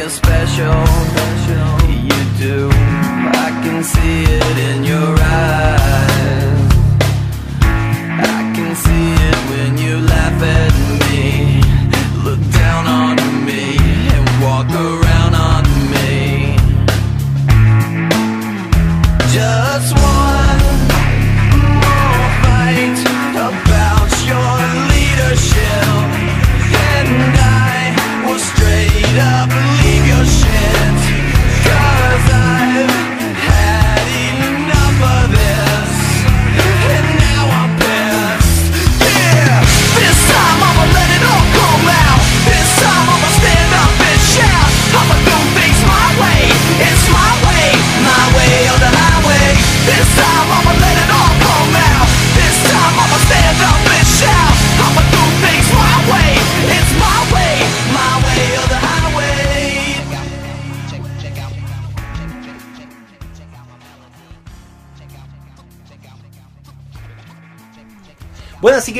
[0.00, 0.80] you're special.
[2.08, 2.70] You do.
[3.46, 6.70] I can see it in your eyes.
[8.38, 10.69] I can see it when you laugh at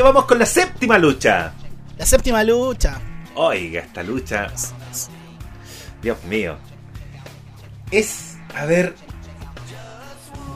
[0.01, 1.53] que vamos con la séptima lucha.
[1.99, 2.99] La séptima lucha.
[3.35, 4.47] Oiga, esta lucha.
[6.01, 6.57] Dios mío.
[7.91, 8.95] Es, a ver.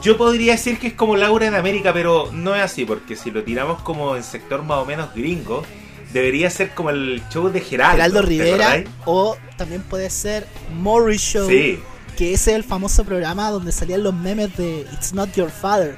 [0.01, 3.29] Yo podría decir que es como Laura en América, pero no es así, porque si
[3.29, 5.61] lo tiramos como en sector más o menos gringo,
[6.11, 7.97] debería ser como el show de Geraldo.
[7.97, 8.83] Geraldo ¿te Rivera.
[9.05, 11.47] O también puede ser Morris Show.
[11.47, 11.79] Sí.
[12.17, 15.95] Que ese es el famoso programa donde salían los memes de It's Not Your Father.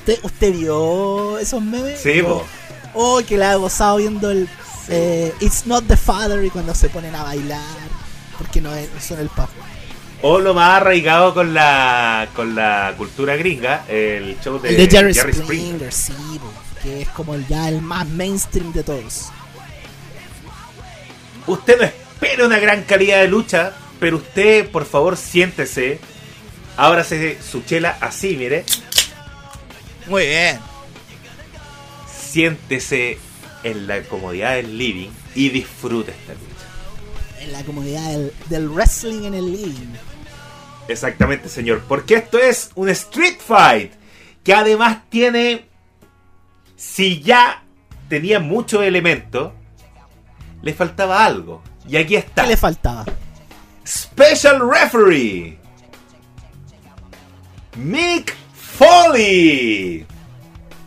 [0.00, 1.98] ¿Usted, usted vio esos memes?
[1.98, 2.44] Sí, po.
[2.94, 4.48] Oh, que la ha gozado viendo el
[4.88, 7.60] eh, It's Not the Father y cuando se ponen a bailar.
[8.36, 9.50] Porque no, es, son el papá.
[10.22, 14.88] O lo más arraigado con la con la cultura gringa, el show de, El de
[14.88, 15.44] Jerry, Springer.
[15.44, 19.30] Springer, sí, po, que es como el, ya el más mainstream de todos.
[21.46, 26.00] Usted no espera una gran calidad de lucha, pero usted, por favor, siéntese.
[26.76, 28.64] Ábrase su chela así, mire.
[30.06, 30.69] Muy bien.
[32.30, 33.18] Siéntese
[33.64, 37.40] en la comodidad del living y disfrute esta lucha.
[37.40, 39.94] En la comunidad del, del wrestling en el living.
[40.86, 41.82] Exactamente, señor.
[41.88, 43.92] Porque esto es un Street Fight.
[44.44, 45.66] Que además tiene.
[46.76, 47.64] Si ya
[48.08, 49.52] tenía muchos elementos,
[50.62, 51.62] le faltaba algo.
[51.88, 52.42] Y aquí está.
[52.42, 53.06] ¿Qué le faltaba?
[53.84, 55.58] Special Referee.
[57.76, 60.06] Mick Foley.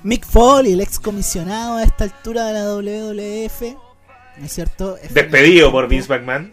[0.04, 3.78] Mick Foley, el ex comisionado a esta altura de la WWF.
[4.38, 4.98] ¿No es cierto?
[4.98, 5.88] Es Despedido por.
[5.88, 6.52] Vince McMahon.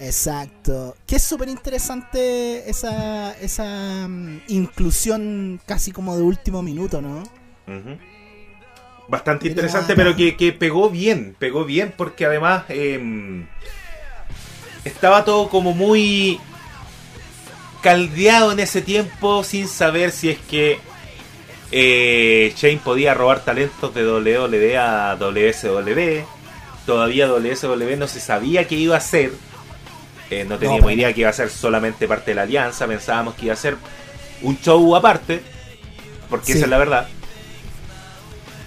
[0.00, 0.96] Exacto.
[1.06, 7.22] Que es súper interesante esa, esa mm, inclusión casi como de último minuto, ¿no?
[9.06, 13.46] Bastante interesante, pero que, que pegó bien, pegó bien porque además em,
[14.84, 16.40] estaba todo como muy
[17.82, 20.80] caldeado en ese tiempo sin saber si es que
[21.76, 26.24] eh, Shane podía robar talentos de WWE a WSW.
[26.86, 29.32] Todavía WSW no se sabía qué iba a hacer.
[30.30, 32.86] Eh, no teníamos pero- idea que iba a ser solamente parte de la alianza.
[32.86, 33.76] Pensábamos que iba a ser
[34.42, 35.40] un show aparte.
[36.30, 36.52] Porque Sí.
[36.52, 37.08] esa es la verdad.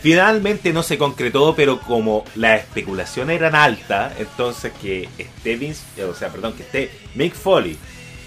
[0.02, 6.14] Finalmente no se concretó, pero como las especulaciones eran altas, entonces que esté Vince, o
[6.14, 7.78] sea, perdón, que esté Mick Foley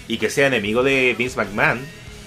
[0.07, 1.79] y que sea enemigo de Vince McMahon,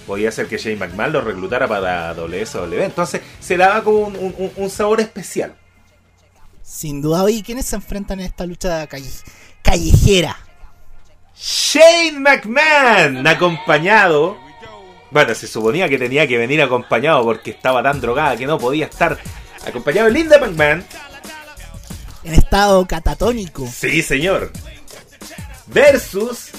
[0.05, 2.81] podía ser que Shane McMahon lo reclutara para WSW.
[2.81, 5.55] Entonces se daba como un, un- un sabor especial.
[6.63, 7.23] Sin duda.
[7.23, 9.23] Oye, ¿quiénes se enfrentan en esta lucha calle-
[9.61, 10.37] callejera?
[11.37, 14.37] Shane McMahon, acompañado.
[15.11, 18.85] Bueno, se suponía que tenía que venir acompañado porque estaba tan drogada que no podía
[18.85, 19.17] estar
[19.65, 20.83] acompañado de Linda McMahon.
[22.23, 23.67] En estado catatónico.
[23.71, 24.51] Sí, señor.
[25.67, 26.49] Versus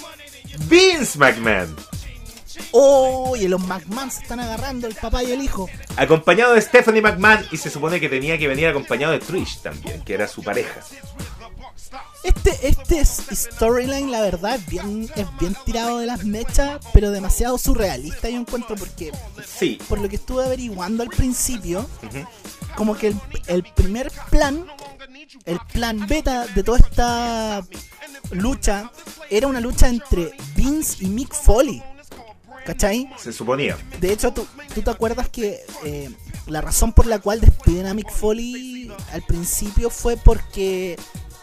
[0.68, 1.74] Vince McMahon.
[2.72, 5.68] Oye, los McMahon se están agarrando, el papá y el hijo.
[5.96, 10.02] Acompañado de Stephanie McMahon y se supone que tenía que venir acompañado de Trish también,
[10.02, 10.80] que era su pareja.
[12.22, 17.10] Este, este es- storyline, la verdad, es bien, es bien tirado de las mechas, pero
[17.12, 19.12] demasiado surrealista, yo encuentro, porque
[19.46, 19.78] Sí.
[19.88, 21.88] por lo que estuve averiguando al principio,
[22.74, 24.66] como que el, el primer plan,
[25.44, 27.64] el plan beta de toda esta
[28.32, 28.90] lucha,
[29.30, 31.82] era una lucha entre Vince y Mick Foley.
[32.66, 33.08] ¿Cachai?
[33.16, 33.76] Se suponía.
[34.00, 36.10] De hecho, ¿tú, tú te acuerdas que eh,
[36.46, 40.96] la razón por la cual despiden a Mick Foley al principio fue porque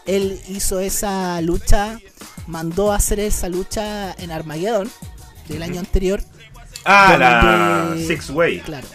[0.06, 1.98] él hizo esa lucha,
[2.46, 4.90] mandó a hacer esa lucha en Armageddon
[5.48, 6.22] del año anterior.
[6.84, 8.60] Ah, la Six Way.
[8.60, 8.86] Claro.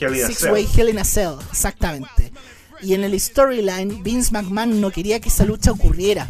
[0.00, 0.44] Hell in Six.
[0.50, 2.32] Way Hell in a Cell, exactamente.
[2.80, 6.28] Y en el storyline, Vince McMahon no quería que esa lucha ocurriera.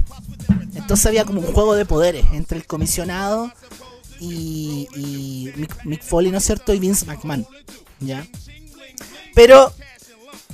[0.74, 3.52] Entonces había como un juego de poderes entre el comisionado
[4.24, 5.52] y, y
[5.84, 6.72] Mick, Foley, ¿no es cierto?
[6.72, 7.46] Y Vince McMahon,
[8.00, 8.26] ¿ya?
[9.34, 9.72] Pero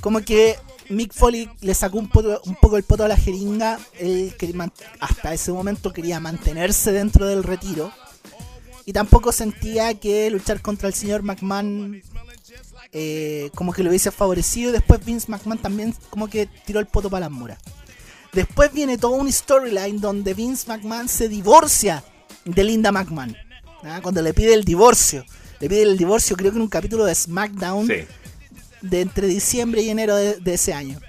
[0.01, 0.57] como que
[0.89, 3.79] Mick Foley le sacó un poco, un poco el poto a la jeringa.
[3.99, 7.91] Él quería hasta ese momento quería mantenerse dentro del retiro.
[8.85, 12.01] Y tampoco sentía que luchar contra el señor McMahon
[12.91, 14.69] eh, como que lo hubiese favorecido.
[14.69, 17.59] Y después Vince McMahon también como que tiró el poto para las muras.
[18.33, 22.03] Después viene toda una storyline donde Vince McMahon se divorcia
[22.45, 23.35] de Linda McMahon.
[23.83, 23.99] ¿Ah?
[24.01, 25.25] Cuando le pide el divorcio.
[25.59, 28.05] Le pide el divorcio creo que en un capítulo de SmackDown Sí.
[28.81, 30.99] de entre diciembre y enero de, de ese año.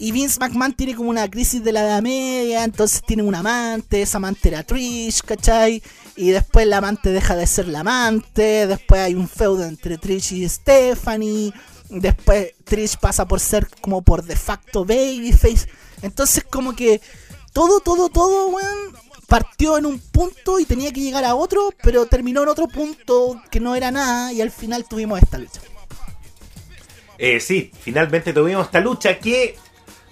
[0.00, 4.00] Y Vince McMahon tiene como una crisis de la edad media, entonces tiene un amante,
[4.00, 5.82] esa amante era Trish, ¿cachai?
[6.14, 10.32] Y después la amante deja de ser la amante, después hay un feudo entre Trish
[10.34, 11.52] y Stephanie,
[11.88, 15.68] después Trish pasa por ser como por de facto babyface.
[16.02, 17.00] Entonces como que
[17.52, 18.78] todo, todo, todo, weón,
[19.28, 23.40] partió en un punto y tenía que llegar a otro, pero terminó en otro punto
[23.50, 25.60] que no era nada y al final tuvimos esta lucha.
[27.18, 29.56] Eh, sí, finalmente tuvimos esta lucha que,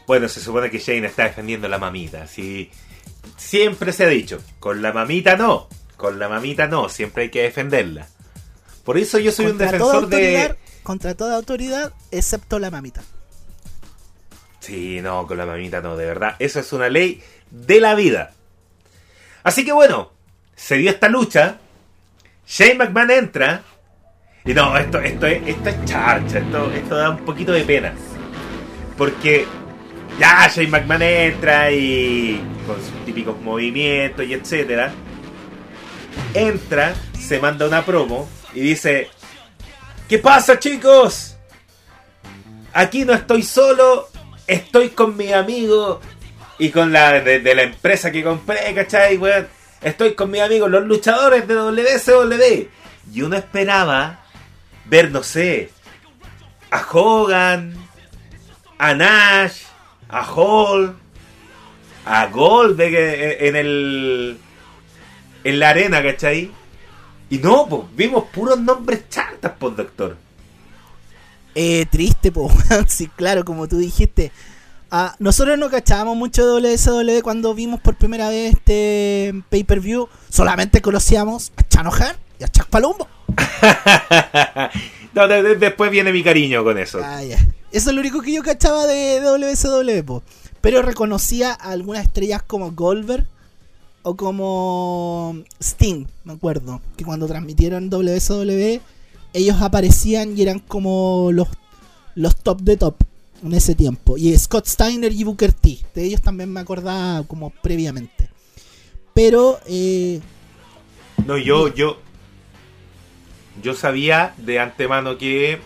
[0.07, 2.25] bueno, se supone que Shane está defendiendo a la mamita.
[2.25, 2.71] Así,
[3.39, 7.43] siempre se ha dicho, con la mamita no, con la mamita no, siempre hay que
[7.43, 8.07] defenderla.
[8.85, 10.57] Por eso yo soy un contra defensor de...
[10.83, 13.03] contra toda autoridad, excepto la mamita.
[14.61, 16.37] Sí, no, con la mamita no, de verdad.
[16.39, 18.36] Eso es una ley de la vida.
[19.47, 20.11] Así que bueno,
[20.57, 21.59] se dio esta lucha.
[22.49, 23.63] Shane McMahon entra.
[24.45, 27.95] Y no, esto, esto, es, esto es charcha, esto, esto da un poquito de pena.
[28.99, 29.47] Porque
[30.19, 34.93] ya Shane McMahon entra y con sus típicos movimientos y etcétera.
[36.35, 39.11] Entra, se manda una promo y dice:
[40.09, 41.37] ¿Qué pasa, chicos?
[42.73, 44.09] Aquí no estoy solo,
[44.49, 46.01] estoy con mi amigo
[46.59, 49.47] y con la de, la empresa que compré, ¿cachai, weón?
[49.83, 52.69] Estoy con mis amigos, los luchadores de WSW.
[53.13, 54.21] Y uno esperaba
[54.87, 55.71] ver, no sé,
[56.71, 57.75] a Hogan,
[58.79, 59.63] a Nash,
[60.09, 60.97] a Hall,
[62.05, 64.39] a Goldberg en en el.
[65.45, 66.51] en la arena, ¿cachai?
[67.29, 70.17] Y no, pues, vimos puros nombres chartas, pues, doctor.
[71.55, 72.89] Eh, triste, weón.
[72.89, 74.33] sí, claro, como tú dijiste.
[74.91, 80.09] Ah, nosotros no cachábamos mucho de WSW cuando vimos por primera vez este pay-per-view.
[80.29, 83.09] Solamente conocíamos a Chano Han y a Chuck Palumbo.
[85.15, 87.01] no, de- de- después viene mi cariño con eso.
[87.03, 87.21] Ah.
[87.23, 90.23] Eso es lo único que yo cachaba de, de WSW, po.
[90.61, 93.27] Pero reconocía a algunas estrellas como Goldberg
[94.03, 96.81] o como Sting, me acuerdo.
[96.97, 98.81] Que cuando transmitieron WSW,
[99.33, 101.49] ellos aparecían y eran como los,
[102.15, 102.97] los top de top
[103.47, 104.17] en ese tiempo.
[104.17, 105.79] Y Scott Steiner y Booker T.
[105.95, 108.29] De ellos también me acordaba como previamente.
[109.15, 110.21] Pero, eh,
[111.27, 111.99] No, yo, yo.
[113.63, 115.59] Yo sabía de antemano que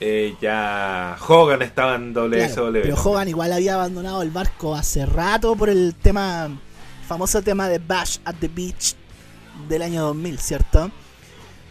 [0.00, 2.54] eh, ya Hogan estaba en WSW.
[2.54, 6.48] Claro, pero Hogan igual había abandonado el barco hace rato por el tema,
[7.06, 8.96] famoso tema de Bash at the Beach
[9.68, 10.90] del año 2000, ¿cierto?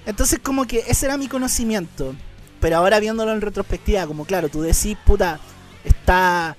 [0.05, 2.15] Entonces como que ese era mi conocimiento,
[2.63, 5.37] pero ahora viéndolo en retrospectiva, como claro, tú decís, puta,
[5.83, 6.55] está,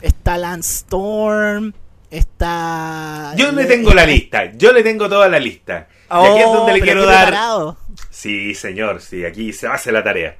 [0.00, 1.72] está Lance Storm,
[2.12, 3.34] está...
[3.36, 5.88] Yo le tengo la lista, yo le tengo toda la lista.
[5.90, 7.26] Y aquí es Oh, donde le quiero dar.
[7.26, 7.76] preparado.
[8.08, 10.36] Sí, señor, sí, aquí se hace la tarea.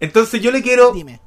[0.00, 1.18] Entonces yo le quiero Dime.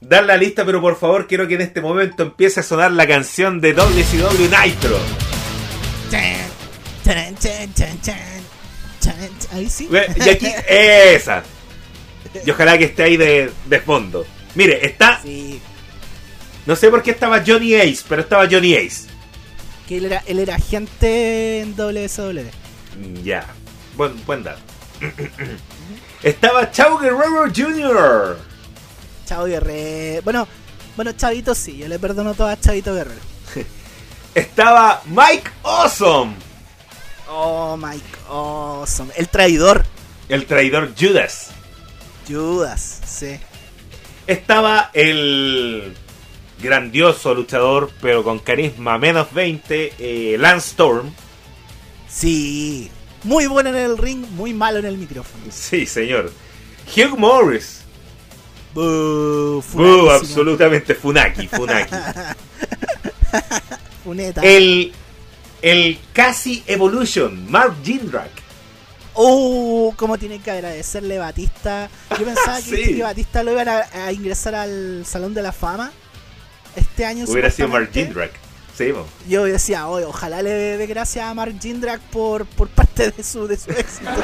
[0.00, 3.06] dar la lista, pero por favor quiero que en este momento empiece a sonar la
[3.06, 4.98] canción de WCW Nitro.
[9.52, 9.88] Ahí sí.
[9.90, 11.44] Y aquí, esa.
[12.44, 14.26] Y ojalá que esté ahí de, de fondo.
[14.54, 15.20] Mire, está.
[15.22, 15.60] Sí,
[16.66, 19.06] No sé por qué estaba Johnny Ace, pero estaba Johnny Ace.
[19.88, 22.48] que él era, él era agente en WSW.
[23.22, 23.46] Ya.
[23.96, 24.60] Buen, buen dato.
[26.22, 28.38] estaba Chavo Guerrero Jr.
[29.26, 30.22] Chavo Guerrero.
[30.22, 30.48] Bueno,
[30.96, 33.20] bueno, Chavito sí, yo le perdono todo a Chavito Guerrero.
[34.34, 36.34] Estaba Mike Awesome.
[37.28, 39.10] Oh, Mike Awesome.
[39.16, 39.84] El traidor.
[40.28, 41.50] El traidor Judas.
[42.28, 43.38] Judas, sí.
[44.26, 45.94] Estaba el
[46.60, 51.12] grandioso luchador, pero con carisma menos 20, eh, Lance Storm.
[52.08, 52.90] Sí.
[53.24, 55.44] Muy bueno en el ring, muy malo en el micrófono.
[55.50, 56.32] Sí, señor.
[56.94, 57.82] Hugh Morris.
[60.10, 61.94] Absolutamente Funaki, Funaki.
[64.04, 64.40] Funeta.
[64.42, 64.92] el,
[65.62, 68.30] el casi Evolution, Mark Jindrak.
[69.16, 71.88] Uh, cómo tiene que agradecerle Batista.
[72.18, 72.70] Yo pensaba que, Sí.
[72.76, 75.90] viste que Batista lo iban a, a ingresar al Salón de la Fama
[76.76, 77.24] este año.
[77.26, 77.90] Hubiera sido Mark.
[77.92, 78.32] Jindrak.
[78.76, 78.92] Sí.
[79.26, 83.46] Yo decía, oye, ojalá le dé gracias a Mark Jindrak por, por parte de su,
[83.48, 84.10] de su éxito.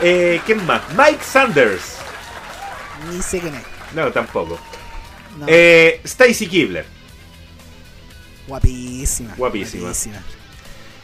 [0.00, 0.80] Eh, ¿Quién más?
[0.96, 1.96] Mike Sanders.
[3.10, 3.62] Ni sé quién es.
[3.94, 4.56] No, tampoco.
[5.36, 6.86] No, Eh, Stacy Kibler.
[8.46, 9.34] guapísima.
[9.36, 9.92] guapísima.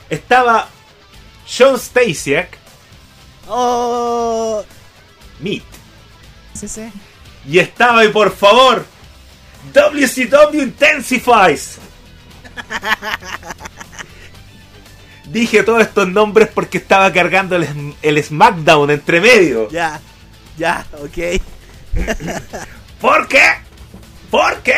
[0.08, 0.68] Estaba
[1.46, 2.58] John Stasiak,
[3.46, 4.64] Oh,
[5.40, 5.62] Meat.
[6.54, 6.90] sí, sí.
[7.46, 8.86] Y estaba, y por favor,
[9.74, 11.78] WCW Intensifies.
[15.26, 19.68] Dije todos estos nombres porque estaba cargando el, el SmackDown entre medio.
[19.70, 20.00] Ya,
[20.56, 21.40] ya, ok.
[23.00, 23.42] ¿Por qué?
[24.30, 24.76] ¿Por qué?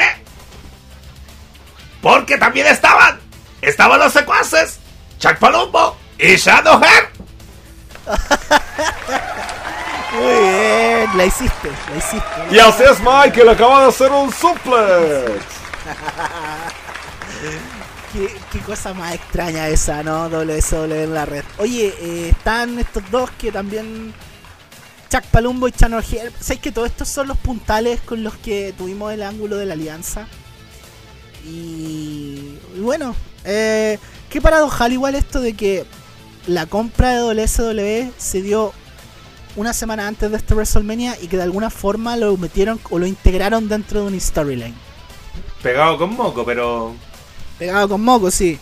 [2.00, 3.18] Porque también estaban.
[3.60, 4.78] Estaban los secuaces.
[5.18, 7.04] Chuck Palumbo y Shadowhead.
[10.14, 12.26] Muy bien, la hiciste, la hiciste.
[12.50, 14.76] Y así es Michael, acaba de hacer un suplex.
[18.12, 20.28] ¿Qué, qué cosa más extraña esa, ¿no?
[20.30, 21.44] WSW en la red.
[21.58, 24.14] Oye, eh, están estos dos que también.
[25.10, 26.32] Chuck Palumbo y Channel Hill.
[26.40, 29.74] ¿Sabes que todos estos son los puntales con los que tuvimos el ángulo de la
[29.74, 30.26] alianza?
[31.44, 35.86] Y, y bueno, eh, qué paradojal igual esto de que
[36.46, 38.72] la compra de WSW se dio
[39.56, 43.06] una semana antes de este WrestleMania y que de alguna forma lo metieron o lo
[43.06, 44.74] integraron dentro de un storyline.
[45.62, 46.94] Pegado con moco, pero.
[47.58, 48.58] Pegado con moco, sí.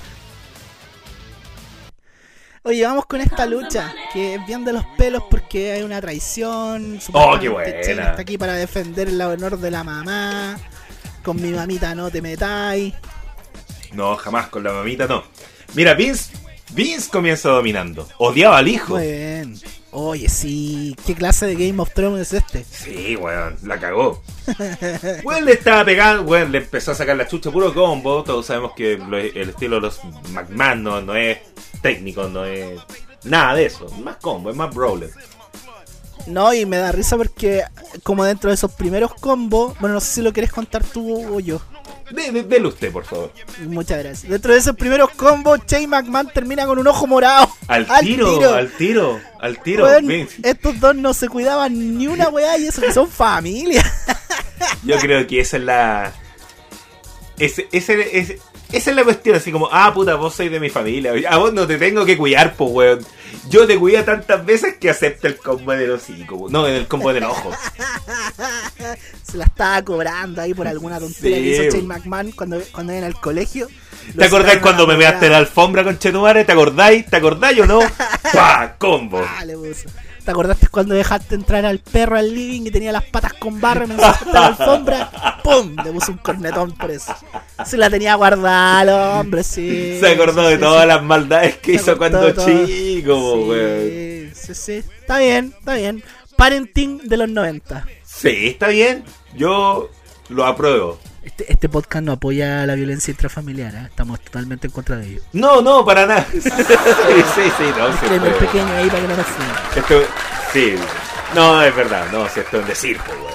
[2.62, 6.98] Oye, vamos con esta lucha, que es bien de los pelos porque hay una traición.
[7.12, 7.82] Oh, qué buena.
[7.82, 10.56] Shane está aquí para defender el honor de la mamá.
[11.22, 12.94] Con mi mamita no te metáis.
[13.92, 15.24] No, jamás con la mamita no.
[15.74, 16.43] Mira, Vince.
[16.74, 18.08] Vince comienza dominando.
[18.18, 18.94] Odiaba al hijo.
[18.94, 19.58] Muy bien.
[19.92, 20.96] Oye, sí.
[21.06, 22.64] ¿Qué clase de Game of Thrones es este?
[22.64, 24.22] Sí, weón, la cagó.
[25.24, 28.24] Weón le estaba pegando, weón, le empezó a sacar la chucha puro combo.
[28.24, 30.00] Todos sabemos que lo- el estilo de los
[30.30, 31.38] McMahon no, no es
[31.80, 32.80] técnico, no es
[33.22, 33.86] nada de eso.
[33.86, 35.10] Es más combo, es más brawler.
[36.26, 37.62] No, y me da risa porque,
[38.02, 41.38] como dentro de esos primeros combos, bueno, no sé si lo quieres contar tú o
[41.38, 41.60] yo.
[42.10, 43.32] De, de- dele usted, por favor.
[43.66, 44.30] Muchas gracias.
[44.30, 47.48] Dentro de esos primeros combos, Shane McMahon termina con un ojo morado.
[47.66, 49.84] Al tiro, al tiro, al tiro.
[50.42, 53.82] Estos dos no se cuidaban ni una weá y eso que son familia.
[54.82, 56.12] Yo creo que esa es la.
[57.38, 58.38] Ese, ese, ese-
[58.72, 61.12] esa es la cuestión, así como, ah, puta, vos sois de mi familia.
[61.28, 63.06] A vos no te tengo que cuidar, pues, weón.
[63.48, 66.46] Yo te cuido tantas veces que acepta el combo del hocico.
[66.50, 67.50] No, el combo del ojo.
[69.22, 71.88] Se la estaba cobrando ahí por alguna tontería Sí, que hizo Shane.
[71.88, 73.68] McMahon cuando, cuando era en el colegio.
[74.16, 76.44] ¿Te acordáis cuando me measte la alfombra con Chetumare?
[76.44, 77.06] ¿Te acordáis?
[77.06, 77.80] ¿Te acordáis o no?
[78.32, 78.76] ¡Pah!
[78.78, 79.22] Combo.
[79.26, 79.88] Ah, le puso.
[80.24, 83.84] ¿Te acordaste cuando dejaste entrar al perro al living y tenía las patas con barro
[83.84, 85.10] y me la alfombra?
[85.42, 85.76] ¡Pum!
[85.84, 87.14] Le puso un cornetón por eso.
[87.66, 89.98] Se la tenía guardada, hombre, sí.
[90.00, 90.88] Se acordó Sí, de sí, todas sí.
[90.88, 93.54] las maldades que Se hizo cuando chico.
[93.54, 94.72] Sí, sí, sí.
[95.00, 96.02] Está bien, está bien.
[96.36, 97.86] Parenting de los 90.
[98.02, 99.04] Sí, está bien.
[99.36, 99.90] Yo
[100.30, 100.98] lo apruebo.
[101.24, 103.86] Este, este podcast no apoya la violencia intrafamiliar, ¿eh?
[103.88, 105.22] estamos totalmente en contra de ello.
[105.32, 106.26] No, no, para nada.
[106.32, 107.92] sí, sí, sí, no.
[107.98, 109.14] sí, esto- pequeño ahí para que no.
[109.76, 110.02] Esto,
[110.52, 110.74] sí,
[111.34, 113.34] no, es verdad, no, si esto es un decir, po, weón.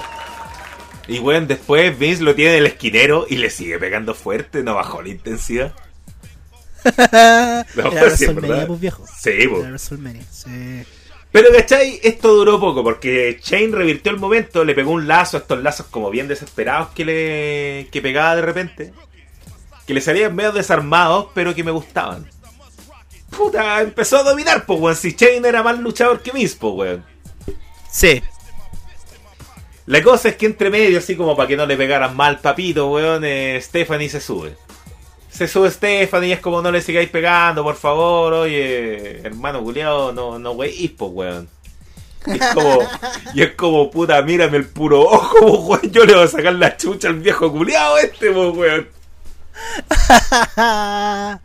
[1.08, 4.76] Y bueno, después Vince lo tiene en el esquinero y le sigue pegando fuerte, no
[4.76, 5.74] bajó la intensidad.
[6.96, 7.66] Era
[8.16, 8.32] sí, es
[8.68, 9.04] pues viejo.
[9.20, 9.32] Sí.
[9.32, 10.84] Era WrestleMania, sí.
[11.32, 12.00] Pero, ¿cachai?
[12.02, 16.10] Esto duró poco porque Shane revirtió el momento, le pegó un lazo, estos lazos como
[16.10, 18.94] bien desesperados que le que pegaba de repente.
[19.86, 22.28] Que le salían medio desarmados, pero que me gustaban.
[23.30, 24.96] Puta, empezó a dominar, pues, weón.
[24.96, 27.06] Si Shane era más luchador que Vince, pues, weón.
[27.92, 28.24] Sí.
[29.86, 32.92] La cosa es que entre medio, así como para que no le pegaran mal papito,
[32.92, 34.56] weón, eh, Stephanie se sube.
[35.40, 40.12] Se sube Stephanie y es como no le sigáis pegando, por favor, oye, hermano culiado,
[40.12, 41.48] no, no weís, pues weón.
[42.26, 42.80] Y es como,
[43.34, 46.76] y es como, puta, mírame el puro ojo, weón, yo le voy a sacar la
[46.76, 48.88] chucha al viejo culiado este, pues weón.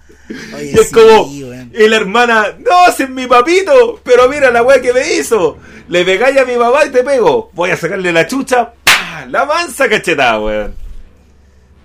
[0.57, 1.71] Oye, Y es sí, como, weón.
[1.73, 5.59] y la hermana, no, es mi papito, pero mira la weá que me hizo.
[5.87, 7.49] Le pegáis a mi papá y te pego.
[7.53, 9.25] Voy a sacarle la chucha, ¡pah!
[9.29, 10.84] la mansa cachetada, weón.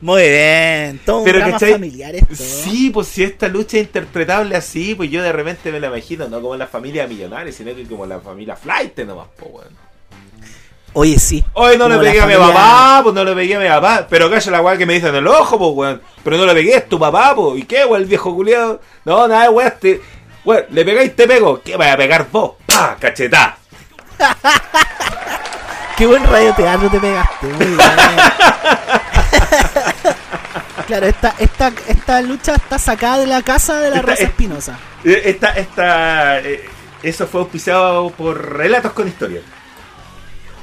[0.02, 1.00] Muy bien.
[1.06, 1.74] Todo Pero un ¿cachai?
[1.74, 2.36] familiar esto.
[2.36, 6.28] Sí, pues si esta lucha es interpretable así, pues yo de repente me la imagino,
[6.30, 9.90] no como la familia millonaria, sino que como la familia flight nomás, pues weón.
[10.94, 11.44] Oye, sí.
[11.54, 14.08] Hoy no Como le pegué a mi papá, pues no le pegué a mi papá.
[14.10, 16.02] Pero calla la weá que me dice en el ojo, pues weón.
[16.24, 17.60] Pero no le pegué, es tu papá, pues.
[17.60, 18.82] ¿Y qué, weón, el viejo culiado?
[19.06, 20.02] No, nada, weón, te...
[20.46, 21.62] weón, le pegáis, te pego.
[21.62, 22.54] ¿Qué vaya a pegar vos?
[22.66, 22.96] ¡Pah!
[23.00, 23.58] ¡Cachetá!
[25.98, 27.48] Qué buen radioteatro te pegaste.
[27.48, 27.80] Muy bien.
[30.90, 34.30] Claro, esta, esta, esta lucha está sacada de la casa de la Esta- Rosa es-
[34.30, 34.80] Espinosa.
[35.06, 36.66] Eh, Esta, esta, eh,
[37.04, 39.42] eso fue auspiciado por Relatos con Historia.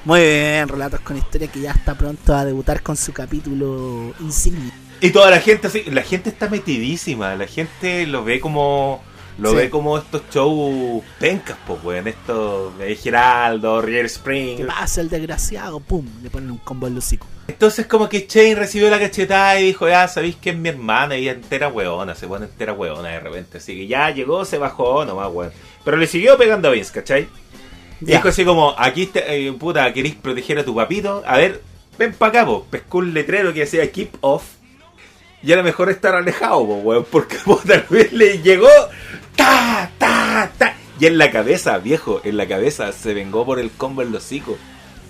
[0.04, 4.72] Muy bien, Relatos con Historia que ya está pronto a debutar con su capítulo insignia.
[5.00, 9.04] Y toda la gente así, la gente está metidísima, la gente lo ve como
[9.38, 9.56] lo Sí.
[9.56, 14.66] ve como estos shows pencas, pues, weón, estos eh, Geraldo, River ¿Qué Spring.
[14.66, 15.80] pasa el desgraciado?
[15.80, 17.26] Pum, le ponen un combo en hocico.
[17.48, 21.16] Entonces como que Shane recibió la cachetada y dijo, ya sabéis que es mi hermana
[21.16, 23.58] y entera weona, se pone entera weona de repente.
[23.58, 25.52] Así que ya llegó, se bajó, nomás weón.
[25.84, 27.28] Pero le siguió pegando a Vince, ¿cachai?
[28.00, 28.16] Y Ya.
[28.16, 31.22] dijo así como, aquí, te- eh, puta, queréis proteger a tu papito.
[31.26, 31.62] A ver,
[31.98, 32.64] ven pa' acá, po.
[32.68, 34.42] Pescó un letrero que decía keep off.
[35.42, 37.06] Y era mejor estar alejado, po, weón.
[37.10, 38.68] Porque puta, weón le llegó,
[39.34, 40.74] ta, ta, ta.
[40.98, 44.24] Y en la cabeza, viejo, en la cabeza, se vengó por el combo en los
[44.24, 44.56] hocico.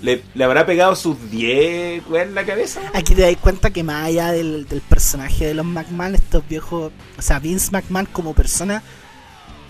[0.03, 2.81] Le, le habrá pegado sus 10, weón, en la cabeza.
[2.93, 6.93] Aquí te das cuenta que más allá del, del personaje de los McMahon, estos viejos,
[7.19, 8.83] o sea, Vince McMahon como persona,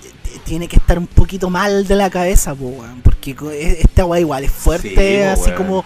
[0.04, 4.18] eh, tiene que estar un poquito mal de la cabeza, po, porque e- esta weá
[4.20, 5.84] igual es fuerte, Sí, así como,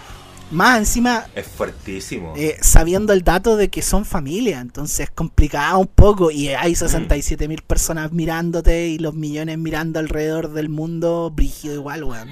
[0.51, 2.33] más encima, Es fuertísimo.
[2.35, 6.75] eh, sabiendo el dato de que son familia, entonces es complicado un poco, y hay
[6.75, 12.29] 67 mil personas mirándote y los millones mirando alrededor del mundo, brígido igual, weón.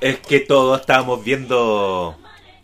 [0.00, 2.16] Es que todos estábamos viendo.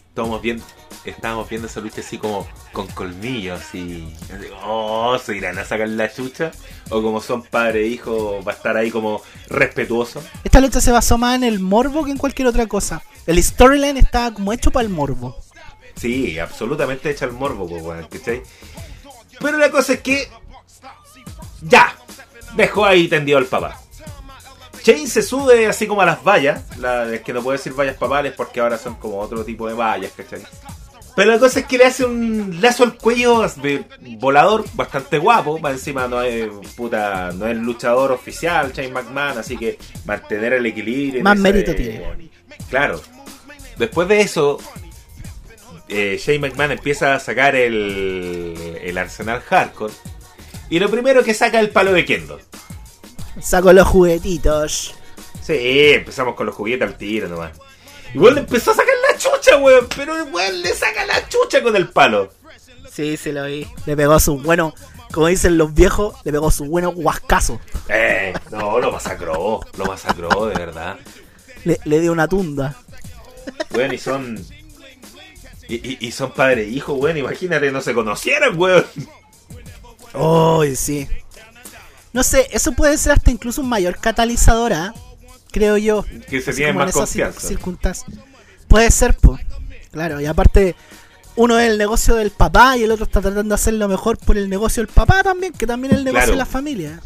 [0.09, 0.63] Estábamos viendo.
[1.05, 4.15] Estábamos viendo esa lucha así como con colmillos y.
[4.63, 6.51] Oh, se irán a sacar la chucha.
[6.91, 10.23] O como son padre e hijo, va a estar ahí como respetuoso.
[10.45, 13.03] Esta lucha se basó más en el morbo que en cualquier otra cosa.
[13.27, 15.37] El storyline está como hecho para el morbo.
[15.97, 18.43] Sí, absolutamente echa el morbo, pues, ¿cachai?
[19.41, 20.29] Pero la cosa es que.
[21.63, 21.97] Ya,
[22.57, 23.81] dejó ahí tendido al papá.
[24.85, 26.77] Shane se sube así como a las vallas.
[26.77, 29.73] La, es que no puedo decir vallas papales porque ahora son como otro tipo de
[29.73, 30.43] vallas, ¿cachai?
[31.17, 33.85] Pero la cosa es que le hace un lazo al cuello de
[34.19, 35.59] volador bastante guapo.
[35.61, 40.67] Más encima no es puta, no es luchador oficial, Shane McMahon, así que mantener el
[40.67, 41.23] equilibrio.
[41.23, 42.31] Más mérito tiene.
[42.69, 43.01] Claro.
[43.79, 44.59] Después de eso,
[45.89, 49.95] eh, Shane McMahon empieza a sacar el, el arsenal hardcore.
[50.71, 52.41] Y lo primero que saca es el palo de Kendo.
[53.41, 54.95] Saco los juguetitos.
[55.43, 57.53] Sí, empezamos con los juguetes al tiro nomás.
[58.15, 59.89] Igual le empezó a sacar la chucha, weón.
[59.97, 62.31] Pero igual le saca la chucha con el palo.
[62.93, 63.67] Sí, se lo vi.
[63.87, 64.73] Le pegó su bueno,
[65.13, 67.61] como dicen los viejos, le pegó su bueno huascazo.
[67.89, 69.61] Eh, no, lo masacró.
[69.77, 70.97] Lo masacró, de verdad.
[71.65, 72.77] Le, le dio una tunda.
[73.73, 74.39] Weón, y son.
[75.69, 77.17] Y, y- y son padre e hijo, weón.
[77.17, 78.87] Imagínate, no se conocieran, weón.
[80.15, 81.09] Uy, sí.
[82.13, 84.95] No sé, eso puede ser hasta incluso un mayor catalizador, ¿ah?
[85.55, 86.05] Creo yo.
[86.29, 87.41] Que se en más confianza.
[87.41, 88.11] circunstancias.
[88.69, 89.41] Puede ser, pues.
[89.93, 90.75] Claro, y aparte,
[91.37, 94.19] uno es el negocio del papá y el otro está tratando de hacer lo mejor
[94.19, 96.33] por el negocio del papá también, que también es el negocio Claro.
[96.33, 97.01] de la familia.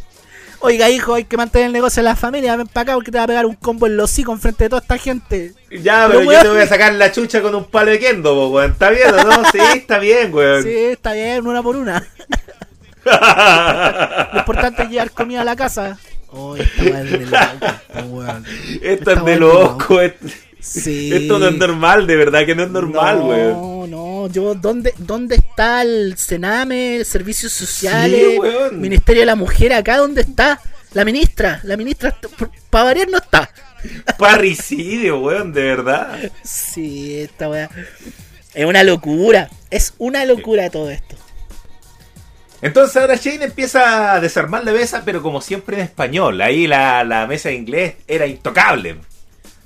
[0.60, 2.56] Oiga, hijo, hay que mantener el negocio de la familia.
[2.56, 4.70] Ven para acá porque te va a pegar un combo en los hocico enfrente de
[4.70, 5.52] toda esta gente.
[5.70, 6.42] Ya, Pero, pero yo weón.
[6.42, 8.72] te voy a sacar la chucha con un palo de kendo, po, weón.
[8.72, 9.42] ¿Está bien o no?
[9.52, 10.62] Sí, está bien, weón.
[10.64, 12.04] Sí, está bien, una por una.
[14.32, 15.98] Lo importante es llevar comida a la casa.
[16.30, 18.44] Oh, esta weá es de loco, weón.
[18.82, 20.00] Esta es de loco.
[20.00, 20.26] Esto,
[20.60, 21.10] Sí.
[21.14, 23.90] esto no es normal, de verdad que no es normal, no, weón.
[23.90, 28.38] No, yo, ¿dónde, ¿dónde está el Sename, Servicios Sociales,
[28.70, 28.76] Sí.
[28.76, 29.96] Ministerio de la Mujer acá?
[29.98, 30.60] ¿Dónde está?
[30.94, 32.16] La ministra, la ministra,
[32.70, 33.50] para variar no está.
[34.18, 36.18] Parricidio, weón, de verdad.
[36.42, 37.70] Sí, esta weá.
[38.52, 41.16] Es una locura, es una locura todo esto.
[42.60, 46.40] Entonces ahora Shane empieza a desarmar la mesa, pero como siempre en español.
[46.40, 48.96] Ahí la, la mesa de inglés era intocable.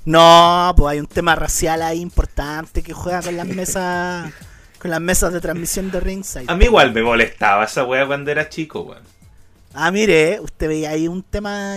[0.05, 4.33] No, pues hay un tema racial ahí importante que juega con las mesas
[4.83, 6.47] con las mesas de transmisión de ringside.
[6.49, 9.13] A mí igual me molestaba esa weá cuando era chico, weón.
[9.75, 11.75] Ah, mire, usted veía ahí un tema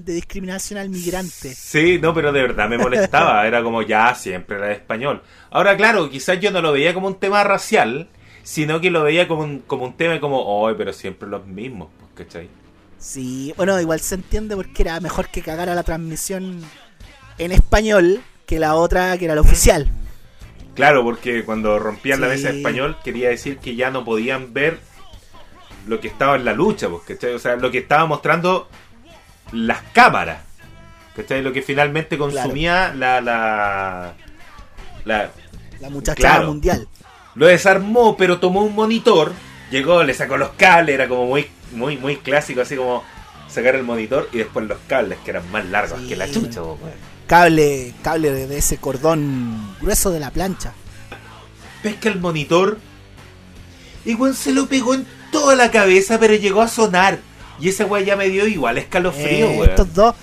[0.00, 1.54] de discriminación al migrante.
[1.54, 3.46] Sí, no, pero de verdad me molestaba.
[3.46, 5.22] Era como ya, siempre era de español.
[5.50, 8.08] Ahora, claro, quizás yo no lo veía como un tema racial,
[8.48, 11.88] sino que lo veía como un, como un tema como, ay, pero siempre los mismos,
[11.98, 12.48] pues, ¿cachai?
[12.98, 16.62] Sí, bueno, igual se entiende porque era mejor que cagara la transmisión
[17.36, 19.90] en español que la otra que era la oficial.
[20.74, 24.78] Claro, porque cuando rompían la mesa de español quería decir que ya no podían ver
[25.86, 27.34] lo que estaba en la lucha, pues, ¿cachai?
[27.34, 28.66] O sea, lo que estaba mostrando
[29.52, 30.40] las cámaras,
[31.14, 31.42] ¿cachai?
[31.42, 34.14] Lo que finalmente consumía la, la,
[35.04, 35.30] la...
[35.80, 36.46] La muchacha Claro.
[36.46, 36.88] mundial.
[37.38, 39.32] Lo desarmó, pero tomó un monitor,
[39.70, 43.02] llegó, le sacó los cables, era como muy, muy, muy clásico, así como
[43.48, 46.08] sacar el monitor y después los cables, que eran más largos Sí.
[46.08, 46.60] que la chucha.
[47.26, 50.72] Cable, cable de, ese cordón grueso de la plancha.
[51.82, 52.78] pesca el monitor
[54.04, 57.18] Y weón se lo pegó en toda la cabeza, pero llegó a sonar.
[57.60, 60.14] Y esa weá ya me dio igual escalofrío, Eh, estos dos,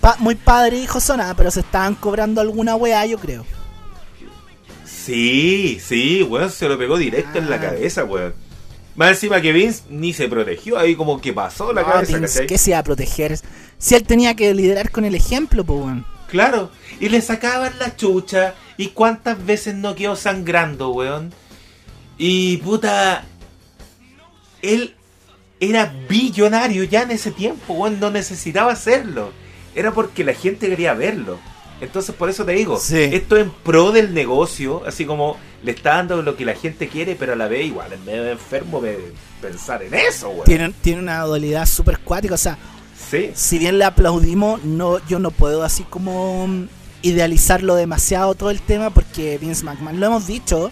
[0.00, 3.44] pa- muy padre e hijo sonaba, pero se estaban cobrando alguna weá, yo creo.
[5.10, 7.60] Sí, sí, weón, se lo pegó directo en la Ah.
[7.60, 8.32] cabeza, weón.
[8.96, 12.46] Más encima que Vince ni se protegió, ahí como que pasó la No, cabeza, Vince.
[12.46, 13.38] ¿Qué se iba a proteger?
[13.78, 16.06] Si él tenía que liderar con el ejemplo, pues, weón.
[16.28, 16.70] Claro,
[17.00, 21.32] y le sacaban la chucha, y cuántas veces no quedó sangrando, weón.
[22.18, 23.24] Y puta,
[24.62, 24.94] él
[25.58, 29.32] era billonario ya en ese tiempo, weón, no necesitaba hacerlo.
[29.74, 31.38] Era porque la gente quería verlo.
[31.80, 32.98] Entonces por eso te digo, Sí.
[33.12, 37.16] esto en pro del negocio, así como le está dando lo que la gente quiere,
[37.16, 40.44] pero a la vez igual es medio enfermo de pensar en eso, weón.
[40.44, 42.58] Tiene, tiene una dualidad súper cuática, o sea,
[43.10, 46.68] Sí, si bien le aplaudimos, no, yo no puedo así como mm,
[47.02, 50.70] idealizarlo demasiado todo el tema, porque Vince McMahon, lo hemos dicho,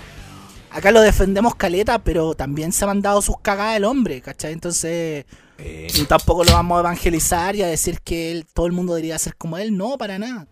[0.71, 4.53] acá lo defendemos caleta, pero también se ha mandado sus cagadas el hombre, ¿cachai?
[4.53, 5.25] Entonces,
[5.61, 9.19] Eh, tampoco lo vamos a evangelizar y a decir que él, todo el mundo debería
[9.19, 10.47] ser como él, no, para nada.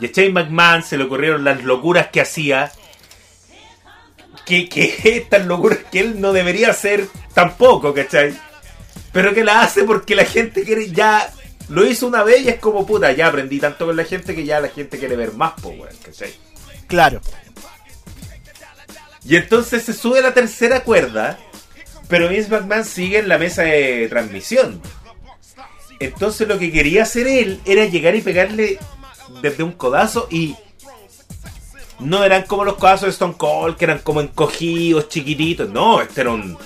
[0.00, 2.72] Y a Shane McMahon se le ocurrieron las locuras que hacía.
[4.44, 8.36] Que, que estas locuras que él no debería hacer tampoco, ¿cachai?
[9.12, 11.32] Pero que la hace porque la gente quiere ya.
[11.68, 14.44] Lo hizo una vez y es como puta, ya aprendí tanto con la gente que
[14.44, 16.34] ya la gente quiere ver más, po, weón, ¿cachai?
[16.86, 17.20] Claro.
[19.24, 21.38] Y entonces se sube la tercera cuerda,
[22.08, 24.82] pero Vince McMahon sigue en la mesa de transmisión.
[26.00, 28.78] Entonces lo que quería hacer él era llegar y pegarle
[29.42, 30.56] desde un codazo y
[32.00, 35.70] no eran como los codazos de Stone Cold, que eran como encogidos, chiquititos.
[35.70, 36.58] No, este era un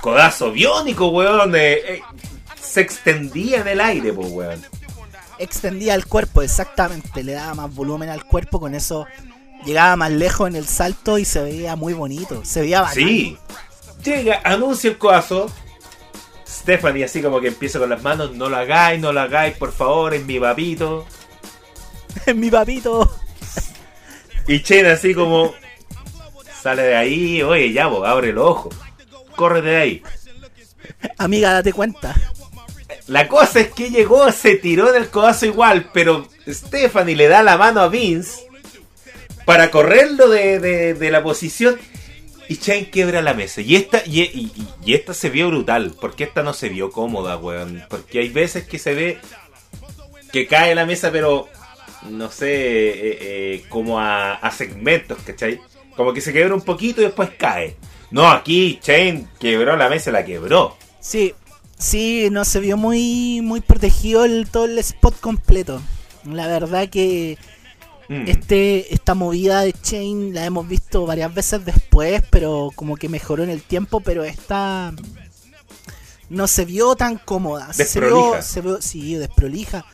[0.00, 1.38] codazo biónico, weón.
[1.38, 2.02] donde eh,
[2.60, 4.64] se extendía en el aire, pues, weón.
[5.38, 9.06] Extendía el cuerpo, exactamente, le daba más volumen al cuerpo, con eso
[9.64, 12.94] llegaba más lejos en el salto y se veía muy bonito, se veía bacán.
[12.94, 13.38] Sí.
[14.04, 15.50] Llega, anuncia el codazo.
[16.46, 19.72] Stephanie así como que empieza con las manos, no lo hagáis, no lo hagáis, por
[19.72, 21.06] favor, es mi papito.
[22.34, 23.10] mi papito.
[24.46, 25.54] Y Chen así como
[26.62, 28.70] sale de ahí, oye, ya, vos, abre el ojo.
[29.36, 30.02] Corre de ahí.
[31.18, 32.14] Amiga, date cuenta.
[33.06, 37.56] La cosa es que llegó, se tiró del codazo igual, pero Stephanie le da la
[37.56, 38.40] mano a Vince
[39.44, 41.78] para correrlo de, de- de la posición
[42.48, 43.60] y Shane quiebra la mesa.
[43.60, 44.50] Y esta, y-
[44.84, 47.84] y esta se vio brutal, porque esta no se vio cómoda, weón.
[47.88, 49.18] Porque hay veces que se ve
[50.32, 51.48] que cae la mesa, pero
[52.02, 55.60] no sé, eh, eh, como a, a segmentos, ¿cachai?
[55.96, 57.76] Como que se quebra un poquito y después cae.
[58.10, 60.76] No, aquí Shane quebró la mesa, la quebró.
[61.00, 61.34] Sí,
[61.78, 65.80] sí, no se vio muy, muy protegido el, todo el spot completo.
[66.24, 67.36] La verdad que
[68.10, 68.26] Mm.
[68.26, 73.42] este, esta movida de Chain la hemos visto varias veces después, pero como que mejoró
[73.44, 74.94] en el tiempo, pero esta
[76.30, 77.70] no se vio tan cómoda.
[77.74, 78.30] Se Desprolija.
[78.32, 79.84] vio, se vio, sí, desprolija.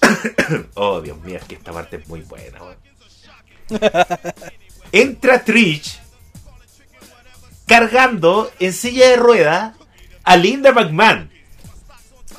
[0.74, 2.58] Oh, Dios mío, es que esta parte es muy buena.
[4.92, 6.00] Entra Trish
[7.66, 9.74] cargando en silla de rueda
[10.24, 11.30] a Linda McMahon.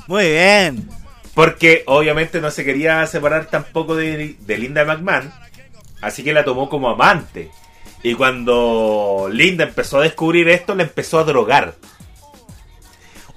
[0.08, 0.90] Muy bien.
[1.36, 5.32] Porque obviamente no se quería separar tampoco de, de Linda McMahon.
[6.02, 7.52] Así que la tomó como amante.
[8.02, 11.76] Y cuando Linda empezó a descubrir esto, la empezó a drogar.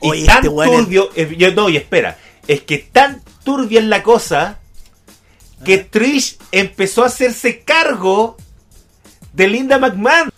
[0.01, 2.17] Y tan este es- eh, yo- no, y espera.
[2.49, 4.59] Es que tan turbia es la cosa
[5.65, 8.37] que Trish empezó a hacerse cargo
[9.33, 10.31] de Linda McMahon.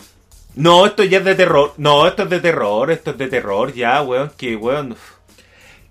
[0.54, 1.74] No, esto ya es de terror.
[1.78, 2.90] No, esto es de terror.
[2.90, 4.32] Esto es de terror ya, weón.
[4.36, 4.96] Que weón.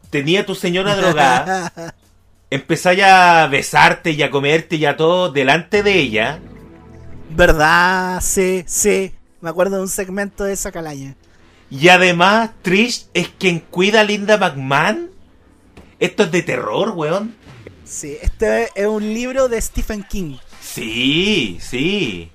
[0.09, 1.73] Tenía a tu señora drogada.
[2.49, 6.39] Empezáis a besarte y a comerte y a todo delante de ella.
[7.31, 8.21] ¿Verdad?
[8.21, 9.11] Sí, sí.
[9.41, 11.15] Me acuerdo de un segmento de esa calaña.
[11.69, 15.09] Y además, Trish es quien cuida a Linda McMahon.
[16.03, 17.35] Esto es de terror, weón.
[17.85, 20.37] Sí, este es un libro de Stephen King.
[20.61, 22.31] Sí, sí.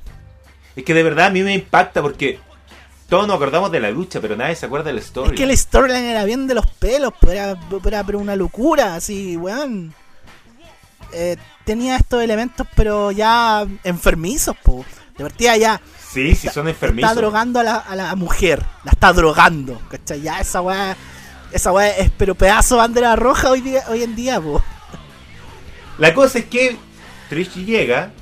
[0.76, 2.38] Es que de verdad a mí me impacta porque
[3.08, 5.30] todos nos acordamos de la lucha, pero nadie se acuerda de la story.
[5.30, 8.94] Es que la storyline era bien de los pelos, pero era, era- pero una locura,
[8.94, 9.92] así, weón.
[11.12, 14.84] Eh, tenía estos elementos, pero ya enfermizos, po.
[15.16, 15.80] De partida ya
[16.12, 17.10] Sí, sí, son enfermizos.
[17.10, 18.64] está drogando a la, a la mujer.
[18.84, 20.20] La está drogando, ¿cachai?
[20.22, 20.96] Ya esa weá,
[21.52, 24.62] esa weá es pero pedazo de bandera roja hoy, día, hoy en día, po.
[25.98, 26.76] La cosa es que
[27.28, 28.12] Trish llega,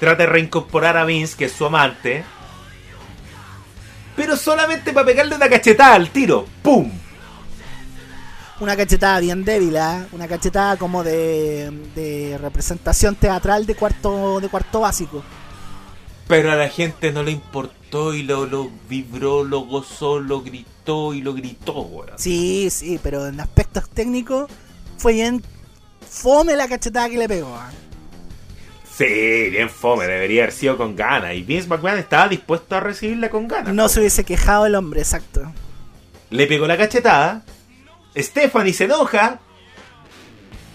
[0.00, 2.24] trata de reincorporar a Vince, que es su amante,
[4.16, 6.46] pero solamente para pegarle una cachetada al tiro.
[6.62, 6.90] ¡Pum!
[8.60, 10.06] Una cachetada bien débil, ¿ah?
[10.12, 15.24] Una cachetada como de, de representación teatral de cuarto, de cuarto básico.
[16.26, 21.12] Pero a la gente no le importó y lo, lo vibró, lo gozó, lo gritó
[21.14, 22.10] y lo gritó, weón.
[22.16, 24.50] Sí, sí, pero en aspectos técnicos
[24.96, 25.42] fue bien
[26.08, 27.54] fome la cachetada que le pegó.
[27.54, 27.70] ¿ah?
[28.96, 31.34] Sí, bien fome, debería haber sido con ganas.
[31.34, 33.74] Y Vince McMahon estaba dispuesto a recibirla con ganas.
[33.74, 33.88] No po.
[33.88, 35.52] se hubiese quejado el hombre, exacto.
[36.30, 37.42] Le pegó la cachetada.
[38.16, 39.40] Stephanie se enoja.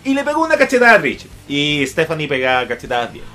[0.04, 1.28] Y le pegó una cachetada a Rich.
[1.48, 3.26] Y Stephanie pega cachetadas bien.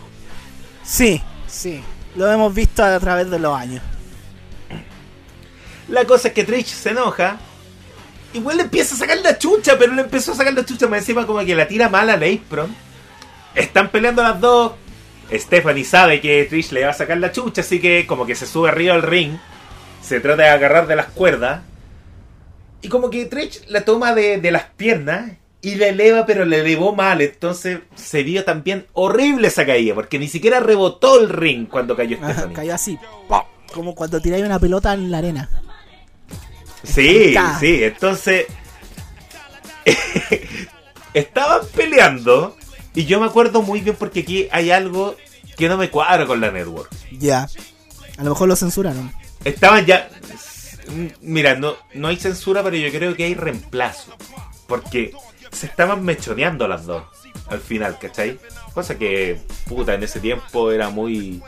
[0.84, 1.82] Sí, sí.
[2.16, 3.82] Lo hemos visto a través de los años.
[5.88, 7.38] La cosa es que Trish se enoja.
[8.32, 11.00] Igual le empieza a sacar la chucha, pero le empezó a sacar la chucha más
[11.00, 12.74] encima como que la tira mal a Apron.
[13.54, 14.72] Están peleando las dos.
[15.32, 18.46] Stephanie sabe que Trish le va a sacar la chucha, así que como que se
[18.46, 19.38] sube arriba al ring.
[20.02, 21.62] Se trata de agarrar de las cuerdas.
[22.82, 25.32] Y como que Trish la toma de, de las piernas
[25.64, 27.22] y la eleva, pero le elevó mal.
[27.22, 32.18] Entonces se vio también horrible esa caída, porque ni siquiera rebotó el ring cuando cayó
[32.18, 32.54] Stephanie.
[32.54, 32.98] Cayó así.
[33.72, 35.50] Como cuando tiráis una pelota en la arena.
[36.82, 38.44] Sí, sí, entonces
[41.14, 42.56] estaban peleando
[42.94, 45.16] y yo me acuerdo muy bien porque aquí hay algo
[45.56, 46.90] que no me cuadra con la network.
[47.10, 47.48] Ya.
[48.18, 49.12] A lo mejor lo censuraron.
[49.44, 50.10] Estaban ya
[51.22, 54.14] mira, no no hay censura, pero yo creo que hay reemplazo
[54.66, 55.12] porque
[55.52, 57.02] se estaban mechoneando las dos
[57.48, 58.38] al final, ¿cachai?
[58.72, 61.42] Cosa que puta en ese tiempo era muy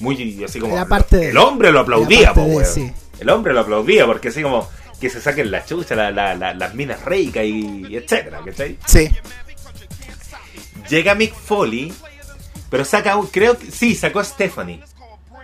[0.00, 2.92] muy así como parte de- el hombre lo aplaudía, po, de, sí.
[3.18, 4.68] El hombre lo aplaudía porque así como
[5.00, 8.78] que se saquen la chucha, la- la- la- las minas ricas y, y etcétera, ¿cachai?
[8.86, 9.08] Sí.
[10.88, 11.92] Llega Mick Foley,
[12.70, 14.80] pero saca un, creo que sí, sacó a Stephanie.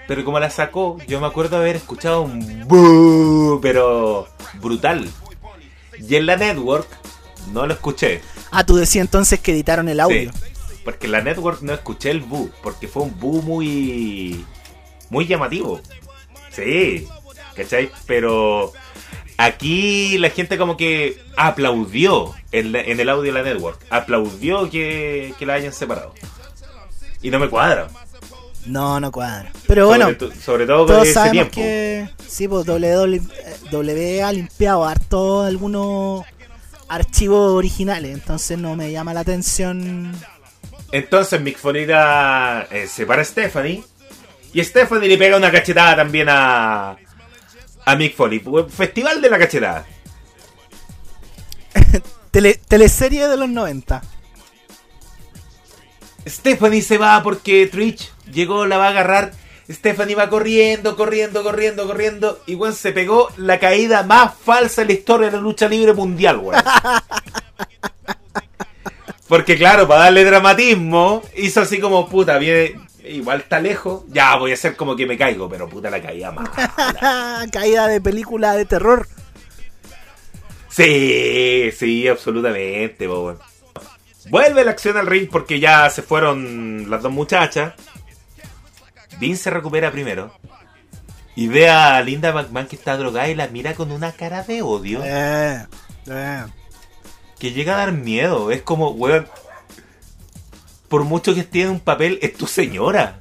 [0.06, 5.08] Pero como la sacó, yo me acuerdo haber escuchado un boo, pero brutal.
[6.08, 6.86] Y en la network
[7.52, 8.20] no lo escuché.
[8.50, 10.30] Ah, tú decías entonces que editaron el audio.
[10.32, 10.38] Sí,
[10.84, 14.44] porque en la network no escuché el boo, porque fue un boo muy
[15.10, 15.80] muy llamativo.
[16.50, 17.06] Sí,
[17.54, 17.90] ¿cachai?
[18.06, 18.72] Pero
[19.36, 24.70] aquí la gente como que aplaudió en, la- en el audio de la network, aplaudió
[24.70, 26.14] que, que la hayan separado.
[27.22, 27.88] Y no me cuadra.
[28.66, 29.52] No, no cuadra.
[29.66, 31.54] Pero bueno, sobre, to- sobre todo con todos ese sabemos tiempo.
[31.56, 36.24] que sí, pues WWE, ha limpiado harto algunos
[36.88, 40.12] archivos originales, entonces no me llama la atención.
[40.92, 43.82] Entonces Mick Foley da- eh, separa a Stephanie.
[44.52, 46.96] Y Stephanie le pega una cachetada también a,
[47.84, 48.42] a Mick Foley.
[48.68, 49.84] Festival de la cachetada.
[52.30, 54.02] Tele- teleserie de los 90.
[56.26, 59.32] Stephanie se va porque Trish llegó, la va a agarrar.
[59.70, 62.40] Stephanie va corriendo, corriendo, corriendo, corriendo.
[62.46, 65.94] Y weón se pegó la caída más falsa en la historia de la lucha libre
[65.94, 66.62] mundial, weón.
[69.28, 74.02] Porque claro, para darle dramatismo, hizo así como, puta, viene, igual está lejos.
[74.08, 76.50] Ya, voy a hacer como que me caigo, pero puta la caída más.
[77.50, 79.08] Caída de película de terror.
[80.68, 83.38] Sí, sí, absolutamente, weón.
[84.30, 87.74] Vuelve la acción al ring porque ya se fueron las dos muchachas.
[89.18, 90.34] Vince se recupera primero.
[91.36, 94.62] Y ve a Linda McMahon que está drogada y la mira con una cara de
[94.62, 95.66] odio Eh,
[96.06, 96.44] eh.
[97.38, 98.50] que llega a dar miedo.
[98.50, 99.26] Es como, weón,
[100.88, 103.18] por mucho que esté en un papel, es tu señora.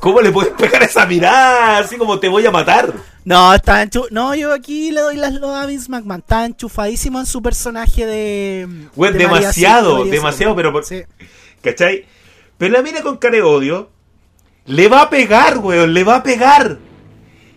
[0.00, 1.78] ¿Cómo le puedes pegar esa mirada?
[1.78, 2.92] Así como te voy a matar.
[3.24, 6.20] No, está enchu- No, yo aquí le doy las loas a Vince McMahon.
[6.20, 8.68] Está enchufadísimo en su personaje de.
[8.96, 11.02] María demasiado, demasiado, pero por- Sí.
[11.62, 12.04] ¿Cachai?
[12.58, 13.90] Pero la mira con cara de odio.
[14.66, 16.78] Le va a pegar, weón, le va a pegar.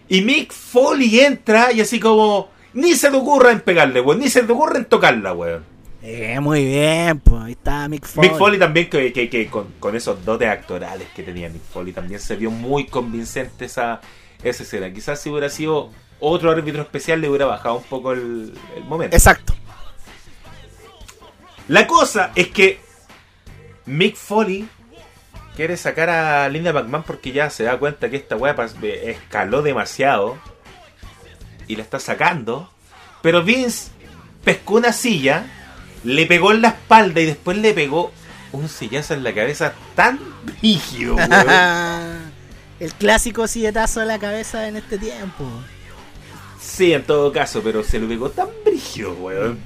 [0.10, 2.50] Y Mick Foley entra y así como...
[2.74, 4.20] Ni se te ocurra en pegarle, weón.
[4.20, 5.64] Ni se te ocurra en tocarla, weón.
[6.10, 8.30] Eh, muy bien, pues ahí está Mick Foley.
[8.30, 11.92] Mick Foley también, que, que- que con, con esos dotes actorales que tenía Mick Foley,
[11.92, 14.00] también se vio muy convincente esa,
[14.42, 14.90] esa escena.
[14.94, 15.92] Quizás si hubiera sido
[16.22, 19.18] otro árbitro especial le hubiera bajado un poco el, el momento.
[19.18, 19.54] Exacto.
[21.68, 22.80] La cosa es que
[23.86, 24.66] Mick Foley
[25.58, 29.62] quiere sacar a Linda McMahon porque ya se da cuenta que esta weá eh, escaló
[29.62, 30.38] demasiado
[31.68, 32.72] y la está sacando.
[33.22, 33.90] Pero Vince
[34.46, 35.46] pescó una silla,
[36.04, 38.12] le pegó en la espalda y después le pegó
[38.52, 40.20] un sillazo en la cabeza tan
[40.62, 41.16] rígido.
[42.80, 45.46] El clásico silletazo de la cabeza en este tiempo.
[46.62, 49.60] Sí, en todo caso, pero se lo pegó tan brígido, weón.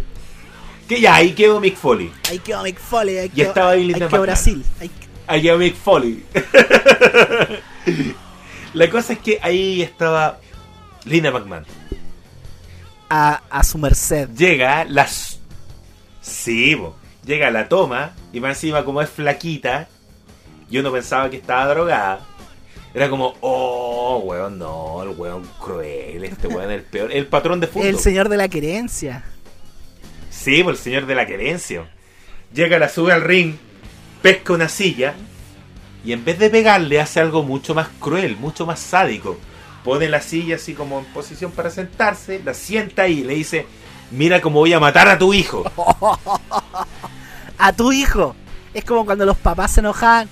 [0.87, 2.11] Que ya, ahí quedó Mick Foley.
[2.29, 3.17] Ahí quedó Mick Foley.
[3.17, 4.25] Ahí Y quedó, estaba ahí ahí Linda quedó McMahon.
[4.25, 4.65] Brasil.
[4.79, 4.91] Ahí-
[5.27, 6.23] Ahí quedó Mick Foley.
[8.73, 10.39] La cosa es que ahí estaba
[11.05, 11.65] Linda McMahon.
[13.09, 14.29] a, a su merced.
[14.35, 15.30] Llega las.
[16.21, 16.95] Sí, bo.
[17.25, 19.88] llega la toma y más encima como es flaquita
[20.69, 22.25] y uno pensaba que estaba drogada.
[22.93, 27.12] Era como, oh, weón, no, el weón cruel, este weón es el peor.
[27.12, 27.88] El patrón de fútbol.
[27.88, 29.23] El señor de la querencia.
[30.29, 31.89] Sí, por el señor de la querencia.
[32.53, 33.55] Llega, la sube al ring,
[34.21, 35.13] pesca una silla
[36.03, 39.38] y en vez de pegarle hace algo mucho más cruel, mucho más sádico.
[39.84, 43.65] Pone la silla así como en posición para sentarse, la sienta y le dice,
[44.12, 45.63] mira cómo voy a matar a tu hijo.
[47.58, 48.36] A tu hijo.
[48.74, 50.28] Es como cuando los papás se enojaban.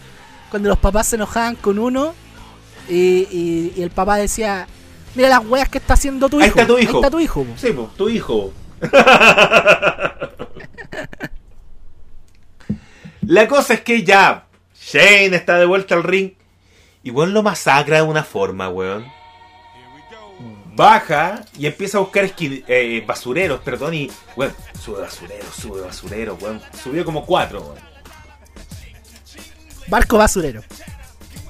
[0.49, 2.13] Cuando los papás se enojaban con uno.
[2.87, 4.65] Y, y- y el papá decía.
[5.15, 6.43] Mira las weas que está haciendo tu hijo.
[6.45, 6.91] Ahí está tu hijo.
[6.97, 7.43] Ahí está tu hijo.
[7.43, 7.51] po".
[7.57, 8.51] Sí, po, tu hijo.
[13.21, 14.45] La cosa es que ya
[14.81, 16.31] Shane está de vuelta al ring
[17.03, 19.05] y weón lo masacra de una forma, weón.
[20.79, 26.35] Baja y empieza a buscar esqui- eh, basureros, perdón, y weón, sube basurero, sube basurero,
[26.39, 26.61] weón.
[26.81, 27.79] Subió como cuatro, weón.
[29.87, 30.63] Barco basurero.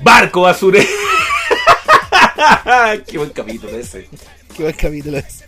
[0.02, 0.90] Barco basurero.
[3.08, 4.10] Qué buen capítulo ese.
[4.58, 5.44] Qué buen capítulo es.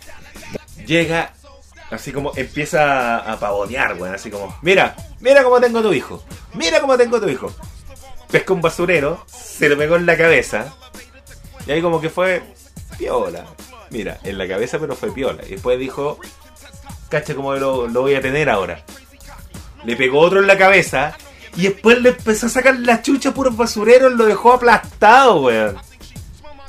[0.86, 1.34] llega,
[1.90, 6.22] así como empieza a pavonear, weón, así como, mira, mira cómo tengo tu hijo,
[6.54, 7.52] mira cómo tengo tu hijo.
[8.30, 10.72] Pesca un basurero, se lo pegó en la cabeza,
[11.66, 12.44] y ahí como que fue
[12.96, 13.44] piola.
[13.92, 15.44] Mira, en la cabeza pero fue piola.
[15.46, 16.18] Y después dijo,
[17.08, 18.84] cacha como lo, lo voy a tener ahora.
[19.84, 21.16] Le pegó otro en la cabeza,
[21.56, 25.76] y después le empezó a sacar la chucha por basureros, lo dejó aplastado, weón.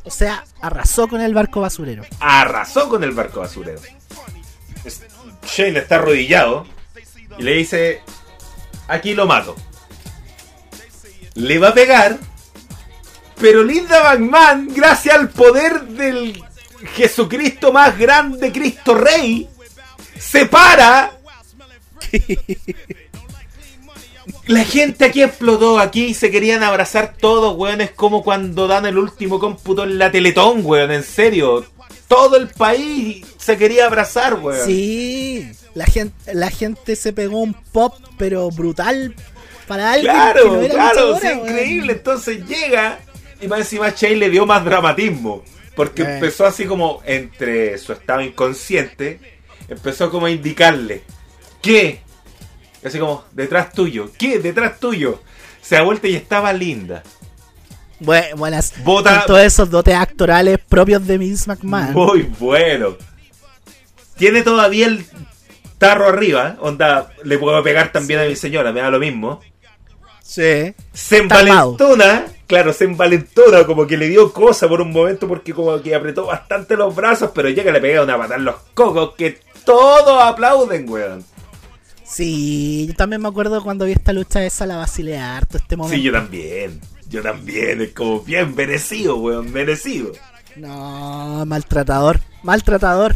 [0.03, 2.03] O sea, arrasó con el barco basurero.
[2.19, 3.79] arrasó con el barco basurero.
[5.45, 6.65] Shane está arrodillado
[7.37, 8.01] y le dice,
[8.87, 9.55] aquí lo mato.
[11.35, 12.17] Le va a pegar,
[13.39, 16.43] pero Linda McMahon, gracias al poder del
[16.95, 19.47] Jesucristo más grande, Cristo Rey,
[20.17, 21.11] se para.
[24.47, 27.81] La gente aquí explotó, aquí se querían abrazar todos, weón.
[27.81, 30.91] Es como cuando dan el último cómputo en la Teletón, weón.
[30.91, 31.65] En serio.
[32.07, 34.65] Todo el país se quería abrazar, weón.
[34.65, 35.49] Sí.
[35.73, 39.15] La gente, la gente se pegó un pop, pero brutal.
[39.67, 41.39] Para alguien que Claro, no era claro, sí, weón.
[41.39, 41.93] increíble.
[41.93, 42.99] Entonces llega
[43.41, 45.43] y más encima Shane le dio más dramatismo.
[45.75, 46.13] Porque Eh.
[46.15, 49.19] empezó así como entre su estado inconsciente,
[49.67, 51.03] empezó como a indicarle,
[51.61, 52.01] ¿qué?
[52.85, 54.39] Así como, detrás tuyo, ¿qué?
[54.39, 55.21] Detrás tuyo.
[55.61, 57.01] Se da vuelta y estaba linda.
[57.99, 58.73] Bue- buenas.
[58.83, 61.93] Bota- Con todos esos dotes actorales propios de Vince McMahon.
[61.93, 62.97] Muy bueno.
[64.17, 65.05] Tiene todavía el
[65.77, 66.57] tarro arriba.
[66.59, 69.39] Onda, le puedo pegar también a mi señora, me da lo mismo.
[70.33, 70.73] Sí.
[70.93, 75.79] Se envalentona, claro, se envalentona, como que le dio cosa por un momento porque como
[75.79, 79.37] que apretó bastante los brazos, pero llega le pega una patada en los cocos que
[79.63, 81.23] todos aplauden, weón.
[82.03, 85.97] Sí, yo también me acuerdo cuando vi esta lucha esa, la vacilé harto este momento.
[85.97, 86.81] Sí, yo también.
[87.11, 90.13] Yo también, es como bien merecido, weón, merecido.
[90.55, 93.13] No, maltratador, maltratador.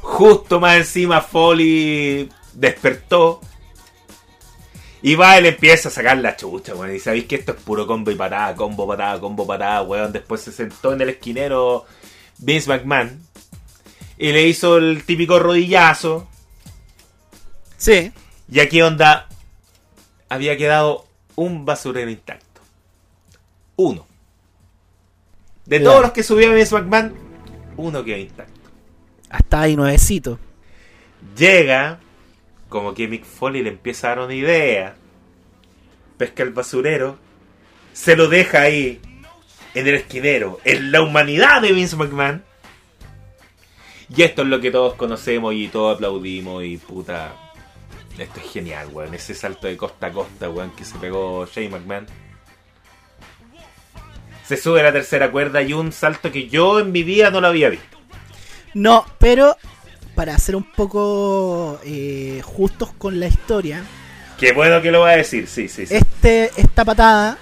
[0.00, 3.40] Justo más encima Foley despertó.
[5.06, 6.96] Y va, él empieza a sacar la chucha, weón.
[6.96, 10.10] Y sabéis que esto es puro combo y patada, combo, patada, combo, patada, weón.
[10.12, 11.84] Después se sentó en el esquinero
[12.38, 13.20] Vince McMahon.
[14.16, 16.26] Y le hizo el típico rodillazo.
[17.76, 18.12] Sí.
[18.50, 19.28] Y aquí onda.
[20.30, 22.62] Había quedado un basurero intacto.
[23.76, 24.06] Uno.
[25.66, 27.14] De todos los que subió Vince McMahon,
[27.76, 28.70] uno quedó intacto.
[29.28, 30.38] Hasta ahí nuevecito.
[31.36, 32.00] Llega,
[32.74, 34.96] como que Mick Foley le empieza a dar una idea.
[36.18, 37.16] Pesca el basurero,
[37.92, 39.00] se lo deja ahí,
[39.74, 42.42] en el esquinero, en la humanidad de Vince McMahon.
[44.08, 47.52] Y esto es lo que todos conocemos y todos aplaudimos y puta.
[48.18, 49.14] Esto es genial, weón.
[49.14, 52.06] Ese salto de costa a costa, weón, que se pegó Shane McMahon.
[54.44, 57.40] Se sube a la tercera cuerda y un salto que yo en mi vida no
[57.40, 57.98] lo había visto.
[58.74, 59.56] No, pero
[60.14, 63.82] para ser un poco eh, justos con la historia,
[64.38, 65.94] Qué bueno que lo va a decir, sí, sí, sí.
[65.94, 67.38] este, esta patada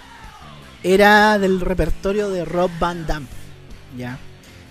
[0.82, 3.26] era del repertorio de Rob Van Damme.
[3.96, 4.18] ¿ya?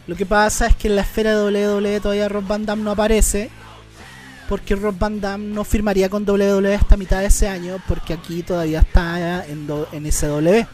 [0.06, 2.92] Lo que pasa es que en la esfera de WWE todavía Rob Van Damme no
[2.92, 3.50] aparece.
[4.48, 7.78] Porque Rob Van Damme no firmaría con WWE hasta mitad de ese año.
[7.88, 10.66] Porque aquí todavía está en, do- en SW.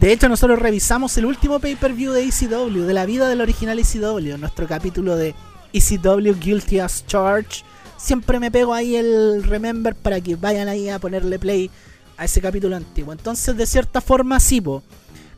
[0.00, 4.36] De hecho, nosotros revisamos el último pay-per-view de ECW, de la vida del original ECW,
[4.38, 5.34] nuestro capítulo de
[5.72, 7.64] ECW Guilty as Charged.
[7.96, 11.70] Siempre me pego ahí el remember para que vayan ahí a ponerle play
[12.16, 13.12] a ese capítulo antiguo.
[13.12, 14.82] Entonces, de cierta forma, sí, po.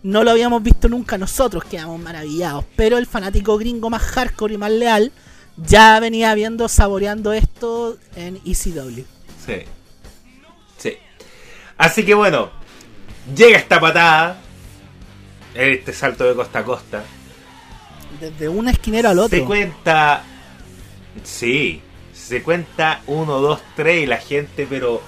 [0.02, 2.64] No lo habíamos visto nunca nosotros, quedamos maravillados.
[2.76, 5.12] Pero el fanático gringo más hardcore y más leal
[5.56, 9.04] ya venía viendo, saboreando esto en ECW.
[9.46, 9.62] Sí.
[10.78, 10.96] Sí.
[11.78, 12.50] Así que bueno,
[13.34, 14.40] llega esta patada.
[15.54, 17.04] Este salto de costa a costa.
[18.20, 19.38] Desde un esquinero al otro.
[19.38, 20.22] Se cuenta.
[21.22, 21.82] Sí.
[22.12, 25.02] Se cuenta 1, 2, 3 y la gente, pero.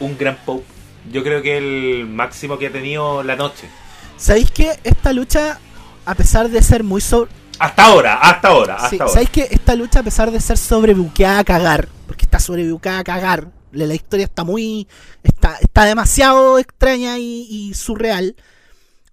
[0.00, 0.62] Un gran pop.
[1.10, 3.68] Yo creo que el máximo que ha tenido la noche.
[4.16, 5.58] ¿Sabéis que esta lucha,
[6.04, 7.30] a pesar de ser muy sobre...
[7.58, 9.12] Hasta ahora, hasta ahora, hasta Sí, ahora.
[9.12, 13.04] ¿Sabéis que esta lucha, a pesar de ser sobrebuqueada a cagar, porque está sobrebuqueada a
[13.04, 14.86] cagar, la, historia está muy.
[15.22, 18.36] está, está demasiado extraña y, y surreal.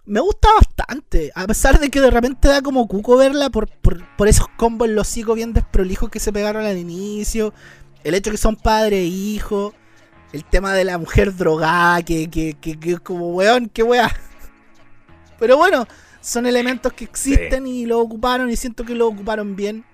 [0.04, 4.04] Me gusta bastante, a pesar de que de repente da como cuco verla por, por,
[4.16, 7.54] por esos combos los hocico bien desprolijos que se pegaron al inicio,
[8.02, 9.74] el hecho que son padre e hijo,
[10.32, 14.10] el tema de la mujer drogada, que, que, que, que como weón, qué weá.
[15.38, 15.86] Pero bueno,
[16.20, 19.84] son elementos que existen y lo ocuparon y siento que lo ocuparon bien,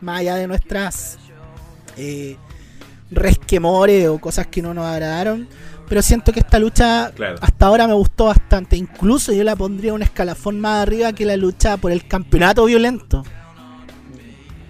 [0.00, 1.18] más allá de nuestras
[1.96, 2.36] eh,
[3.10, 5.48] resquemores o cosas que no nos agradaron.
[5.88, 7.38] Pero siento que esta lucha Claro.
[7.40, 8.76] hasta ahora me gustó bastante.
[8.76, 13.24] Incluso yo la pondría un escalafón más arriba que la lucha por el campeonato violento.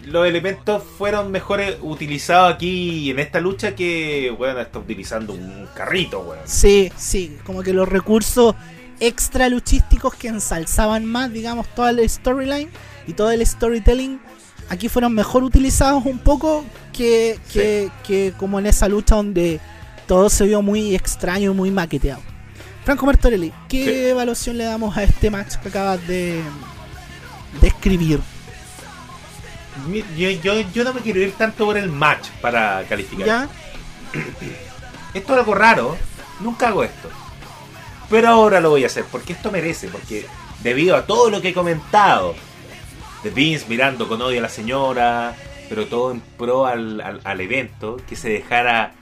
[0.05, 6.21] Los elementos fueron mejores utilizados aquí en esta lucha que, bueno, está utilizando un carrito,
[6.21, 6.39] weón.
[6.45, 8.55] Sí, sí, como que los recursos
[9.01, 12.71] extra luchísticos que ensalzaban más, digamos, toda la storyline
[13.09, 14.21] y todo el storytelling,
[14.69, 19.61] aquí fueron mejor utilizados un poco que, que, que como en esa lucha donde
[20.07, 22.20] todo se vio muy extraño, muy maqueteado.
[22.84, 23.90] Franco Martorelli, ¿qué Sí.
[24.11, 26.40] evaluación le damos a este match que acabas de,
[27.61, 28.20] de escribir?
[30.16, 33.26] Yo, yo, yo no me quiero ir tanto por el match para calificar.
[33.26, 33.48] ¿Ya?
[35.14, 35.96] Esto es algo raro,
[36.40, 37.09] nunca hago esto.
[38.11, 40.26] Pero ahora lo voy a hacer, porque esto merece, porque
[40.62, 42.34] debido a todo lo que he comentado,
[43.24, 45.34] de Vince mirando con odio a la señora,
[45.68, 48.92] pero todo en pro al, al- al evento, que se dejara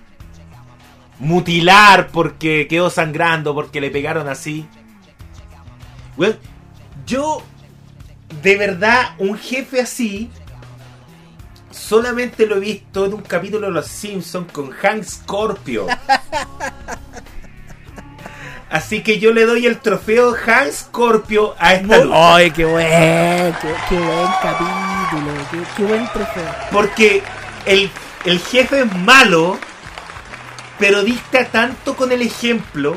[1.18, 4.66] mutilar porque quedó sangrando, porque le pegaron así.
[6.16, 6.36] Bueno,
[7.06, 7.42] yo,
[8.42, 10.30] de verdad, un jefe así,
[11.70, 15.86] solamente lo he visto en un capítulo de Los Simpsons con Hank Scorpio.
[18.70, 22.34] Así que yo le doy el trofeo Hank Scorpio a esta lucha.
[22.34, 25.32] ¡Ay, qué buen, qué, qué buen capítulo!
[25.50, 26.54] Qué, qué buen trofeo!
[26.72, 27.22] Porque
[27.66, 27.90] el,
[28.24, 29.58] el jefe es malo,
[30.78, 32.94] pero dicta tanto con el ejemplo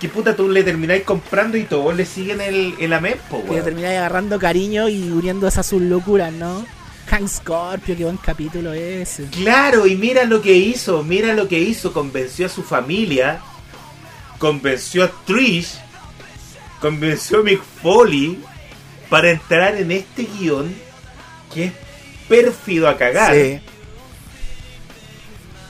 [0.00, 3.64] que puta tú le termináis comprando y todos le siguen el, el amén, po, weón.
[3.64, 6.66] termináis agarrando cariño y uniéndose a sus locuras, ¿no?
[7.06, 9.26] Hank Scorpio, qué buen capítulo ese.
[9.26, 13.40] Claro, y mira lo que hizo, mira lo que hizo, convenció a su familia,
[14.38, 15.78] convenció a Trish,
[16.80, 18.40] convenció a Mick Foley
[19.08, 20.74] para entrar en este guion
[21.54, 21.72] que es
[22.28, 23.60] pérfido a cagar, Sí.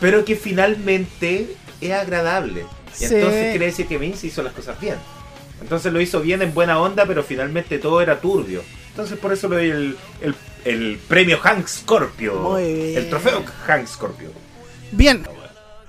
[0.03, 2.67] Pero que finalmente es agradable.
[3.01, 3.15] Y Sí.
[3.15, 4.97] entonces quiere decir que Vince hizo las cosas bien.
[5.63, 8.63] Entonces lo hizo bien en buena onda, pero finalmente todo era turbio.
[8.91, 10.35] Entonces por eso le doy el, el,
[10.67, 12.35] el premio Hank Scorpio.
[12.35, 12.99] Muy bien.
[12.99, 14.31] El trofeo Hank Scorpio.
[14.91, 15.25] Bien.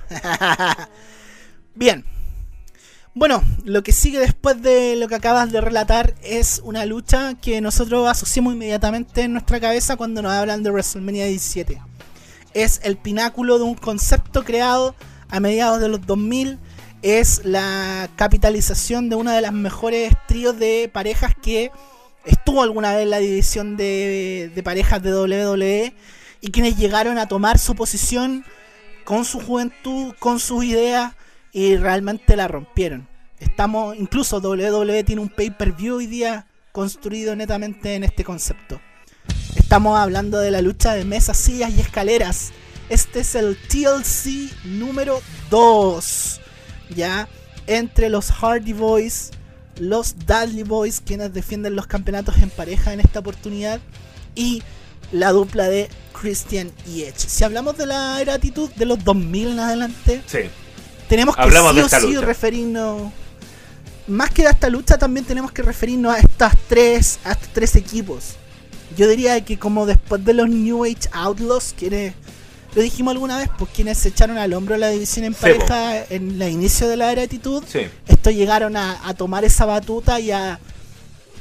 [1.75, 2.05] Bien.
[3.15, 7.61] Bueno, lo que sigue después de lo que acabas de relatar es una lucha que
[7.61, 11.79] nosotros asociamos inmediatamente en nuestra cabeza cuando nos hablan de WrestleMania 17.
[12.53, 14.95] Es el pináculo de un concepto creado
[15.29, 16.59] a mediados de los 2000.
[17.01, 21.71] Es la capitalización de una de las mejores tríos de parejas que
[22.25, 25.93] estuvo alguna vez en la división de, parejas de WWE
[26.41, 28.45] y quienes llegaron a tomar su posición
[29.03, 31.13] con su juventud, con sus ideas
[31.51, 33.07] y realmente la rompieron.
[33.39, 38.79] Estamos, incluso WWE tiene un pay-per-view hoy día construido netamente en este concepto.
[39.55, 42.51] Estamos hablando de la lucha de mesas, sillas y escaleras.
[42.89, 46.41] Este es el TLC número 2.
[46.95, 47.27] Ya
[47.67, 49.31] entre los Hardy Boys,
[49.77, 53.79] los Dudley Boys, quienes defienden los campeonatos en pareja en esta oportunidad,
[54.35, 54.61] y
[55.11, 55.89] la dupla de
[56.19, 57.19] Christian y Edge.
[57.27, 60.39] Si hablamos de la era actitud de los 2000 en adelante, Sí.
[61.07, 62.25] tenemos que Hablamos sí o sí lucha.
[62.25, 63.11] referirnos.
[64.07, 67.75] Más que a esta lucha, también tenemos que referirnos a estas tres, a estos tres
[67.77, 68.35] equipos.
[68.97, 72.13] Yo diría que como después de los New Age Outlaws, quienes
[72.75, 76.05] lo dijimos alguna vez, pues quienes se echaron al hombro la división en Sí, pareja
[76.09, 77.81] en el inicio de la era actitud, Sí.
[78.07, 80.59] estos llegaron a, a tomar esa batuta y a,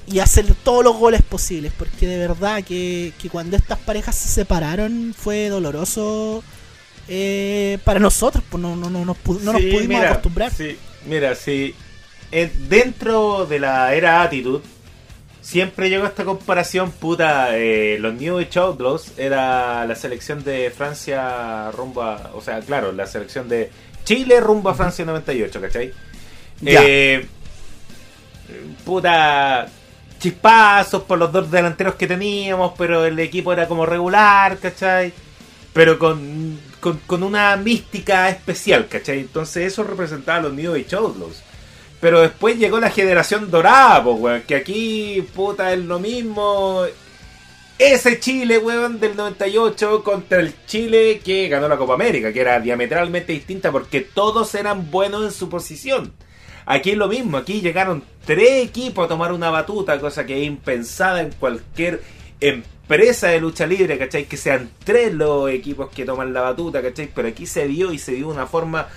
[0.06, 1.72] y a hacer todos los goles posibles.
[1.78, 6.42] Porque de verdad que, que cuando estas parejas se separaron fue doloroso
[7.08, 10.52] eh, para nosotros, pues no, no, no, nos pu- no nos pudimos mira, acostumbrar.
[10.52, 10.76] sí,
[11.06, 11.74] mira, sí.
[12.30, 14.62] Eh, dentro de la era Attitude,
[15.42, 21.70] siempre llegó esta comparación, puta, eh, los New Age Outlaws era la selección de Francia
[21.72, 23.70] rumbo a, o sea, claro, la selección de
[24.04, 25.92] Chile rumbo a Francia 98, ¿cachai?
[26.60, 26.80] Ya.
[26.84, 27.26] Eh,
[28.84, 29.68] puta
[30.18, 35.12] chispazos por los dos delanteros que teníamos, pero el equipo era como regular, ¿cachai?
[35.72, 39.18] Pero con, con, con una mística especial, ¿cachai?
[39.18, 41.42] Entonces eso representaba a los New Age Outlaws.
[42.02, 46.82] Pero después llegó la generación dorada, pues, weón, que aquí, puta, es lo mismo.
[47.78, 52.58] Ese Chile, weón, del 98 contra el Chile que ganó la Copa América, que era
[52.58, 56.12] diametralmente distinta porque todos eran buenos en su posición.
[56.66, 60.46] Aquí es lo mismo, aquí llegaron tres equipos a tomar una batuta, cosa que es
[60.48, 62.02] impensada en cualquier
[62.40, 64.24] empresa de lucha libre, ¿cachai?
[64.24, 67.08] Que sean tres los equipos que toman la batuta, ¿cachai?
[67.14, 68.88] Pero aquí se dio y se de una forma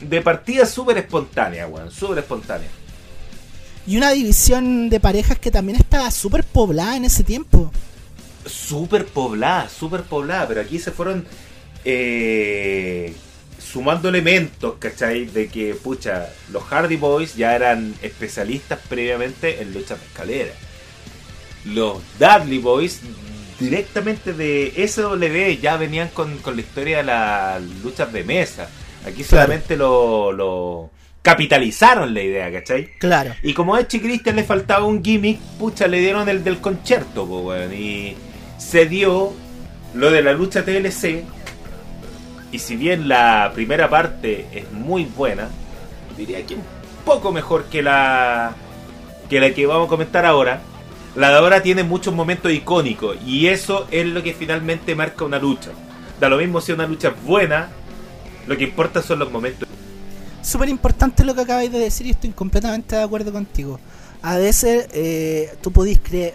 [0.00, 2.68] de partida súper espontánea, weón, súper espontánea.
[3.86, 7.72] Y una división de parejas que también estaba súper poblada en ese tiempo.
[8.44, 11.26] Súper poblada, súper poblada, pero aquí se fueron
[11.84, 13.14] eh,
[13.58, 15.26] sumando elementos, ¿cachai?
[15.26, 20.52] De que, pucha, los Hardy Boys ya eran especialistas previamente en luchas de escalera.
[21.64, 23.00] Los Dudley Boys
[23.58, 28.68] directamente de SW ya venían con, con la historia de las luchas de mesa.
[29.06, 29.44] Aquí Claro.
[29.46, 30.90] solamente lo, lo
[31.22, 32.90] capitalizaron la idea, ¿cachai?
[32.98, 33.34] Claro.
[33.42, 37.26] Y como a y Christian le faltaba un gimmick, pucha, le dieron el del concierto,
[37.26, 37.54] po.
[37.56, 38.16] Y
[38.56, 39.32] se dio
[39.94, 41.24] lo de la lucha TLC.
[42.50, 45.48] Y si bien la primera parte es muy buena,
[46.16, 46.62] diría que un
[47.04, 48.54] poco mejor que la
[49.28, 50.60] que la que vamos a comentar ahora.
[51.14, 55.38] La de ahora tiene muchos momentos icónicos y eso es lo que finalmente marca una
[55.38, 55.70] lucha.
[56.20, 57.70] Da lo mismo si una lucha es buena,
[58.48, 59.68] lo que importa son los momentos.
[60.42, 63.78] Súper importante lo que acabáis de decir y estoy completamente de acuerdo contigo.
[64.22, 66.34] A veces eh, tú podís creer,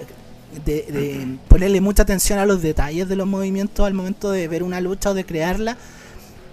[0.66, 4.62] de, de ponerle mucha atención a los detalles de los movimientos al momento de ver
[4.64, 5.76] una lucha o de crearla,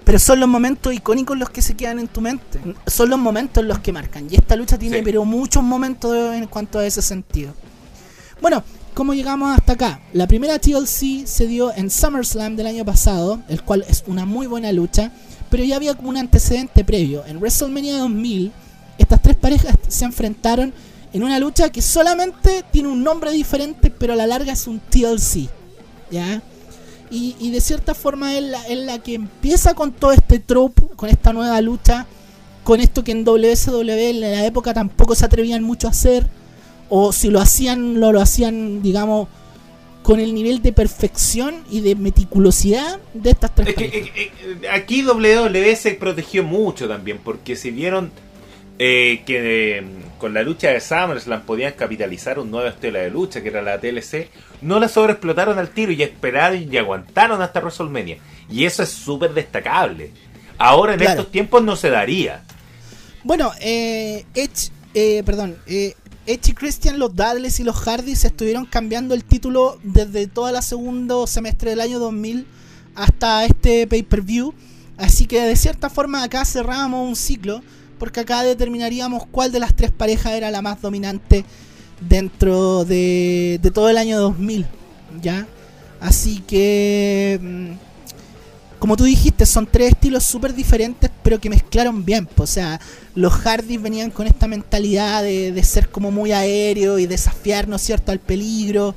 [0.04, 2.58] pero son los momentos icónicos los que se quedan en tu mente.
[2.86, 4.26] Son los momentos los que marcan.
[4.30, 5.02] Y esta lucha tiene Sí.
[5.04, 7.52] pero muchos momentos en cuanto a ese sentido.
[8.40, 10.00] Bueno, ¿cómo llegamos hasta acá?
[10.14, 14.46] La primera TLC se dio en SummerSlam del año pasado, el cual es una muy
[14.46, 15.12] buena lucha,
[15.51, 17.24] pero ya había como un antecedente previo.
[17.26, 18.53] En WrestleMania 2000,
[18.98, 20.72] estas tres parejas se enfrentaron
[21.12, 24.78] en una lucha que solamente tiene un nombre diferente, pero a la larga es un
[24.78, 25.48] TLC.
[26.11, 26.42] ¿Ya?
[27.12, 31.09] Y, de cierta forma es la, es la que empieza con todo este trope, con
[31.09, 32.07] esta nueva lucha,
[32.62, 36.28] con esto que en WSW en la época tampoco se atrevían mucho a hacer,
[36.88, 39.26] o si lo hacían, lo, lo hacían, digamos,
[40.03, 44.11] con el nivel de perfección y de meticulosidad de estas tres Es que parejas.
[44.16, 44.32] eh,
[44.62, 48.11] eh, aquí WWE se protegió mucho también, porque si vieron
[48.78, 49.84] eh, que eh,
[50.18, 53.78] con la lucha de SummerSlam podían capitalizar un nuevo estilo de lucha, que era la
[53.78, 54.28] TLC,
[54.62, 58.16] no la sobreexplotaron al tiro y esperaron y aguantaron hasta WrestleMania.
[58.51, 60.12] Y eso es súper destacable.
[60.57, 61.20] Ahora en Claro.
[61.20, 62.42] estos tiempos no se daría.
[63.22, 65.94] Bueno, eh, Edge, eh, perdón, eh,
[66.27, 70.62] Edge y Christian, los Dudleys y los Hardys estuvieron cambiando el título desde toda la
[70.62, 72.47] segundo semestre del año 2000
[72.95, 74.55] hasta este pay-per-view.
[74.97, 77.62] Así que de cierta forma acá cerrábamos un ciclo,
[77.99, 81.45] porque acá determinaríamos cuál de las tres parejas era la más dominante
[82.07, 84.66] dentro de, de todo el año 2000,
[85.23, 85.47] ¿ya?
[86.01, 87.79] Así que...
[88.81, 92.28] como tú dijiste, son tres estilos súper diferentes, pero que mezclaron bien.
[92.37, 92.81] O sea,
[93.14, 97.76] los Hardys venían con esta mentalidad de, de ser como muy aéreo y desafiar, ¿no
[97.76, 98.95] es cierto?, al peligro.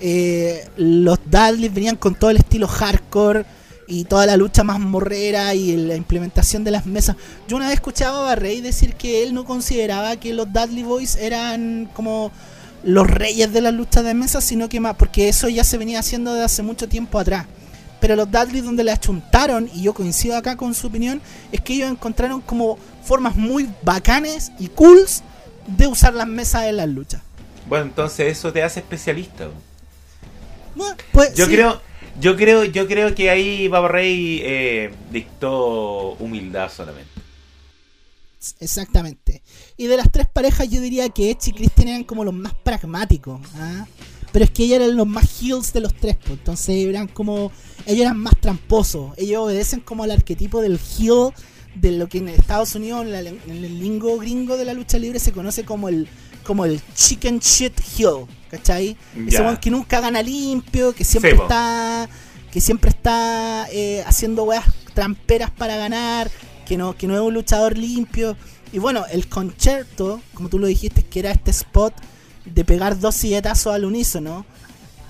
[0.00, 3.44] Eh, los Dudleys venían con todo el estilo hardcore
[3.86, 7.16] y toda la lucha más morrera y la implementación de las mesas.
[7.46, 11.16] Yo una vez escuchaba a Barrey decir que él no consideraba que los Dudley Boys
[11.16, 12.32] eran como
[12.82, 15.98] los reyes de las luchas de mesa, sino que más, porque eso ya se venía
[15.98, 17.46] haciendo desde hace mucho tiempo atrás.
[18.00, 21.20] Pero los Dudley donde le achuntaron, y yo coincido acá con su opinión,
[21.52, 25.22] es que ellos encontraron como formas muy bacanes y cools
[25.66, 27.22] de usar las mesas en las luchas.
[27.68, 29.48] Bueno, entonces eso te hace especialista.
[30.74, 31.52] Bueno, pues, Yo sí.
[31.52, 31.80] creo,
[32.20, 37.10] yo creo, yo creo que ahí Baba Rey eh, dictó humildad solamente.
[38.58, 39.42] Exactamente.
[39.76, 42.54] Y de las tres parejas yo diría que Edge y Christian eran como los más
[42.54, 43.40] pragmáticos.
[43.56, 43.86] ¿ah?
[44.32, 46.16] Pero es que ellos eran los más heels de los tres.
[46.16, 47.50] pues, Entonces eran como...
[47.86, 49.12] Ellos eran más tramposos.
[49.16, 51.30] Ellos obedecen como al arquetipo del heel
[51.74, 54.98] de lo que en Estados Unidos, en, la- en el lingo gringo de la lucha
[54.98, 56.08] libre, se conoce como el
[56.44, 58.26] como el chicken shit heel.
[58.50, 58.96] ¿Cachai?
[59.28, 62.08] Ese que nunca gana limpio, que siempre está...
[62.50, 64.64] Que siempre está eh, haciendo weas
[64.94, 66.28] tramperas para ganar,
[66.66, 68.36] que no, que no es un luchador limpio.
[68.72, 71.94] Y bueno, el concierto, como tú lo dijiste, que era este spot
[72.44, 74.44] de pegar dos silletazos al unísono.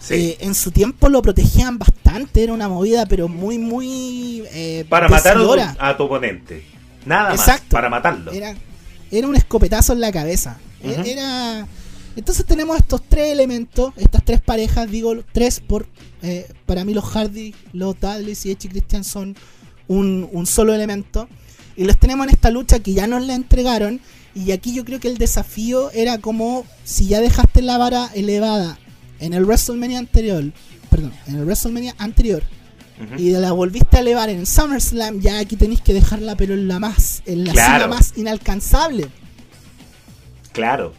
[0.01, 0.15] Sí.
[0.15, 4.45] eh, en su tiempo lo protegían bastante, era una movida, pero muy, muy.
[4.53, 5.97] eh, para matar a tu, decidora.
[5.99, 6.65] oponente.
[7.05, 7.65] Nada Exacto.
[7.65, 7.71] más.
[7.71, 8.33] Para matarlo.
[8.33, 8.55] Era,
[9.11, 10.59] era un escopetazo en la cabeza.
[10.83, 11.03] E-.
[11.13, 11.67] Era.
[12.17, 15.87] Entonces tenemos estos tres elementos, estas tres parejas, digo tres por.
[16.23, 19.37] eh, para mí los Hardy, los Dudleys y y Christian son
[19.87, 21.29] un, un solo elemento.
[21.81, 24.03] Y los tenemos en esta lucha que ya nos la entregaron.
[24.35, 28.79] Y aquí yo creo que el desafío era como si ya dejaste la vara elevada
[29.19, 30.53] en el WrestleMania anterior,
[30.91, 32.43] perdón, en el WrestleMania anterior,
[33.17, 36.79] y la volviste a elevar en SummerSlam, ya aquí tenéis que dejarla, pero en la
[36.79, 37.85] más, en la Claro.
[37.85, 39.09] cima más inalcanzable.
[40.53, 40.93] Claro.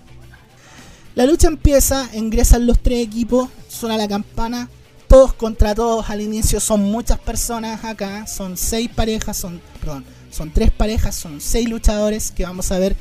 [1.13, 4.67] La lucha empieza, ingresan los tres equipos, suena la campana,
[5.07, 10.51] todos contra todos al inicio, son muchas personas acá, son seis parejas, son, perdón, son
[10.51, 12.95] tres parejas, son seis luchadores que vamos a ver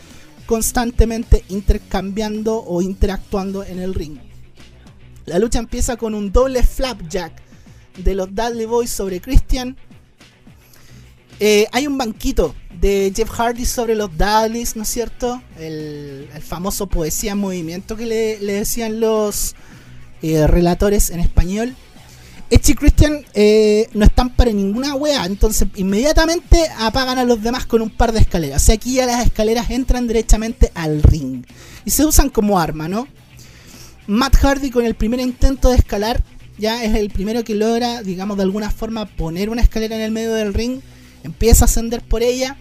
[0.47, 4.19] constantemente intercambiando o interactuando en el ring.
[5.27, 7.33] La lucha empieza con un doble flapjack
[7.97, 9.77] de los Dudley Boys sobre Christian.
[11.39, 15.41] Eh, hay un banquito de Jeff Hardy sobre los Dudleys, ¿no es cierto?
[15.59, 19.55] El, famoso poesía en movimiento que le, le decían los
[20.23, 21.77] eh, relatores en español.
[22.51, 27.65] Edge y Christian eh, no están para ninguna wea, entonces inmediatamente apagan a los demás
[27.65, 28.63] con un par de escaleras.
[28.63, 31.45] O sea, aquí ya las escaleras entran directamente al ring
[31.85, 33.07] y se usan como arma, ¿no?
[34.09, 36.23] Matt Hardy con el primer intento de escalar
[36.61, 40.11] ya es el primero que logra, digamos, de alguna forma poner una escalera en el
[40.11, 40.81] medio del ring,
[41.25, 42.57] empieza a ascender por ella,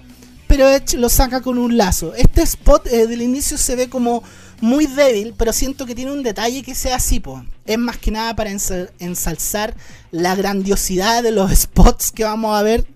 [0.50, 2.16] pero Edge lo saca con un lazo.
[2.16, 4.24] Este spot eh, del inicio se ve como
[4.62, 7.22] muy débil, pero siento que tiene un detalle que sea así.
[7.68, 9.76] Es más que nada para ensal- ensalzar
[10.12, 12.88] la grandiosidad de los spots que vamos a ver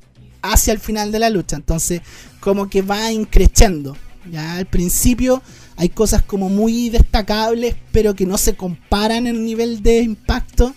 [0.42, 1.56] hacia el final de la lucha.
[1.56, 2.02] Entonces,
[2.40, 3.96] como que va increciendo.
[4.32, 5.44] Ya al principio
[5.78, 10.74] hay cosas como muy destacables, pero que no se comparan en nivel de impacto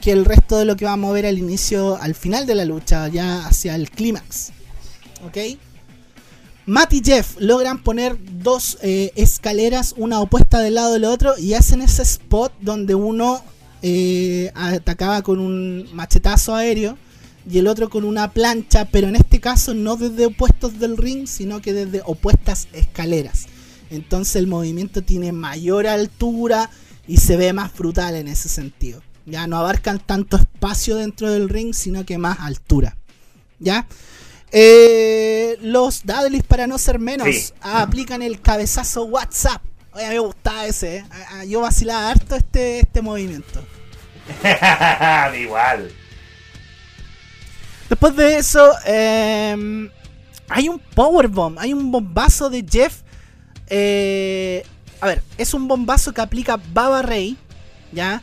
[0.00, 2.64] que el resto de lo que vamos a ver al inicio, al final de la
[2.64, 4.52] lucha, ya hacia el clímax.
[5.26, 5.36] ¿Ok?
[6.70, 11.54] Matt y Jeff logran poner dos eh, escaleras, una opuesta del lado del otro, y
[11.54, 13.42] hacen ese spot donde uno
[13.82, 16.96] eh, atacaba con un machetazo aéreo
[17.50, 21.26] y el otro con una plancha, pero en este caso no desde opuestos del ring,
[21.26, 23.46] sino que desde opuestas escaleras.
[23.90, 26.70] Entonces el movimiento tiene mayor altura
[27.08, 29.02] y se ve más brutal en ese sentido.
[29.26, 32.96] Ya no abarcan tanto espacio dentro del ring, sino que más altura.
[33.58, 33.88] ¿Ya?
[34.52, 37.52] Eh, los Dudleys, para no ser menos, Sí.
[37.60, 39.62] aplican el cabezazo WhatsApp.
[39.92, 40.96] Oye, me gustaba ese.
[40.98, 41.04] ¿eh?
[41.10, 43.64] A- a- Yo vacilaba harto este, este movimiento.
[45.40, 45.90] Igual.
[47.88, 49.90] Después de eso, eh,
[50.48, 53.02] hay un powerbomb, hay un bombazo de Jeff.
[53.72, 54.64] eh,
[55.00, 57.36] a ver, es un bombazo que aplica Baba Ray,
[57.92, 58.20] ¿ya?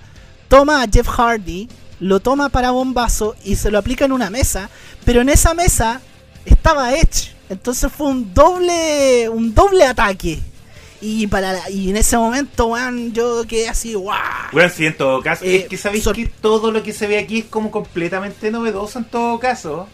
[0.49, 1.67] Toma a Jeff Hardy,
[1.99, 4.69] lo toma para bombazo y se lo aplica en una mesa,
[5.05, 6.01] pero en esa mesa
[6.49, 7.33] estaba Edge.
[7.49, 10.39] Entonces fue un doble, un doble ataque.
[10.99, 14.17] Y para la- y en ese momento, weón, yo quedé así, ¡guau!
[14.51, 15.45] Bueno, sí, en todo caso.
[15.45, 18.97] Eh, es que sabéis que todo lo que se ve aquí es como completamente novedoso
[18.99, 19.87] en todo caso.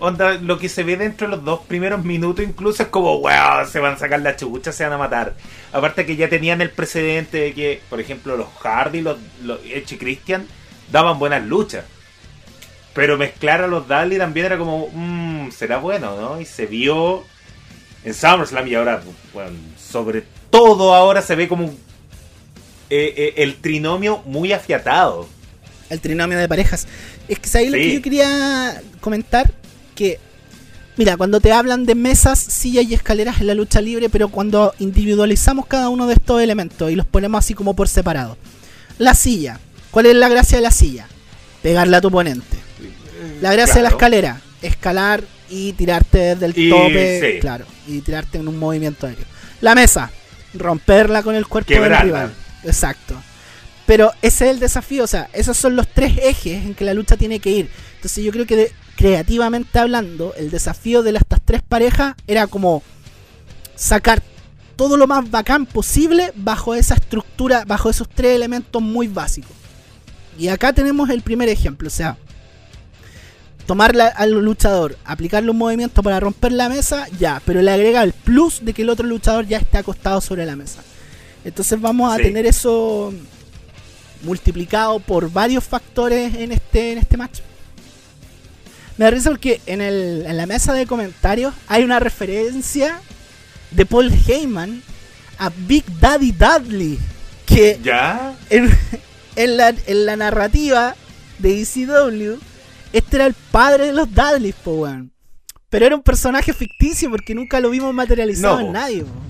[0.00, 3.66] Onda, lo que se ve dentro de los dos primeros minutos incluso es como, wow,
[3.70, 5.34] se van a sacar la chucha, se van a matar.
[5.72, 9.94] Aparte que ya tenían el precedente de que, por ejemplo, los Hardy, los, los Edge
[9.94, 10.46] y Christian
[10.90, 11.84] daban buenas luchas.
[12.98, 16.40] Pero mezclar a los Dudley también era como, mmm, será bueno, ¿no?
[16.40, 17.22] Y se vio
[18.02, 19.00] en SummerSlam y ahora,
[19.32, 21.78] bueno, sobre todo ahora se ve como un
[22.90, 25.28] eh, eh, el trinomio muy afiatado.
[25.90, 26.88] el trinomio de parejas.
[27.28, 29.52] Es que ¿sabéis lo que yo quería comentar?
[29.94, 30.18] Que,
[30.96, 34.74] mira, cuando te hablan de mesas, sillas y escaleras en la lucha libre, pero cuando
[34.80, 38.36] individualizamos cada uno de estos elementos y los ponemos así como por separado.
[38.98, 39.60] La silla,
[39.92, 41.06] ¿cuál es la gracia de la silla?
[41.62, 42.67] Pegarle a tu oponente.
[43.40, 47.40] La gracia de la escalera, escalar y tirarte desde el Y- tope, sí.
[47.40, 49.24] claro, y tirarte en un movimiento aéreo.
[49.60, 50.10] La mesa,
[50.54, 52.32] romperla con el cuerpo del rival.
[52.64, 53.14] Exacto.
[53.86, 56.92] Pero ese es el desafío, o sea, esos son los tres ejes en que la
[56.94, 57.70] lucha tiene que ir.
[57.96, 62.82] Entonces yo creo que de- creativamente hablando, el desafío de estas tres parejas era como
[63.74, 64.22] sacar
[64.76, 69.52] todo lo más bacán posible bajo esa estructura, bajo esos tres elementos muy básicos.
[70.38, 72.16] Y acá tenemos el primer ejemplo, o sea,
[73.68, 78.02] tomar la- al luchador, aplicarle un movimiento para romper la mesa, ya, pero le agrega
[78.02, 80.80] el plus de que el otro luchador ya esté acostado sobre la mesa.
[81.44, 82.22] Entonces vamos a Sí.
[82.22, 83.12] tener eso
[84.22, 87.40] multiplicado por varios factores en este, en este match.
[88.96, 93.00] Me da risa porque en, el, en la mesa de comentarios hay una referencia
[93.70, 94.82] de Paul Heyman
[95.38, 96.98] a Big Daddy Dudley.
[97.44, 98.34] Que ¿Ya?
[98.48, 98.74] en,
[99.36, 100.96] en la, en la narrativa
[101.38, 102.38] de ECW,
[102.92, 105.12] este era el padre de los Dudleys, po, weón.
[105.70, 108.72] Pero era un personaje ficticio porque nunca lo vimos materializado No, en po.
[108.72, 109.28] nadie, po.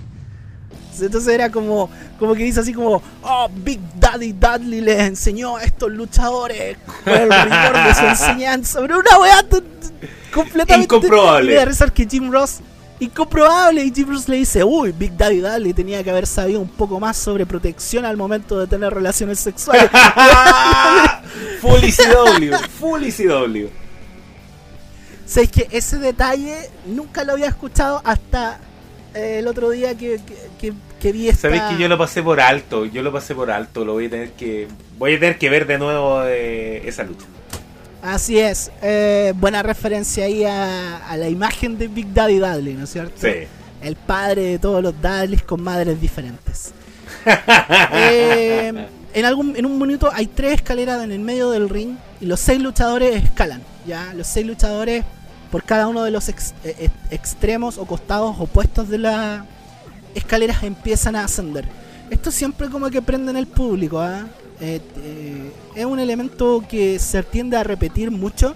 [1.00, 1.88] Entonces era como,
[2.18, 7.12] como que dice así como, oh, Big Daddy Dudley les enseñó a estos luchadores con
[7.12, 8.80] el rigor de su enseñanza.
[8.80, 9.44] Pero una weá
[10.32, 10.96] completamente...
[10.96, 11.54] Incomprobable.
[11.54, 12.60] De rezar que Jim Ross,
[13.00, 16.98] incomprobable, y Ross le dice, uy, Big Daddy Dudley tenía que haber sabido un poco
[16.98, 19.90] más sobre protección al momento de tener relaciones sexuales.
[21.60, 23.68] full ECW, full ECW.
[25.26, 28.58] ¿Sabes que ese detalle nunca lo había escuchado hasta
[29.14, 31.42] eh, el otro día que, que, que- que vi esta...
[31.42, 34.10] Sabes que yo lo pasé por alto, yo lo pasé por alto, lo voy a
[34.10, 34.66] tener que
[34.98, 37.24] voy a tener que ver de nuevo eh, esa lucha.
[38.14, 42.84] Así es, eh, buena referencia ahí a, a la imagen de Big Daddy Dudley, ¿no
[42.84, 43.14] es cierto?
[43.20, 43.46] Sí.
[43.82, 46.72] El padre de todos los Dudleys con madres diferentes.
[47.92, 52.26] Eh, en, algún, en un minuto hay tres escaleras en el medio del ring y
[52.26, 53.62] los seis luchadores escalan.
[53.86, 55.04] Ya, los seis luchadores
[55.50, 59.42] por cada uno de los ex- eh, eh, extremos o costados opuestos de las
[60.14, 61.66] escaleras empiezan a ascender.
[62.10, 64.00] Esto siempre como que prende en el público.
[64.00, 64.24] ¿ah?
[64.26, 68.54] Eh, eh, es un elemento que se tiende a repetir mucho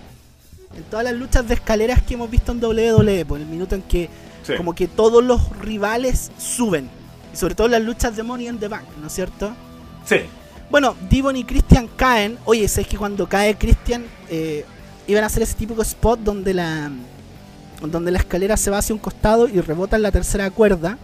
[0.76, 3.82] en todas las luchas de escaleras que hemos visto en WWE, por el minuto en
[3.82, 4.08] que
[4.42, 4.54] Sí.
[4.56, 6.88] como que todos los rivales suben.
[7.32, 9.52] Y sobre todo las luchas de Money in the Bank, ¿no es cierto?
[10.04, 10.16] Sí.
[10.70, 12.38] Bueno, Devon y Christian caen.
[12.44, 14.64] Oye, ¿sabes que cuando cae Christian eh,
[15.06, 16.90] iban a hacer ese típico spot donde la
[17.82, 20.98] donde la escalera se va hacia un costado y rebota en la tercera cuerda?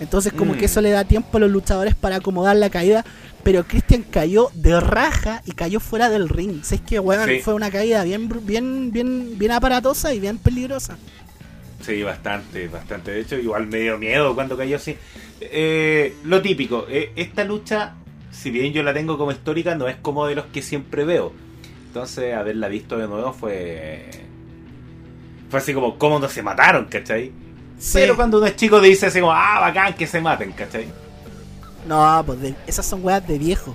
[0.00, 0.58] Entonces como Mm.
[0.58, 3.04] que eso le da tiempo a los luchadores para acomodar la caída.
[3.44, 6.62] Pero Christian cayó de raja y cayó fuera del ring.
[6.62, 7.28] ¿Sabes que weón?
[7.28, 7.40] Sí.
[7.40, 10.96] Fue una caída bien, bien, bien, bien aparatosa y bien peligrosa.
[11.80, 13.12] Sí, bastante, bastante.
[13.12, 14.96] De hecho, igual me dio miedo cuando cayó así.
[15.40, 17.94] Eh, lo típico, eh, esta lucha,
[18.32, 21.32] si bien yo la tengo como histórica, no es como de los que siempre veo.
[21.86, 24.10] Entonces, haberla visto de nuevo fue.
[25.48, 27.32] Fue así como, ¿cómo no se mataron, cachai?
[27.92, 30.86] Pero cuando uno es chico dice así como, ah, bacán que se maten, cachai?
[31.86, 33.74] No, pues de- esas son weas de viejo.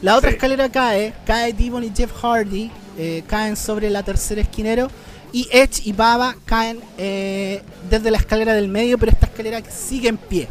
[0.00, 0.36] La otra Sí.
[0.36, 4.88] escalera cae, cae Devon y Jeff Hardy, eh, caen sobre la tercera esquinero.
[5.32, 10.08] Y Edge y Baba caen eh, desde la escalera del medio, pero esta escalera sigue
[10.08, 10.48] en pie.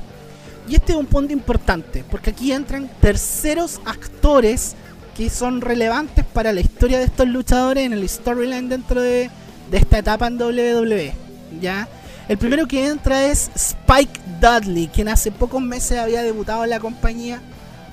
[0.68, 4.76] Y este es un punto importante, porque aquí entran terceros actores
[5.16, 9.30] que son relevantes para la historia de estos luchadores en el storyline dentro de,
[9.70, 11.14] de esta etapa en WWE.
[11.60, 11.88] ¿ya?
[12.32, 16.80] El primero que entra es Spike Dudley, quien hace pocos meses había debutado en la
[16.80, 17.42] compañía.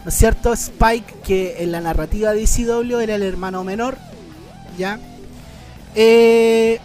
[0.04, 0.52] ¿No es cierto?
[0.52, 3.98] Spike, que en la narrativa de ECW era el hermano menor.
[4.78, 5.00] ¿Ya?
[5.96, 6.78] Eh,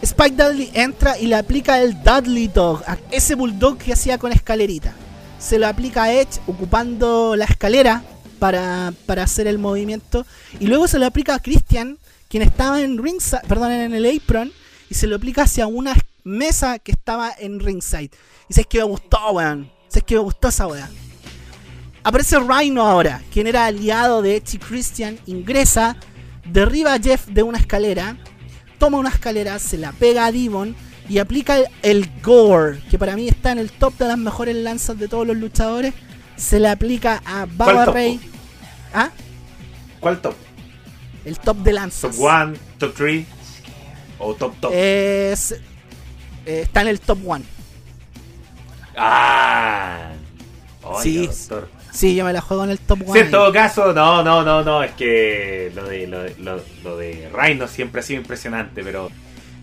[0.00, 4.94] Spike Dudley entra y le aplica el Dudley Dog, ese bulldog que hacía con escalerita.
[5.38, 8.02] Se lo aplica a Edge ocupando la escalera
[8.38, 10.24] para, para hacer el movimiento.
[10.58, 11.98] Y luego se lo aplica a Christian,
[12.30, 14.50] quien estaba en ringside, perdón, en el apron,
[14.88, 15.92] y se lo aplica hacia una
[16.24, 18.10] mesa que estaba en ringside.
[18.48, 19.70] Y sabes que me gustó, weón.
[19.88, 20.90] Sabes que me gustó esa weá.
[22.02, 25.96] Aparece Rhino ahora, quien era aliado de y Christian, ingresa,
[26.44, 28.18] derriba a Jeff de una escalera,
[28.78, 30.76] toma una escalera, se la pega a Devon
[31.08, 34.54] y aplica el, el Gore, que para mí está en el top de las mejores
[34.56, 35.94] lanzas de todos los luchadores.
[36.36, 37.84] Se le aplica a ¿Cuál Baba?
[37.86, 38.20] Ray.
[38.92, 39.10] ¿Ah?
[40.00, 40.34] ¿Cuál top?
[41.24, 42.16] El top de lanzas.
[42.16, 43.26] ¿Top 1, top 3
[44.18, 44.72] o top top?
[44.74, 45.54] Es,
[46.46, 47.44] eh, está en el top 1.
[48.96, 50.12] Ah.
[50.82, 51.26] Oiga, Sí.
[51.26, 51.68] doctor.
[51.92, 53.12] Sí, yo me la juego en el top 1.
[53.14, 56.60] Sí, en todo caso, no, no, no, no, es que lo de, lo, de- lo,
[56.82, 59.10] lo de Rhino siempre ha sido impresionante, pero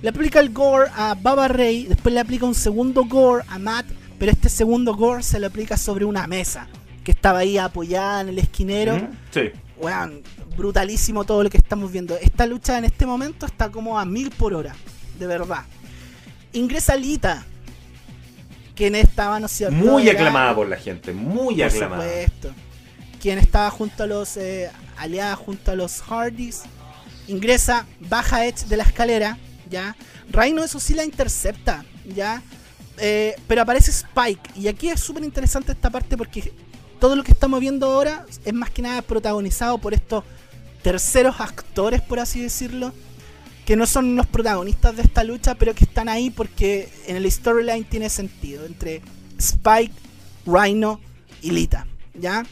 [0.02, 3.86] Le aplica el gore a Baba Ray, después le aplica un segundo gore a Matt,
[4.18, 6.68] pero este segundo gore se lo aplica sobre una mesa
[7.04, 8.96] que estaba ahí apoyada en el esquinero.
[8.96, 9.42] Ujú, sí,
[9.78, 10.22] Weón,
[10.56, 12.16] brutalísimo todo lo que estamos viendo.
[12.22, 14.74] Esta lucha en este momento está como a mil por hora,
[15.20, 15.64] de verdad.
[16.54, 17.46] Ingresa Lita,
[18.76, 22.04] quien estaba, no sé, muy era- aclamada por la gente, muy por aclamada.
[22.04, 22.52] supuesto.
[23.22, 26.64] Quien estaba junto a los eh, aliados, junto a los Hardys.
[27.28, 29.38] Ingresa, baja Edge de la escalera,
[29.70, 29.96] ¿ya?
[30.32, 32.42] Rhino eso sí la intercepta, ¿ya?
[32.98, 34.50] Eh, pero aparece Spike.
[34.56, 36.52] Y aquí es súper interesante esta parte porque
[37.00, 40.24] todo lo que estamos viendo ahora es más que nada protagonizado por estos
[40.82, 42.92] terceros actores, por así decirlo.
[43.66, 47.32] Que no son los protagonistas de esta lucha, pero que están ahí porque en el
[47.32, 48.66] storyline tiene sentido.
[48.66, 49.02] Entre
[49.38, 49.94] Spike,
[50.46, 51.00] Rhino
[51.42, 52.44] y Lita, ¿ya?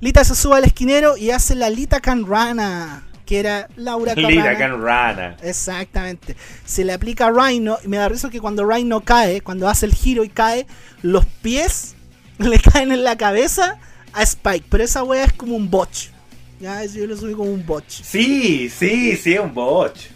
[0.00, 4.56] Lita se sube al esquinero y hace la Lita Canrana, que era Laura Carrana.
[4.56, 5.36] Can Rana.
[5.42, 6.36] Exactamente.
[6.64, 9.86] Se le aplica a Rhino y me da risa que cuando Rhino cae, cuando hace
[9.86, 10.66] el giro y cae,
[11.02, 11.96] los pies
[12.38, 13.78] le caen en la cabeza
[14.12, 14.66] a Spike.
[14.68, 16.08] Pero esa wea es como un botch.
[16.60, 18.02] Ya, yo lo subí como un botch.
[18.02, 20.06] Sí, sí, sí, es un botch.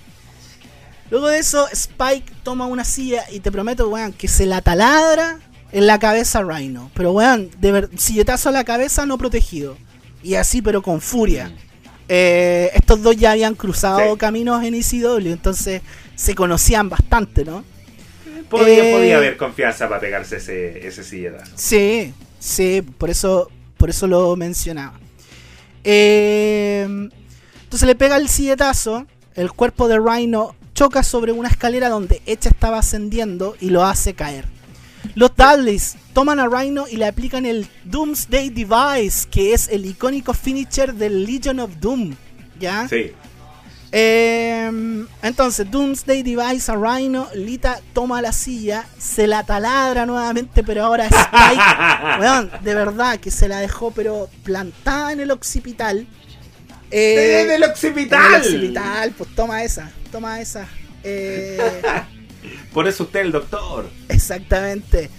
[1.12, 5.38] Luego de eso, Spike toma una silla y te prometo, weón, que se la taladra
[5.70, 6.90] en la cabeza a Rhino.
[6.94, 9.76] Pero weón, de ver, silletazo a la cabeza no protegido.
[10.22, 11.52] Y así, pero con furia.
[12.08, 14.18] Eh, estos dos ya habían cruzado Sí.
[14.18, 15.82] caminos en ECW, entonces
[16.14, 17.62] se conocían bastante, ¿no?
[18.48, 21.52] Podía, Eh, podía haber confianza para pegarse ese, ese silletazo.
[21.56, 24.98] Sí, sí, por eso, por eso lo mencionaba.
[25.84, 26.84] Eh,
[27.64, 32.48] entonces le pega el silletazo, el cuerpo de Rhino choca sobre una escalera donde Edge
[32.48, 34.46] estaba ascendiendo y lo hace caer.
[35.14, 40.32] Los Dudleys toman a Rhino y le aplican el Doomsday Device, que es el icónico
[40.32, 42.14] finisher del Legion of Doom.
[42.58, 42.86] ¿Ya?
[42.88, 43.12] Sí.
[43.94, 50.84] Eh, entonces, Doomsday Device a Rhino, Lita toma la silla, se la taladra nuevamente, pero
[50.84, 56.06] ahora Spike, weón, de verdad que se la dejó, pero plantada en el occipital.
[56.90, 58.34] Eh, ¡En el en occipital!
[58.34, 60.68] el occipital, pues toma esa, toma esa.
[61.02, 61.58] Eh,
[62.72, 63.90] Por eso usted es el doctor.
[64.08, 65.10] exactamente.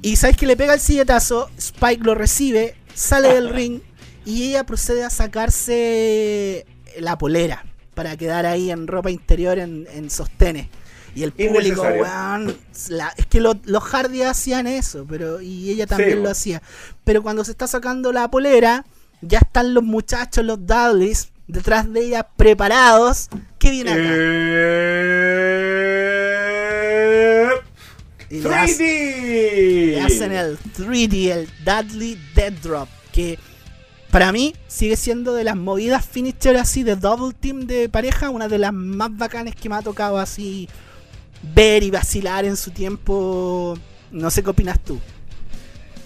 [0.00, 3.80] Y sabes que le pega el silletazo, Spike lo recibe, sale del ring
[4.24, 6.64] y ella procede a sacarse
[7.00, 10.68] la polera para quedar ahí en ropa interior en, en sostenes.
[11.16, 12.56] Y el público, weón,
[12.90, 16.62] la- es que lo- los Hardy hacían eso, pero y ella también Sí, lo hacía.
[17.02, 18.84] Pero cuando se está sacando la polera,
[19.20, 23.28] ya están los muchachos, los Dudleys, detrás de ella preparados.
[23.58, 24.02] ¿Qué viene acá?
[26.58, 27.48] Eh...
[28.30, 29.90] Y le hace- 3D.
[29.92, 33.38] Le hacen el 3D, el Dudley Dead Drop, que
[34.10, 38.48] para mí sigue siendo de las movidas finisher así de double team de pareja, una
[38.48, 40.68] de las más bacanes que me ha tocado así
[41.54, 43.78] ver y vacilar en su tiempo.
[44.10, 45.00] No sé qué opinas tú.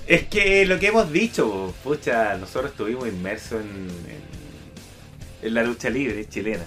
[0.07, 4.32] Es que lo que hemos dicho, pucha, nosotros estuvimos inmersos en, en,
[5.43, 6.65] en la lucha libre chilena.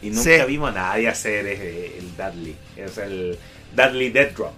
[0.00, 0.30] Y nunca Sí.
[0.48, 2.56] vimos a nadie hacer eh, el Dudley.
[2.84, 3.38] O sea, el
[3.76, 4.52] Dudley Dead Drop.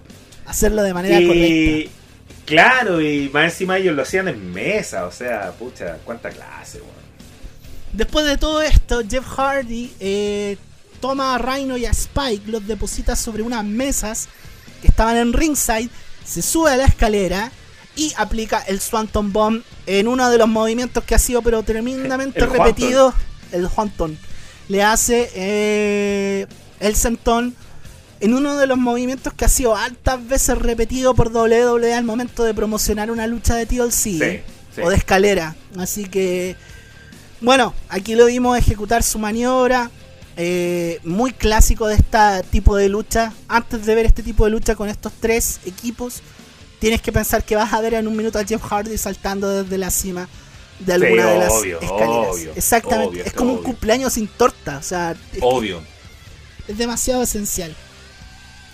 [0.45, 1.91] Hacerlo de manera Y correcta.
[2.45, 5.05] claro, y más encima ellos lo hacían en mesa.
[5.05, 6.93] O sea, pucha, cuánta clase, weón.
[7.93, 10.57] Después de todo esto, Jeff Hardy eh,
[10.99, 14.27] toma a Rhino y a Spike, los deposita sobre unas mesas
[14.81, 15.89] que estaban en ringside,
[16.25, 17.51] se sube a la escalera
[17.95, 22.45] y aplica el Swanton Bomb en uno de los movimientos que ha sido pero tremendamente
[22.45, 23.13] repetido.
[23.51, 24.17] El Honton.
[24.67, 26.47] Le hace eh,
[26.79, 27.55] el sentón
[28.19, 32.43] en uno de los movimientos que ha sido altas veces repetido por WWE al momento
[32.43, 34.81] de promocionar una lucha de TLC Sí, sí.
[34.83, 35.55] o de escalera.
[35.77, 36.55] Así que,
[37.41, 39.91] bueno, aquí lo vimos ejecutar su maniobra.
[40.37, 42.17] eh, muy clásico de este
[42.51, 43.31] tipo de lucha.
[43.47, 46.21] Antes de ver este tipo de lucha con estos tres equipos,
[46.79, 49.77] tienes que pensar que vas a ver en un minuto a Jeff Hardy saltando desde
[49.77, 50.27] la cima
[50.79, 52.27] de alguna Sí, de las obvio, escaleras.
[52.35, 54.77] obvio, Exactamente, obvio, es como un cumpleaños sin torta.
[54.77, 55.81] O sea, es Obvio.
[56.67, 57.75] es demasiado esencial.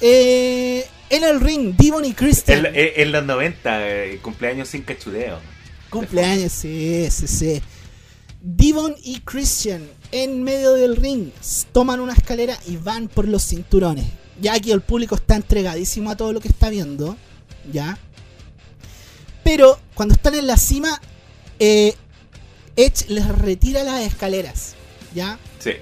[0.02, 2.66] Eh, en el ring, Devon y Christian.
[2.66, 5.40] En, en- en los 90, eh, cumpleaños sin cachudeo.
[5.90, 7.62] Cumpleaños, sí, sí, sí.
[8.42, 11.30] Devon y Christian en medio del ring
[11.72, 14.06] toman una escalera y van por los cinturones.
[14.40, 17.16] Ya aquí el público está entregadísimo a todo lo que está viendo.
[17.72, 18.00] Ya.
[19.44, 21.00] Pero cuando están en la cima,
[21.64, 21.94] eh,
[22.76, 24.74] Edge les retira las escaleras.
[25.14, 25.38] Ya.
[25.60, 25.74] Sí.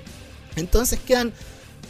[0.58, 1.32] Entonces quedan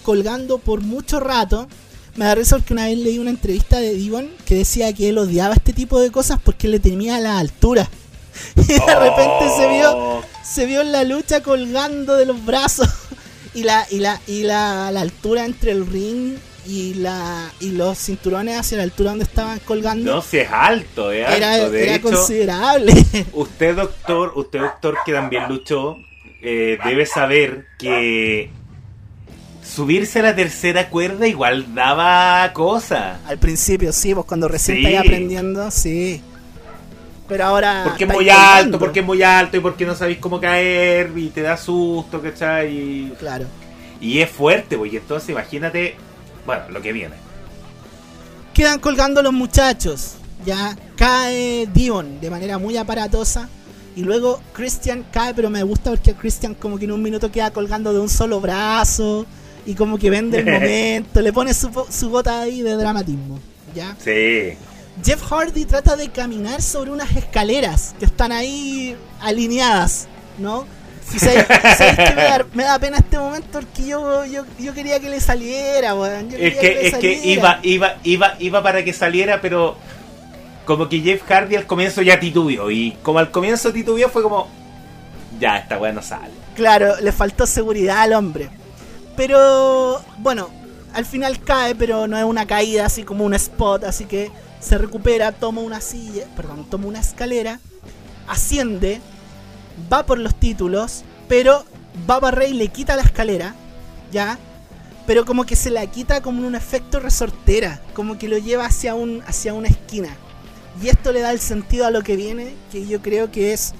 [0.03, 1.67] colgando por mucho rato.
[2.15, 5.17] Me da risa porque una vez leí una entrevista de Devon que decía que él
[5.17, 7.89] odiaba este tipo de cosas porque le temía la altura.
[8.55, 12.87] Y de repente se vio, Oh, se vio en la lucha colgando de los brazos.
[13.55, 16.37] Y la, y la, y la, la altura entre el ring
[16.69, 21.11] y la y los cinturones hacia la altura donde estaban colgando No, si es alto,
[21.11, 21.71] es era, alto.
[21.71, 22.93] De era hecho, considerable.
[23.33, 25.97] usted doctor, usted doctor que también luchó,
[26.43, 28.51] eh, debe saber que
[29.63, 33.19] subirse a la tercera cuerda igual daba cosa.
[33.25, 34.85] Al principio sí, pues cuando recién Sí.
[34.85, 36.21] estáis aprendiendo, sí.
[37.27, 37.81] Pero ahora.
[37.85, 41.29] Porque es muy alto, porque es muy alto y porque no sabéis cómo caer y
[41.29, 42.75] te da susto, ¿cachai?
[42.75, 43.45] Y, Claro.
[44.01, 44.93] y es fuerte, pues.
[44.93, 45.95] Y entonces imagínate,
[46.49, 47.13] bueno, lo que viene.
[48.55, 50.15] Quedan colgando los muchachos.
[50.43, 53.47] Ya cae Dion de manera muy aparatosa.
[53.95, 57.51] Y luego Christian cae, pero me gusta porque Christian como que en un minuto queda
[57.51, 59.27] colgando de un solo brazo.
[59.67, 61.21] Y como que vende el momento.
[61.21, 63.39] Le pone su, su gota ahí de dramatismo.
[63.75, 63.95] ¿Ya?
[64.03, 64.57] Sí.
[65.03, 70.07] Jeff Hardy trata de caminar sobre unas escaleras que están ahí alineadas,
[70.39, 70.65] ¿no?
[71.13, 71.45] Y sabes-
[71.77, 75.09] sabes que me, da, me da pena este momento porque yo, yo, yo quería que
[75.09, 76.29] le saliera, weón.
[76.29, 79.75] Yo Es que, le es que iba, iba, iba, iba para que saliera, pero
[80.65, 82.69] como que Jeff Hardy al comienzo ya titubeó.
[82.69, 84.47] Y como al comienzo titubeó fue como,
[85.39, 86.33] ya, esta weá no sale.
[86.55, 88.49] Claro, le faltó seguridad al hombre.
[89.15, 90.49] Pero bueno,
[90.93, 94.77] al final cae, pero no es una caída así como un spot, así que se
[94.77, 97.59] recupera, toma una silla, perdón, toma una escalera,
[98.27, 99.01] asciende,
[99.91, 101.65] va por los títulos, pero
[102.05, 103.55] Baba Rey le quita la escalera,
[104.11, 104.37] ¿ya?
[105.05, 108.95] Pero como que se la quita como un efecto resortera, como que lo lleva hacia,
[108.95, 110.09] un, hacia una esquina.
[110.81, 113.73] Y esto le da el sentido a lo que viene, que yo creo que es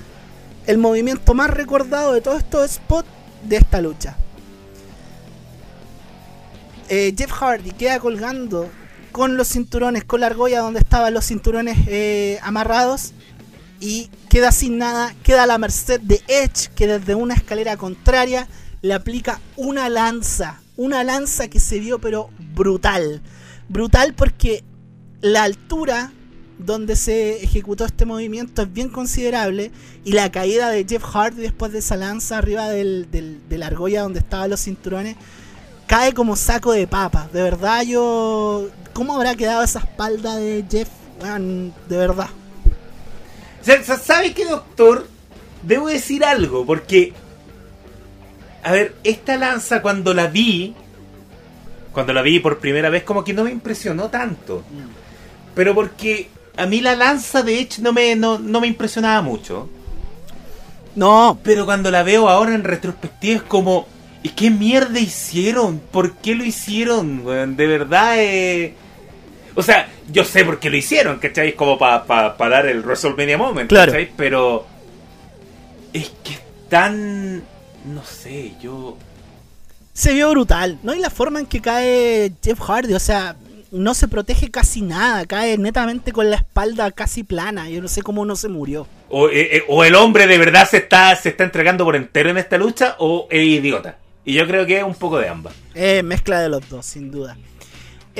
[0.66, 3.08] el movimiento más recordado de todos estos spots
[3.44, 4.18] de esta lucha.
[6.90, 8.70] Eh, Jeff Hardy queda colgando
[9.12, 13.14] con los cinturones, con la argolla donde estaban los cinturones eh, amarrados
[13.80, 18.48] y queda sin nada, queda la merced de Edge que desde una escalera contraria
[18.82, 23.22] le aplica una lanza, una lanza que se vio pero brutal,
[23.68, 24.64] brutal porque
[25.22, 26.12] la altura
[26.58, 29.72] donde se ejecutó este movimiento es bien considerable
[30.04, 34.02] y la caída de Jeff Hardy después de esa lanza arriba del, de la argolla
[34.02, 35.16] donde estaban los cinturones
[35.90, 37.28] cae como saco de papa.
[37.34, 38.70] De verdad yo...
[38.94, 40.90] ¿Cómo habrá quedado esa espalda de Jeff?
[41.90, 42.28] De verdad.
[43.70, 45.08] Sa- sa- ¿Sabe qué, doctor?
[45.64, 47.14] Debo decir algo, porque.
[48.64, 50.74] A ver, esta lanza cuando la vi.
[51.92, 54.64] Cuando la vi por primera vez, como que no me impresionó tanto.
[55.56, 59.70] Pero porque a mí la lanza de Edge no me, no, no me impresionaba mucho.
[60.96, 63.88] No, Pero cuando la veo ahora en retrospectiva es como.
[64.22, 65.80] ¿Y qué mierda hicieron?
[65.80, 67.24] ¿Por qué lo hicieron?
[67.56, 68.74] De verdad, eh...
[69.56, 71.54] O sea, yo sé por qué lo hicieron, ¿cachai?
[71.54, 73.92] Como para dar el WrestleMania Moment, Claro.
[73.92, 74.12] ¿cachai?
[74.16, 74.66] Pero...
[75.94, 77.38] Es que es tan...
[77.86, 78.98] No sé, yo...
[79.94, 80.94] se vio brutal, ¿no?
[80.94, 83.36] Y la forma en que cae Jeff Hardy, o sea,
[83.72, 87.70] no se protege casi nada, cae netamente con la espalda casi plana.
[87.70, 88.86] Yo no sé cómo no se murió.
[89.10, 92.30] O, eh, eh, o el hombre de verdad se está, se está entregando por entero
[92.30, 93.98] en esta lucha, o es idiota.
[94.26, 95.56] Y yo creo que es un poco de ambas.
[95.74, 97.36] Eh, mezcla de los dos, sin duda.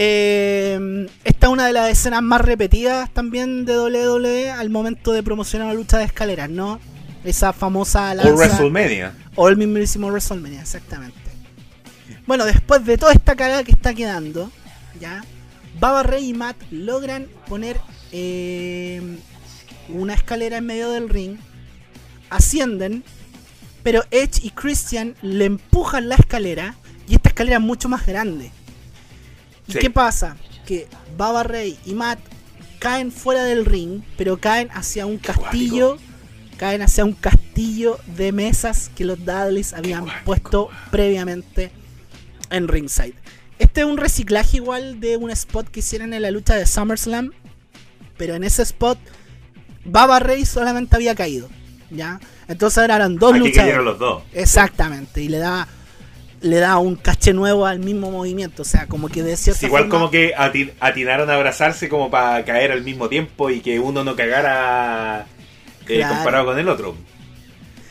[0.02, 5.22] Eh, esta es una de las escenas más repetidas también de WWE al momento de
[5.24, 6.80] promocionar la lucha de escaleras, ¿no?
[7.26, 8.32] Esa famosa O lanza.
[8.34, 9.14] WrestleMania.
[9.36, 11.18] O el mismísimo WrestleMania, exactamente.
[12.26, 14.50] Bueno, después de toda esta cagada que está quedando,
[15.02, 15.22] ya,
[15.82, 17.76] Baba Rey y Matt logran poner
[18.14, 19.02] eh,
[19.90, 21.40] una escalera en medio del ring,
[22.30, 23.04] ascienden,
[23.84, 26.76] pero Edge y Christian le empujan la escalera
[27.06, 28.54] y esta escalera es mucho más grande.
[29.70, 29.80] ¿Y Sí.
[29.80, 30.36] qué pasa?
[30.66, 32.20] Que Baba Rey y Matt
[32.80, 35.98] caen fuera del ring, pero caen hacia un castillo
[36.58, 41.72] caen hacia un castillo de mesas que los Dudleys habían puesto previamente
[42.50, 43.14] en ringside.
[43.60, 47.32] Este es un reciclaje igual de un spot que hicieron en la lucha de SummerSlam,
[48.18, 49.00] pero en ese spot
[49.86, 51.48] Baba Rey solamente había caído,
[51.92, 52.20] ¿ya?
[52.50, 53.78] Entonces ahora eran dos Aquí luchadores.
[53.86, 54.24] los dos.
[54.34, 55.66] Exactamente, y le da
[56.42, 59.84] le da un caché nuevo al mismo movimiento, o sea, como que de cierta igual
[59.84, 63.80] forma- como que ati- atinaron a abrazarse como para caer al mismo tiempo y que
[63.80, 65.26] uno no cagara
[65.88, 66.16] eh, Claro.
[66.16, 66.96] comparado con el otro.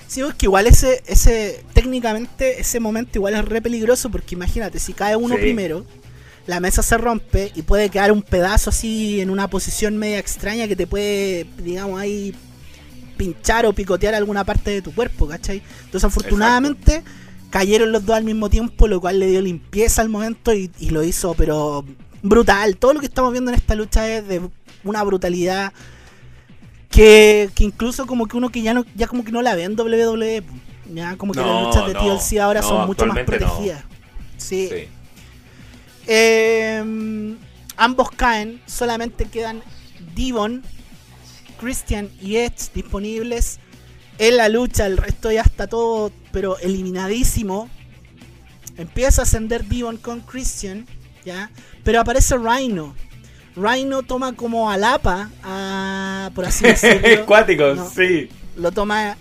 [0.07, 4.79] Sí, es que igual ese, ese, técnicamente ese momento igual es re peligroso porque imagínate,
[4.79, 5.41] si cae uno Sí.
[5.43, 5.85] primero,
[6.47, 10.67] la mesa se rompe y puede quedar un pedazo así en una posición media extraña
[10.67, 12.35] que te puede, digamos, ahí
[13.19, 15.61] pinchar o picotear alguna parte de tu cuerpo, ¿cachai?
[15.85, 17.03] Entonces afortunadamente
[17.51, 20.91] cayeron los dos al mismo tiempo, lo cual le dio limpieza al momento y, y
[20.91, 21.85] lo hizo, pero
[22.23, 22.77] brutal.
[22.77, 24.41] Todo lo que estamos viendo en esta lucha es de
[24.85, 25.73] una brutalidad
[26.91, 29.65] que, que incluso como que uno que ya no ya como que no la ve
[29.65, 30.43] en WWE
[30.95, 33.85] ya como que No, las luchas de no, TLC ahora no, son mucho más protegidas.
[34.37, 34.89] Sí, Sí.
[36.11, 37.37] Eh,
[37.77, 39.63] ambos caen solamente quedan
[40.17, 40.63] Devon
[41.61, 43.61] Christian y Edge disponibles
[44.19, 47.69] en la lucha el resto ya está todo pero eliminadísimo
[48.77, 50.87] empieza a ascender Devon con Christian
[51.25, 51.51] ya
[51.85, 52.95] pero aparece Rhino
[53.57, 57.89] Rhino toma como alapa a por así decirlo Cuático, No.
[57.91, 58.29] sí.
[58.57, 59.17] lo toma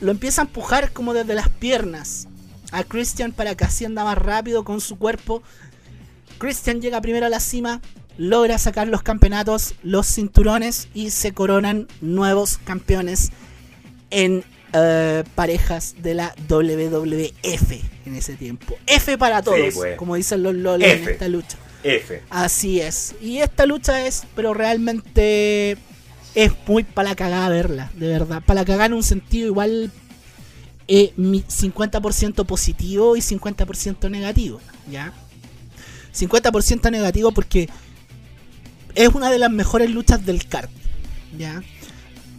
[0.00, 2.26] lo empieza a empujar como desde las piernas
[2.72, 5.42] a Christian para que ascienda más rápido con su cuerpo
[6.38, 7.80] Christian llega primero a la cima
[8.18, 13.30] logra sacar los campeonatos los cinturones y se coronan nuevos campeones
[14.12, 17.72] en eh, parejas de la WWF
[18.06, 19.96] en ese tiempo F para todos pues.
[19.96, 22.22] como dicen los lolos en esta lucha F.
[22.30, 23.14] Así es.
[23.20, 25.76] Y esta lucha es, pero realmente
[26.34, 28.42] es muy para la cagada verla, de verdad.
[28.44, 29.90] Para la cagada en un sentido igual
[30.88, 34.60] eh, mi 50% positivo y 50% negativo,
[34.90, 35.12] ¿ya?
[36.14, 37.68] 50% negativo porque
[38.94, 40.70] es una de las mejores luchas del card,
[41.36, 41.62] ¿ya?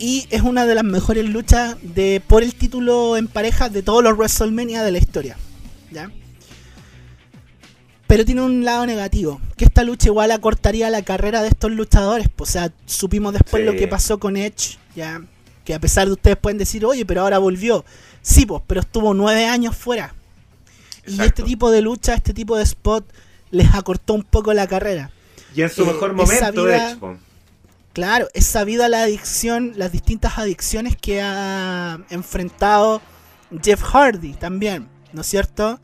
[0.05, 4.03] Y es una de las mejores luchas de por el título en pareja de todos
[4.03, 5.37] los WrestleMania de la historia,
[5.91, 6.11] ¿ya?
[8.07, 9.39] Pero tiene un lado negativo.
[9.51, 12.27] ¿Qué que esta lucha igual acortaría la carrera de estos luchadores.
[12.35, 13.65] Pues, o sea, supimos después Sí.
[13.65, 15.21] lo que pasó con Edge, ya.
[15.63, 17.85] Que a pesar de ustedes pueden decir, oye, pero ahora volvió.
[18.21, 20.13] Sí, pues, pero estuvo nueve años fuera.
[21.07, 23.05] Y este tipo de lucha, este tipo de spot,
[23.51, 25.11] les acortó un poco la carrera.
[25.55, 27.17] Y en su eh, mejor momento, vida- de hecho.
[27.93, 33.01] Claro, es sabida la adicción, las distintas adicciones que ha enfrentado
[33.63, 35.79] Jeff Hardy también, ¿no es cierto?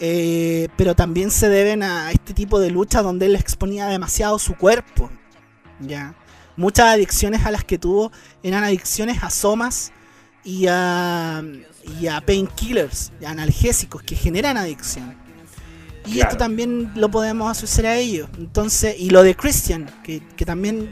[0.00, 4.54] Eh, pero también se deben a este tipo de lucha donde él exponía demasiado su
[4.54, 5.10] cuerpo.
[5.80, 6.14] Ya.
[6.56, 8.12] Muchas adicciones a las que tuvo
[8.42, 9.92] eran adicciones a somas
[10.44, 11.42] y a,
[11.98, 15.16] y a painkillers, analgésicos que generan adicción.
[16.06, 16.30] Y Claro.
[16.30, 18.28] esto también lo podemos asociar a ello.
[18.38, 20.90] Entonces, y lo de Christian, que, que también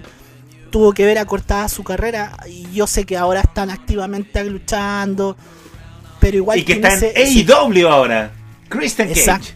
[0.70, 2.36] tuvo que ver acortada su carrera.
[2.48, 5.36] Y yo sé que ahora están activamente luchando.
[6.20, 8.32] Pero igual Y que está en ese- ese- AEW ahora.
[8.68, 9.20] Christian Cage.
[9.20, 9.48] Exacto.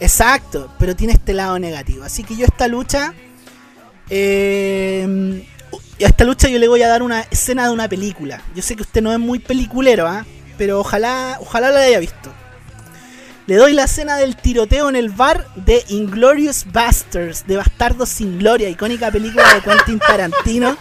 [0.00, 2.04] Exacto, pero tiene este lado negativo.
[2.04, 3.14] Así que yo esta lucha.
[4.10, 5.44] eh,
[6.02, 8.40] a esta lucha yo le voy a dar una escena de una película.
[8.54, 10.24] Yo sé que usted no es muy peliculero, ¿ah?
[10.56, 12.32] pero ojalá, ojalá la haya visto.
[13.48, 18.38] Le doy la escena del tiroteo en el bar de Inglorious Bastards, de Bastardos sin
[18.38, 20.76] Gloria, icónica película de Quentin Tarantino.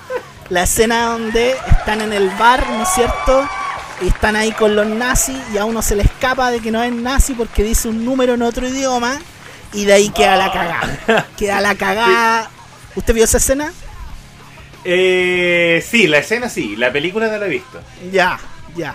[0.49, 3.47] La escena donde están en el bar, ¿no es cierto?
[4.01, 6.83] Y están ahí con los nazis y a uno se le escapa de que no
[6.83, 9.17] es nazi porque dice un número en otro idioma
[9.71, 11.25] y de ahí queda la cagada.
[11.37, 12.51] Queda la cagada.
[12.97, 13.71] ¿Usted vio esa escena?
[14.83, 17.79] Eh, sí, la escena sí, la película no la he visto.
[18.11, 18.37] Ya,
[18.75, 18.93] ya.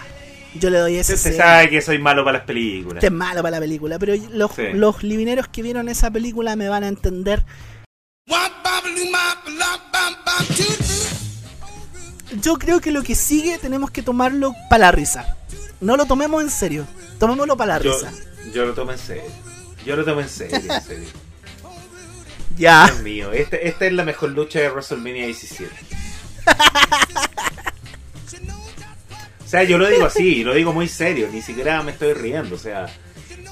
[0.54, 2.96] Yo le doy esa Usted sabe que soy malo para las películas.
[2.96, 4.62] Este es malo para la película, pero los, Sí.
[4.74, 7.44] los livineros que vieron esa película me van a entender.
[12.40, 15.36] Yo creo que lo que sigue tenemos que tomarlo para la risa.
[15.80, 16.86] No lo tomemos en serio,
[17.18, 18.12] tomémoslo para la Yo, risa.
[18.54, 19.22] yo lo tomo en serio.
[19.84, 21.08] Yo lo tomo en serio, en serio.
[22.58, 22.84] Ya.
[22.86, 25.70] Dios mío, esta, esta es la mejor lucha de WrestleMania 17.
[29.52, 32.54] O sea, yo lo digo así, lo digo muy serio, ni siquiera me estoy riendo.
[32.54, 32.86] O sea,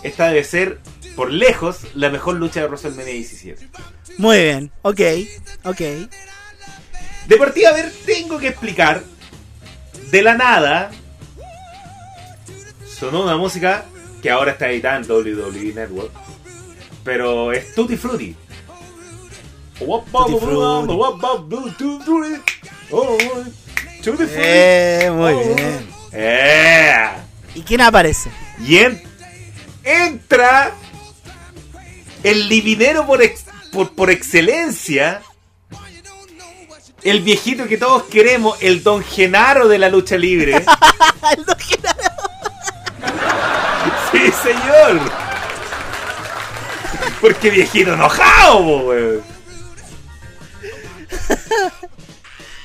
[0.02, 0.78] esta debe ser,
[1.14, 3.68] por lejos, la mejor lucha de WrestleMania 17.
[4.16, 5.00] Muy bien, ok,
[5.64, 5.80] ok.
[7.26, 9.04] De partida, a ver, tengo que explicar.
[10.10, 10.90] De la nada,
[12.98, 13.84] sonó una música
[14.22, 16.12] que ahora está editada en WWE Network.
[17.04, 18.34] Pero es Tutti Frutti.
[19.78, 20.94] Tutti Frutti.
[24.02, 24.24] Frutti.
[24.36, 25.90] Eh, muy bien.
[26.12, 27.06] Eh.
[27.54, 28.30] ¿Y quién aparece?
[28.60, 29.02] Y en-
[29.84, 30.72] entra
[32.22, 35.22] el divinero por, ex- por, por excelencia.
[37.02, 40.54] El viejito que todos queremos, el don Genaro de la lucha libre.
[41.36, 41.98] El Don Genaro.
[44.12, 45.00] sí, señor.
[47.22, 49.22] Porque viejito enojado, weón.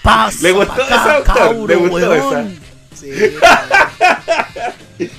[0.05, 2.59] Pasa Le gustó esa, cabro, le gustó weón.
[2.97, 3.09] Sí.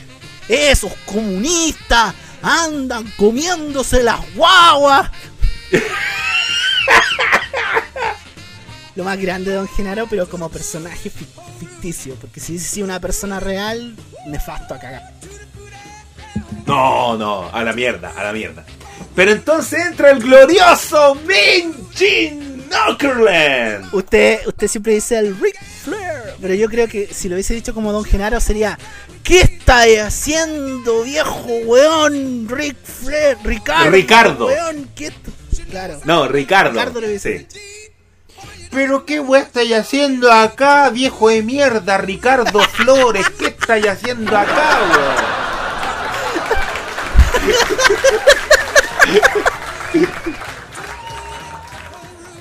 [0.48, 5.10] Esos comunistas andan comiéndose las guaguas.
[8.94, 12.14] Lo más grande de Don Genaro, pero como personaje fic- ficticio.
[12.14, 13.94] Porque si hubiese sido una persona real,
[14.26, 15.02] nefasto a cagar.
[16.66, 18.64] No, no, a la mierda, a la mierda.
[19.14, 23.92] Pero entonces entra el glorioso Minjin Knockerland.
[23.94, 27.74] Usted, usted siempre dice el Ric Flair, pero yo creo que si lo hubiese dicho
[27.74, 28.78] como Don Genaro sería
[29.22, 32.48] ¿Qué estáis haciendo, viejo weón?
[32.48, 33.90] Ric Flair, Ricardo.
[33.90, 34.46] Ricardo.
[34.46, 36.00] Weón, ¿qué t- Claro.
[36.04, 36.70] No, Ricardo.
[36.70, 37.38] Ricardo lo hubiese sí.
[37.38, 37.58] dicho.
[38.70, 44.78] Pero qué weá estáis haciendo acá, viejo de mierda, Ricardo Flores, ¿qué estáis haciendo acá,
[44.92, 45.36] weón?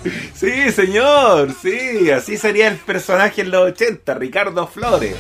[0.36, 5.16] Sí, señor, sí, así sería el personaje en los 80, Ricardo Flores.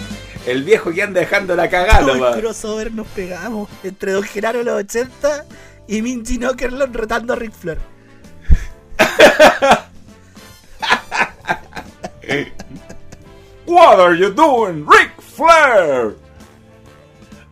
[0.45, 2.37] El viejo que anda dejando la cagada, nomás.
[2.37, 5.45] crossover nos pegamos entre Don Genaro de los 80
[5.87, 7.79] y Minji Knockerlon retando a Ric Flair.
[13.65, 16.15] What are you doing, Ric Flair?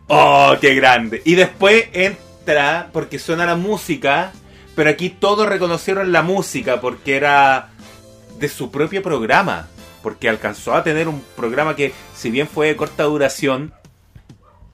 [0.06, 1.22] Oh, qué grande.
[1.24, 4.32] Y después entra, porque suena la música,
[4.74, 7.70] pero aquí todos reconocieron la música porque era
[8.38, 9.68] de su propio programa.
[10.02, 13.72] Porque alcanzó a tener un programa que, si bien fue de corta duración,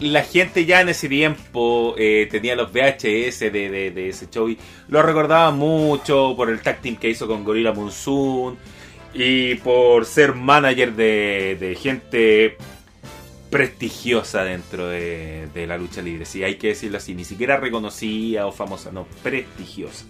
[0.00, 4.58] la gente ya en ese tiempo eh, tenía los VHS de, de- ese show y
[4.88, 8.56] lo recordaba mucho por el tag team que hizo con Gorilla Monsoon
[9.14, 12.56] y por ser manager de, de gente
[13.50, 16.24] prestigiosa dentro de, de la lucha libre.
[16.24, 20.04] Sí, hay que decirlo así, ni siquiera reconocida o famosa, no, prestigiosa.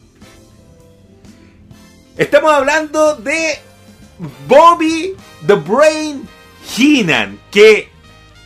[2.17, 3.59] Estamos hablando de
[4.47, 5.15] Bobby
[5.47, 6.29] the Brain
[6.77, 7.89] Heenan, que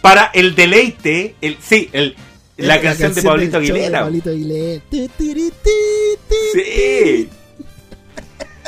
[0.00, 2.14] para el deleite, el, sí, el,
[2.56, 4.04] la, canción, de Pablito del show de Aguilera.
[4.04, 4.80] Pablito Aguilera.
[4.90, 5.50] Tiri, ti,
[6.28, 7.28] ti, Sí.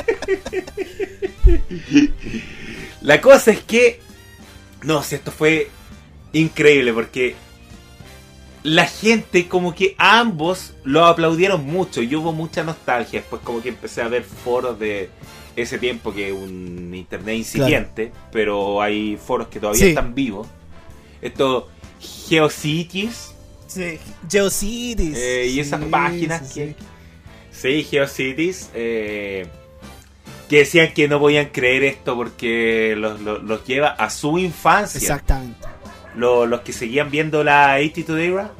[3.01, 4.01] La cosa es que.
[4.83, 5.69] No sé, esto fue
[6.37, 7.35] increíble porque.
[8.63, 13.21] La gente, como que ambos lo aplaudieron mucho y hubo mucha nostalgia.
[13.21, 15.09] Después, como que empecé a ver foros de
[15.55, 19.89] ese tiempo que un internet incipiente, pero hay foros que todavía Sí.
[19.89, 20.47] están vivos.
[21.21, 21.69] Esto,
[22.27, 23.33] Geocities,
[23.67, 23.99] Sí,
[24.29, 25.17] Geocities.
[25.17, 26.75] Eh, y esas Sí, páginas sí,
[27.61, 28.69] que- GeoCities.
[28.73, 29.47] eh,
[30.49, 34.97] que decían que no podían creer esto porque los, los- los lleva a su infancia.
[34.99, 35.67] Exactamente.
[36.17, 38.51] Lo- Los, que seguían viendo la 82 Era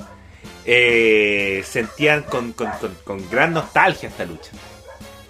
[0.65, 2.69] eh, sentían con, con-
[3.03, 4.51] con- gran nostalgia esta lucha.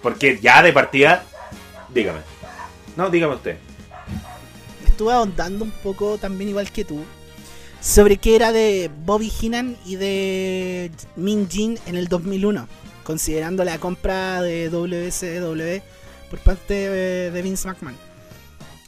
[0.02, 1.24] Porque ya de partida.
[1.92, 2.20] Dígame.
[2.96, 3.56] No, dígame usted.
[4.84, 7.04] Estuve ahondando un poco también igual que tú
[7.80, 12.66] sobre qué era de Bobby Heenan y de Min Jin en el 2001,
[13.04, 15.80] considerando la compra de WCW
[16.28, 17.96] por parte de, de Vince McMahon.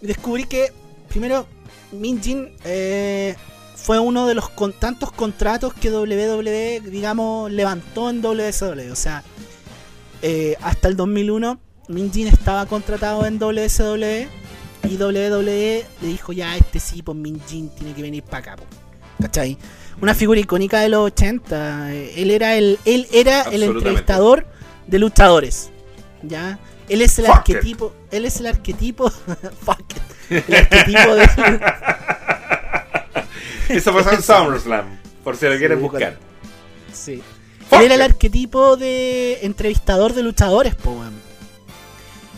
[0.00, 0.72] Descubrí que,
[1.08, 1.46] primero,
[1.92, 3.34] Min Jin eh,
[3.76, 8.92] fue uno de los con tantos contratos que WWE, digamos, levantó en WCW.
[8.92, 9.22] O sea,
[10.22, 11.58] eh, hasta el 2001,
[11.88, 14.28] Min Jin estaba contratado en WCW
[14.88, 18.56] y WWE le dijo ya este sí, pues Min Jin tiene que venir para acá,
[18.56, 18.64] po".
[19.20, 19.58] ¿cachai?
[20.00, 21.94] Una figura icónica de los 80.
[21.94, 24.46] eh, Él era el, él era el entrevistador
[24.86, 25.70] de luchadores.
[26.22, 26.58] ¿Ya?
[26.90, 27.56] Él es el Fuck it.
[27.56, 27.94] arquetipo.
[28.10, 29.10] Él es el arquetipo.
[29.64, 29.80] fuck
[30.30, 31.24] it, el arquetipo de.
[33.68, 34.98] Eso pasó en SummerSlam.
[35.24, 36.18] Por si lo quieren Sí, buscar.
[36.92, 37.22] sí.
[37.68, 41.14] Fuck Él era el arquetipo de entrevistador de luchadores, po, weón.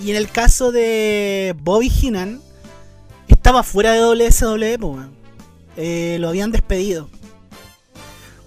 [0.04, 2.40] Y en el caso de Bobby Heenan,
[3.28, 5.12] estaba fuera de WSW, po, weón.
[5.76, 7.08] Eh, lo habían despedido.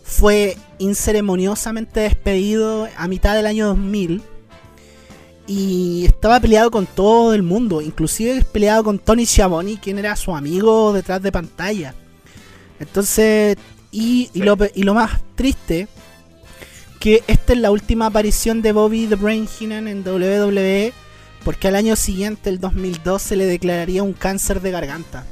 [0.03, 4.21] Fue inceremoniosamente despedido a mitad del año 2000.
[5.47, 10.35] Y estaba peleado con todo el mundo, inclusive peleado con Tony Schiavone, quien era su
[10.35, 11.93] amigo detrás de pantalla.
[12.79, 13.57] Entonces,
[13.91, 15.87] y, lo, pe- y lo más triste,
[16.99, 20.91] que esta es la última aparición de Bobby The Brain Heenan en WWE,
[21.43, 25.25] porque al año siguiente, el 2002, se le declararía un cáncer de garganta.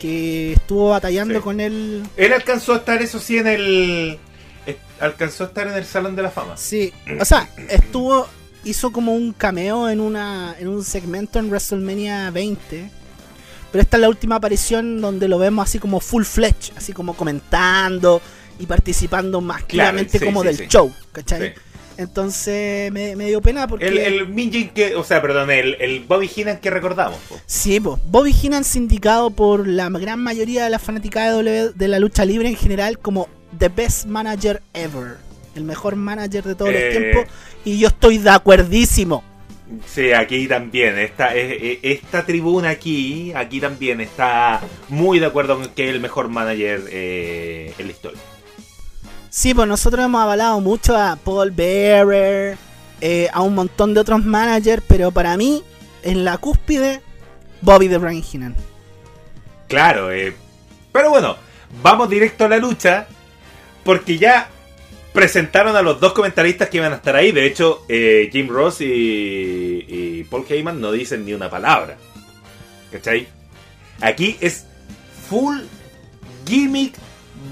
[0.00, 1.40] Que estuvo batallando Sí.
[1.40, 2.02] con él.
[2.16, 4.18] Él alcanzó a estar, eso sí, en el.
[5.00, 6.56] Alcanzó a estar en el Salón de la Fama.
[6.56, 8.26] Sí, o sea, estuvo.
[8.66, 12.90] Hizo como un cameo en una en un segmento en WrestleMania 20.
[13.72, 17.14] Pero esta es la última aparición donde lo vemos así como full fledged, así como
[17.14, 18.20] comentando
[18.58, 20.66] y participando más claramente sí, como sí, del sí.
[20.68, 21.54] show, ¿cachai?
[21.98, 23.86] Entonces me, me dio pena porque...
[23.86, 24.96] El, el Minjin que.
[24.96, 27.18] O sea, perdón, el, el Bobby Heenan que recordamos.
[27.28, 27.38] po.
[27.46, 27.98] Sí, po.
[28.10, 32.24] Bobby Heenan sindicado por la gran mayoría de la fanática de, W- de la lucha
[32.24, 33.28] libre en general como
[33.58, 35.16] The Best Manager Ever.
[35.56, 36.90] El mejor manager de todos Eh.
[36.92, 37.34] los tiempos.
[37.64, 39.24] Y yo estoy de acuerdísimo.
[39.86, 40.96] Sí, aquí también.
[40.98, 46.28] Esta, esta tribuna aquí, aquí también está muy de acuerdo con que es el mejor
[46.28, 48.20] manager eh, en la historia.
[49.30, 52.56] Sí, pues nosotros hemos avalado mucho a Paul Bearer,
[53.00, 55.62] eh, a un montón de otros managers, pero para mí,
[56.02, 57.00] en la cúspide,
[57.60, 58.54] Bobby the Brain Heenan.
[59.68, 60.32] Claro, eh,
[60.92, 61.36] pero bueno,
[61.82, 63.08] vamos directo a la lucha.
[63.84, 64.48] Porque ya
[65.16, 67.32] presentaron a los dos comentaristas que iban a estar ahí.
[67.32, 71.96] De hecho, eh, Jim Ross y, y Paul Heyman no dicen ni una palabra.
[72.92, 73.26] ¿Cachai?
[74.02, 74.66] Aquí es
[75.26, 75.60] full
[76.46, 76.96] gimmick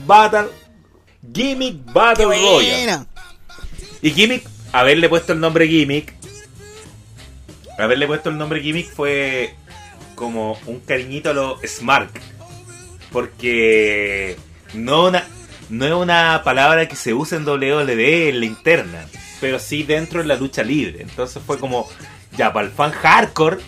[0.06, 0.48] battle.
[1.32, 3.06] Gimmick Battle ¡Qué Royale.
[4.02, 6.12] Y Gimmick, haberle puesto el nombre Gimmick,
[7.78, 9.54] haberle puesto el nombre Gimmick fue
[10.14, 12.14] como un cariñito a lo Smart.
[13.10, 14.36] Porque
[14.74, 15.26] no, una,
[15.70, 19.06] no es una palabra que se usa en WWE en la interna,
[19.40, 21.02] pero sí dentro de la lucha libre.
[21.02, 21.88] Entonces fue como,
[22.36, 23.58] ya, para el fan hardcore,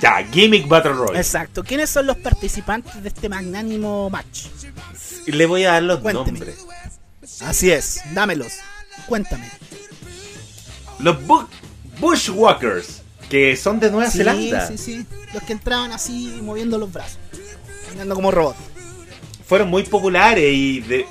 [0.00, 1.18] ya, Gimmick Battle Royale.
[1.18, 1.62] Exacto.
[1.64, 4.46] ¿Quiénes son los participantes de este magnánimo match?
[5.26, 6.38] Le voy a dar los Cuénteme.
[6.38, 6.58] nombres.
[7.42, 8.52] Así es, dámelos.
[9.06, 9.48] Cuéntame.
[10.98, 11.46] Los Bu-
[11.98, 14.66] Bushwalkers, que son de Nueva Sí, Zelanda.
[14.68, 15.06] sí, sí.
[15.32, 17.18] Los que entraban así moviendo los brazos.
[17.92, 18.56] Andando como robot.
[19.50, 21.06] Fueron muy populares y de,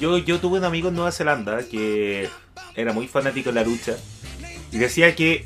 [0.00, 2.26] yo, yo tuve un amigo en Nueva Zelanda que
[2.74, 3.96] era muy fanático de la lucha
[4.72, 5.44] y decía que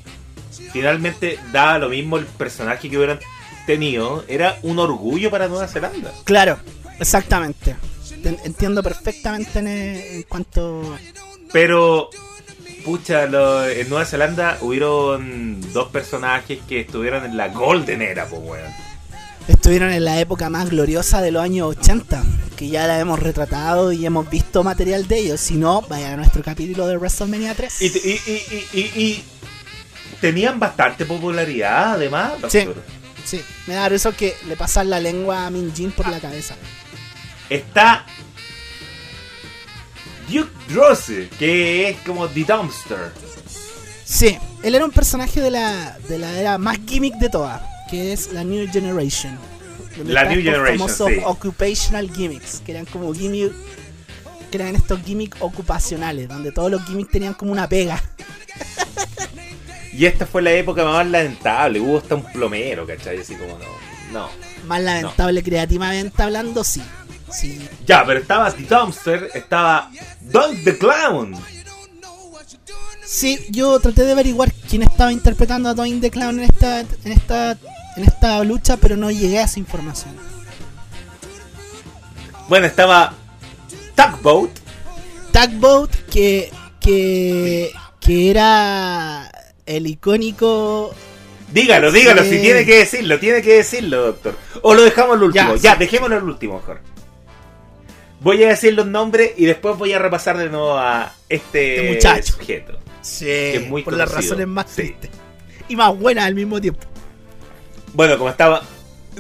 [0.73, 3.19] finalmente daba lo mismo el personaje que hubieran
[3.67, 6.13] tenido, era un orgullo para Nueva Zelanda.
[6.25, 6.59] Claro,
[7.01, 7.75] exactamente.
[8.23, 10.97] Te- Entiendo perfectamente en, en cuanto.
[11.53, 12.11] Pero
[12.85, 18.41] pucha, lo- en Nueva Zelanda hubieron dos personajes que estuvieron en la Golden Era, pues
[18.43, 18.90] weón.
[19.51, 22.23] Estuvieron en la época más gloriosa de los años 80,
[22.57, 25.41] que ya la hemos retratado y hemos visto material de ellos.
[25.41, 27.83] Si no, vaya a nuestro capítulo de WrestleMania 3.
[27.83, 29.25] Y, y, y, y,
[30.21, 32.35] tenían bastante popularidad, además.
[32.49, 32.65] Sí.
[32.65, 32.83] doctor.
[33.25, 36.55] Sí, me da eso que le pasan la lengua a Min Jin por la cabeza.
[37.49, 38.07] Está
[40.29, 43.13] Duke Droese, que es como The Dumpster.
[44.05, 47.61] Sí, él era un personaje de la, de la era más gimmick de todas,
[47.91, 49.39] que es la New Generation.
[50.05, 51.21] La New Generation, famosos sí.
[51.25, 53.53] occupational gimmicks, que eran como gimmick,
[54.51, 58.03] que eran estos gimmicks ocupacionales, donde todos los gimmicks tenían como una pega.
[59.93, 61.81] Y esta fue la época más lamentable.
[61.81, 63.19] Hubo hasta un plomero, ¿cachai?
[63.19, 63.67] Así como no.
[64.13, 64.29] No.
[64.67, 66.83] Más lamentable creativamente hablando, sí.
[67.31, 69.91] Sí, Ya, pero estaba The Dumpster, estaba
[70.21, 71.37] Dunk the Clown.
[73.05, 77.13] Sí, yo traté de averiguar quién estaba interpretando a Dwayne the Clown en esta, en
[77.13, 77.59] esta,
[78.01, 80.15] en esta lucha, pero no llegué a esa información.
[82.49, 83.15] Bueno, estaba
[83.95, 84.51] Tugboat.
[85.33, 86.51] Tugboat, que,
[86.81, 87.71] que,
[88.01, 89.31] que era
[89.67, 90.93] el icónico.
[91.53, 92.31] Dígalo, dígalo, Sí.
[92.31, 94.37] si tiene que decirlo, tiene que decirlo, doctor.
[94.63, 95.55] O lo dejamos al último.
[95.57, 95.79] Ya, Ya, sí.
[95.81, 96.81] dejémoslo al último mejor.
[98.21, 101.95] Voy a decir los nombres y después voy a repasar de nuevo a este, Este
[101.95, 102.33] muchacho.
[102.35, 102.79] sujeto.
[103.01, 105.11] Sí, es muy por las razones más tristes.
[105.69, 106.81] Y más buenas al mismo tiempo.
[107.95, 108.63] Bueno, como estaba.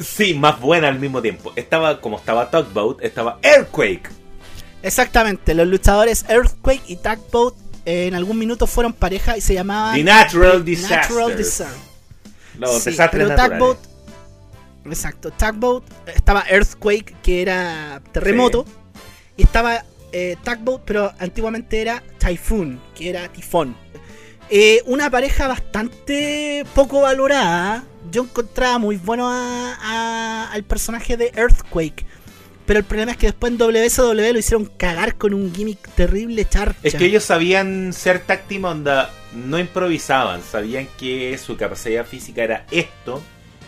[0.00, 1.52] Sí, más buena al mismo tiempo.
[1.56, 4.08] Estaba, como estaba Tugboat, estaba Earthquake.
[4.82, 9.94] Exactamente, los luchadores Earthquake y Tugboat eh, en algún minuto fueron pareja y se llamaban
[9.94, 10.98] The Natural Disaster.
[10.98, 11.90] Natural Disaster.
[12.80, 13.36] Sí, pero.
[13.36, 13.78] Tugboat,
[14.86, 18.64] exacto, Tugboat eh, estaba Earthquake que era terremoto
[19.36, 23.76] y estaba eh, Tugboat pero antiguamente era Typhoon que era tifón.
[24.48, 27.84] Eh, una pareja bastante poco valorada.
[28.10, 32.04] Yo encontraba muy bueno a- a- al personaje de Earthquake.
[32.66, 36.44] Pero el problema es que después en WSW lo hicieron cagar con un gimmick terrible
[36.48, 36.78] charcha.
[36.84, 42.66] Es que ellos sabían ser team onda, no improvisaban, sabían que su capacidad física era
[42.70, 43.22] esto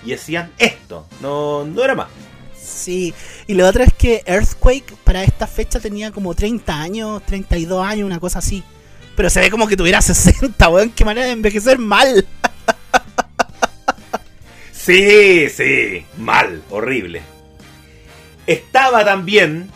[0.07, 2.09] y hacían esto, no, no era más.
[2.57, 3.13] Sí,
[3.49, 8.07] y lo otro es que Earthquake para esta fecha tenía como 30 años, 32 años,
[8.07, 8.63] una cosa así.
[9.17, 12.25] Pero se ve como que tuviera 60, weón, qué manera de envejecer mal.
[14.85, 17.23] Sí, sí, mal, horrible.
[18.47, 19.69] Estaba también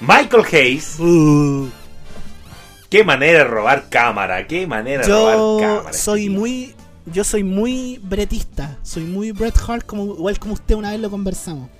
[0.00, 0.98] Michael Hayes.
[0.98, 1.68] Uh,
[2.90, 5.92] Qué manera de robar cámara, qué manera de yo robar cámara.
[5.96, 6.74] soy muy
[7.06, 11.10] yo soy muy bretista, soy muy Bret Hart como igual como usted una vez lo
[11.10, 11.70] conversamos.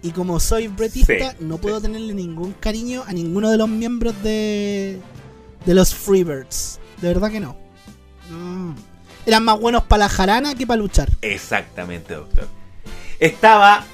[0.00, 1.82] Y como soy bretista, Sí, no puedo sí.
[1.82, 5.00] tenerle ningún cariño a ninguno de los miembros de
[5.66, 6.78] de los Freebirds.
[7.02, 7.56] De verdad que no.
[8.30, 8.74] No.
[9.28, 11.10] Eran más buenos para la jarana que para luchar.
[11.20, 12.48] Exactamente, doctor.
[13.20, 13.84] Estaba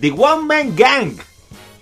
[0.00, 1.14] The One Man Gang,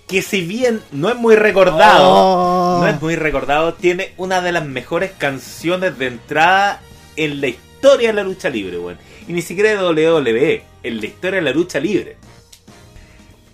[0.07, 2.79] que si bien no es muy recordado, Oh.
[2.81, 6.81] no es muy recordado, tiene una de las mejores canciones de entrada
[7.15, 8.97] en la historia de la lucha libre, weón.
[9.27, 12.17] Y ni siquiera de WWE, en la historia de la lucha libre.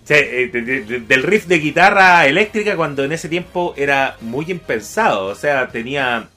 [0.04, 3.74] O sea, eh, de- de- de- del riff de guitarra eléctrica cuando en ese tiempo
[3.76, 5.26] era muy impensado.
[5.26, 6.28] O sea, tenía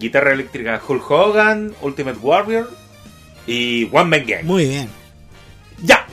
[0.00, 2.68] guitarra eléctrica Hulk Hogan, Ultimate Warrior
[3.46, 4.44] y One Man Gang.
[4.44, 4.88] Muy bien.
[5.82, 6.06] Ya,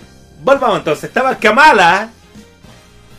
[0.44, 1.06] volvamos entonces.
[1.06, 2.12] Estaba Kamala,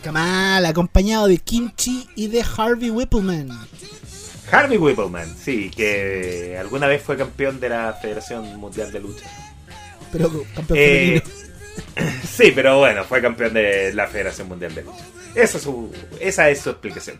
[0.03, 3.49] Kamal, acompañado de Kimchi y de Harvey Whippleman.
[4.51, 9.25] Harvey Whippleman, sí, que alguna vez fue campeón de la Federación Mundial de Lucha.
[10.11, 11.21] Pero campeón Eh,
[12.27, 15.05] sí, pero bueno, fue campeón de la Federación Mundial de Lucha.
[15.35, 17.17] Esa es su, esa es su explicación.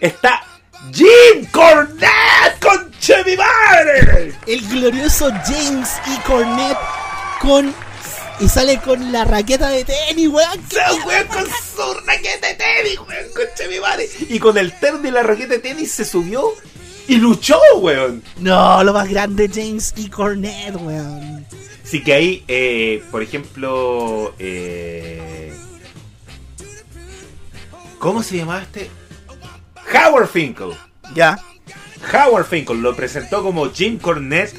[0.00, 0.42] Está
[0.92, 4.32] Jim Cornette con Chevy madre.
[4.46, 6.22] El glorioso James E.
[6.26, 6.78] Cornette
[7.40, 7.74] con.
[8.40, 10.60] Y sale con la raqueta de tenis, weón.
[10.70, 14.08] Se weón con su raqueta de tenis, weón, con Chevy madre.
[14.28, 16.54] Y con el terno y la raqueta de tenis se subió
[17.08, 18.22] y luchó, weón.
[18.38, 20.08] No, lo más grande, James E.
[20.08, 21.44] Cornette, weón.
[21.82, 25.52] Sí que ahí, eh, por ejemplo, eh,
[27.98, 28.90] ¿cómo se llamaba este?
[29.94, 30.70] Howard Finkel.
[31.14, 31.38] Ya.
[32.12, 34.54] Howard Finkel lo presentó como Jim Cornette,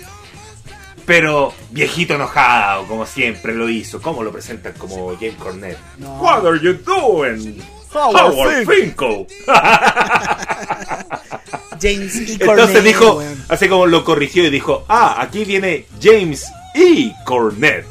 [1.05, 4.01] pero viejito enojado, como siempre lo hizo.
[4.01, 5.77] ¿Cómo lo presentan como Jim Cornette?
[5.97, 6.15] No.
[6.21, 7.61] What are you doing?
[7.93, 9.25] Howard Howard, Finkel.
[11.81, 12.37] James E.
[12.37, 12.41] Cornette.
[12.41, 13.43] Entonces dijo, weón.
[13.47, 16.45] así como lo corrigió y dijo, ah, aquí viene James
[16.75, 17.13] E.
[17.25, 17.87] Cornette.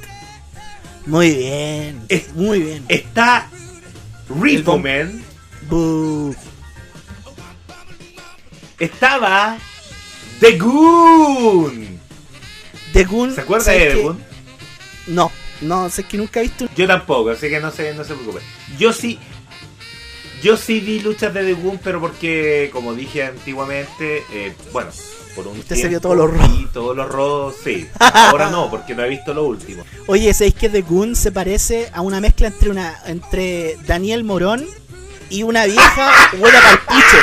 [1.07, 2.03] Muy bien.
[2.09, 2.85] Es- Muy bien.
[2.89, 3.49] Está
[4.29, 5.23] Repo Man.
[5.71, 6.35] Bu.
[8.79, 9.59] Estaba
[10.41, 12.01] The Goon.
[12.93, 13.35] The Goon.
[13.35, 14.03] ¿Se acuerda ¿sabes de The?
[14.03, 14.25] Goon?
[15.09, 15.33] No,
[15.63, 16.69] no, sé que nunca he visto.
[16.77, 18.41] Yo tampoco, así que no se, no se preocupe.
[18.79, 19.19] Yo sí.
[20.43, 24.91] Yo sí vi luchas de The Goon, pero porque, como dije antiguamente, eh, bueno,
[25.35, 27.89] por un Usted se tiempo vio todos los vi todos los Raw, sí.
[27.99, 29.83] Ahora no, porque no he visto lo último.
[30.07, 34.65] Oye, ¿sabéis que The Goon se parece a una mezcla entre una entre Daniel Morón
[35.31, 37.17] y una vieja buena palpucho?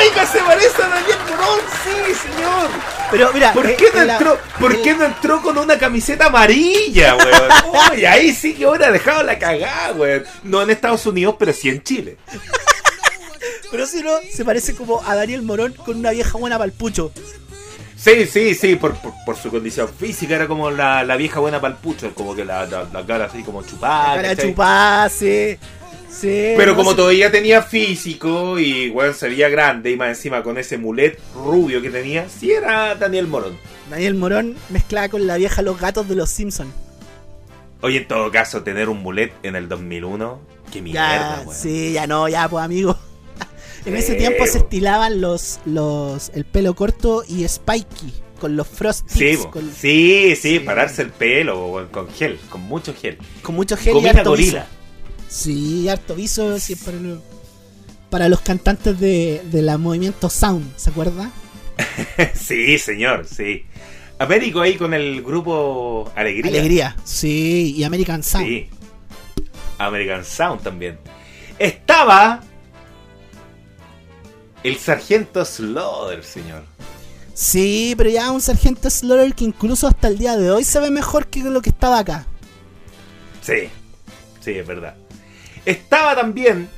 [0.00, 2.68] Oiga, se parece a Daniel Morón, sí, señor.
[3.10, 5.78] Pero mira, ¿Por eh, qué no en la- entró, ¿por qué no entró con una
[5.78, 7.50] camiseta amarilla, weón?
[7.92, 10.24] Oye, ahí sí que hubiera dejado la cagada, weón.
[10.44, 12.16] No en Estados Unidos, pero sí en Chile.
[13.70, 17.12] Pero si no, se parece como a Daniel Morón con una vieja buena palpucho.
[17.96, 21.60] Sí, sí, sí, por, por, por su condición física era como la, la vieja buena
[21.60, 24.12] palpucho, como que la, la, la cara así como chupada.
[24.14, 24.48] Ah, ¿cachai?
[24.48, 25.58] chupar, sí.
[26.10, 26.96] Sí, Pero no como sé.
[26.96, 31.80] todavía tenía físico y weón se veía grande y más encima con ese mulet rubio
[31.80, 33.56] que tenía, sí era Daniel Morón.
[33.88, 36.72] Daniel Morón mezclada con la vieja Los Gatos de los Simpsons.
[37.82, 40.40] Oye, en todo caso, tener un mulet en el 2001,
[40.72, 42.98] qué mierda, Ya, sí, ya no, ya, pues amigo.
[43.86, 44.64] En ese tiempo se po.
[44.64, 50.58] estilaban los, los, el pelo corto y spiky, con los frost Sí, con, sí, sí,
[50.58, 50.60] Sí.
[50.60, 53.16] pararse el pelo con gel, con mucho gel.
[53.40, 54.66] con mucho gel y Gomina harto gorila.
[55.30, 57.22] Sí, harto viso, sí, para, lo-
[58.10, 61.30] para los cantantes de, de la movimiento Sound, ¿se acuerda?
[62.34, 63.64] sí, señor, sí.
[64.18, 66.50] Américo ahí con el grupo Alegría.
[66.50, 68.46] Alegría, sí, y American Sound.
[68.46, 68.68] Sí.
[69.78, 70.98] American Sound también.
[71.58, 72.40] Estaba
[74.62, 76.64] el sargento Slaughter, señor.
[77.32, 80.90] Sí, pero ya un sargento Slaughter que incluso hasta el día de hoy se ve
[80.90, 82.26] mejor que lo que estaba acá.
[83.40, 83.70] Sí,
[84.40, 84.94] sí, es verdad.
[85.64, 86.68] Estaba también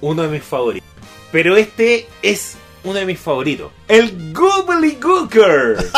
[0.00, 0.88] uno de mis favoritos.
[1.32, 3.72] Pero este es uno de mis favoritos.
[3.88, 5.76] El Gooker.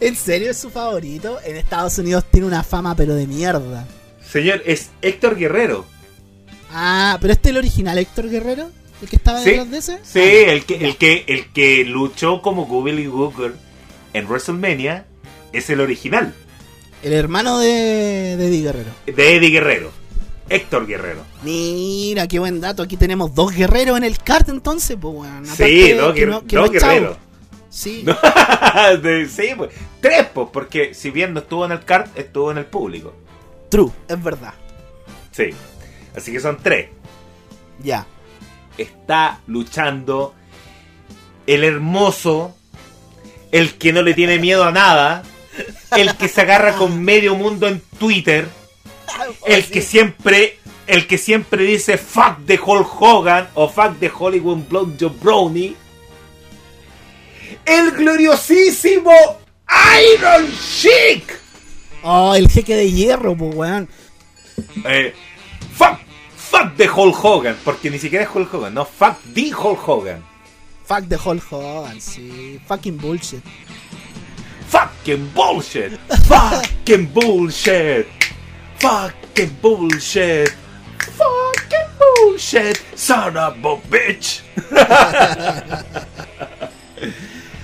[0.00, 1.38] ¿En serio es su favorito?
[1.44, 3.86] En Estados Unidos tiene una fama pero de mierda.
[4.30, 5.86] Señor, es Héctor Guerrero.
[6.70, 9.98] Ah, pero este es el original Héctor Guerrero, el que estaba detrás de ese.
[10.02, 13.54] sí, Ah, el que, el que, el que luchó como Googly Gooker
[14.12, 15.06] en WrestleMania
[15.52, 16.34] es el original
[17.02, 18.90] el hermano de, de Eddie Guerrero.
[19.06, 19.90] de Eddie Guerrero.
[20.48, 21.22] Héctor Guerrero.
[21.42, 22.82] Mira, qué buen dato.
[22.84, 25.44] Aquí tenemos dos guerreros en el kart entonces, pues bueno.
[25.56, 26.92] Sí, dos, guer- dos es chavo.
[26.92, 27.16] guerreros.
[27.68, 28.04] Sí.
[28.06, 28.16] No,
[29.28, 29.70] sí, pues.
[30.00, 33.12] Tres, pues, porque si bien no estuvo en el kart, estuvo en el público.
[33.68, 34.54] True, es verdad.
[35.32, 35.50] Sí.
[36.16, 36.90] Así que son tres.
[37.82, 38.06] Ya.
[38.78, 40.34] Está luchando
[41.46, 42.54] el hermoso,
[43.50, 45.22] el que no le tiene miedo a nada,
[45.92, 48.48] el que se agarra con medio mundo en Twitter,
[49.46, 54.58] el que siempre, el que siempre dice fuck the Hulk Hogan o fuck the Hollywood
[54.68, 55.76] Blonde Brownie,
[57.64, 59.12] el gloriosísimo
[60.14, 61.40] Iron Sheik.
[62.02, 63.88] Oh, el jeque de hierro, pues weón.
[64.84, 65.12] Eh,
[65.74, 65.98] fuck,
[66.36, 70.36] fuck the Hulk Hogan, porque ni siquiera es Hulk Hogan, no, fuck the Hulk Hogan.
[70.86, 72.60] Fuck the Hulk Hogan, sí.
[72.68, 73.42] Fucking bullshit.
[74.68, 75.92] Fucking bullshit.
[76.28, 78.06] Fucking bullshit.
[78.80, 80.50] Fucking bullshit.
[80.98, 82.82] Fucking bullshit.
[82.94, 84.42] Son of a bitch.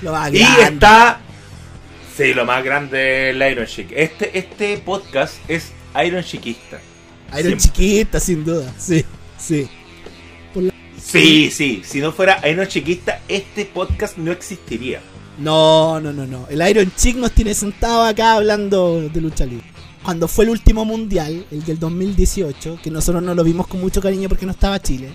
[0.03, 0.63] Lo más Y grande.
[0.65, 1.21] está.
[2.17, 3.91] Sí, lo más grande es el Iron Chic.
[3.93, 5.73] Este, este podcast es
[6.05, 6.79] Iron Chiquista.
[7.31, 7.61] Iron Siempre.
[7.63, 8.73] chiquita, sin duda.
[8.79, 9.05] Sí,
[9.39, 9.69] sí.
[11.01, 11.83] Sí, sí.
[11.85, 15.01] Si no fuera Iron Chiquista, este podcast no existiría.
[15.39, 16.47] No, no, no, no.
[16.49, 19.67] El Iron Chick nos tiene sentado acá hablando de lucha libre.
[20.05, 24.01] Cuando fue el último mundial, el del 2018, que nosotros no lo vimos con mucho
[24.01, 25.11] cariño porque no estaba Chile.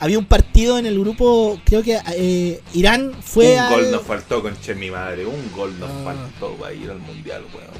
[0.00, 4.02] Había un partido en el grupo, creo que eh, Irán fue un al- gol nos
[4.02, 5.26] faltó, conche mi madre.
[5.26, 6.02] Un gol nos Ah.
[6.04, 7.70] faltó para ir al mundial, weón.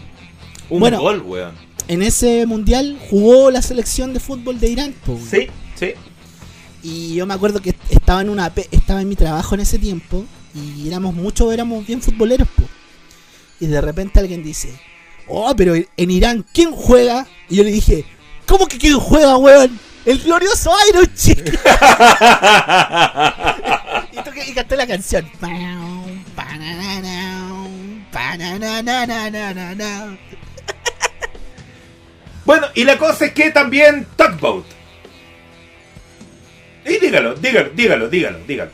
[0.69, 1.01] Un Bueno.
[1.01, 1.53] gol, weón.
[1.87, 4.95] En ese mundial jugó la selección de fútbol de Irán.
[5.07, 5.19] po.
[5.31, 5.47] Sí,
[5.77, 5.93] sí.
[6.83, 10.25] Y yo me acuerdo que estaba en una estaba en mi trabajo en ese tiempo
[10.55, 12.49] y éramos muchos, éramos bien futboleros.
[13.61, 14.73] Y de repente alguien dice,
[15.27, 18.05] "Oh, pero en Irán ¿quién juega?" Y yo le dije,
[18.47, 19.79] "¿Cómo que quién juega, weón?
[20.05, 21.39] El glorioso Iron Chick."
[24.13, 25.29] y, toqué- y canté la canción.
[32.45, 34.65] Bueno, y la cosa es que también Tugboat.
[36.87, 38.71] Y dígalo, dígalo, dígalo, dígalo, dígalo.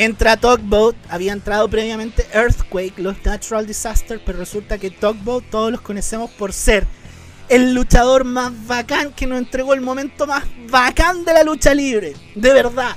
[0.00, 5.80] Entra Tugboat, había entrado previamente Earthquake, los Natural Disasters, pero resulta que Tugboat todos los
[5.80, 6.86] conocemos por ser
[7.48, 12.14] el luchador más bacán que nos entregó el momento más bacán de la lucha libre.
[12.36, 12.94] De verdad.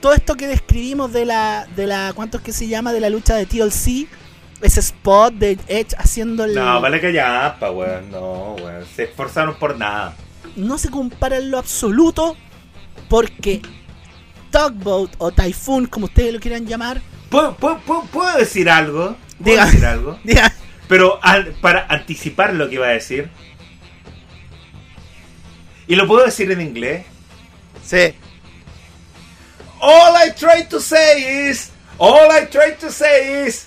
[0.00, 2.94] Todo esto que describimos de la, de la, ¿cuánto es que se llama?
[2.94, 4.08] De la lucha de TLC.
[4.62, 6.54] Ese spot de Edge haciendo el...
[6.54, 8.10] No, vale que ya, pa, weón.
[8.10, 8.86] No, weón.
[8.96, 10.16] Se esforzaron por nada.
[10.56, 12.36] no se compara en lo absoluto
[13.10, 13.60] porque
[14.50, 17.00] Tugboat o Typhoon, como ustedes lo quieran llamar,
[17.30, 19.14] ¿Puedo, puedo, puedo- puedo decir algo?
[19.42, 19.66] ¿Puedo Diga.
[19.66, 20.18] decir algo?
[20.24, 20.52] diga,
[20.88, 23.28] Pero al- para anticipar lo que iba a decir.
[25.86, 27.04] Y lo puedo decir en inglés.
[27.84, 28.14] sí,
[29.80, 33.66] All I try to say is, all I try to say is,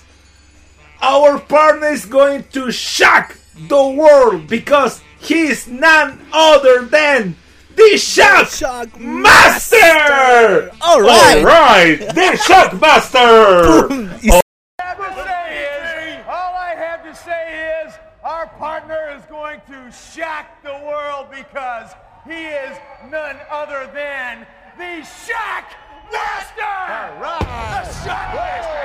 [1.00, 3.34] our partner is going to shock
[3.68, 7.34] the world because he is none other than
[7.76, 10.70] the Shock, Shock Master.
[10.80, 11.38] All right.
[11.38, 13.88] All right, the Shock Master.
[14.22, 14.40] Y
[14.78, 17.94] Oh, have to say is, all I have to say is,
[18.24, 21.92] our partner is going to shock the world because
[22.26, 22.76] he is
[23.10, 24.46] none other than
[24.78, 25.72] the Shock
[26.12, 26.62] Master!
[26.62, 27.84] All right!
[27.84, 28.82] The Shock Master!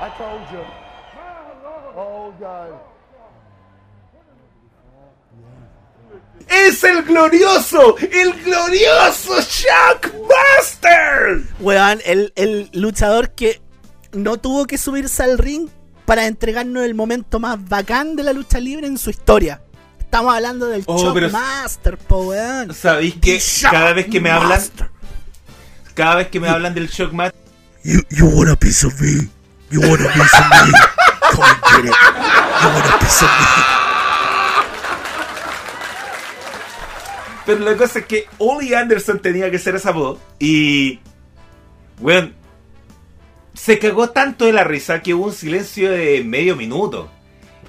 [0.00, 0.64] I told you.
[1.98, 2.78] Oh, God.
[6.48, 11.42] Es el glorioso, el glorioso Shock Master.
[11.60, 13.60] weón, el, el luchador que
[14.12, 15.68] no tuvo que subirse al ring
[16.04, 19.60] para entregarnos el momento más bacán de la lucha libre en su historia.
[19.98, 22.72] Estamos hablando del Oh, Shock pero- Master, po weón.
[22.72, 24.88] ¿Sabéis que Shock cada vez que me hablan, Master.
[25.94, 27.40] cada vez que me hablan del Shock Master,
[27.82, 29.28] You you want a piece of me?
[29.70, 30.72] You want a piece of me?
[31.32, 31.96] Come and get it.
[32.62, 33.75] You want a piece of me?
[37.46, 40.18] Pero la cosa es que Ollie Anderson tenía que ser esa voz.
[40.38, 40.98] Y.
[42.00, 42.34] Weón.
[43.54, 47.10] Se cagó tanto de la risa que hubo un silencio de medio minuto.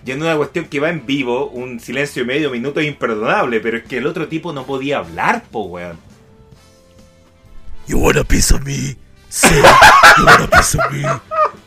[0.05, 3.59] Y en una cuestión que va en vivo, un silencio de medio minuto es imperdonable.
[3.61, 5.97] Pero es que el otro tipo no podía hablar, po, weón.
[7.87, 8.97] You want a piece of me?
[9.29, 9.55] Say,
[10.17, 11.03] you want a piece of me?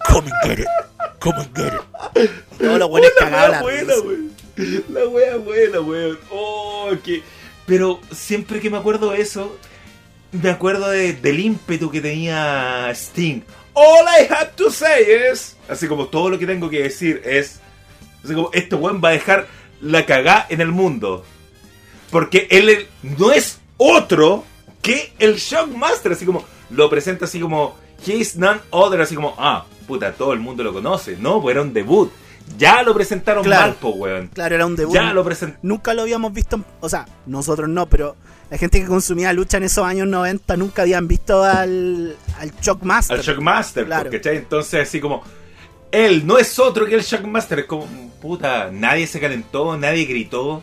[0.06, 0.66] Come and get it.
[1.18, 2.30] Come and get it.
[2.58, 4.06] Todos los buenos Oh, cagados la buena, risa.
[4.06, 4.30] weón.
[4.90, 6.18] La wea buena, weón.
[6.30, 7.22] Oh, que.
[7.70, 9.56] Pero siempre que me acuerdo de eso,
[10.32, 13.42] me acuerdo de- del ímpetu que tenía Sting.
[13.74, 15.56] All I have to say is.
[15.68, 17.60] Así como todo lo que tengo que decir es.
[18.24, 19.46] Así como, este weón va a dejar
[19.80, 21.24] la cagá en el mundo.
[22.10, 24.44] Porque él no es otro
[24.82, 26.10] que el Shockmaster.
[26.10, 29.00] Así como, lo presenta así como, he is none other.
[29.00, 31.16] Así como, ah, puta, todo el mundo lo conoce.
[31.20, 32.10] No, pues era un debut.
[32.58, 33.62] Ya lo presentaron Claro.
[33.68, 34.28] mal, po, weón.
[34.28, 34.94] Claro, era un debut.
[34.94, 35.60] Ya lo presentaron.
[35.62, 38.16] Nunca lo habíamos visto, o sea, nosotros no, pero
[38.50, 43.16] la gente que consumía lucha en esos años 90 nunca habían visto al, al Shockmaster.
[43.18, 44.10] al Shockmaster, Claro.
[44.10, 44.36] ¿cachai?
[44.36, 45.22] Entonces, así como,
[45.92, 47.86] él no es otro que el Shockmaster, es como,
[48.20, 50.62] puta, nadie se calentó, nadie gritó.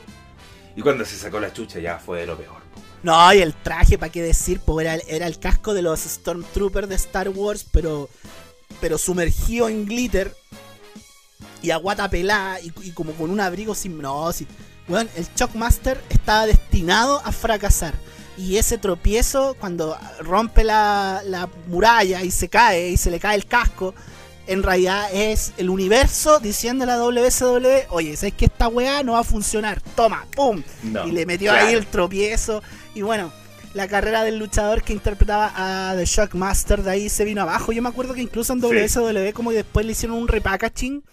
[0.76, 2.54] Y cuando se sacó la chucha ya fue de lo peor.
[2.74, 2.82] po.
[3.04, 4.60] No, y el traje, ¿para qué decir?
[4.64, 8.10] Pues era, era el casco de los Stormtroopers de Star Wars, pero,
[8.82, 10.36] pero sumergido en glitter
[11.62, 13.98] y a guata pelada y, y como con un abrigo sin.
[14.02, 14.48] No, sí.
[14.88, 17.94] Weón, el Shockmaster estaba destinado a fracasar.
[18.38, 23.36] Y ese tropiezo, cuando rompe la, la muralla y se cae y se le cae
[23.36, 23.96] el casco,
[24.46, 29.14] en realidad es el universo diciendo a la WSW, oye, ¿sabes que esta weá no
[29.14, 29.82] va a funcionar?
[29.96, 30.62] Toma, ¡pum!
[30.84, 31.68] No, y le metió claro.
[31.68, 32.62] ahí el tropiezo.
[32.94, 33.34] Y bueno,
[33.74, 37.72] la carrera del luchador que interpretaba a The Shockmaster de ahí se vino abajo.
[37.72, 38.68] Yo me acuerdo que incluso en Sí.
[38.68, 41.04] WSW como que después le hicieron un repackaging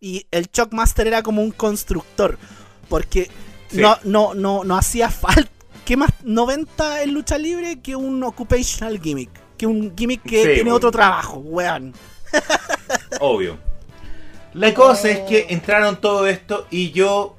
[0.00, 2.38] y el Shockmaster era como un constructor.
[2.88, 3.30] Porque
[3.68, 3.80] Sí.
[3.80, 5.50] no, no, no, no hacía falta.
[5.84, 9.30] ¿Qué más 90 en lucha libre que un occupational gimmick?
[9.56, 10.74] Que un gimmick que Sí, tiene bueno.
[10.76, 11.92] otro trabajo, weón.
[13.20, 13.58] Obvio.
[14.54, 17.36] La cosa es que entraron todo esto y yo.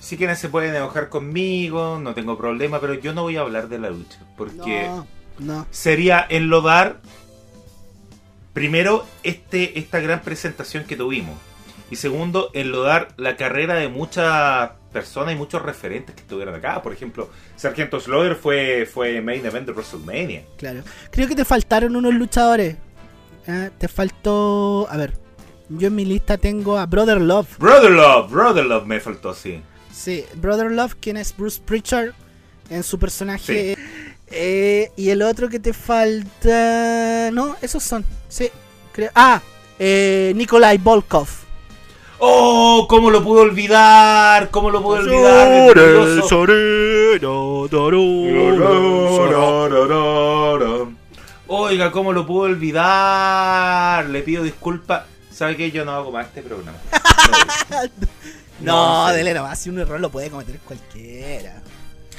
[0.00, 3.68] Si quieren se pueden enojar conmigo, no tengo problema, pero yo no voy a hablar
[3.68, 4.18] de la lucha.
[4.36, 5.06] Porque No,
[5.38, 5.66] no.
[5.70, 7.00] sería enlodar
[8.56, 11.36] primero este, esta gran presentación que tuvimos.
[11.90, 16.80] Y segundo, enlodar la carrera de muchas personas y muchos referentes que estuvieron acá.
[16.80, 20.42] Por ejemplo, Sargento Slaughter fue, fue main event de WrestleMania.
[20.56, 20.82] Claro.
[21.10, 22.76] Creo que te faltaron unos luchadores.
[23.46, 24.88] Ah, te faltó.
[24.90, 25.12] A ver.
[25.68, 27.58] Yo en mi lista tengo a Brother Love.
[27.58, 29.60] Brother Love, Brother Love me faltó, sí.
[29.92, 32.14] Sí, Brother Love, quien es Bruce Pritchard
[32.70, 33.76] en su personaje.
[34.38, 37.30] Eh, y el otro que te falta.
[37.32, 38.04] No, esos son.
[38.28, 38.50] Sí,
[38.92, 39.10] creo.
[39.14, 39.40] Ah,
[39.78, 41.26] eh, Nikolai Volkov.
[42.18, 42.86] ¡Oh!
[42.88, 44.50] ¿Cómo lo pudo olvidar?
[44.50, 45.74] ¿Cómo lo pudo olvidar?
[51.48, 54.06] Oiga, ¿cómo lo pudo olvidar?
[54.06, 55.04] Le pido disculpas.
[55.30, 56.78] ¿Sabe que Yo no hago más este programa.
[58.58, 59.16] No, No, sé.
[59.16, 61.62] dele nomás, si un error lo puede cometer cualquiera.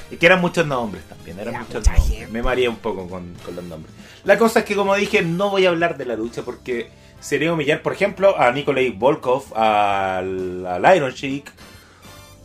[0.09, 2.09] Y que eran muchos nombres también, eran Era muchos mucha nombres.
[2.17, 2.31] gente.
[2.31, 3.93] Me mareé un poco con, con los nombres.
[4.23, 6.89] La cosa es que, como dije, no voy a hablar de la lucha porque
[7.19, 11.51] sería humillar, por ejemplo, a Nikolai Volkov, al, al Iron Sheik,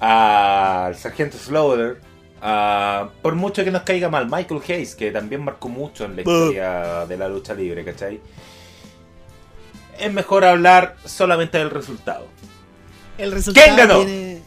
[0.00, 2.00] al Sargento Slaughter,
[2.40, 6.22] a- por mucho que nos caiga mal, Michael Hayes, que también marcó mucho en la
[6.22, 8.20] historia de la lucha libre, ¿cachai?
[10.00, 12.26] Es mejor hablar solamente del resultado.
[13.18, 13.98] El resultado ¿Quién ganó?
[14.04, 14.42] tiene-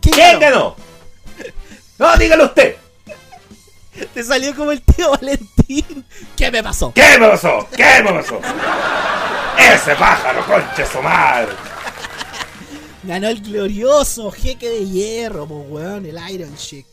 [0.00, 0.76] ¿Quién, ¿Quién ganó?
[0.76, 0.76] ganó?
[2.02, 2.74] No, dígalo usted.
[4.12, 6.04] Te salió como el tío Valentín.
[6.36, 6.92] ¿Qué me pasó?
[6.92, 7.68] ¿Qué me pasó?
[7.76, 8.40] ¿Qué me pasó?
[9.56, 11.52] Ese pájaro, concha su madre.
[13.04, 16.86] Ganó el glorioso jeque de hierro, pues weón, el Iron Chick.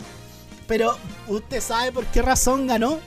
[0.68, 0.96] Pero,
[1.28, 3.00] ¿usted sabe por qué razón ganó?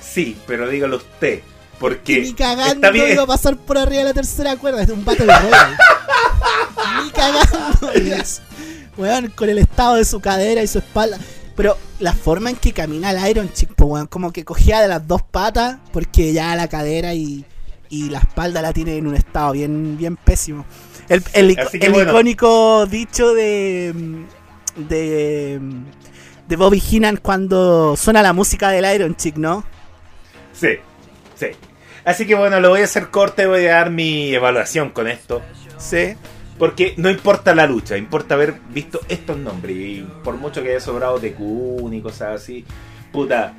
[0.00, 1.40] Sí, pero dígalo usted.
[1.40, 1.44] Que
[1.78, 3.12] Porque ni cagando está bien.
[3.12, 4.82] iba a pasar por arriba de la tercera cuerda.
[4.82, 5.76] Es un Battle Royale.
[7.04, 7.90] ni cagando.
[8.96, 11.18] Weón, con el estado de su cadera y su espalda.
[11.56, 14.88] Pero la forma en que camina el Iron Chick, pues weón, como que cogía de
[14.88, 17.44] las dos patas, porque ya la cadera y,
[17.90, 20.64] y la espalda la tiene en un estado bien, bien pésimo.
[21.08, 21.56] El, el,
[21.90, 22.10] bueno.
[22.10, 24.24] icónico dicho de.
[24.76, 25.60] de.
[26.48, 29.64] de Bobby Heenan cuando suena la música del Iron Chick, ¿no?
[30.52, 30.76] Sí,
[31.34, 31.48] sí.
[32.04, 35.42] Así que bueno, lo voy a hacer corte, voy a dar mi evaluación con esto.
[35.78, 36.14] Sí.
[36.62, 39.76] Porque no importa la lucha, importa haber visto estos nombres.
[39.76, 42.64] Y por mucho que haya sobrado de Kun y cosas así,
[43.10, 43.54] puta.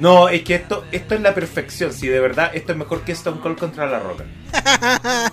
[0.00, 1.92] No, es que esto, esto es la perfección.
[1.92, 4.24] Si de verdad esto es mejor que Stone Cold contra la Roca.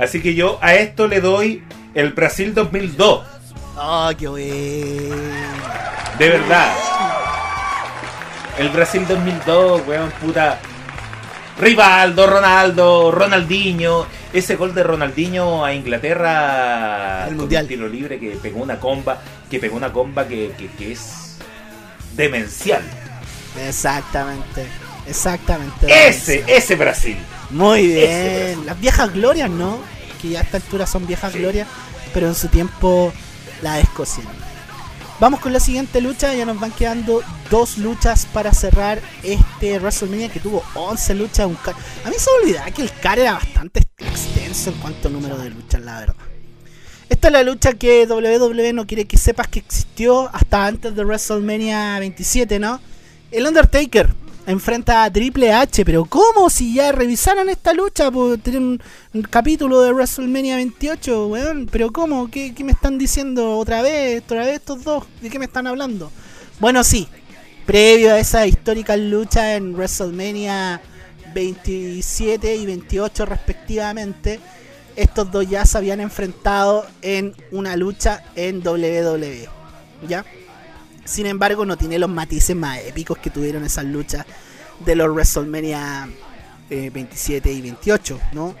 [0.00, 1.62] Así que yo a esto le doy
[1.94, 3.24] el Brasil 2002.
[3.76, 5.16] Oh, qué bueno.
[6.18, 6.74] De verdad.
[8.58, 10.58] El Brasil 2002, weón, puta.
[11.58, 14.06] Rivaldo, Ronaldo, Ronaldinho.
[14.32, 17.62] Ese gol de Ronaldinho a Inglaterra El con Mundial.
[17.64, 19.20] un tiro libre que pegó una comba,
[19.50, 21.36] que pegó una comba que, que- que es
[22.16, 22.82] demencial.
[23.68, 24.66] Exactamente.
[25.06, 26.08] Exactamente.
[26.08, 27.16] Ese, ese Brasil.
[27.50, 28.66] Muy ese bien.
[28.66, 29.78] Las viejas glorias, ¿no?
[30.20, 31.38] Que ya a esta altura son viejas Sí.
[31.38, 31.68] glorias,
[32.12, 33.12] pero en su tiempo
[33.62, 34.32] la descosieron.
[35.20, 40.28] Vamos con la siguiente lucha, ya nos van quedando dos luchas para cerrar este WrestleMania
[40.28, 41.46] que tuvo 11 luchas.
[41.46, 41.74] Un car-
[42.04, 45.38] a mí se me olvidaba que el car era bastante extenso en cuanto a número
[45.38, 46.16] de luchas, la verdad.
[47.08, 51.04] Esta es la lucha que WWE no quiere que sepas que existió hasta antes de
[51.04, 52.80] WrestleMania 27, ¿no?
[53.30, 54.12] El Undertaker
[54.46, 56.50] enfrenta a Triple H, pero ¿cómo?
[56.50, 58.82] Si ya revisaron esta lucha, pues tienen un,
[59.14, 61.68] un capítulo de WrestleMania 28, weón.
[61.70, 62.30] Pero ¿cómo?
[62.30, 64.22] ¿Qué, qué me están diciendo otra vez?
[64.22, 65.04] ¿Otra vez estos dos?
[65.20, 66.10] ¿De qué me están hablando?
[66.60, 67.08] Bueno, sí.
[67.66, 70.82] Previo a esa histórica lucha en WrestleMania
[71.34, 74.40] 27 y 28 respectivamente,
[74.96, 79.48] estos dos ya se habían enfrentado en una lucha en WWE.
[80.08, 80.24] ¿Ya?
[81.04, 84.24] Sin embargo, no tiene los matices más épicos que tuvieron esas luchas
[84.84, 86.08] de los WrestleMania
[86.70, 88.54] eh, 27 y 28, ¿no?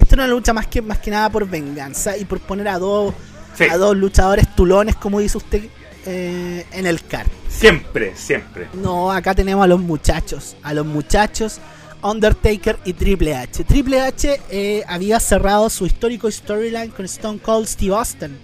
[0.00, 2.78] Esta es una lucha más que, más que nada por venganza y por poner a
[2.78, 3.14] dos,
[3.54, 5.64] Sí, a dos luchadores tulones, como dice usted,
[6.06, 7.26] eh, en el car.
[7.48, 8.68] siempre, siempre.
[8.72, 10.56] No, acá tenemos a los muchachos.
[10.62, 11.60] A los muchachos
[12.02, 13.64] Undertaker y Triple H.
[13.64, 18.38] Triple H eh, había cerrado su histórico storyline con Stone Cold Steve Austin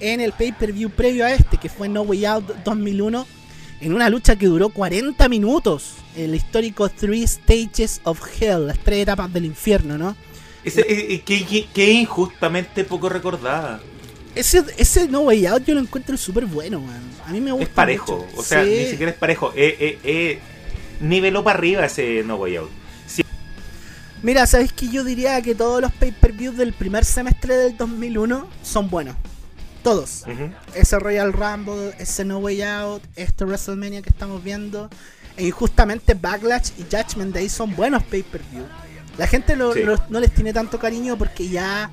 [0.00, 3.26] en el pay-per-view previo a este, que fue No Way Out 2001,
[3.80, 5.94] en una lucha que duró 40 minutos.
[6.16, 10.16] El histórico Three Stages of Hell, las tres etapas del infierno, ¿no?
[10.64, 13.80] Ese, eh, eh, que, que- que injustamente poco recordada.
[14.34, 17.00] Ese, ese No Way Out yo lo encuentro súper bueno, man.
[17.26, 17.64] A mí me gusta.
[17.66, 18.40] Es parejo, mucho.
[18.40, 18.70] o sea, Sí.
[18.70, 19.52] ni siquiera es parejo.
[19.56, 20.38] Eh, eh, eh,
[21.00, 22.70] niveló para arriba ese No Way Out.
[23.06, 23.22] Sí,
[24.22, 28.90] Mira, ¿sabes que Yo diría que todos los pay-per-views del primer semestre del 2001 son
[28.90, 29.14] buenos.
[29.82, 30.24] Todos.
[30.74, 34.90] Ese Royal Rumble, ese No Way Out, este WrestleMania que estamos viendo.
[35.36, 38.64] E injustamente Backlash y Judgment Day son buenos pay-per-view.
[39.16, 39.82] La gente lo- Sí.
[39.84, 41.90] lo- no les tiene tanto cariño porque ya...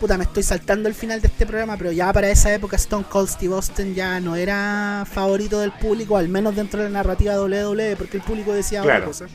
[0.00, 3.04] Puta, me estoy saltando el final de este programa, pero ya para esa época Stone
[3.08, 7.34] Cold Steve Austin ya no era favorito del público, al menos dentro de la narrativa
[7.38, 9.26] WWE, porque el público decía otra cosa.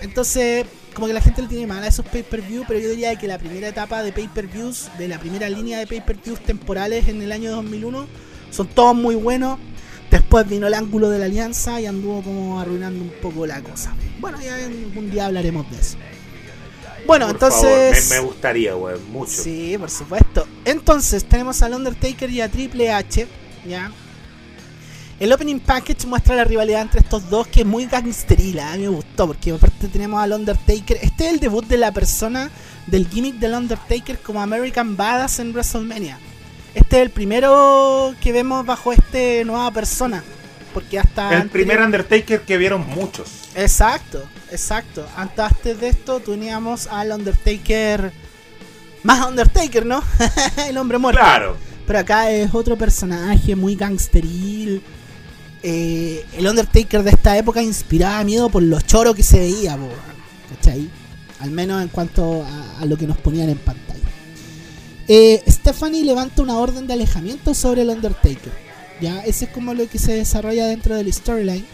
[0.00, 0.64] Entonces,
[0.94, 3.38] como que la gente le tiene mal a esos pay-per-view, pero yo diría que la
[3.38, 8.06] primera etapa de pay-per-views, de la primera línea de pay-per-views temporales en el año 2001,
[8.50, 9.58] son todos muy buenos.
[10.10, 13.94] Después vino el ángulo de la alianza y anduvo como arruinando un poco la cosa.
[14.20, 14.56] Bueno, ya
[14.96, 15.96] un día hablaremos de eso.
[17.06, 17.60] Bueno, Por entonces...
[17.62, 19.42] favor, me, me gustaría, weón, mucho.
[19.42, 20.46] Sí, por supuesto.
[20.64, 23.26] Entonces, tenemos al Undertaker y a Triple H,
[23.68, 23.90] ¿ya?
[25.20, 28.62] El opening package muestra la rivalidad entre estos dos que es muy gangsteril, ¿eh?
[28.62, 31.92] a mí me gustó porque aparte tenemos al Undertaker, este es el debut de la
[31.92, 32.50] persona
[32.86, 36.18] del gimmick del Undertaker como American Badass en WrestleMania.
[36.74, 40.24] Este es el primero que vemos bajo este nueva persona.
[40.72, 41.40] Porque hasta.
[41.40, 43.30] El primer Undertaker que vieron muchos.
[43.54, 45.06] Exacto, exacto.
[45.16, 48.12] Antes antes de esto teníamos al Undertaker.
[49.04, 50.02] Más Undertaker, ¿no?
[50.68, 51.20] el hombre muerto.
[51.20, 51.56] Claro.
[51.86, 54.82] Pero acá es otro personaje muy gangsteril.
[55.66, 59.78] Eh, el Undertaker de esta época inspiraba miedo por lo choro que se veía,
[60.50, 60.90] ¿cachai?
[61.40, 62.44] Al menos en cuanto
[62.78, 64.06] a, lo que nos ponían en pantalla.
[65.08, 68.52] Eh, Stephanie levanta una orden de alejamiento sobre el Undertaker.
[69.00, 71.64] Ya, ese es como lo que se desarrolla dentro del storyline.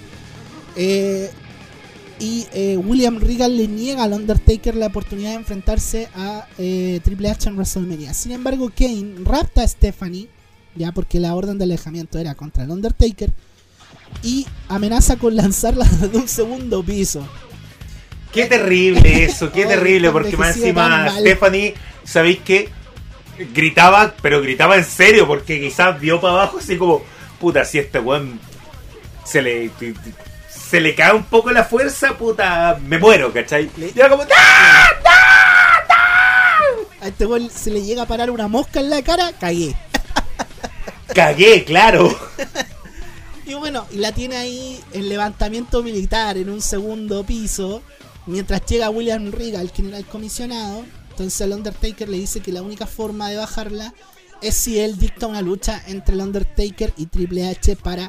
[0.76, 1.28] Eh,
[2.20, 2.46] y
[2.76, 8.14] William Regal le niega al Undertaker la oportunidad de enfrentarse a Triple H en WrestleMania.
[8.14, 10.28] Sin embargo, Kane rapta a Stephanie,
[10.76, 13.32] ya porque la orden de alejamiento era contra el Undertaker,
[14.22, 17.26] y amenaza con lanzarla de un segundo piso.
[18.32, 21.10] Qué terrible eso, qué terrible, porque más encima.
[21.18, 22.68] Stephanie, ¿sabéis qué?
[23.52, 27.02] Gritaba, pero gritaba en serio, porque quizás vio para abajo así como,
[27.40, 28.38] puta, si este weón
[29.24, 29.70] se le,
[30.48, 33.68] se le cae un poco la fuerza, puta, me muero, ¿cachai?
[33.76, 34.90] Y era como, ¡ah!
[37.00, 39.74] A este gol se le llega a parar una mosca en la cara, cagué.
[41.14, 42.16] Cagué, claro.
[43.50, 47.82] Y bueno, y la tiene ahí en levantamiento militar en un segundo piso.
[48.26, 50.84] Mientras llega William Regal, quien era el comisionado.
[51.10, 53.92] Entonces el Undertaker le dice que la única forma de bajarla
[54.40, 58.08] es si él dicta una lucha entre el Undertaker y Triple H para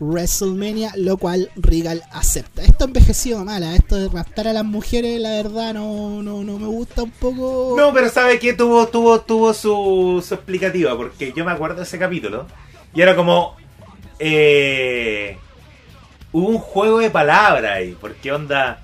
[0.00, 2.62] WrestleMania, lo cual Regal acepta.
[2.64, 6.66] Esto envejecido mala, esto de raptar a las mujeres, la verdad no, no, no me
[6.66, 7.76] gusta un poco.
[7.76, 8.54] No, pero ¿sabe qué?
[8.54, 12.48] Tuvo, tuvo, tuvo su, su explicativa, porque yo me acuerdo de ese capítulo.
[12.92, 13.54] Y era como.
[14.22, 15.38] Eh,
[16.30, 18.80] hubo un juego de palabras ahí, porque onda.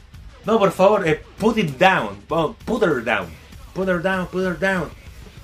[0.46, 2.16] No, por favor, eh, put it down.
[2.26, 3.26] Put her down.
[3.74, 4.88] Put her down, put her down.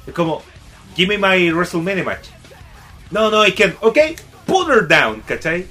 [0.06, 0.42] Es como,
[0.96, 2.28] give me my WrestleMania match.
[3.10, 3.98] No, no, es que, ok,
[4.46, 5.66] put her down, ¿cachai?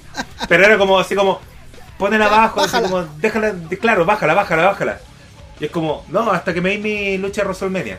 [0.48, 1.40] Pero era como así como,
[1.98, 5.00] ponela abajo, así como, déjala, claro, bájala, bájala, bájala.
[5.58, 7.98] Y es como, no, hasta que me dé mi lucha de WrestleMania.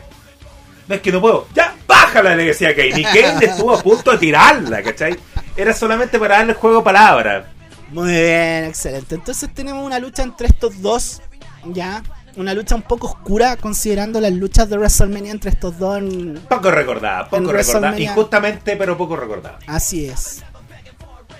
[0.88, 1.48] No es que no puedo.
[1.54, 3.00] Ya, bájala, le decía Kane.
[3.00, 5.18] Y Kane estuvo a punto de tirarla, ¿cachai?
[5.56, 7.46] Era solamente para darle el juego de palabras.
[7.90, 9.14] Muy bien, excelente.
[9.14, 11.22] Entonces tenemos una lucha entre estos dos,
[11.66, 12.02] ya.
[12.36, 15.98] Una lucha un poco oscura, considerando las luchas de WrestleMania entre estos dos.
[15.98, 18.00] en- Poco recordada, poco recordada.
[18.00, 19.60] Injustamente, pero poco recordada.
[19.68, 20.42] Así es.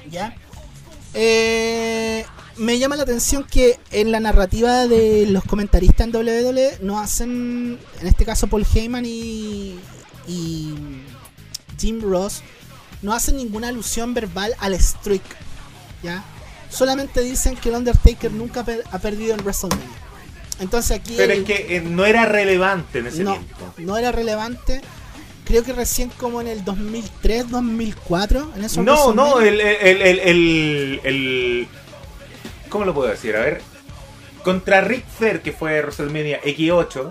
[0.09, 0.37] ¿Ya?
[1.15, 2.25] Eh,
[2.59, 7.79] me llama la atención que en la narrativa de los comentaristas en WWE no hacen,
[8.01, 9.77] en este caso Paul Heyman y,
[10.29, 10.75] y
[11.79, 12.43] Jim Ross,
[13.05, 15.23] no hacen ninguna alusión verbal al streak.
[16.03, 16.25] ¿Ya?
[16.71, 19.87] Solamente dicen que el Undertaker nunca per- ha perdido en WrestleMania.
[20.61, 21.15] Entonces aquí...
[21.17, 23.75] Pero el- es que eh, no era relevante en ese no, tiempo.
[23.79, 24.81] no era relevante.
[25.45, 30.19] Creo que recién como en el 2003, 2004, en esos No, no, el, el, el,
[30.21, 31.69] el, el-
[32.69, 33.37] ¿Cómo lo puedo decir?
[33.37, 33.61] A ver.
[34.43, 37.11] Contra Ric Flair, que fue WrestleMania X8,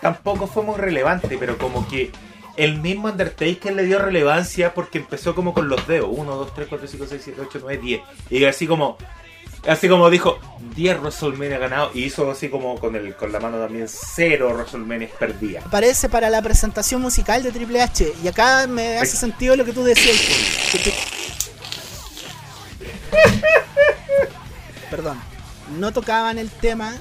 [0.00, 2.12] tampoco fue muy relevante, pero como que
[2.58, 6.08] el mismo Undertaker le dio relevancia porque empezó como con los dedos.
[6.10, 8.00] 1, 2, 3, 4, 5, 6, 7, 8, 9, 10.
[8.30, 8.96] Y así como...
[9.66, 10.38] Así como dijo,
[10.76, 15.08] 10 WrestleMania ganado y hizo así como con el con la mano también, 0 WrestleMania
[15.18, 15.62] perdía.
[15.66, 18.12] Aparece para la presentación musical de Triple H.
[18.22, 20.16] Y acá me hace sentido lo que tú decías.
[20.70, 20.94] que te-
[24.90, 25.20] Perdón.
[25.78, 26.94] No tocaban el tema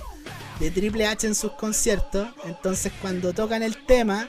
[0.59, 2.27] de Triple H en sus conciertos.
[2.45, 4.27] Entonces cuando tocan el tema,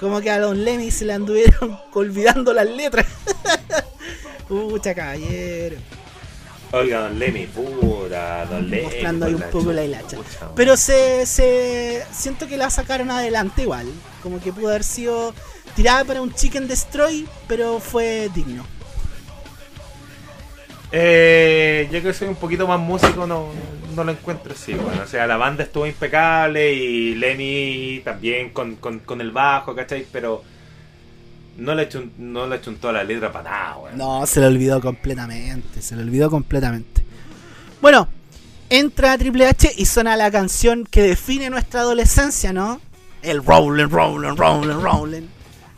[0.00, 3.06] como que a Don Lemmy se le anduvieron olvidando las letras.
[4.48, 5.76] Pucha caballero.
[6.72, 8.84] Oiga, Don Lemmy, puta, Don Lemmy.
[8.84, 10.16] mostrando ahí un poco la hilacha.
[10.56, 13.86] Pero se, se siento que la sacaron adelante igual.
[14.22, 15.34] Como que pudo haber sido
[15.76, 18.64] tirada para un chicken destroy, pero fue digno.
[20.92, 23.48] Eh, yo que soy un poquito más músico, no,
[23.94, 24.74] no lo encuentro así.
[24.74, 29.74] Bueno, o sea, la banda estuvo impecable y Lenny también con, con, con el bajo,
[29.74, 30.06] ¿cachai?
[30.10, 30.42] Pero
[31.58, 33.98] no le echó no le toda la letra para nada, weón.
[33.98, 35.82] No, se lo olvidó completamente.
[35.82, 37.04] Se lo olvidó completamente.
[37.80, 38.08] Bueno,
[38.68, 42.80] entra Triple H y suena la canción que define nuestra adolescencia, ¿no?
[43.22, 45.28] El Rollin', Rollin', Rollin', Rollin'.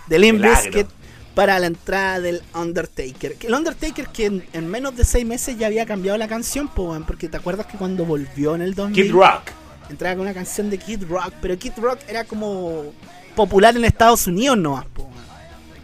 [0.06, 0.42] De Limp.
[0.42, 0.86] Bizkit
[1.34, 3.36] para la entrada del Undertaker.
[3.40, 6.96] El Undertaker que en, en menos de seis meses ya había cambiado la canción, po,
[7.06, 9.50] porque te acuerdas que cuando volvió en el 2000 Kid Rock.
[9.90, 12.92] entraba con una canción de Kid Rock, pero Kid Rock era como
[13.34, 15.08] popular en Estados Unidos nomás, po.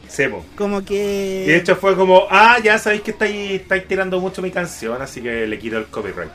[0.09, 0.45] Sebo.
[0.57, 1.45] Como que...
[1.47, 5.01] Y de hecho fue como, ah, ya sabéis que estáis, estáis tirando mucho mi canción,
[5.03, 6.31] así que le quito el copyright.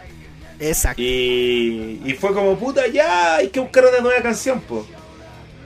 [0.59, 1.01] Exacto.
[1.01, 4.85] Y, y fue como, puta, ya hay que buscar una nueva canción, po.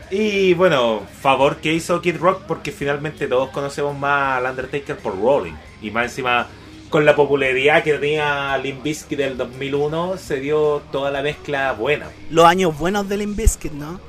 [0.09, 5.19] Y bueno, favor que hizo Kid Rock porque finalmente todos conocemos más al Undertaker por
[5.19, 5.53] Rolling.
[5.81, 6.47] Y más encima,
[6.89, 12.07] con la popularidad que tenía Limp Bizkit del 2001, se dio toda la mezcla buena.
[12.29, 13.99] Los años buenos del Limbiskit, ¿no?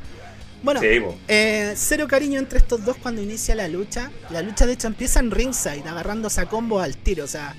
[0.63, 4.11] Bueno, Sí, eh, cero cariño entre estos dos cuando inicia la lucha.
[4.31, 7.25] La lucha de hecho empieza en ringside, agarrándose a combo al tiro.
[7.25, 7.55] O sea,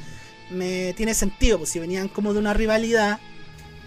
[0.49, 3.19] me tiene sentido, pues si venían como de una rivalidad,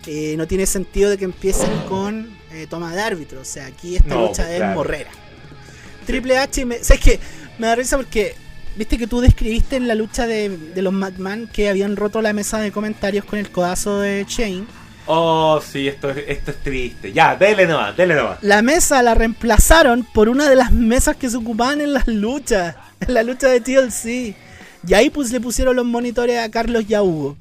[0.07, 3.41] eh, no tiene sentido de que empiecen con eh, toma de árbitro.
[3.41, 5.11] O sea, aquí esta No, lucha pues, es morrera.
[6.07, 7.20] Triple H, me, ¿sabes qué?
[7.59, 8.35] Me da risa porque,
[8.77, 12.33] viste que tú describiste en la lucha de, de los McMahon que habían roto la
[12.33, 14.65] mesa de comentarios con el codazo de Shane.
[15.07, 17.12] Oh, sí, esto es, esto es triste.
[17.12, 18.39] Ya, dele nomás, dele nomás.
[18.43, 22.77] La mesa la reemplazaron por una de las mesas que se ocupaban en las luchas,
[23.01, 24.37] en la lucha de TLC.
[24.87, 27.37] Y ahí pues le pusieron los monitores a Carlos y a Hugo.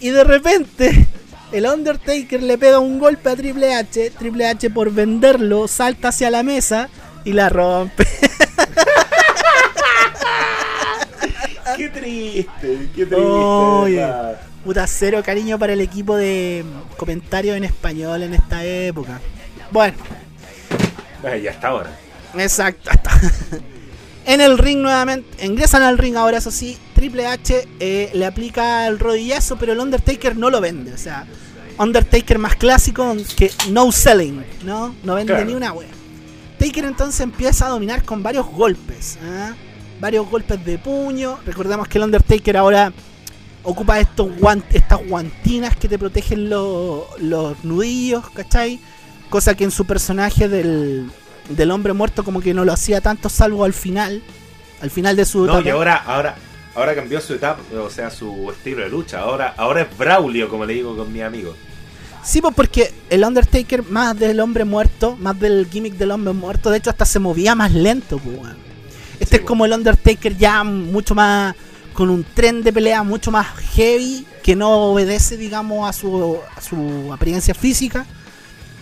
[0.00, 1.06] Y de repente,
[1.54, 4.10] el Undertaker le pega un golpe a Triple H.
[4.10, 6.88] Triple H por venderlo salta hacia la mesa
[7.24, 8.04] y la rompe.
[11.76, 13.16] Qué triste, qué triste.
[13.16, 14.06] Oye.
[14.64, 16.64] Puta cero cariño para el equipo de
[16.96, 19.20] comentarios en español en esta época.
[19.72, 19.96] Bueno,
[21.22, 21.90] ya está ahora.
[22.36, 22.90] Exacto.
[24.26, 28.86] en el ring nuevamente, ingresan al ring ahora, eso sí, Triple H eh, le aplica
[28.86, 30.92] el rodillazo, pero el Undertaker no lo vende.
[30.92, 31.26] O sea,
[31.78, 34.94] Undertaker más clásico que no selling, ¿no?
[35.02, 35.46] No vende Claro.
[35.46, 35.88] ni una wea.
[36.58, 39.54] Taker entonces empieza a dominar con varios golpes, ¿ah?
[40.00, 41.38] varios golpes de puño.
[41.44, 42.92] Recordemos que el Undertaker ahora
[43.62, 48.78] ocupa estos guan- estas guantinas que te protegen lo- los nudillos, ¿cachai?
[49.30, 51.10] Cosa que en su personaje del,
[51.48, 54.22] del hombre muerto como que no lo hacía tanto salvo al final.
[54.80, 55.72] Al final de su No, y etapa.
[55.72, 56.36] ahora, ahora,
[56.74, 59.20] ahora cambió su etapa, o sea, su estilo de lucha.
[59.20, 61.54] Ahora, ahora es Braulio, como le digo con mi amigo.
[62.22, 66.70] Sí, pues porque el Undertaker, más del hombre muerto, más del gimmick del hombre muerto,
[66.70, 68.38] de hecho hasta se movía más lento, pues.
[69.20, 71.54] Este Sí, es como el Undertaker ya mucho más,
[71.92, 76.60] con un tren de pelea mucho más heavy, que no obedece, digamos, a su, a
[76.60, 78.06] su apariencia física.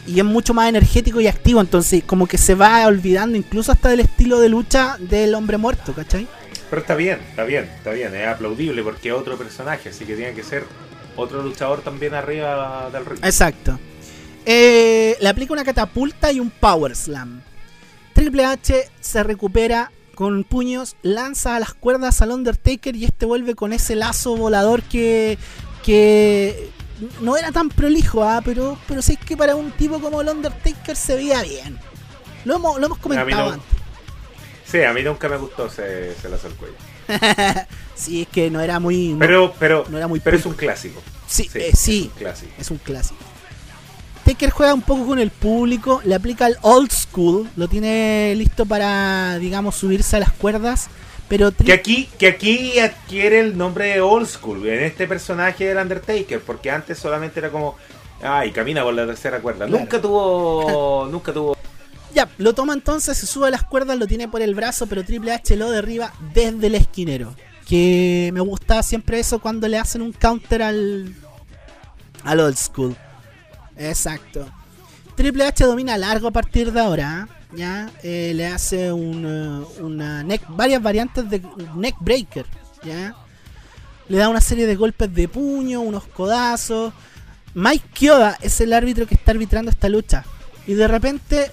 [0.06, 3.88] Y es mucho más energético y activo, entonces como que se va olvidando incluso hasta
[3.88, 6.26] del estilo de lucha del hombre muerto, ¿cachai?
[6.72, 8.14] Pero está bien, está bien, está bien.
[8.14, 10.64] Es aplaudible porque es otro personaje, así que tiene que ser
[11.16, 13.22] otro luchador también arriba del ring.
[13.22, 13.78] Exacto.
[14.46, 17.42] Eh, le aplica una catapulta y un power slam.
[18.14, 23.54] Triple H se recupera con puños, lanza a las cuerdas al Undertaker y este vuelve
[23.54, 25.36] con ese lazo volador que,
[25.82, 26.70] que
[27.20, 28.40] no era tan prolijo, ¿ah?
[28.42, 31.78] pero, pero sí que para un tipo como el Undertaker se veía bien.
[32.46, 33.52] Lo hemos, lo hemos comentado no.
[33.52, 33.81] antes.
[34.72, 36.74] Sí, a mí nunca me gustó ese, ese lazo al cuello.
[37.94, 39.14] Sí, es que no era muy...
[39.18, 41.00] Pero, pero, no era muy pero es un clásico.
[41.28, 42.52] sí, sí, eh, es un clásico.
[42.58, 43.20] Es un clásico.
[44.24, 48.66] Taker juega un poco con el público, le aplica el old school, lo tiene listo
[48.66, 50.88] para, digamos, subirse a las cuerdas,
[51.28, 55.78] pero Que aquí, que aquí adquiere el nombre de Old School en este personaje del
[55.78, 57.76] Undertaker, porque antes solamente era como,
[58.22, 59.66] ay, camina por la tercera cuerda.
[59.66, 59.80] Claro.
[59.80, 61.56] Nunca tuvo, nunca tuvo.
[62.14, 65.04] Ya, lo toma entonces, se sube a las cuerdas, lo tiene por el brazo, pero
[65.04, 67.34] Triple H lo derriba desde el esquinero.
[67.68, 71.14] Que me gusta siempre eso cuando le hacen un counter al,
[72.24, 72.96] al old school.
[73.76, 74.46] Exacto.
[75.16, 77.28] Triple H domina largo a partir de ahora.
[77.28, 77.28] ¿ah?
[77.54, 81.42] Ya Eh, le hace un, eh, una neck, varias variantes de
[81.76, 82.46] neck breaker.
[82.82, 83.14] Ya
[84.08, 86.92] le da una serie de golpes de puño, unos codazos.
[87.54, 90.24] Mike Kyoda es el árbitro que está arbitrando esta lucha.
[90.66, 91.50] Y de repente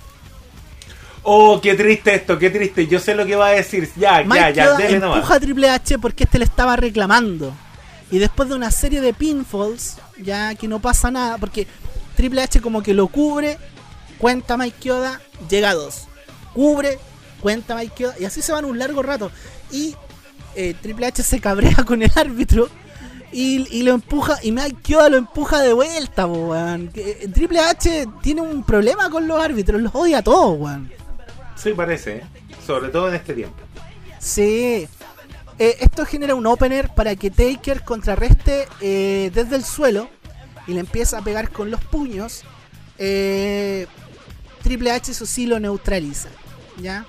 [1.23, 2.87] Oh, qué triste esto, qué triste.
[2.87, 3.89] Yo sé lo que va a decir.
[3.95, 5.31] Ya, Mike ya, ya, dele empuja nomás.
[5.31, 7.53] a Triple H porque este le estaba reclamando.
[8.11, 11.67] Y después de una serie de pinfalls, ya que no pasa nada, porque
[12.15, 13.57] Triple H como que lo cubre,
[14.17, 16.07] cuenta Mike Kyoda, llega a dos.
[16.53, 16.97] Cubre,
[17.39, 19.31] cuenta Mike Kyoda, y así se van un largo rato.
[19.71, 19.95] Y
[20.55, 22.69] eh, Triple H se cabrea con el árbitro
[23.31, 26.89] y, y lo empuja, y Mike Kyoda lo empuja de vuelta, po, weón.
[26.95, 30.91] Eh, Triple H tiene un problema con los árbitros, los odia a todos, weón.
[31.61, 32.23] Sí, parece, ¿eh?
[32.65, 33.57] sobre todo en este tiempo.
[34.19, 34.87] Sí.
[35.57, 40.09] Eh, esto genera un opener para que Taker contrarreste eh, desde el suelo
[40.67, 42.43] y le empieza a pegar con los puños.
[42.97, 46.29] Triple H eso sí lo neutraliza.
[46.81, 47.05] ¿Ya?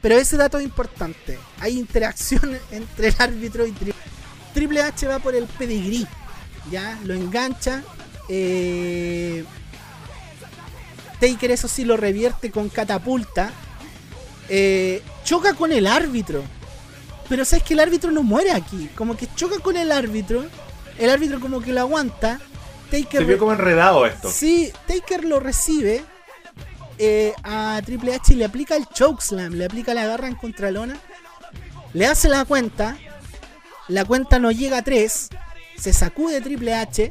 [0.00, 1.38] Pero ese dato es importante.
[1.60, 3.94] Hay interacción entre el árbitro y Triple
[4.54, 6.06] Triple H va por el pedigrí.
[6.70, 6.98] ¿Ya?
[7.04, 7.82] Lo engancha.
[11.20, 13.52] Taker eso sí lo revierte con catapulta.
[14.54, 16.42] Eh, choca con el árbitro.
[17.26, 18.90] Pero sabes que el árbitro no muere aquí.
[18.94, 20.44] Como que choca con el árbitro.
[20.98, 22.38] El árbitro como que lo aguanta.
[22.90, 24.30] Se Taker, vio como enredado esto.
[24.30, 26.04] sí, Taker lo recibe.
[26.98, 30.94] eh, a Triple H y le aplica el chokeslam, le aplica la garra en contralona,
[31.94, 32.98] le hace la cuenta,
[33.88, 35.30] la cuenta no llega a 3,
[35.78, 37.10] se sacude Triple H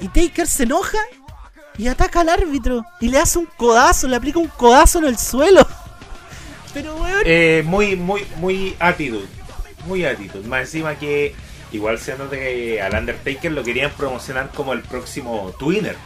[0.00, 0.98] y Taker se enoja
[1.76, 5.18] y ataca al árbitro y le hace un codazo, le aplica un codazo en el
[5.18, 5.68] suelo.
[6.74, 9.24] Pero weón, Eh, muy, muy, muy actitud.
[9.86, 10.44] Muy actitud.
[10.46, 11.34] Más encima que
[11.72, 15.96] igual se nota que al Undertaker lo querían promocionar como el próximo Twinner.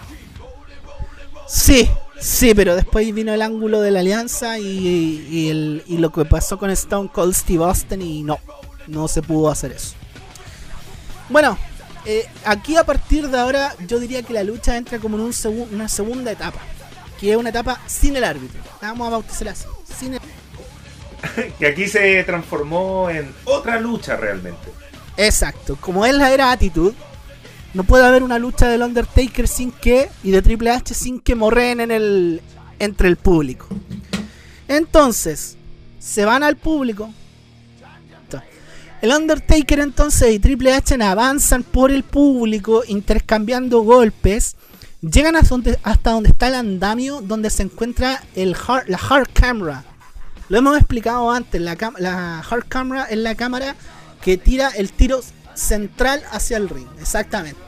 [1.48, 1.88] Sí,
[2.20, 6.24] sí, pero después vino el ángulo de la alianza y, y el- y lo que
[6.24, 8.38] pasó con Stone Cold Steve Austin y no,
[8.88, 9.94] no se pudo hacer eso.
[11.28, 11.56] Bueno,
[12.04, 15.32] eh, aquí a partir de ahora yo diría que la lucha entra como en un
[15.32, 16.60] segu- una segunda etapa,
[17.20, 18.60] que es una etapa sin el árbitro.
[18.82, 19.64] Vamos a bautizarla así,
[19.98, 20.20] sin el-
[21.58, 24.70] que aquí se transformó en otra lucha realmente.
[25.16, 26.94] Exacto, como es la era Attitude,
[27.74, 31.34] no puede haber una lucha del Undertaker sin que, y de Triple H sin que
[31.34, 32.42] morren en el,
[32.78, 33.68] entre el público.
[34.68, 35.56] Entonces,
[35.98, 37.10] se van al público.
[39.02, 44.56] El Undertaker entonces y Triple H avanzan por el público intercambiando golpes.
[45.02, 49.84] Llegan hasta donde, hasta donde está el andamio, donde se encuentra la hard camera.
[50.48, 53.74] Lo hemos explicado antes, la, la hard camera es la cámara
[54.22, 55.20] que tira el tiro
[55.54, 57.60] central hacia el ring, exactamente.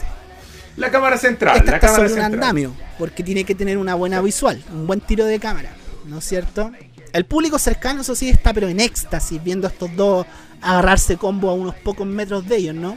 [0.77, 3.97] La cámara central, Esta la está cámara sobre un andamio, porque tiene que tener una
[3.97, 5.71] buena visual, un buen tiro de cámara,
[6.07, 6.71] ¿no es cierto?
[7.13, 10.27] El público cercano, eso sí, está pero en éxtasis, viendo a estos dos
[10.61, 12.97] agarrarse combo a unos pocos metros de ellos, ¿no?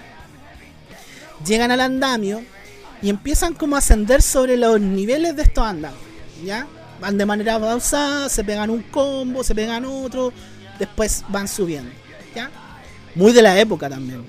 [1.45, 2.43] Llegan al andamio
[3.01, 6.01] y empiezan como a ascender sobre los niveles de estos andamios,
[6.43, 6.67] ¿ya?
[7.01, 10.31] Van de manera pausada, se pegan un combo, se pegan otro,
[10.79, 11.91] después van subiendo,
[12.35, 12.49] ¿ya?
[13.15, 14.23] Muy de la época también,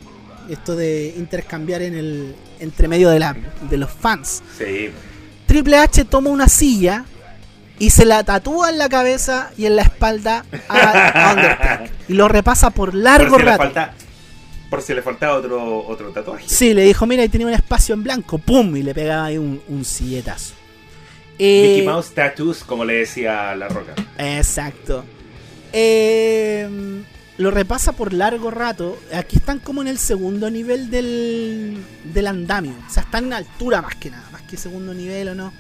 [0.48, 3.36] esto de intercambiar en el entre medio de, la,
[3.68, 4.42] de los fans.
[4.56, 4.90] Sí.
[5.46, 7.04] Triple H toma una silla
[7.78, 11.90] y se la tatúa en la cabeza y en la espalda a Undertaker.
[12.08, 13.62] Y lo repasa por largo por si le rato.
[13.64, 13.94] falta
[14.70, 16.44] por si le faltaba otro otro tatuaje.
[16.48, 18.74] Sí, le dijo, mira, ahí tenía un espacio en blanco, ¡pum!
[18.76, 20.54] Y le pegaba ahí un, un silletazo.
[21.44, 23.94] Eh, Mickey Mouse Tattoos, como le decía La Roca.
[24.16, 25.04] Exacto.
[25.72, 27.02] Eh,
[27.36, 28.96] lo repasa por largo rato.
[29.12, 32.74] Aquí están como en el segundo nivel del, del andamio.
[32.88, 35.52] O sea, están en altura más que nada, más que segundo nivel o no.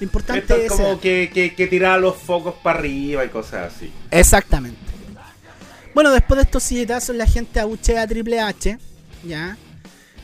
[0.00, 0.72] Lo importante Esto es es...
[0.72, 3.92] como que, que, que tiraba los focos para arriba y cosas así.
[4.10, 4.78] Exactamente.
[5.94, 8.78] Bueno, después de estos silletazos, la gente abuchea a Triple H.
[9.22, 9.58] ¿Ya?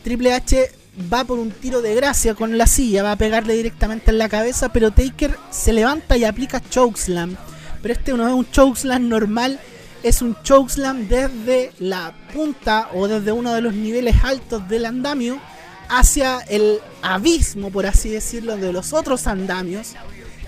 [0.02, 0.70] Triple H
[1.12, 4.28] va por un tiro de gracia con la silla, va a pegarle directamente en la
[4.28, 7.36] cabeza, pero Taker se levanta y aplica chokeslam.
[7.80, 9.58] Pero este no es un chokeslam normal,
[10.02, 15.40] es un chokeslam desde la punta o desde uno de los niveles altos del andamio
[15.88, 19.94] hacia el abismo, por así decirlo, de los otros andamios.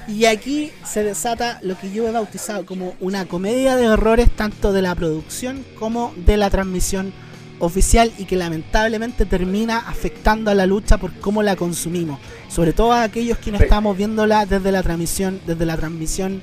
[0.06, 4.72] Y aquí se desata lo que yo he bautizado como una comedia de errores tanto
[4.72, 7.14] de la producción como de la transmisión
[7.58, 12.18] oficial y que lamentablemente termina afectando a la lucha por cómo la consumimos.
[12.48, 13.64] Sobre todo a aquellos quienes Sí.
[13.64, 16.42] estamos viéndola desde la transmisión, desde la transmisión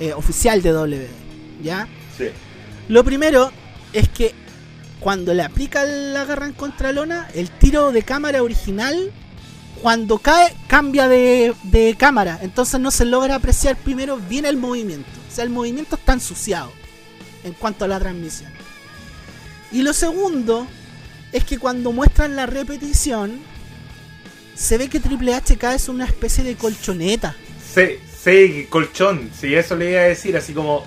[0.00, 1.08] eh, oficial de WWE.
[1.62, 1.88] ¿Ya?
[2.16, 2.26] Sí.
[2.88, 3.50] Lo primero
[3.92, 4.34] es que
[5.00, 9.12] cuando le aplica la garra en contralona, el tiro de cámara original,
[9.82, 12.38] cuando cae, cambia de, de cámara.
[12.42, 15.08] Entonces no se logra apreciar primero bien el movimiento.
[15.30, 16.72] O sea, el movimiento está ensuciado
[17.44, 18.50] en cuanto a la transmisión.
[19.70, 20.66] Y lo segundo
[21.32, 23.40] es que cuando muestran la repetición,
[24.54, 27.36] se ve que Triple H cae es una especie de colchoneta.
[27.74, 30.84] Sí, sí, colchón, sí, eso le iba a decir, así como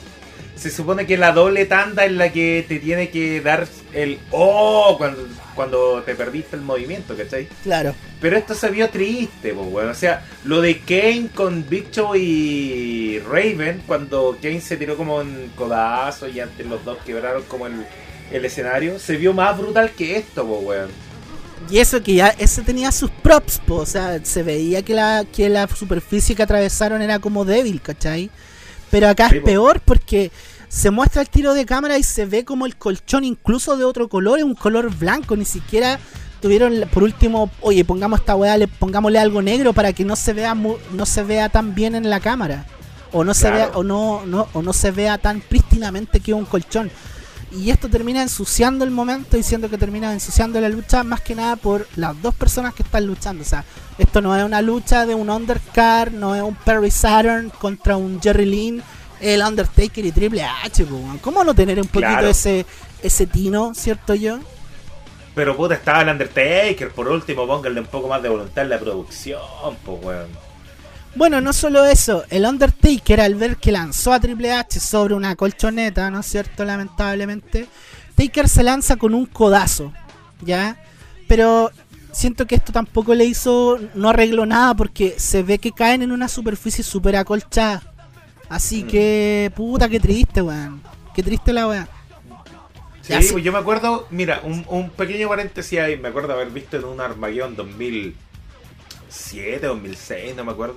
[0.56, 4.95] se supone que la doble tanda es la que te tiene que dar el oh
[4.98, 7.48] cuando, cuando te perdiste el movimiento, ¿cachai?
[7.64, 7.95] Claro.
[8.20, 9.90] Pero esto se vio triste, pues, bueno.
[9.90, 15.22] O sea, lo de Kane con Big Show y Raven, cuando Kane se tiró como
[15.22, 17.74] en codazo y antes los dos quebraron como el,
[18.32, 20.90] el escenario, se vio más brutal que esto, pues, weón.
[21.70, 25.26] Y eso que ya ese tenía sus props, po, o sea, se veía que la,
[25.32, 28.30] que la superficie que atravesaron era como débil, ¿cachai?
[28.90, 29.45] Pero acá Sí, es po.
[29.45, 30.32] peor porque
[30.68, 34.10] se muestra el tiro de cámara y se ve como el colchón incluso de otro
[34.10, 35.99] color, es un color blanco, ni siquiera
[36.41, 40.34] tuvieron por último, oye, pongamos esta weá, le, pongámosle algo negro para que no se
[40.34, 42.66] vea mu- no se vea tan bien en la cámara.
[43.14, 46.45] O no se vea, o no, no, o no se vea tan prístinamente que un
[46.45, 46.90] colchón.
[47.52, 51.57] Y esto termina ensuciando el momento, diciendo que termina ensuciando la lucha más que nada
[51.57, 53.44] por las dos personas que están luchando.
[53.44, 53.65] O sea,
[53.98, 58.22] esto no es una lucha de un undercard, no es un Perry Saturn contra un
[58.22, 58.82] Jerry Lynn,
[59.19, 60.86] el Undertaker y Triple H.
[61.22, 62.28] ¿Cómo no tener un poquito Claro.
[62.30, 62.65] ese
[63.03, 64.40] ese tino, cierto yo?
[65.36, 68.80] Pero puta, estaba el Undertaker, por último, pónganle un poco más de voluntad en la
[68.80, 69.41] producción,
[69.86, 70.51] pues, weón.
[71.16, 75.36] Bueno, no solo eso, el Undertaker al ver que lanzó a Triple H sobre una
[75.36, 76.64] colchoneta, ¿no es cierto?
[76.64, 77.68] Lamentablemente,
[78.16, 79.92] Taker se lanza con un codazo,
[80.42, 80.82] ¿ya?
[81.28, 81.70] Pero
[82.14, 86.14] siento que esto tampoco le hizo, no arregló nada porque se ve que caen en
[86.14, 87.84] una superficie súper acolchada.
[88.48, 88.88] Así Mm.
[88.88, 90.82] que, puta, qué triste, weón.
[91.14, 91.90] Qué triste la weá.
[93.02, 96.78] Sí, pues yo me acuerdo, mira, un, un pequeño paréntesis ahí, me acuerdo haber visto
[96.78, 100.76] en un Armageddon 2007, 2006, no me acuerdo.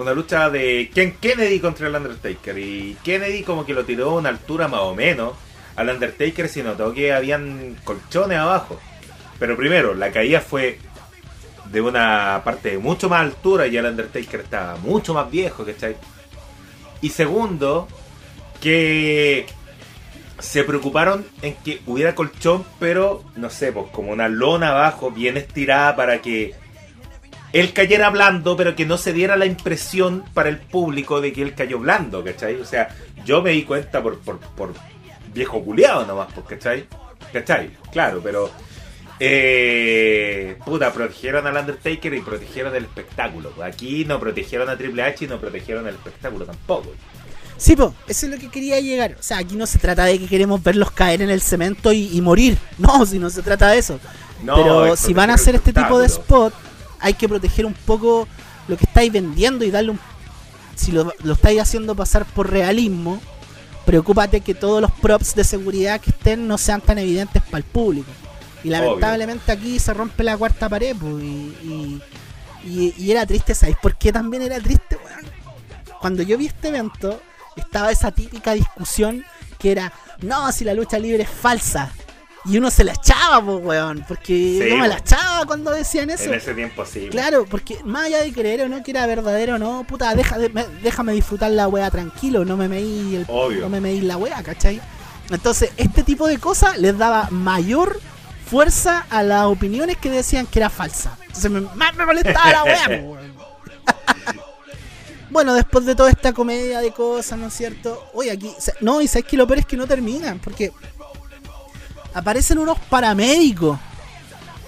[0.00, 2.56] Una lucha de Ken Kennedy contra el Undertaker.
[2.56, 5.34] Y Kennedy como que lo tiró a una altura más o menos.
[5.76, 8.80] Al Undertaker se notó que habían colchones abajo.
[9.38, 10.78] Pero primero, la caída fue
[11.70, 15.96] de una parte de mucho más altura y el Undertaker estaba mucho más viejo, ¿cachai?
[17.02, 17.86] Y segundo,
[18.58, 19.44] que
[20.38, 25.36] se preocuparon en que hubiera colchón, pero no sé, pues como una lona abajo, bien
[25.36, 26.54] estirada para que
[27.52, 31.42] él cayera blando, pero que no se diera la impresión para el público de que
[31.42, 32.56] él cayó blando, ¿cachai?
[32.56, 32.94] O sea,
[33.24, 34.72] yo me di cuenta por, por, por
[35.32, 36.86] viejo culiado nomás, pues, ¿cachai?
[37.32, 37.70] ¿cachai?
[37.92, 38.50] Claro, pero
[39.18, 43.52] eh, puta, protegieron al Undertaker y protegieron el espectáculo.
[43.62, 46.92] Aquí no protegieron a Triple H y no protegieron el espectáculo tampoco.
[47.56, 49.16] Sí, po, eso es lo que quería llegar.
[49.18, 52.08] O sea, aquí no se trata de que queremos verlos caer en el cemento y,
[52.16, 52.56] y morir.
[52.78, 54.00] No, si no se trata de eso.
[54.42, 56.54] No, Pero si van a hacer este tipo de spot,
[57.00, 58.28] hay que proteger un poco
[58.68, 60.00] lo que estáis vendiendo y darle un...
[60.76, 63.20] Si lo, lo estáis haciendo pasar por realismo,
[63.84, 67.64] preocúpate que todos los props de seguridad que estén no sean tan evidentes para el
[67.64, 68.10] público.
[68.64, 72.02] Y lamentablemente aquí se rompe la cuarta pared, pues, y, y,
[72.64, 75.26] y- y era triste, ¿sabéis por qué también era triste, weón?
[76.00, 77.20] Cuando yo vi este evento,
[77.56, 79.24] estaba esa típica discusión
[79.58, 81.92] que era, no, si la lucha libre es falsa.
[82.46, 86.08] Y uno se la echaba, pues, weón, porque Sí, yo me la echaba cuando decían
[86.08, 86.24] eso.
[86.24, 87.08] En ese tiempo sí.
[87.10, 90.38] Claro, porque más allá de creer o no que era verdadero o no, puta, deja
[90.38, 93.60] de- me- déjame disfrutar la wea tranquilo, no me meí el, Obvio.
[93.60, 94.80] no me meí la wea, ¿cachai?
[95.30, 98.00] Entonces, este tipo de cosas les daba mayor
[98.50, 101.16] fuerza a las opiniones que decían que era falsa.
[101.26, 103.30] Entonces, me, más me molestaba la wea, weón.
[105.30, 108.04] Bueno, después de toda esta comedia de cosas, ¿no es cierto?
[108.14, 108.50] Oye, aquí,
[108.80, 110.72] no, y sabes que lo peor es que no terminan, porque
[112.14, 113.78] aparecen unos paramédicos,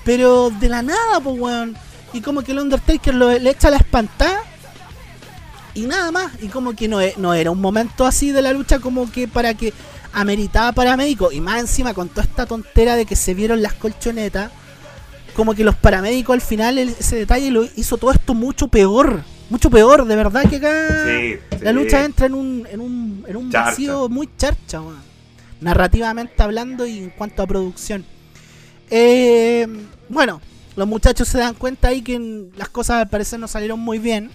[0.05, 1.77] pero de la nada, pues, weón.
[2.13, 4.41] Y como que el Undertaker lo- le echa la espantada
[5.75, 6.33] y nada más.
[6.43, 9.29] Y como que no, e- no era un momento así de la lucha como que
[9.29, 9.73] para que
[10.13, 11.33] ameritaba paramédicos.
[11.33, 14.51] Y más encima con toda esta tontera de que se vieron las colchonetas,
[15.35, 19.23] como que los paramédicos al final ese detalle lo hizo todo esto mucho peor.
[19.49, 20.71] Mucho peor, de verdad que acá
[21.07, 25.12] Sí, la lucha entra en un, en un, en un vacío muy charcha, weón.
[25.63, 28.05] Narrativamente hablando y en cuanto a producción.
[28.91, 29.67] Eh,
[30.09, 30.41] bueno,
[30.77, 34.31] los muchachos se dan cuenta ahí que las cosas al parecer no salieron muy bien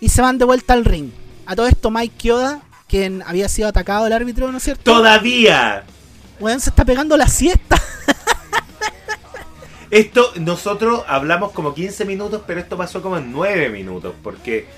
[0.00, 1.10] y se van de vuelta al ring.
[1.46, 4.82] A todo esto Mike Kyoda, quien había sido atacado el árbitro, ¿no es cierto?
[4.82, 5.84] Todavía.
[6.38, 7.76] Weón, se está pegando la siesta.
[9.90, 14.68] Esto, nosotros hablamos como 15 minutos, pero esto pasó como en 9 minutos, porque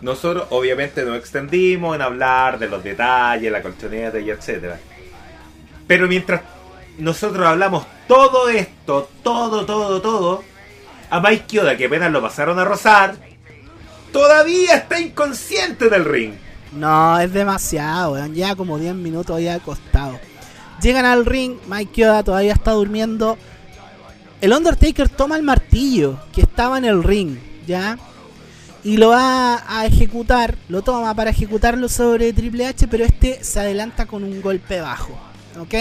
[0.00, 4.80] nosotros obviamente nos extendimos en hablar de los detalles, la colchoneta y etcétera.
[5.86, 6.42] Pero mientras
[6.98, 10.42] nosotros hablamos todo esto, todo, todo, todo,
[11.10, 13.16] a Mike Kyoda, que apenas lo pasaron a rozar,
[14.12, 16.34] todavía está inconsciente del ring.
[16.72, 18.34] No, es demasiado, weón.
[18.34, 20.18] Ya como 10 minutos había acostado.
[20.82, 23.38] Llegan al ring, Mike Kyoda todavía está durmiendo.
[24.40, 27.98] El Undertaker toma el martillo que estaba en el ring, ¿ya?
[28.84, 33.58] Y lo va a ejecutar, lo toma para ejecutarlo sobre Triple H, pero este se
[33.58, 35.18] adelanta con un golpe bajo,
[35.58, 35.74] ¿ok?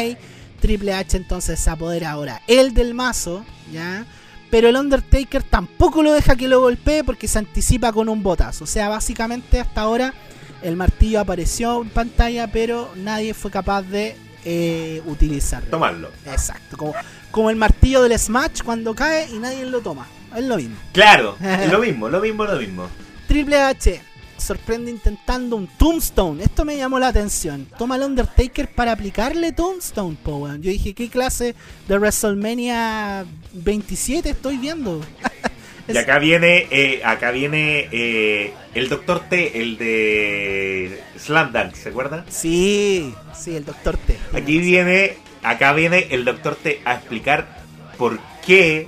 [0.59, 4.05] Triple H entonces se apodera ahora él del mazo, ¿ya?
[4.49, 8.63] Pero el Undertaker tampoco lo deja que lo golpee porque se anticipa con un botazo.
[8.63, 10.13] O sea, básicamente hasta ahora
[10.61, 14.15] el martillo apareció en pantalla, pero nadie fue capaz de
[14.45, 15.69] eh, utilizarlo.
[15.69, 16.09] Tomarlo.
[16.25, 16.93] Exacto, como,
[17.31, 20.07] como el martillo del Smash cuando cae y nadie lo toma.
[20.35, 20.75] Es lo mismo.
[20.93, 21.37] Claro,
[21.71, 22.87] lo mismo, lo mismo, lo mismo.
[23.27, 24.01] Triple H
[24.37, 26.43] sorprende intentando un Tombstone.
[26.43, 27.67] Esto me llamó la atención.
[27.77, 30.61] Toma al Undertaker para aplicarle Tombstone, po, weón.
[30.61, 31.55] Yo dije, ¿qué clase
[31.87, 35.01] de WrestleMania 27 estoy viendo?
[35.87, 41.89] Y acá viene, eh, acá viene eh, el Doctor T, el de Slam Dunk, ¿se
[41.89, 42.25] acuerdan?
[42.27, 44.17] Sí, sí, el Doctor T.
[44.33, 47.59] Aquí viene, acá viene el Doctor T a explicar
[47.99, 48.87] por qué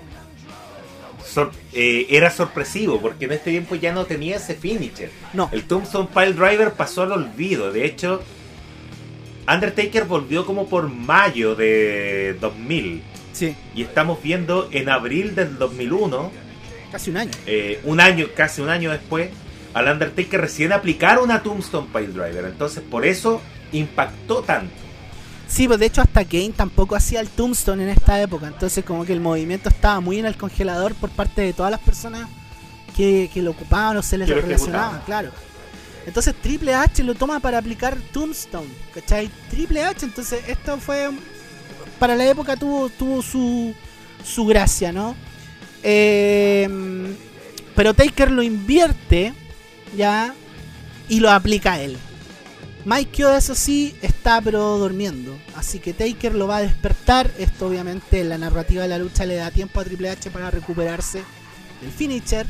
[1.27, 5.11] sor- eh, era sorpresivo, porque en este tiempo ya no tenía ese finisher.
[5.33, 7.71] No, El Tombstone Pile Driver pasó al olvido.
[7.71, 8.21] De hecho,
[9.47, 13.01] Undertaker volvió como por mayo de 2000.
[13.33, 16.31] sí, Y estamos viendo en abril del 2001
[16.91, 17.31] casi un año.
[17.45, 19.29] eh, un año, casi un año después,
[19.73, 22.45] al Undertaker recién aplicar una Tombstone Pile Driver.
[22.45, 23.41] Entonces, por eso
[23.71, 24.73] impactó tanto.
[25.47, 28.47] Sí, pues de hecho hasta Kane tampoco hacía el Tombstone en esta época.
[28.47, 31.79] Entonces como que el movimiento estaba muy en el congelador por parte de todas las
[31.79, 32.27] personas
[32.95, 35.31] que, que lo ocupaban o se les relacionaban, claro.
[36.05, 39.29] Entonces Triple H lo toma para aplicar Tombstone, ¿cachai?
[39.49, 41.09] Triple H, entonces esto fue...
[41.99, 43.73] Para la época tuvo, tuvo su,
[44.23, 45.15] su gracia, ¿no?
[45.83, 46.67] Eh,
[47.75, 49.33] pero Taker lo invierte,
[49.95, 50.33] ¿ya?
[51.09, 51.97] Y lo aplica él.
[53.11, 55.37] Kyoda, eso sí, está pero durmiendo.
[55.55, 57.29] Así que Taker lo va a despertar.
[57.37, 60.49] Esto obviamente en la narrativa de la lucha le da tiempo a Triple H para
[60.51, 61.21] recuperarse
[61.81, 62.47] del finisher.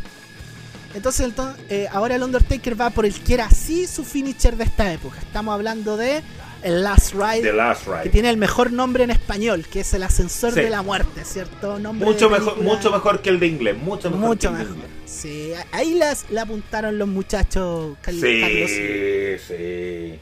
[0.93, 4.63] Entonces ento- eh, ahora el Undertaker va por el que era así su finisher de
[4.65, 5.17] esta época.
[5.19, 6.21] Estamos hablando de
[6.63, 8.09] el Last Ride, The Last que Ride.
[8.09, 10.61] tiene el mejor nombre en español, que es el ascensor Sí.
[10.61, 11.77] de la muerte, ¿cierto?
[11.79, 13.77] Nombre Mucho mejor, mucho mejor que el de inglés.
[13.77, 14.27] Mucho mejor.
[14.27, 14.75] Mucho que el de mejor.
[14.77, 14.91] inglés.
[15.05, 20.19] Sí, ahí las, la apuntaron los muchachos cal- Sí, sí.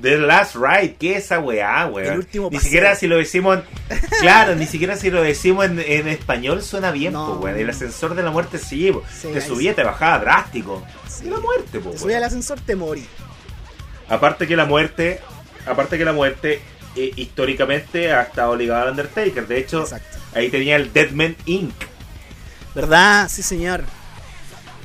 [0.00, 2.12] The Last Ride, ¿qué es esa weá, weón?
[2.12, 2.64] El último Ni paseo.
[2.64, 3.58] siquiera si lo decimos
[3.90, 7.26] en, Claro, ni siquiera si lo decimos en, en español suena bien, No.
[7.26, 7.58] po, weón.
[7.58, 9.02] El ascensor de la muerte sí, po.
[9.12, 10.84] Sí, te subía, te bajaba drástico.
[11.08, 11.26] Sí.
[11.26, 13.04] Y la muerte, po, Te subí al ascensor, te morí.
[14.08, 15.20] Aparte que la muerte,
[15.66, 16.60] aparte que la muerte
[16.96, 19.46] eh, históricamente ha estado ligada al Undertaker.
[19.46, 20.18] De hecho, Exacto.
[20.34, 21.74] ahí tenía el Deadman Inc.
[22.74, 23.28] ¿Verdad?
[23.28, 23.82] Sí, señor.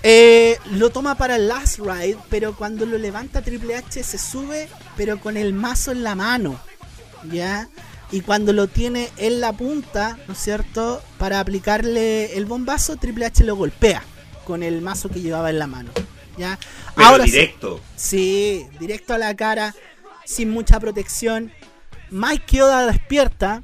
[0.05, 4.67] Eh, lo toma para el Last Ride, pero cuando lo levanta Triple H se sube,
[4.97, 6.59] pero con el mazo en la mano.
[7.31, 7.69] ¿Ya?
[8.11, 11.01] Y cuando lo tiene en la punta, ¿no es cierto?
[11.17, 14.03] Para aplicarle el bombazo, Triple H lo golpea
[14.45, 15.91] con el mazo que llevaba en la mano.
[16.37, 16.59] ¿Ya?
[16.95, 17.79] Pero Ahora sí- directo.
[17.95, 19.73] Sí, directo a la cara,
[20.25, 21.51] sin mucha protección.
[22.11, 23.61] Mike Kyoda despierta,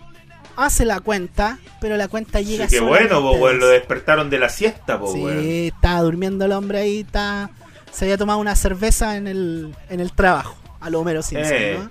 [0.62, 3.50] hace la cuenta, pero la cuenta Sí, llega qué bueno, po.
[3.52, 7.50] Lo despertaron de la siesta, po, Sí, estaba durmiendo el hombre ahí, está,
[7.92, 11.78] se había tomado una cerveza en el, en el trabajo, a lo Homero Simpson, Eh.
[11.80, 11.90] ¿no?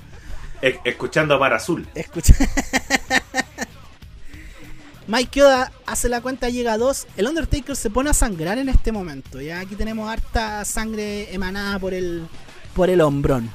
[0.84, 1.86] Escuchando a Mar Azul.
[1.94, 2.34] Escucha.
[5.06, 7.06] Mike Kyoda hace la cuenta, llega a 2.
[7.16, 9.40] El Undertaker se pone a sangrar en este momento.
[9.40, 12.26] Ya aquí tenemos harta sangre emanada por el,
[12.74, 13.50] por el hombrón.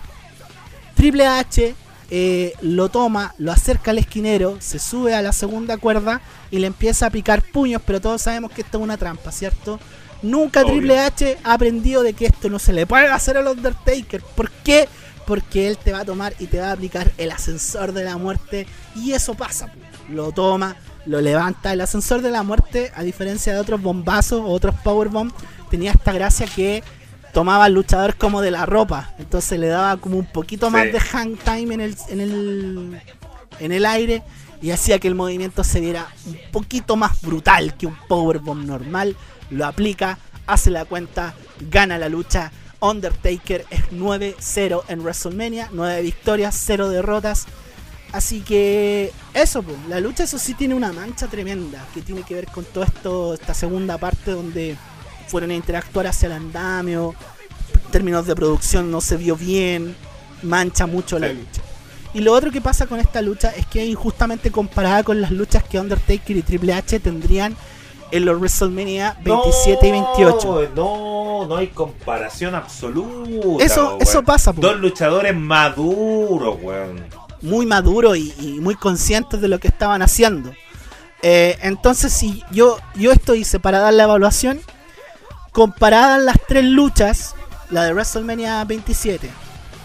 [0.96, 1.76] Triple H
[2.16, 6.22] eh, lo toma, lo acerca al esquinero, se sube a la segunda cuerda
[6.52, 9.80] y le empieza a picar puños, pero todos sabemos que esto es una trampa, ¿cierto?
[10.22, 10.74] Nunca Obvio.
[10.74, 14.22] Triple H ha aprendido de que esto no se le puede hacer al Undertaker.
[14.22, 14.88] ¿Por qué?
[15.26, 18.16] Porque él te va a tomar y te va a aplicar el ascensor de la
[18.18, 18.68] muerte.
[18.96, 19.72] Y eso pasa.
[20.08, 20.76] Lo toma,
[21.08, 21.74] lo levanta.
[21.74, 25.34] El ascensor de la muerte, a diferencia de otros bombazos o otros powerbombs,
[25.72, 26.84] tenía esta gracia que
[27.34, 29.14] tomaba al luchador como de la ropa.
[29.20, 30.92] Entonces le daba como un poquito más Sí.
[30.92, 33.02] de hang time en el, en el,
[33.60, 34.24] en el aire.
[34.62, 39.18] Y hacía que el movimiento se viera un poquito más brutal que un powerbomb normal.
[39.50, 41.34] Lo aplica, hace la cuenta,
[41.70, 42.52] gana la lucha.
[42.80, 47.46] Undertaker es 9-0 en WrestleMania, 9 victorias, 0 derrotas.
[48.14, 52.46] Así que eso, la lucha eso sí tiene una mancha tremenda que tiene que ver
[52.48, 54.78] con todo esto, esta segunda parte donde
[55.28, 57.16] fueron a interactuar hacia el andamio,
[57.86, 59.96] en términos de producción no se vio bien,
[60.42, 61.62] mancha mucho la lucha.
[62.14, 65.32] Y lo otro que pasa con esta lucha es que es injustamente comparada con las
[65.32, 67.56] luchas que Undertaker y Triple H tendrían
[68.12, 70.72] en los WrestleMania 27 y 28.
[70.76, 73.64] No, no hay comparación absoluta.
[73.64, 74.62] Eso- eso pasa, po.
[74.62, 77.04] Dos luchadores maduros, weón.
[77.42, 80.54] muy maduros y, y muy conscientes de lo que estaban haciendo.
[81.24, 84.62] Eh, entonces, si yo, yo esto hice para dar la evaluación,
[85.54, 87.34] comparadas las tres luchas,
[87.70, 89.30] la de WrestleMania 27,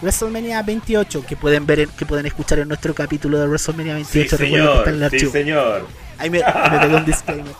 [0.01, 4.37] WrestleMania 28, que pueden ver, en- que pueden escuchar en nuestro capítulo de WrestleMania 28,
[4.37, 4.99] sí, que está en el.
[4.99, 5.31] Sí, archivo.
[5.31, 5.87] señor.
[6.17, 7.53] Ahí me, ahí me pegó un disclaimer.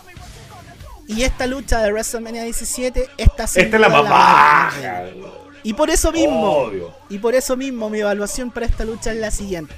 [1.07, 4.71] Y esta lucha de WrestleMania 17, esta, es la más baja.
[5.63, 6.93] Y por eso mismo, Obvio.
[7.09, 9.73] y por eso mismo mi evaluación para esta lucha es la siguiente.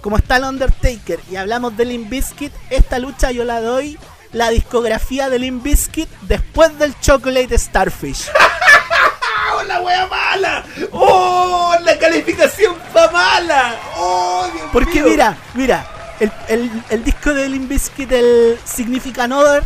[0.00, 3.96] Como está el Undertaker y hablamos de Limp Bizkit, esta lucha yo la doy
[4.32, 8.28] la discografía de Limp Bizkit después del Chocolate Starfish.
[9.54, 10.64] ¡Oh, la wea mala!
[10.92, 13.76] ¡Oh, la calificación fue mala!
[13.96, 15.10] ¡Oh, Dios Porque mío!
[15.10, 15.86] mira, mira,
[16.20, 19.62] el, el- el disco de Limp Bizkit, el Significant Other,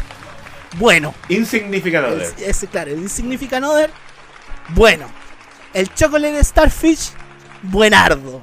[0.79, 1.15] bueno.
[1.29, 2.27] Insignificante.
[2.39, 3.91] El- ese, claro, el Insignificant Other,
[4.71, 5.07] bueno.
[5.73, 7.11] El Chocolate Starfish,
[7.63, 8.43] buenardo.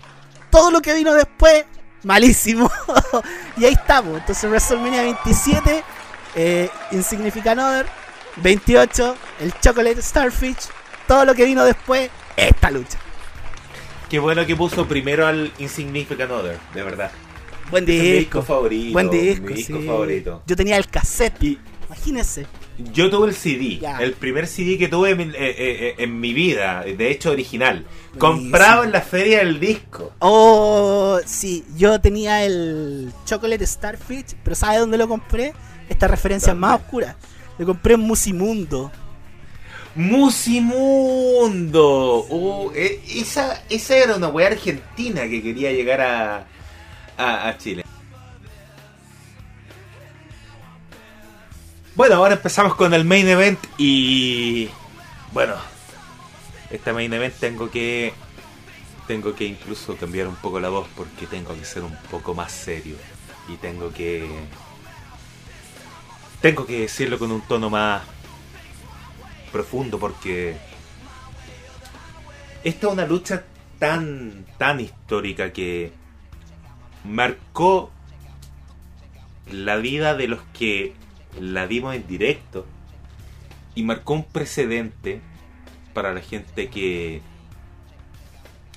[0.50, 1.66] Todo lo que vino después,
[2.04, 2.72] malísimo.
[3.58, 4.20] y ahí estamos.
[4.20, 5.84] Entonces WrestleMania 27,
[6.36, 7.86] eh, Insignificant Other,
[8.38, 10.58] 28, el Chocolate Starfish.
[11.08, 12.98] Todo lo que vino después, esta lucha.
[14.10, 17.12] Qué bueno que puso primero al Insignificant Other, de verdad.
[17.72, 18.18] Buen Es mi disco.
[18.20, 18.94] disco favorito.
[18.94, 19.88] Buen disco, Mi disco sí.
[19.88, 20.44] favorito.
[20.46, 21.42] Yo tenía el cassette.
[21.44, 22.48] Y Imagínense.
[22.92, 24.00] Yo tuve el CD, Ya.
[24.00, 27.30] el primer CD que tuve en, mi- eh, eh, eh, en mi vida, de hecho
[27.30, 27.86] original.
[28.18, 30.12] Comprado en la feria del disco.
[30.20, 35.54] Oh, sí, yo tenía el Chocolate Starfish, pero ¿sabe dónde lo compré?
[35.90, 37.16] Esta referencia más oscura.
[37.58, 38.92] Lo compré en Musimundo.
[39.96, 41.06] Musimundo.
[42.30, 46.48] Uh, eh, esa, esa era una wea argentina que quería llegar a,
[47.18, 47.86] a, a Chile.
[51.96, 54.68] Bueno, ahora empezamos con el main event y
[55.32, 55.54] bueno,
[56.72, 58.14] este main event tengo que
[59.06, 62.52] tengo que incluso cambiar un poco la voz porque tengo que ser un poco más
[62.52, 62.96] serio
[63.48, 64.28] y tengo que
[66.44, 68.04] tengo que decirlo con un tono más
[69.54, 70.58] profundo porque
[72.66, 73.46] esta es una lucha
[73.80, 75.94] tan tan histórica que
[77.06, 77.92] marcó
[79.54, 80.96] la vida de los que
[81.40, 82.66] la vimos en directo
[83.74, 85.22] y marcó un precedente
[85.94, 87.22] para la gente que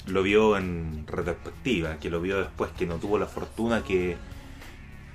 [0.06, 4.16] lo vio en retrospectiva, que lo vio después, que no tuvo la fortuna que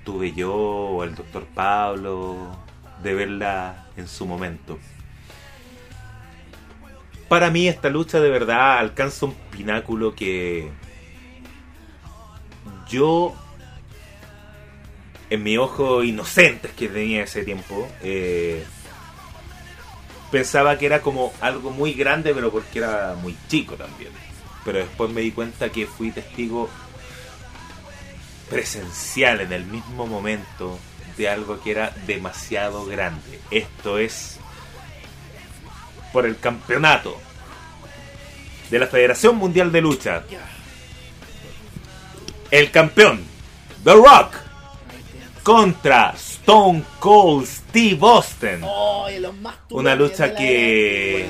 [0.04, 2.58] tuve yo o el doctor Pablo
[3.02, 4.78] de verla en su momento.
[7.28, 10.70] Para mí esta lucha de verdad alcanza un pináculo que
[12.90, 13.34] yo
[15.30, 18.66] en mi ojo inocentes que tenía ese tiempo eh,
[20.30, 24.12] pensaba que era como algo muy grande pero porque era muy chico también
[24.66, 26.70] pero después me di cuenta que fui testigo
[28.52, 30.78] presencial en el mismo momento
[31.18, 34.38] de algo que era demasiado grande esto es
[36.14, 37.18] por el campeonato
[38.70, 40.24] de la Federación Mundial de Lucha
[42.52, 43.24] el campeón
[43.84, 44.36] The Rock
[45.44, 48.62] contra Stone Cold Steve Austin.
[49.72, 51.30] Una lucha que-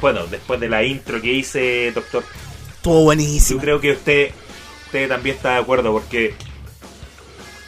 [0.00, 2.24] Bueno, después de la intro que hice, doctor,
[2.76, 3.60] Estuvo yo buenísimo.
[3.60, 4.30] creo que usted,
[5.08, 6.34] también está de acuerdo porque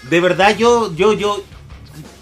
[0.09, 1.43] de verdad yo, yo, yo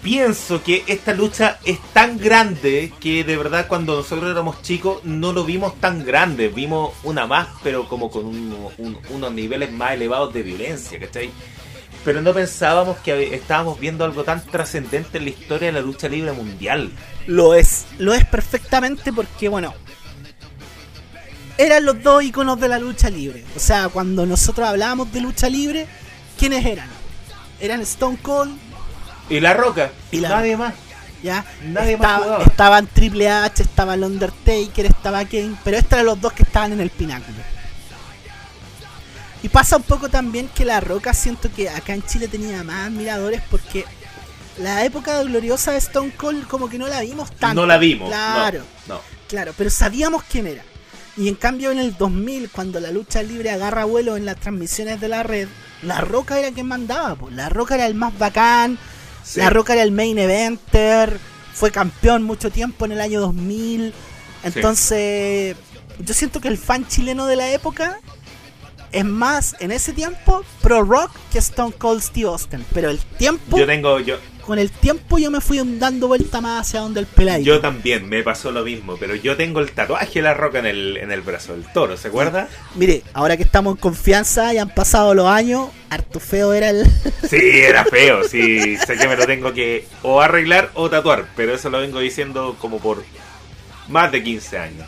[0.01, 5.33] pienso que esta lucha es tan grande que de verdad cuando nosotros éramos chicos no
[5.33, 9.91] lo vimos tan grande, vimos una más pero como con un- un- unos niveles más
[9.93, 11.29] elevados de violencia, ¿cachai?
[12.03, 16.07] Pero no pensábamos que estábamos viendo algo tan trascendente en la historia de la lucha
[16.07, 16.91] libre mundial.
[17.25, 19.73] Lo es, lo es perfectamente porque, bueno,
[21.57, 23.43] eran los dos iconos de la lucha libre.
[23.55, 25.87] O sea, cuando nosotros hablábamos de lucha libre,
[26.37, 26.89] ¿quiénes eran?
[27.59, 28.57] Eran Stone Cold,
[29.29, 30.73] Y La Roca, Y La nadie más.
[31.23, 31.45] ya.
[31.63, 32.43] Nadie más jugaba.
[32.43, 36.73] estaban Triple H, estaba el Undertaker, estaba Kane, pero estos eran los dos que estaban
[36.73, 37.37] en el pináculo.
[39.43, 42.87] Y pasa un poco también que La Roca siento que acá en Chile tenía más
[42.87, 43.85] admiradores porque
[44.57, 47.61] la época gloriosa de Stone Cold como que no la vimos tanto.
[47.61, 48.09] No la vimos.
[48.09, 48.63] Claro.
[48.87, 49.01] No, no.
[49.27, 50.63] Claro, pero sabíamos quién era.
[51.17, 54.99] Y en cambio en el 2000, cuando la lucha libre agarra vuelo en las transmisiones
[54.99, 55.47] de la red,
[55.81, 57.15] La Roca era quien mandaba.
[57.15, 57.29] po.
[57.29, 58.77] La Roca era el más bacán,
[59.23, 59.39] Sí.
[59.39, 61.17] La Roca era el main eventer,
[61.53, 63.91] fue campeón mucho tiempo en el año 2000.
[64.43, 65.55] Entonces,
[65.99, 67.99] yo siento que el fan chileno de la época
[68.91, 72.63] es más en ese tiempo pro rock que Stone Cold Steve Austin.
[72.73, 76.61] Pero el tiempo, Yo tengo, yo, con el tiempo yo me fui dando vuelta más
[76.67, 77.45] hacia donde el peladito.
[77.45, 80.65] yo también me pasó lo mismo, pero yo tengo el tatuaje de la roca en
[80.67, 82.47] el, en el brazo del toro, ¿se acuerda?
[82.75, 86.85] Mire, ahora que estamos en confianza y han pasado los años, harto feo era el.
[87.29, 91.55] Sí, era feo, sí, sé que me lo tengo que o arreglar o tatuar, pero
[91.55, 93.03] eso lo vengo diciendo como por
[93.89, 94.87] más de 15 años.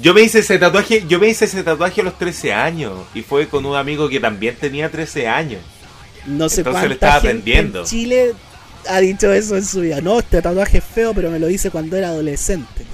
[0.00, 3.22] Yo me hice ese tatuaje, yo me hice ese tatuaje a los 13 años y
[3.22, 5.60] fue con un amigo que también tenía 13 años.
[6.26, 7.80] No sé Entonces cuánta le estaba gente aprendiendo.
[7.80, 8.34] en Chile
[8.88, 10.00] ha dicho eso en su vida.
[10.00, 12.84] No, este tatuaje es feo, pero me lo hice cuando era adolescente.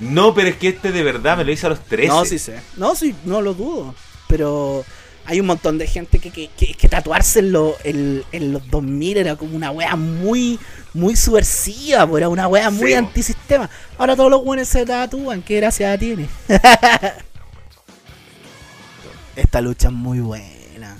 [0.00, 2.08] No, pero es que este de verdad me lo hice a los 13.
[2.08, 2.56] No, sí sé.
[2.76, 3.94] No, sí, no lo dudo.
[4.28, 4.84] Pero
[5.24, 8.68] hay un montón de gente que, que, que- que tatuarse en, lo- en- en los
[8.68, 10.58] 2000 era como una wea muy
[10.94, 13.70] muy subversiva, era una wea muy Sí, antisistema.
[13.96, 16.26] Ahora todos los buenos se tatúan, qué gracia tiene.
[19.36, 20.96] Esta lucha es muy buena.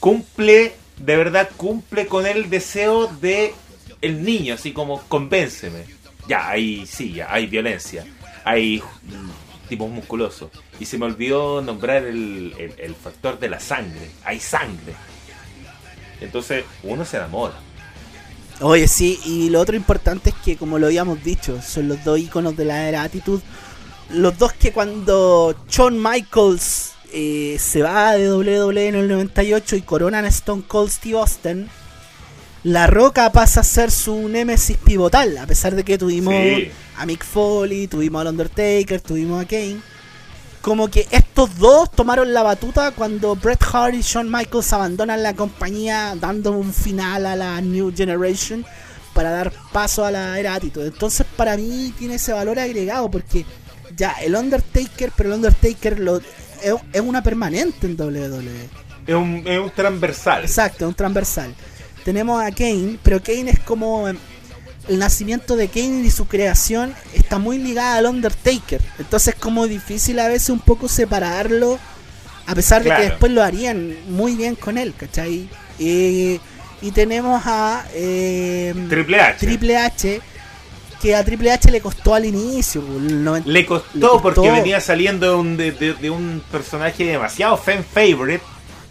[0.00, 3.54] cumple, de verdad cumple con el deseo de
[4.00, 5.84] el niño, así como convénceme.
[6.28, 8.06] Ya, hay, sí, ya, hay violencia,
[8.44, 10.50] hay mm, tipos musculosos.
[10.80, 14.94] Y se me olvidó nombrar el, el- factor de la sangre, hay sangre.
[16.20, 17.54] Entonces uno se enamora.
[18.60, 22.18] Oye, sí, y lo otro importante es que, como lo habíamos dicho, son los dos
[22.18, 23.42] iconos de la era Attitude.
[24.10, 29.82] Los dos que cuando Shawn Michaels eh, se va de WWE en el 98 y
[29.82, 31.68] coronan a Stone Cold Steve Austin,
[32.64, 36.70] La Roca pasa a ser su némesis pivotal, a pesar de que tuvimos Sí.
[36.96, 39.78] a Mick Foley, tuvimos al Undertaker, tuvimos a Kane.
[40.60, 45.34] Como que estos dos tomaron la batuta cuando Bret Hart y Shawn Michaels abandonan la
[45.34, 48.64] compañía dando un final a la New Generation
[49.12, 50.86] para dar paso a la era Attitude.
[50.86, 53.44] Entonces para mí tiene ese valor agregado porque
[53.94, 56.20] ya el Undertaker, pero el Undertaker lo,
[56.64, 58.68] es, es una permanente en WWE.
[59.06, 60.42] Es un, es un transversal.
[60.44, 61.54] Exacto, un transversal.
[62.04, 64.16] Tenemos a Kane, pero Kane es como em,
[64.88, 68.80] el nacimiento de Kane y su creación está muy ligada al Undertaker.
[68.98, 71.78] Entonces es como difícil a veces un poco separarlo,
[72.46, 73.02] a pesar de Claro.
[73.02, 75.48] que después lo harían muy bien con él, ¿cachai?
[75.78, 76.40] Y,
[76.82, 79.46] y tenemos a em, Triple H.
[79.46, 80.20] Triple H,
[81.04, 82.82] que a Triple H le costó al inicio.
[83.44, 84.22] Le costó, Le costó.
[84.22, 88.42] porque venía saliendo de un, de, de- de un personaje demasiado fan favorite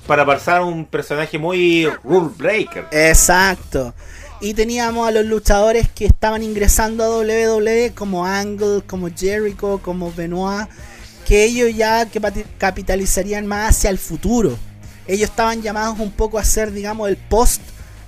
[0.06, 2.85] para pasar a un personaje muy rule breaker.
[2.91, 3.95] Exacto.
[4.41, 10.14] Y teníamos a los luchadores que estaban ingresando a WWE como Angle, como Jericho, como
[10.14, 10.68] Benoit,
[11.26, 12.22] que ellos ya que
[12.60, 14.56] capitalizarían más hacia el futuro.
[15.07, 17.61] Ellos estaban llamados un poco a ser, digamos, el post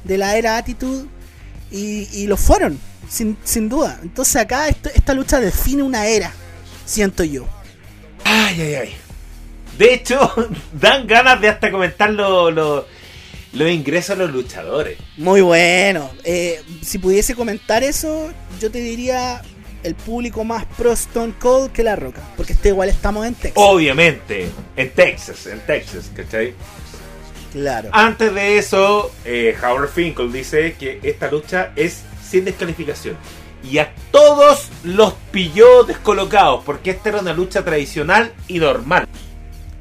[0.04, 1.08] de la era Attitude
[1.72, 2.80] y, y lo fueron,
[3.10, 4.00] sin, sin duda.
[4.02, 6.32] Entonces acá esto- esta lucha define una era,
[6.86, 7.46] siento yo.
[8.24, 8.96] Ay, ay, ay.
[9.78, 10.32] De hecho,
[10.74, 12.86] dan ganas de hasta comentar lo- lo-
[13.54, 14.98] los ingresos de los luchadores.
[15.18, 16.10] Muy bueno.
[16.24, 19.42] Eh, si pudiese comentar eso, yo te diría
[19.84, 22.22] el público más pro Stone Cold que La Roca.
[22.36, 23.54] Porque este igual estamos en Texas.
[23.64, 26.54] Obviamente, en Texas, en Texas, ¿cachai?
[27.54, 27.90] Claro.
[27.94, 32.02] Antes de eso, eh, Howard Finkel dice que esta lucha es
[32.36, 33.16] sin descalificación.
[33.64, 39.08] Y a todos los pilló descolocados, porque esta era una lucha tradicional y normal.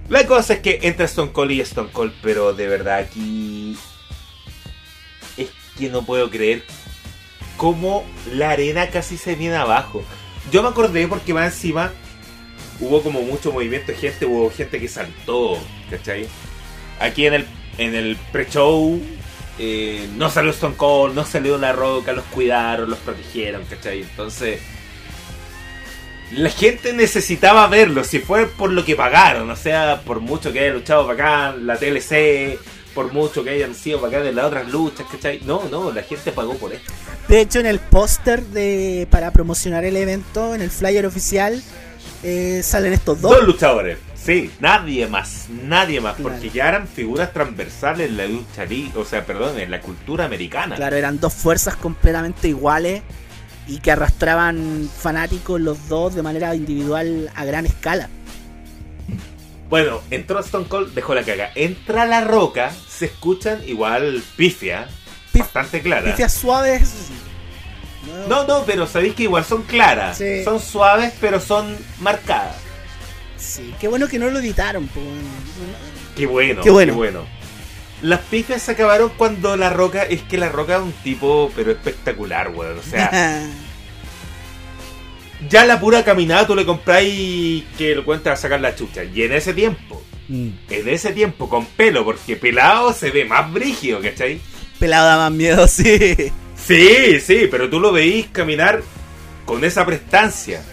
[0.09, 3.77] La cosa es que entre Stone Cold y Stone Cold, pero de verdad aquí
[5.37, 6.63] es que no puedo creer
[7.57, 10.05] cómo la arena casi se viene abajo.
[10.53, 11.93] Yo me acordé porque más encima
[12.79, 15.59] hubo como mucho movimiento de gente, hubo gente que saltó,
[15.91, 16.29] ¿cachai?
[17.01, 17.47] Aquí en el,
[17.79, 19.01] en el pre-show
[19.59, 24.03] eh, no salió Stone Cold, no salió La Roca, los cuidaron, los protegieron, ¿cachai?
[24.03, 24.61] Entonces,
[26.33, 30.61] la gente necesitaba verlo, si fue por lo que pagaron, o sea, por mucho que
[30.61, 32.59] hayan luchado bacán, la TLC,
[32.95, 35.41] por mucho que hayan sido bacán en las otras luchas, ¿cachai?
[35.45, 36.93] No, no, la gente pagó por esto.
[37.29, 41.63] De hecho, en el póster de para promocionar el evento, en el flyer oficial,
[42.23, 43.31] eh, salen estos dos.
[43.31, 46.31] Dos luchadores, sí, nadie más, nadie más, Claro.
[46.31, 50.25] porque ya eran figuras transversales en la lucha, li- o sea, perdón, en la cultura
[50.25, 50.77] americana.
[50.77, 53.03] Claro, eran dos fuerzas completamente iguales
[53.67, 58.09] y que arrastraban fanáticos los dos de manera individual a gran escala.
[59.71, 61.51] Bueno, entró Stone Cold, dejó la caga.
[61.55, 64.87] Entra la roca, se escuchan igual pifia,
[65.33, 66.11] Pif- bastante clara.
[66.11, 66.93] Pifias suaves.
[68.29, 70.19] No, no, pero sabéis que igual son claras.
[70.19, 70.45] Sí.
[70.45, 72.57] Son suaves, pero son marcadas.
[73.45, 74.87] Sí, qué bueno que no lo editaron.
[74.89, 75.01] po.
[76.17, 77.27] Qué bueno, Qué bueno.
[78.03, 81.71] Las pifias se acabaron cuando la roca, es que la roca es un tipo, pero
[81.71, 82.79] espectacular, weón.
[82.79, 83.11] O sea,
[85.49, 89.05] ya la pura caminada tú le compráis que el cuenta a sacar la chucha.
[89.05, 90.49] Y en ese tiempo, Mm.
[90.71, 94.41] en ese tiempo con pelo, porque pelado se ve más brígido, ¿cachai?
[94.79, 96.33] Pelado da más miedo, sí.
[96.57, 98.83] Sí, sí, pero tú lo veís caminar
[99.45, 100.65] con esa prestancia.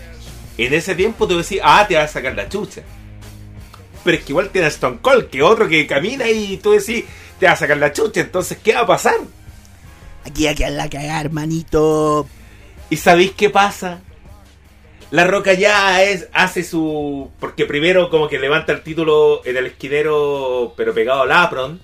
[0.65, 2.83] En ese tiempo tú decís, ah, te vas a sacar la chucha.
[4.03, 7.05] Pero es que igual tienes Stone Cold, que otro que camina y tú decís,
[7.39, 8.21] te vas a sacar la chucha.
[8.21, 9.15] Entonces, ¿qué va a pasar?
[10.25, 12.27] Aquí hay que la cagar, hermanito.
[12.89, 14.01] ¿Y sabéis qué pasa?
[15.09, 17.31] La Roca ya es, hace su...
[17.39, 21.81] Porque primero como que levanta el título en el esquinero, pero pegado al apron.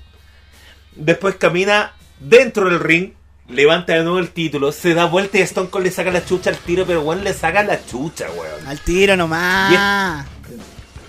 [0.95, 3.13] Después camina dentro del ring,
[3.49, 6.49] levanta de nuevo el título, se da vuelta y Stone Cold le saca la chucha
[6.49, 8.67] al tiro, pero weón le saca la chucha, weón.
[8.67, 10.25] Al tiro nomás.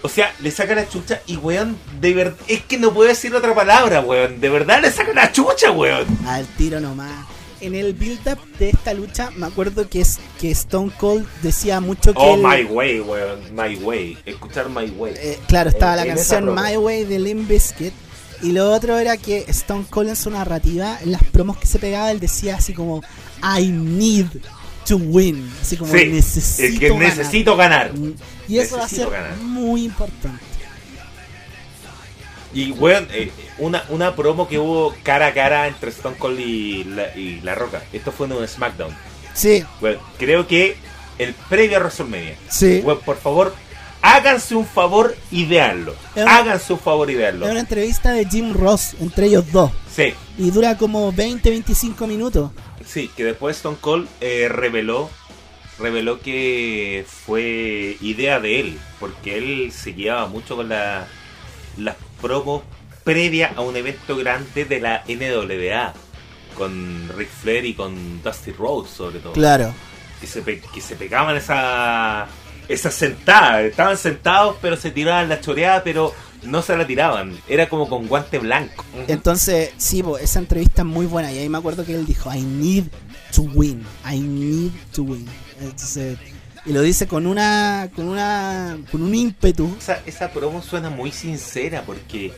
[0.02, 2.36] O sea, le saca la chucha y weón, de verdad...
[2.46, 4.40] Es que no puedo decir otra palabra, weón.
[4.40, 6.06] De verdad le saca la chucha, weón.
[6.26, 7.26] Al tiro nomás.
[7.60, 12.12] En el build-up de esta lucha, me acuerdo que, es, que Stone Cold decía mucho
[12.14, 12.20] que.
[12.22, 13.40] Oh, my way, weón.
[13.52, 14.16] My way.
[14.24, 15.14] Escuchar my way.
[15.16, 16.54] eh, claro, estaba la En- canción.
[16.54, 17.92] My Way de Limp Bizkit.
[18.42, 21.78] Y lo otro era que Stone Cold en su narrativa, en las promos que se
[21.78, 23.02] pegaba, él decía así como:
[23.42, 24.26] I need
[24.86, 25.52] to win.
[25.60, 26.68] Así como Sí, necesito.
[26.68, 27.16] el que ganar".
[27.16, 27.92] necesito ganar.
[28.48, 29.36] Y eso va a Necesito ser ganar.
[29.38, 30.44] muy importante.
[32.54, 36.84] Y, weón, eh, una, una promo que hubo cara a cara entre Stone Cold y
[36.84, 37.82] La, y La Roca.
[37.92, 38.94] Esto fue en un SmackDown.
[39.34, 40.76] Sí, Weón, creo que
[41.18, 42.36] el previo a WrestleMania.
[42.48, 42.80] sí.
[42.82, 43.54] Weón, por favor,
[44.02, 45.16] Háganse un favor
[46.14, 47.46] un- Háganse un favor y veanlo.
[47.46, 49.70] Es una entrevista de Jim Ross entre ellos dos.
[49.94, 52.50] Sí, Y dura como 20-25 minutos.
[52.86, 55.10] sí, que después Stone Cold eh, reveló
[55.78, 61.06] reveló que fue idea de él, porque él se guiaba mucho con la,
[61.76, 62.62] las promos
[63.04, 65.92] previa a un evento grande de la NWA,
[66.56, 69.32] con Ric Flair y con Dusty Rhodes sobre todo.
[69.34, 69.72] Claro.
[70.20, 72.26] que se, pe- que se pegaban esa,
[72.68, 73.62] esa sentada.
[73.62, 77.36] Estaban sentados, pero se tiraban la choreada, pero no se la tiraban.
[77.48, 78.84] Era como con guante blanco.
[79.08, 81.32] Entonces, sí, po, esa entrevista es muy buena.
[81.32, 82.84] Y ahí me acuerdo que él dijo, I need
[83.34, 83.84] to win.
[84.10, 85.26] I need to win.
[85.60, 86.18] Entonces,
[86.64, 89.74] y lo dice con una, con una, con un ímpetu.
[89.78, 92.32] Esa, esa promo suena muy sincera porque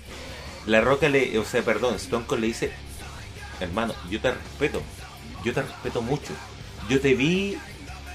[0.67, 2.71] La Roca le, o sea, perdón, Stone Cold le dice,
[3.61, 4.83] hermano, yo te respeto,
[5.45, 6.33] yo te respeto mucho.
[6.89, 7.57] Yo te vi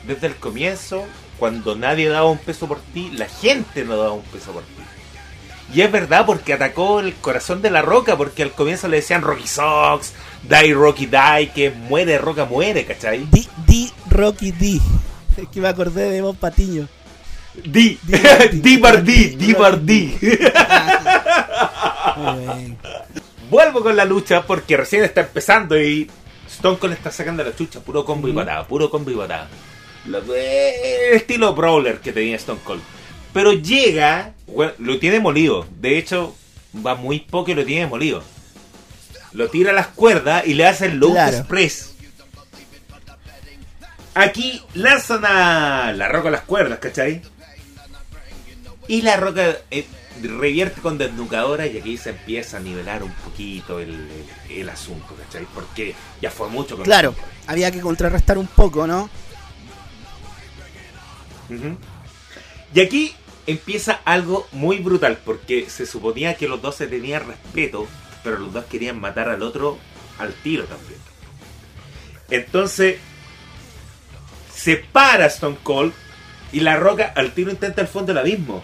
[0.07, 1.05] desde el comienzo,
[1.39, 4.69] cuando nadie daba un peso por ti, la gente no daba un peso por ti.
[5.73, 9.21] Y es verdad porque atacó el corazón de la Roca, porque al comienzo le decían
[9.23, 10.13] Rocky Sox,
[10.43, 13.25] Die Rocky Die, que muere Roca muere, ¿cachai?
[13.31, 14.79] D, D, Rocky D.
[15.37, 16.87] Es que me acordé de Bob Patiño.
[17.65, 18.19] Di, Di-
[18.61, 20.17] Di Bardí, Di Bardí.
[22.17, 22.77] Bien.
[23.49, 26.09] Vuelvo con la lucha porque recién está empezando y
[26.47, 28.39] Stone Cold está sacando la chucha, puro combo y Ujú.
[28.39, 29.47] patada, puro combo y patada.
[30.05, 32.81] El estilo brawler que tenía Stone Cold.
[33.33, 35.65] Pero llega, bueno, lo tiene molido.
[35.79, 36.35] De hecho,
[36.85, 38.23] va muy poco y lo tiene molido.
[39.33, 41.37] Lo tira a las cuerdas y le hace el low Claro.
[41.37, 41.91] express.
[44.13, 47.21] Aquí lanzan a la roca a las cuerdas, ¿cachai?
[48.87, 49.85] Y la roca eh,
[50.21, 53.89] revierte con desnucadora y aquí se empieza a nivelar un poquito el,
[54.49, 55.45] el- el asunto, ¿cachai?
[55.53, 57.13] Porque ya fue mucho con Claro,
[57.47, 59.09] había que contrarrestar un poco, ¿no?
[62.73, 63.15] Y aquí
[63.47, 67.87] empieza algo muy brutal, porque se suponía que los dos se tenían respeto,
[68.23, 69.77] pero los dos querían matar al otro
[70.17, 70.99] al tiro también.
[72.29, 72.97] Entonces,
[74.53, 75.93] se para Stone Cold
[76.51, 78.63] y la roca al tiro intenta el fondo del abismo.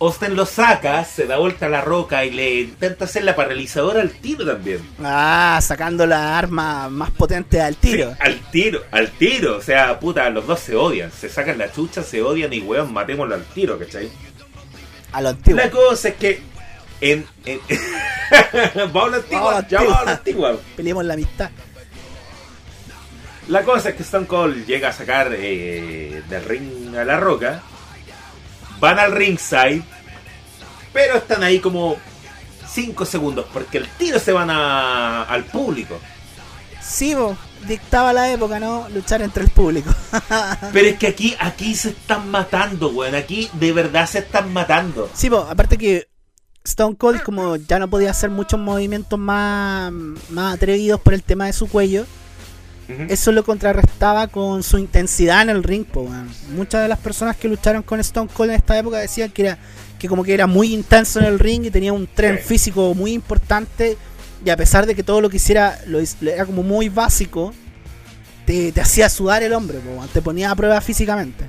[0.00, 4.00] Austin lo saca, se da vuelta a la roca y le intenta hacer la paralizadora
[4.00, 4.80] al tiro también.
[5.02, 8.12] Ah, sacando la arma más potente al tiro.
[8.12, 9.56] Sí, al tiro, al tiro.
[9.56, 11.10] O sea, puta, los dos se odian.
[11.10, 14.08] Se sacan la chucha, se odian y weón, matémoslo al tiro, ¿cachai?
[15.10, 15.56] A lo antiguo.
[15.58, 16.42] La cosa es que
[17.00, 17.26] en.
[17.44, 17.60] en...
[18.92, 20.56] vamos a la antigua, ya vamos a la antigua.
[20.76, 21.50] Peleemos la amistad.
[23.48, 27.62] La cosa es que Stone Cold llega a sacar eh, del ring a la roca.
[28.80, 29.82] Van al ringside.
[30.92, 31.96] Pero están ahí como
[32.68, 33.46] 5 segundos.
[33.52, 35.98] Porque el tiro se van a- al público.
[36.82, 37.36] Sí, bo,
[37.66, 38.88] dictaba la época, ¿no?
[38.90, 39.90] Luchar entre el público.
[40.72, 43.14] Pero es que aquí, aquí se están matando, weón.
[43.14, 45.10] Aquí de verdad se están matando.
[45.14, 46.08] sí, bo, aparte que
[46.64, 49.90] Stone Cold, como ya no podía hacer muchos movimientos más,
[50.30, 52.06] más atrevidos por el tema de su cuello,
[53.08, 56.30] Eso lo contrarrestaba con su intensidad en el ring, po, weón.
[56.56, 59.58] Muchas de las personas que lucharon con Stone Cold en esta época decían que era
[59.98, 63.12] que como que era muy intenso en el ring y tenía un tren físico muy
[63.12, 63.96] importante
[64.44, 67.52] y a pesar de que todo lo que hiciera lo, era como muy básico,
[68.46, 71.44] te, te hacía sudar el hombre, po, te ponía a prueba físicamente.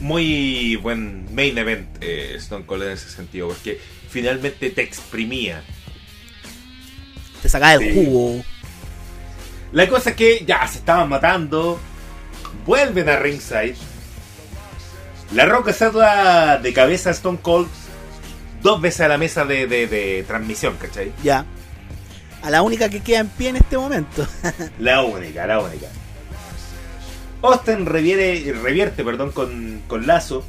[0.00, 5.62] muy buen main event eh, Stone Cold en ese sentido, porque finalmente te exprimía.
[7.42, 8.04] Te sacaba el Sí.
[8.06, 8.42] jugo.
[9.72, 11.78] La cosa es que ya se estaban matando,
[12.66, 13.76] vuelven a ringside.
[15.32, 17.68] La Roca salta de cabeza a Stone Cold
[18.62, 21.12] dos veces a la mesa de, de- de transmisión, ¿cachai?
[21.22, 21.44] Ya.
[22.42, 24.26] A la única que queda en pie en este momento.
[24.78, 25.86] La única, la única.
[27.42, 30.44] Austin reviere- revierte perdón, con, con Lazo.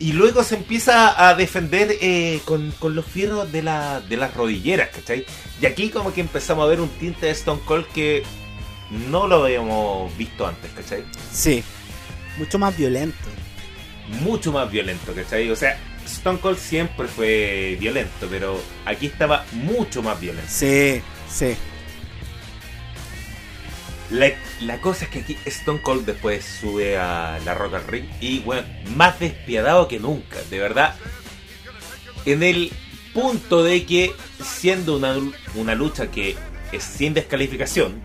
[0.00, 4.34] Y luego se empieza a defender eh, con, con los fierros de, la, de las
[4.34, 5.26] rodilleras, ¿cachai?
[5.60, 8.24] Y aquí como que empezamos a ver un tinte de Stone Cold que
[9.10, 11.04] no lo habíamos visto antes, ¿cachai?
[11.32, 11.62] sí.
[12.38, 13.28] Mucho más violento.
[14.22, 15.50] Mucho más violento, ¿cachai?
[15.50, 20.50] O sea, Stone Cold siempre fue violento, pero aquí estaba mucho más violento.
[20.50, 21.54] Sí, sí.
[24.10, 28.06] La, la cosa es que aquí Stone Cold después sube a la Rock al Ring
[28.20, 28.66] y, bueno,
[28.96, 30.96] más despiadado que nunca, de verdad.
[32.26, 32.72] En el
[33.14, 34.12] punto de que,
[34.42, 35.16] siendo una,
[35.54, 36.36] una lucha que
[36.72, 38.00] es sin descalificación,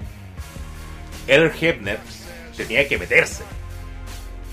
[1.27, 1.99] Elder Hebner
[2.55, 3.43] tenía que meterse.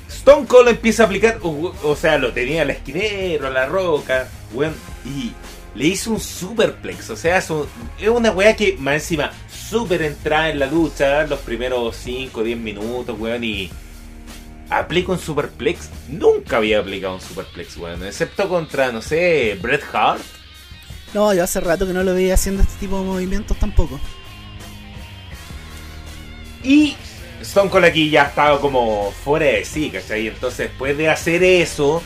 [0.09, 4.29] Stone Cold empieza a aplicar, o, o sea, lo tenía al esquinero, a la roca,
[4.53, 4.75] weón,
[5.05, 5.33] y
[5.75, 7.11] le hizo un superplex.
[7.11, 7.67] O sea, es, un-
[7.99, 9.33] es una weá que más encima
[9.71, 13.71] super entrada en la lucha, los primeros 5 o 10 minutos, weón, y
[14.71, 15.91] aplica un superplex.
[16.09, 18.05] Nunca había aplicado un superplex, weón.
[18.05, 20.21] Excepto contra, no sé, Bret Hart.
[21.15, 24.01] No, yo hace rato que no lo veía haciendo este tipo de movimientos tampoco.
[26.65, 26.95] Y
[27.43, 30.29] Stone Cold aquí ya estaba como fuera de sí, ¿cachai?
[30.29, 32.03] Entonces después de hacer eso,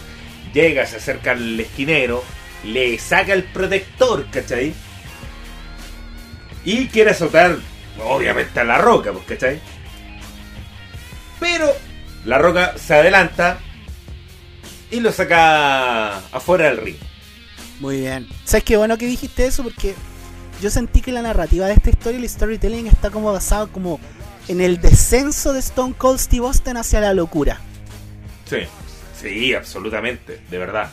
[0.55, 2.24] llega, se acerca al esquinero,
[2.66, 4.74] le saca el protector, ¿cachai?
[6.64, 7.56] Y quiere azotar,
[8.02, 9.60] obviamente, a la roca, pues, ¿cachai?
[11.38, 11.70] Pero
[12.24, 13.59] la roca se adelanta
[14.90, 16.97] y lo saca afuera del ring.
[17.80, 18.26] Muy bien.
[18.44, 19.62] ¿Sabes qué bueno que dijiste eso?
[19.62, 19.94] Porque
[20.60, 24.01] yo sentí que la narrativa de esta historia, el storytelling, está como basado como
[24.48, 27.60] en el descenso de Stone Cold Steve Austin hacia la locura.
[28.48, 28.59] Sí,
[29.20, 30.90] sí, absolutamente, de verdad.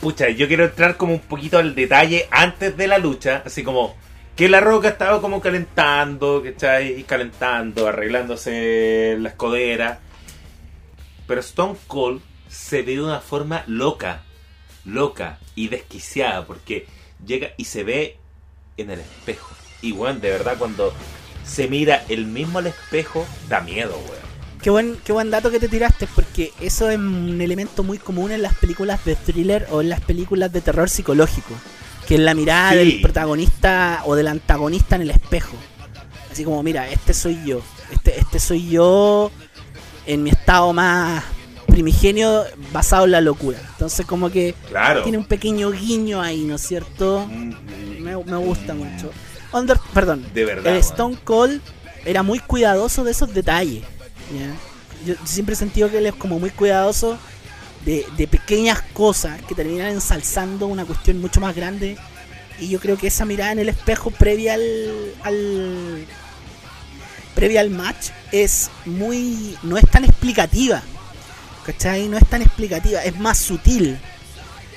[0.00, 3.96] Pucha, yo quiero entrar como un poquito al detalle antes de la lucha, así como
[4.34, 7.02] que la roca estaba como calentando, ¿cachai?
[7.02, 10.00] Calentando, arreglándose la escodera.
[11.26, 14.22] Pero Stone Cold se ve de una forma loca,
[14.86, 16.86] loca y desquiciada, porque
[17.24, 18.16] llega y se ve
[18.78, 19.54] en el espejo.
[19.82, 20.94] Y bueno, de verdad, cuando
[21.44, 24.19] se mira el mismo al espejo, da miedo, weón.
[24.62, 28.30] Qué buen, qué buen dato que te tiraste, porque eso es un elemento muy común
[28.30, 31.54] en las películas de thriller o en las películas de terror psicológico.
[32.06, 32.76] Que es la mirada Sí.
[32.78, 35.56] del protagonista o del antagonista en el espejo.
[36.30, 37.62] Así como, mira, este soy yo.
[37.90, 39.30] Este, este soy yo
[40.06, 41.24] en mi estado más
[41.66, 43.58] primigenio basado en la locura.
[43.72, 45.02] Entonces como que Claro.
[45.04, 47.26] tiene un pequeño guiño ahí, ¿no es cierto?
[47.30, 47.54] Mm,
[48.02, 49.10] Me, me gusta mucho.
[49.52, 50.80] Under, perdón, De verdad, el.
[50.80, 51.60] Stone Cold
[52.04, 53.84] era muy cuidadoso de esos detalles.
[54.32, 54.54] ¿Ya?
[55.06, 57.18] Yo siempre he sentido que él es como muy cuidadoso
[57.84, 61.96] de, de pequeñas cosas que terminan ensalzando una cuestión mucho más grande.
[62.58, 66.06] Y yo creo que esa mirada en el espejo previa al, al
[67.34, 70.82] previa al match es muy no es tan explicativa.
[71.64, 72.08] ¿Cachai?
[72.08, 73.98] No es tan explicativa, es más sutil.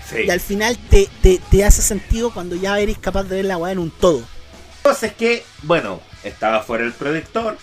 [0.10, 0.24] Sí.
[0.28, 3.58] Y al final te, te, te hace sentido cuando ya eres capaz de ver la
[3.58, 4.22] weá en un todo.
[4.78, 7.58] Entonces que, bueno, estaba fuera el protector.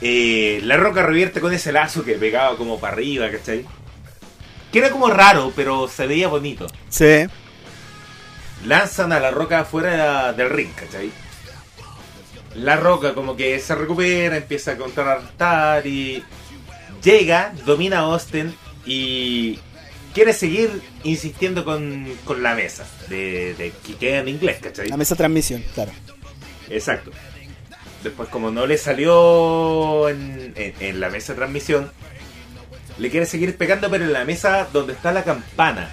[0.00, 3.66] Eh, la roca revierte con ese lazo que pegaba como para arriba, ¿cachai?
[4.72, 6.66] Que era como raro, pero se veía bonito.
[6.88, 7.26] Sí.
[8.64, 11.10] Lanzan a la roca fuera del ring, ¿cachai?
[12.54, 16.22] La roca como que se recupera, empieza a contrarrestar y
[17.02, 18.54] llega, domina a Austin
[18.86, 19.58] y
[20.14, 24.88] quiere seguir insistiendo con, con la mesa de, de que queda en inglés, ¿cachai?
[24.88, 25.92] La mesa de transmisión, claro.
[26.68, 27.10] Exacto.
[28.02, 31.90] Después, como no le salió en, en- en la mesa de transmisión,
[32.98, 35.90] le quiere seguir pegando, pero en la mesa donde está la campana.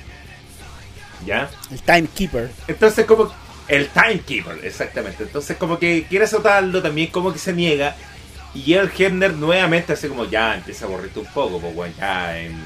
[1.25, 1.49] ¿Ya?
[1.71, 2.49] El timekeeper.
[2.67, 3.33] Entonces, como.
[3.67, 5.23] El timekeeper, exactamente.
[5.23, 7.95] Entonces, como que quiere azotarlo, también como que se niega.
[8.55, 11.93] Y el Hebner nuevamente hace como ya, empieza a aburrirte un poco, pues, weón.
[11.97, 12.57] Ya en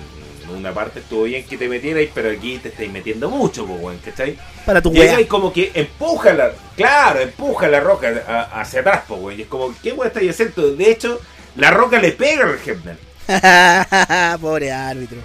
[0.52, 3.98] una parte estuvo bien que te metierais, pero aquí te estáis metiendo mucho, pues, weón,
[4.00, 4.38] ¿cachai?
[4.66, 9.02] Para tu Llega y como que empuja la, claro, empuja la roca a- hacia atrás,
[9.08, 9.40] po, güey.
[9.40, 10.76] Y es como, ¿qué güey estáis haciendo?
[10.76, 11.20] De hecho,
[11.56, 12.98] la roca le pega al Hebner.
[14.42, 15.18] Pobre árbitro.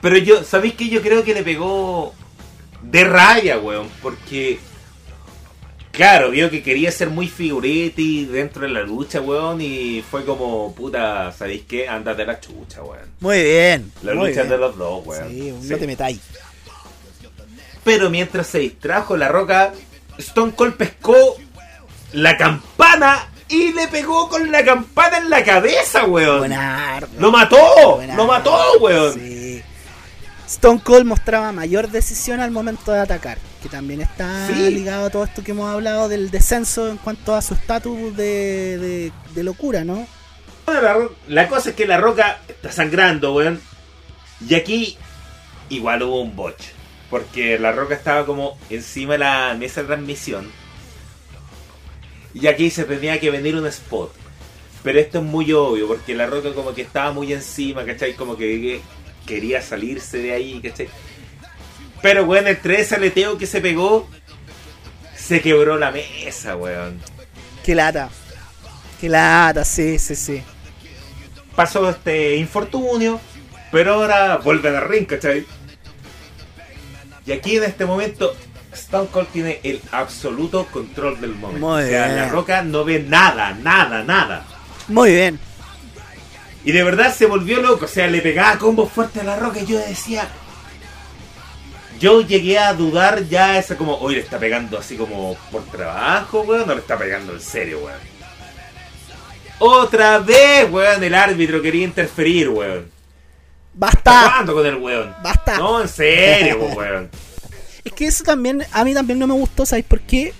[0.00, 2.14] Pero yo, ¿sabéis que yo creo que le pegó
[2.82, 3.88] de raya, weón?
[4.02, 4.58] Porque,
[5.92, 9.60] claro, vio que quería ser muy figuretti dentro de la lucha, weón.
[9.60, 11.88] Y fue como, puta, ¿sabéis qué?
[11.88, 13.08] Ándate a la chucha, weón.
[13.20, 13.92] Muy bien.
[14.02, 14.50] La muy lucha bien.
[14.52, 15.28] de los dos, weón.
[15.30, 15.68] Sí, Sí.
[15.68, 16.20] no te metáis.
[17.84, 19.72] Pero mientras se distrajo la roca,
[20.18, 21.36] Stone Cold pescó
[22.12, 26.38] la campana y le pegó con la campana en la cabeza, weón.
[26.38, 27.08] Buenardo.
[27.18, 28.00] ¡Lo mató!
[28.16, 29.14] ¡Lo mató, weón!
[29.14, 29.62] Sí.
[30.46, 34.70] Stone Cold mostraba mayor decisión al momento de atacar, que también está Sí.
[34.70, 38.78] ligado a todo esto que hemos hablado del descenso en cuanto a su estatus de,
[38.78, 40.06] de- de locura, ¿no?
[40.66, 40.96] La,
[41.28, 43.60] la cosa es que la roca está sangrando, weón.
[44.48, 44.96] Y aquí
[45.70, 46.62] igual hubo un botch.
[47.10, 50.50] Porque la roca estaba como encima de la mesa de transmisión.
[52.34, 54.12] Y aquí se tenía que venir un spot.
[54.82, 58.14] Pero esto es muy obvio, porque la roca como que estaba muy encima, ¿cachai?
[58.14, 58.80] Como que
[59.26, 60.88] quería salirse de ahí, ¿cachai?
[62.02, 64.08] Pero, weón, entre ese aleteo que se pegó,
[65.16, 67.00] se quebró la mesa, weón.
[67.64, 68.10] Qué lata.
[69.00, 70.42] Qué lata, sí, sí, sí.
[71.56, 73.20] pasó este infortunio,
[73.70, 75.46] pero ahora vuelven al ring, ¿cachai?
[77.24, 78.34] Y aquí en este momento,
[78.72, 81.66] Stone Cold tiene el absoluto control del momento.
[81.66, 82.16] Muy o sea, bien.
[82.16, 84.44] la roca no ve nada, nada, nada.
[84.88, 85.38] Muy bien.
[86.64, 89.60] Y de verdad se volvió loco, o sea, le pegaba combos fuertes a la roca
[89.60, 90.28] y yo decía.
[92.02, 96.40] Yo llegué a dudar ya esa como, oye, le está pegando así como por trabajo,
[96.40, 98.00] weón, no le está pegando en serio, weón.
[99.60, 102.90] Otra vez, weón, el árbitro quería interferir, weón.
[103.72, 104.32] Basta.
[104.34, 105.14] ¿Cuándo con el weón?
[105.22, 105.58] Basta.
[105.58, 107.08] No, en serio, weón.
[107.84, 110.34] Es que eso también, a mí también no me gustó, ¿sabes por qué?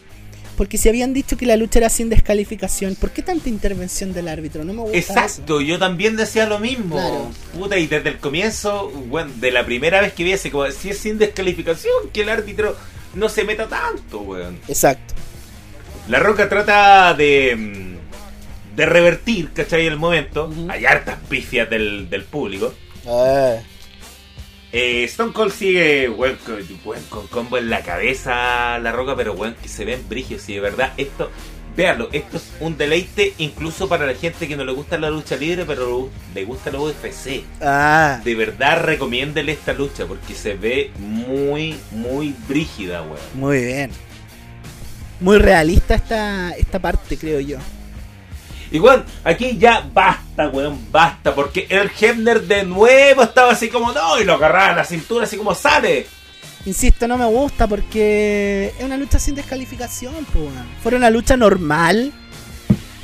[0.56, 4.28] Porque si habían dicho que la lucha era sin descalificación, ¿por qué tanta intervención del
[4.28, 4.64] árbitro?
[4.64, 5.12] No me gusta eso.
[5.12, 6.96] Exacto, yo también decía lo mismo.
[6.96, 7.30] Claro.
[7.58, 10.90] Puta, y desde el comienzo, bueno, de la primera vez que vi ese, como si
[10.90, 12.76] es sin descalificación, que el árbitro
[13.14, 14.58] no se meta tanto, weón.
[14.68, 15.14] Exacto.
[16.08, 19.86] La Roca trata de, mm, de revertir, ¿cachai?
[19.86, 20.52] El momento.
[20.68, 22.74] Hay hartas pifias del, del público.
[23.06, 23.56] Ah.
[24.72, 29.34] Eh, Stone Cold sigue, weón, con, weón, con combo en la cabeza, La Roca, pero
[29.34, 30.48] weón, que se ven brigios.
[30.48, 31.30] Y de verdad, esto,
[31.76, 35.36] véanlo, esto es un deleite incluso para la gente que no le gusta la lucha
[35.36, 37.44] libre, pero le gusta la UFC.
[37.60, 38.20] Ah.
[38.24, 43.18] De verdad, recomiéndele esta lucha porque se ve muy, muy brígida, weón.
[43.34, 43.90] Muy bien.
[45.20, 47.58] Muy realista esta, esta parte, creo yo.
[48.72, 53.92] Y weón, aquí ya basta, weón, basta, porque el Hebner de nuevo estaba así como
[53.92, 56.06] no, y lo agarraba a la cintura así como sale.
[56.64, 60.44] Insisto, no me gusta porque es una lucha sin descalificación, pues.
[60.44, 60.66] weón.
[60.82, 62.12] Fuera una lucha normal,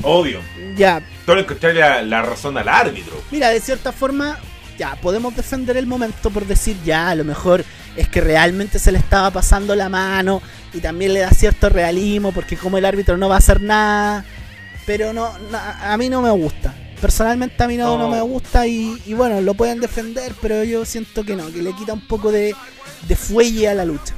[0.03, 0.41] Obvio.
[0.77, 3.21] ya, Todo le encontré la, la razón al árbitro.
[3.31, 4.39] mira, de cierta forma,
[4.79, 7.65] ya, podemos defender el momento por decir, ya, a lo mejor
[7.97, 10.41] es que realmente se le estaba pasando la mano
[10.73, 14.25] y también le da cierto realismo porque como el árbitro no va a hacer nada,
[14.89, 16.75] pero no, no, a mí no me gusta.
[16.99, 18.09] Personalmente a mí no, No.
[18.09, 21.75] me gusta y, y bueno, lo pueden defender, pero yo siento que no, que le
[21.75, 22.55] quita un poco de,
[23.07, 24.15] de fuelle a la lucha.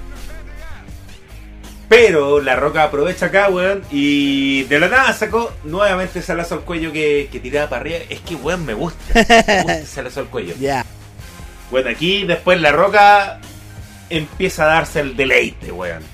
[1.89, 6.60] Pero la roca aprovecha acá, weón, y de la nada sacó nuevamente ese lazo al
[6.60, 7.99] cuello que, que tiraba para arriba.
[8.08, 9.00] Es que, weón, me gusta.
[9.12, 9.23] Me
[9.62, 10.55] gusta ese lazo al cuello.
[10.60, 10.86] Ya.
[11.73, 13.40] Bueno, aquí después la roca
[14.08, 16.05] empieza a darse el deleite, weón.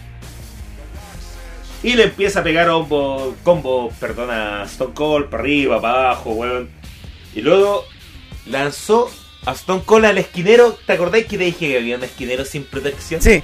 [1.83, 6.71] Y le empieza a pegar combo, combo perdona, Stone Cold para arriba, para abajo, weón.
[7.35, 7.85] Y luego
[8.47, 9.11] lanzó
[9.45, 10.77] a Stone Cold al esquinero.
[10.87, 13.21] ¿Te acordáis que te dije que había un esquinero sin protección?
[13.23, 13.43] Sí,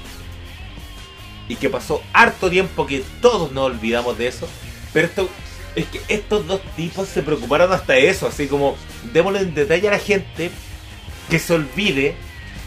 [1.48, 4.48] Y que pasó harto tiempo que todos nos olvidamos de eso.
[4.92, 5.28] Pero esto
[5.76, 8.76] es que estos dos tipos se preocuparon hasta eso, así como
[9.12, 10.50] démosle en detalle a la gente
[11.30, 12.14] que se olvide,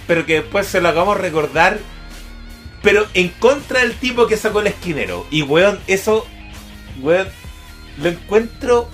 [0.07, 1.77] pero que después se lo hagamos recordar,
[2.85, 5.25] pero en contra del tipo que sacó el esquinero.
[5.31, 6.25] Y weón, eso,
[7.01, 7.27] weón,
[7.97, 8.87] lo encuentro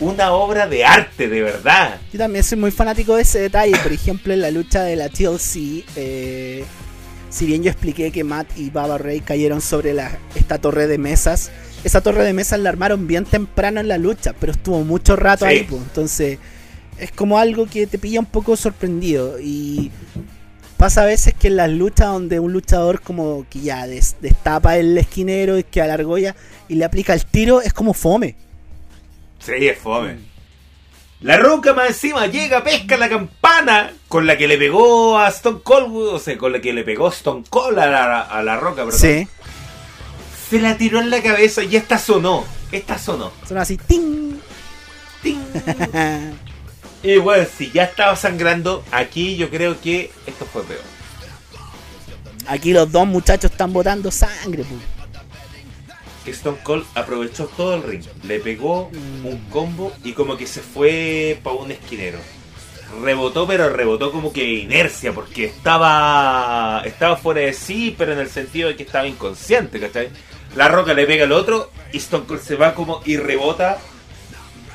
[0.00, 2.00] una obra de arte, de verdad.
[2.12, 3.76] Yo también soy muy fanático de ese detalle.
[3.82, 6.64] Por ejemplo, en la lucha de la TLC, eh,
[7.30, 10.98] si bien yo expliqué que Matt y Baba Ray cayeron sobre la, esta torre de
[10.98, 11.50] mesas,
[11.84, 15.44] esa torre de mesas la armaron bien temprano en la lucha, pero estuvo mucho rato
[15.44, 15.50] Sí.
[15.50, 15.62] ahí.
[15.68, 15.82] pues.
[15.82, 16.38] Entonces,
[16.98, 19.38] es como algo que te pilla un poco sorprendido.
[19.40, 19.90] Y
[20.76, 24.76] pasa a veces que en las luchas donde un luchador como que ya des- destapa
[24.76, 26.36] el esquinero y que a la argolla
[26.68, 28.36] y le aplica el tiro, es como fome.
[29.38, 30.18] Sí, es fome.
[31.20, 35.60] La roca más encima llega, pesca la campana con la que le pegó a Stone
[35.64, 38.84] Cold, o sea, con la que le pegó Stone Cold a la, a la roca,
[38.84, 39.00] perdón.
[39.00, 39.26] Sí.
[40.50, 42.44] Se la tiró en la cabeza y esta sonó.
[42.70, 43.32] Esta sonó.
[43.48, 44.34] Son así, ¡ting!
[45.22, 45.38] ¡Ting!
[47.02, 50.82] y bueno, si ya estaba sangrando, aquí yo creo que esto fue peor.
[52.46, 54.80] Aquí los dos muchachos están botando sangre, pues.
[56.24, 58.04] Que Stone Cold aprovechó todo el ring.
[58.24, 58.90] Le pegó
[59.24, 62.18] un combo y como que se fue para un esquinero.
[63.02, 68.28] Rebotó, pero rebotó como que inercia, porque estaba estaba fuera de sí, pero en el
[68.28, 70.08] sentido de que estaba inconsciente, ¿cachai?
[70.54, 73.78] La roca le pega al otro y Stone Cold se va como y rebota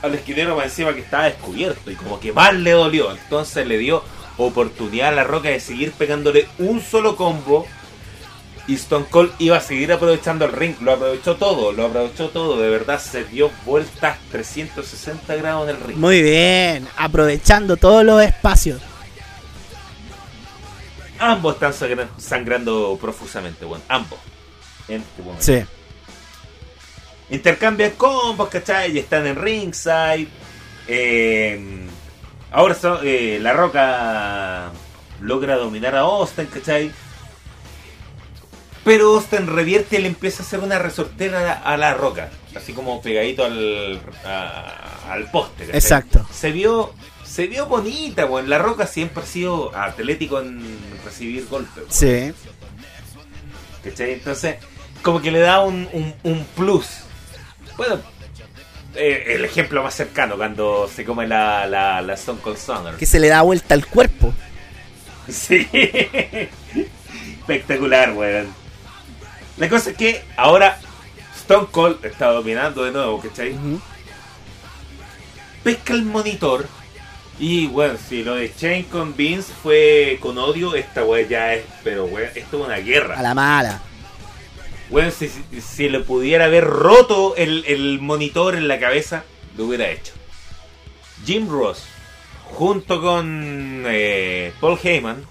[0.02, 3.12] al esquinero más encima que estaba descubierto y como que más le dolió.
[3.12, 4.04] Entonces le dio
[4.38, 7.66] oportunidad a la roca de seguir pegándole un solo combo
[8.68, 12.60] y Stone Cold iba a seguir aprovechando el ring, lo aprovechó todo, lo aprovechó todo,
[12.62, 15.98] de verdad se dio vueltas 360 grados en el ring.
[15.98, 18.80] Muy bien, aprovechando todos los espacios.
[21.20, 24.20] Ambos están sangra- sangrando profusamente, bueno, ambos.
[24.88, 25.44] En este momento.
[25.44, 25.62] Sí.
[27.32, 28.92] Intercambian combos, ¿cachai?
[28.92, 30.28] Y están en ringside.
[30.88, 31.88] Eh,
[32.52, 34.72] ahora eh, La Roca
[35.22, 36.92] logra dominar a Austin, ¿cachai?
[38.84, 42.30] Pero Austin revierte y le empieza a hacer una resortera a La Roca.
[42.56, 45.78] Así como pegadito al, a- al poste, ¿cachai?
[45.78, 46.28] Exacto.
[46.34, 46.94] Se vio,
[47.24, 48.50] se vio bonita, weón.
[48.50, 50.62] La Roca siempre ha sido atlético en
[51.06, 51.84] recibir golpes.
[51.90, 52.34] Sí.
[53.84, 54.14] ¿Cachai?
[54.14, 54.56] Entonces,
[55.04, 56.88] como que le da un, un, un plus.
[57.88, 58.02] Bueno,
[58.96, 62.96] eh, el ejemplo más cercano cuando se come la, la, la Stone Cold Stunner.
[62.96, 64.34] Que se le da vuelta al cuerpo.
[65.30, 65.68] Sí.
[67.40, 68.48] Espectacular, weón.
[69.58, 70.80] La cosa es que ahora
[71.40, 73.52] Stone Cold está dominando de nuevo, ¿cachai?
[73.54, 73.80] Ujú.
[75.64, 76.68] pesca el monitor.
[77.40, 81.64] Y bueno, si lo de Shane con Vince fue con odio, esta weá ya es.
[81.84, 83.22] Pero weón, esto es una A guerra.
[83.22, 83.82] la mala.
[85.12, 89.24] Si, si- si le pudiera haber roto el, el monitor en la cabeza,
[89.58, 90.14] lo hubiera hecho.
[91.26, 91.84] Jim Ross,
[92.46, 95.24] junto con eh, Paul Heyman,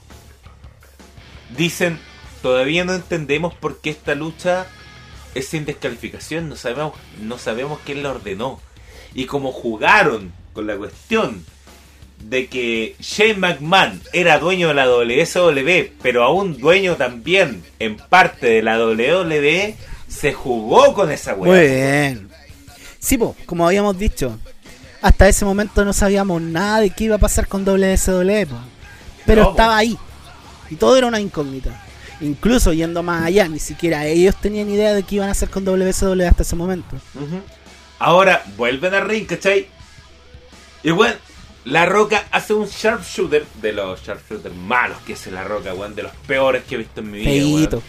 [1.56, 1.98] dicen:
[2.42, 4.66] Todavía no entendemos por qué esta lucha
[5.34, 6.48] es sin descalificación.
[6.48, 8.60] No sabemos, no sabemos quién la ordenó.
[9.14, 11.44] Y como jugaron con la cuestión
[12.20, 18.46] de que Shane McMahon era dueño de la WSW, pero aún dueño también en parte
[18.48, 19.74] de la WWE,
[20.08, 21.60] se jugó con esa Muy weá.
[21.62, 22.28] bien.
[22.98, 24.38] Sí, po, como habíamos dicho,
[25.02, 28.56] hasta ese momento no sabíamos nada de qué iba a pasar con WSW, po.
[29.24, 29.50] pero No, po.
[29.52, 29.96] estaba ahí.
[30.68, 31.84] Y todo era una incógnita.
[32.20, 35.64] Incluso yendo más allá, ni siquiera ellos tenían idea de qué iban a hacer con
[35.64, 36.96] WSW hasta ese momento.
[37.98, 39.66] Ahora vuelven al ring, ¿cachai?
[40.82, 41.14] Y bueno,
[41.64, 46.04] La Roca hace un sharpshooter de los sharpshooters malos que es La Roca, weón, de
[46.04, 47.68] los peores que he visto en mi vida.
[47.76, 47.82] weón.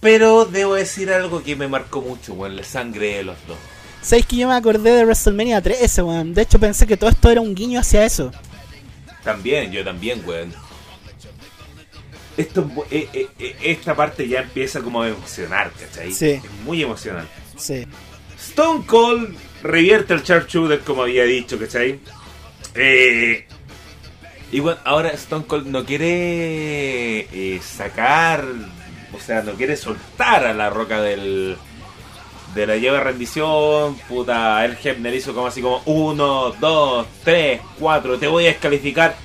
[0.00, 3.56] Pero debo decir algo que me marcó mucho, weón, la sangre de los dos.
[4.02, 6.34] ¿Sabéis que yo me acordé de WrestleMania 13, weón?
[6.34, 8.30] De hecho pensé que todo esto era un guiño hacia eso.
[9.22, 10.52] También, yo también, weón.
[12.36, 16.12] Esto, eh, eh, eh, esta parte ya empieza como a emocionar, ¿cachai?
[16.12, 16.30] Sí.
[16.32, 17.26] Es muy emocional.
[17.56, 17.86] Sí.
[18.36, 21.98] Stone Cold revierte el sharpshooter como había dicho, ¿cachai?
[22.74, 23.46] Eh,
[24.52, 28.44] y bueno, ahora Stone Cold no quiere eh, sacar,
[29.12, 31.56] o sea, no quiere soltar a la roca del
[32.54, 33.96] de la de rendición.
[34.08, 39.16] Puta, el Hebner hizo como así como 1, 2, 3, 4, te voy a descalificar.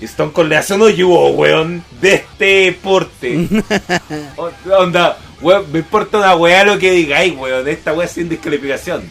[0.00, 3.46] Stone Cold le hace un hoyo, weón, de este porte.
[4.36, 7.68] O- Onda, weón, me importa una weá lo que digáis, weón.
[7.68, 9.10] Esta weá sin descalificación.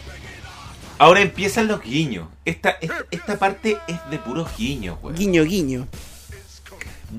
[1.00, 2.28] Ahora empiezan los guiños.
[2.46, 5.16] Esta, esta, esta parte es de puros guiños, weón.
[5.18, 5.88] Guiño, guiño.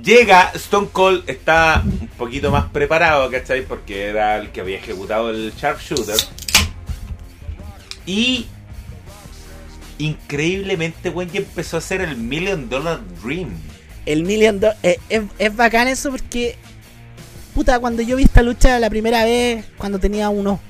[0.05, 3.63] Llega, Stone Cold está un poquito más preparado, ¿cachai?
[3.67, 6.17] Porque era el que había ejecutado el sharpshooter.
[8.07, 8.47] Y
[9.99, 13.49] increíblemente, ya empezó a hacer el Million Dollar Dream.
[14.07, 16.57] El Million Do- eh, es, es bacán eso porque.
[17.55, 20.61] Puta, cuando yo vi esta lucha la primera vez, cuando tenía unos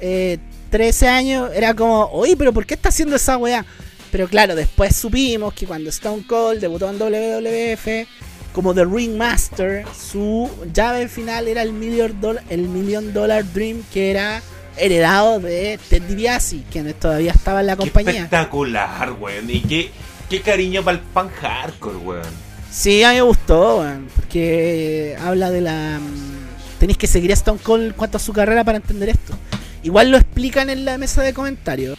[0.00, 0.38] eh,
[0.72, 3.64] 13 años, era como, oye, pero ¿por qué está haciendo esa weá?
[4.10, 8.08] Pero claro, después supimos que cuando Stone Cold debutó en WWF
[8.54, 13.82] como The Ring Master, su llave final era el Million, Dollar, el Million Dollar Dream,
[13.92, 14.42] que era
[14.78, 18.12] heredado de Ted DiBiase, quien todavía estaba en la Qué compañía.
[18.24, 19.48] espectacular, weón.
[19.50, 19.90] Y qué,
[20.30, 22.52] qué cariño para el pan hardcore, weón.
[22.70, 25.98] Sí, a mí me gustó, weón, porque habla de la...
[26.00, 29.34] mm, Tenéis que seguir a Stone Cold cuanto a su carrera para entender esto.
[29.82, 31.98] Igual lo explican en la mesa de comentarios.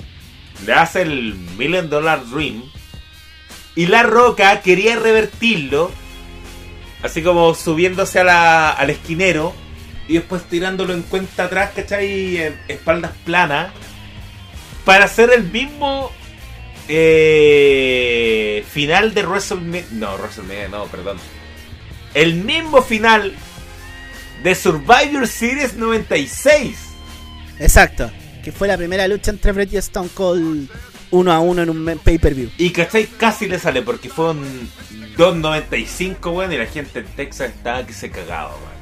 [0.66, 2.64] Le hace el Million Dollar Dream.
[3.76, 5.92] Y La Roca quería revertirlo.
[7.02, 9.54] Así como subiéndose a al esquinero.
[10.08, 12.38] Y después tirándolo en cuenta atrás, ¿cachai?
[12.38, 13.72] En espaldas planas.
[14.86, 16.12] Para hacer el mismo
[16.88, 19.86] eh, final de WrestleMania.
[19.92, 21.18] No, WrestleMania, no, perdón.
[22.14, 23.34] El mismo final
[24.44, 26.93] de Survivor Series 96.
[27.64, 28.12] Exacto.
[28.44, 30.70] Que fue la primera lucha entre Bret y Stone Cold
[31.12, 32.50] uno a uno en un pay-per-view.
[32.58, 33.06] Y ¿cachai?
[33.06, 34.70] Casi le sale porque fue un
[35.16, 38.74] 2.95, weón, y la gente en Texas estaba que se cagaba, weón.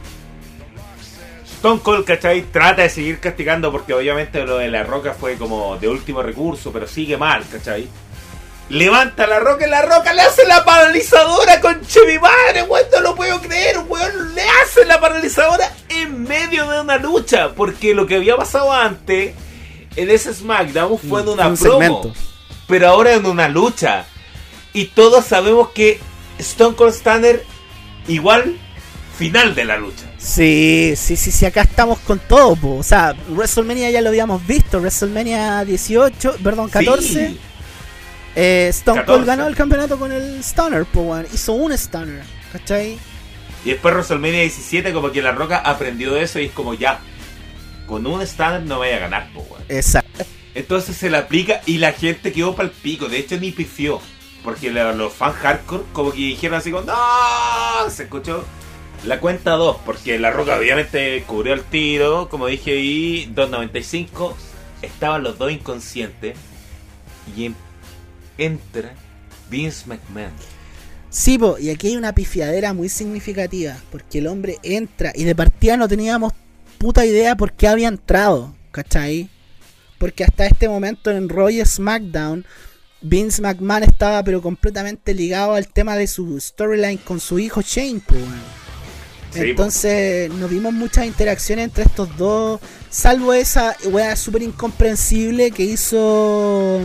[1.45, 2.43] Stone Cold, ¿cachai?
[2.43, 6.72] Trata de seguir castigando porque obviamente lo de la roca fue como de último recurso,
[6.72, 7.88] pero sigue mal, ¿cachai?
[8.69, 13.01] Levanta la roca y la roca le hace la paralizadora con mi madre, weón, no
[13.01, 15.69] lo puedo creer, weón, le hace la paralizadora
[16.01, 19.33] en medio de una lucha, porque lo que había pasado antes
[19.95, 22.13] en ese SmackDown fue en una un promo segmento.
[22.67, 24.05] pero ahora en una lucha.
[24.73, 25.99] Y todos sabemos que
[26.39, 27.43] Stone Cold Stunner
[28.07, 28.57] igual
[29.17, 30.05] final de la lucha.
[30.17, 32.77] Sí, sí, sí, sí, acá estamos con todo, po.
[32.77, 37.03] O sea, WrestleMania ya lo habíamos visto, WrestleMania 18, perdón, 14.
[37.27, 37.39] Sí.
[38.35, 39.05] eh, Stone 14.
[39.05, 41.27] Cold ganó el campeonato con el Stunner, po, weón.
[41.33, 42.23] Hizo un Stunner,
[42.53, 42.97] ¿cachai?
[43.65, 46.99] Y después WrestleMania 17 como que La Roca aprendió de eso y es como ya.
[47.88, 49.64] Con un Stunner no vaya a ganar, po, weón.
[49.69, 50.23] Exacto.
[50.56, 53.07] Entonces se le aplica y la gente quedó para el pico.
[53.07, 53.99] De hecho ni pifió.
[54.43, 57.90] Porque la- los fans hardcore como que dijeron así como ¡No!
[57.90, 58.43] Se escuchó
[59.06, 59.77] la cuenta 2.
[59.85, 62.27] Porque La Roca obviamente cubrió el tiro.
[62.30, 64.35] Como dije ahí, 2.95.
[64.81, 66.35] Estaban los dos inconscientes.
[67.38, 67.56] Y en-
[68.38, 68.93] entra
[69.49, 70.31] Vince McMahon.
[71.11, 75.35] Sí, po, y aquí hay una pifiadera muy significativa, porque el hombre entra y de
[75.35, 76.33] partida no teníamos
[76.80, 79.30] puta idea por qué había entrado, ¿cachai?
[80.01, 82.43] porque hasta este momento en Raw y SmackDown,
[83.01, 87.99] Vince McMahon estaba pero completamente ligado al tema de su storyline con su hijo Shane.
[87.99, 88.41] po, weón.
[89.30, 89.45] Sí, po.
[89.45, 92.59] Entonces no vimos muchas interacciones entre estos dos,
[92.90, 96.81] salvo esa wea súper incomprensible que hizo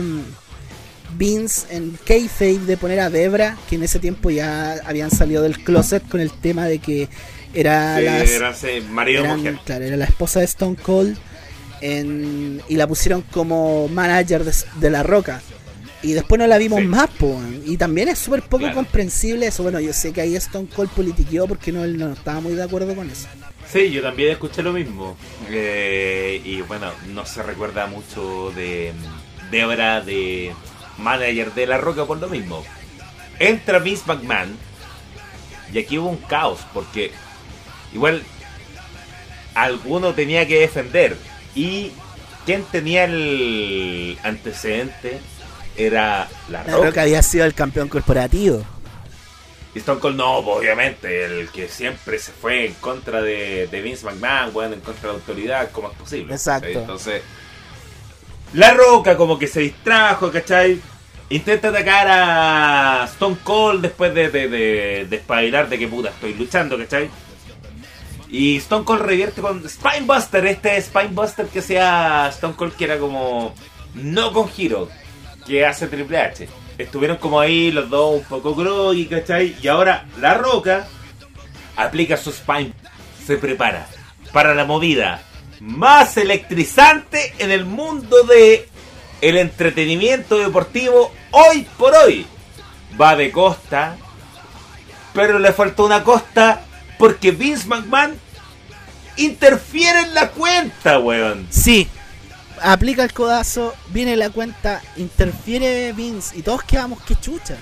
[1.15, 5.63] Vince en Kayfabe de poner a Debra, que en ese tiempo ya habían salido del
[5.63, 7.07] closet con el tema de que
[7.53, 9.57] era Sí, las- era ese marido eran- mujer.
[9.65, 11.17] claro, era la esposa de Stone Cold
[11.81, 15.41] en- y la pusieron como manager de, de La Roca.
[16.03, 16.85] Y después no la vimos Sí.
[16.85, 17.39] más, po.
[17.65, 18.75] Y también es súper poco Claro.
[18.75, 19.63] comprensible eso.
[19.63, 22.61] Bueno, yo sé que ahí Stone Cold politiqueó porque no, él no estaba muy de
[22.63, 23.27] acuerdo con eso.
[23.71, 25.17] Sí, yo también escuché lo mismo.
[25.49, 28.93] Eh, y bueno, no se recuerda mucho de
[29.51, 30.53] Debra, de
[30.97, 32.63] manager de La Roca por lo mismo.
[33.39, 34.57] Entra Vince McMahon
[35.71, 37.11] y aquí hubo un caos porque
[37.93, 38.23] igual
[39.53, 41.17] alguno tenía que defender
[41.55, 41.91] y
[42.45, 45.19] quien tenía el antecedente
[45.75, 46.85] era La La Roca.
[46.87, 48.63] Roca había sido el campeón corporativo.
[49.75, 53.81] Y Stone Cold no, pues, obviamente, el que siempre se fue en contra de, de
[53.81, 56.33] Vince McMahon, bueno, en contra de la autoridad, como es posible.
[56.33, 56.67] Exacto.
[56.67, 57.21] Entonces,
[58.53, 60.79] La Roca como que se distrajo, ¿cachai?
[61.29, 66.33] Intenta atacar a Stone Cold después de, de, de, de espabilar de que puta estoy
[66.33, 67.09] luchando, ¿cachai?
[68.29, 73.53] Y Stone Cold revierte con Spinebuster, este Spinebuster que sea Stone Cold que era como
[73.93, 74.89] no con giro,
[75.45, 76.47] que hace Triple H.
[76.77, 79.55] Estuvieron como ahí los dos un poco groggy, ¿cachai?
[79.61, 80.87] Y ahora La Roca
[81.75, 82.73] aplica su Spine,
[83.25, 83.87] se prepara
[84.31, 85.21] para la movida
[85.59, 88.67] más electrizante en el mundo de
[89.21, 92.25] el entretenimiento deportivo hoy por hoy.
[92.99, 93.97] Va de costa,
[95.13, 96.63] pero le faltó una costa
[96.97, 98.17] porque Vince McMahon
[99.17, 101.47] interfiere en la cuenta, weón.
[101.49, 101.87] Sí,
[102.61, 107.57] aplica el codazo, viene la cuenta, interfiere Vince y todos quedamos que chucha.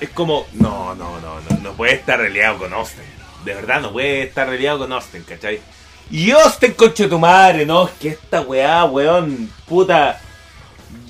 [0.00, 3.04] Es como, no, no, no, no, no puede estar reliado con Austin.
[3.44, 5.60] De verdad, no puede estar reliado con Austin, ¿cachai?
[6.10, 10.20] Y Austin, conche tu madre, no, es que esta weá, weón, puta,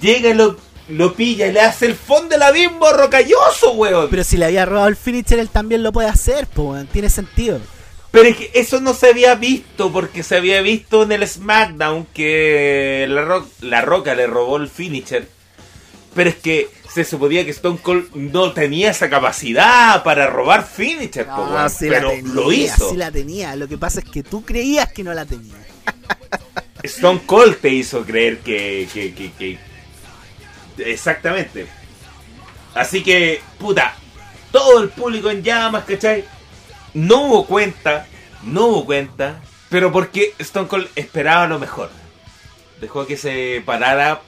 [0.01, 0.57] llega y lo,
[0.89, 4.09] lo pilla y le hace el fondo del abismo rocalloso, weón.
[4.11, 7.11] Pero si le había robado el finisher, él también lo puede hacer, pues, weón, tiene
[7.11, 7.61] sentido.
[8.13, 12.07] Pero es que eso no se había visto, porque se había visto en el SmackDown
[12.15, 15.29] que la, Ro- la Roca le robó el finisher.
[16.15, 21.27] Pero es que se suponía que Stone Cold no tenía esa capacidad para robar finisher,
[21.27, 21.69] po, weón.
[21.69, 22.91] sí pero la tenía, lo hizo.
[22.91, 23.57] sí la tenía.
[23.57, 25.55] Lo que pasa es que tú creías que no la tenía.
[26.85, 29.59] Stone Cold te hizo creer que, que, que, que-
[30.79, 31.67] Exactamente.
[32.75, 33.95] Así que, puta,
[34.53, 36.25] todo el público en llamas, ¿cachai?
[36.95, 38.07] No hubo cuenta,
[38.45, 41.91] no hubo cuenta, pero porque Stone Cold esperaba lo mejor.
[42.81, 44.21] Dejó que se parara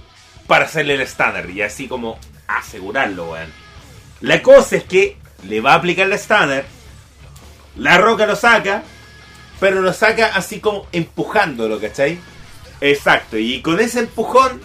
[0.47, 3.53] para hacerle el estándar y así como asegurarlo, weón.
[4.21, 5.17] La cosa es que
[5.47, 6.65] le va a aplicar el estándar,
[7.77, 8.83] la roca lo saca,
[9.61, 12.19] pero lo saca así como empujándolo, ¿cachai?
[12.81, 14.61] Exacto, y con ese empujón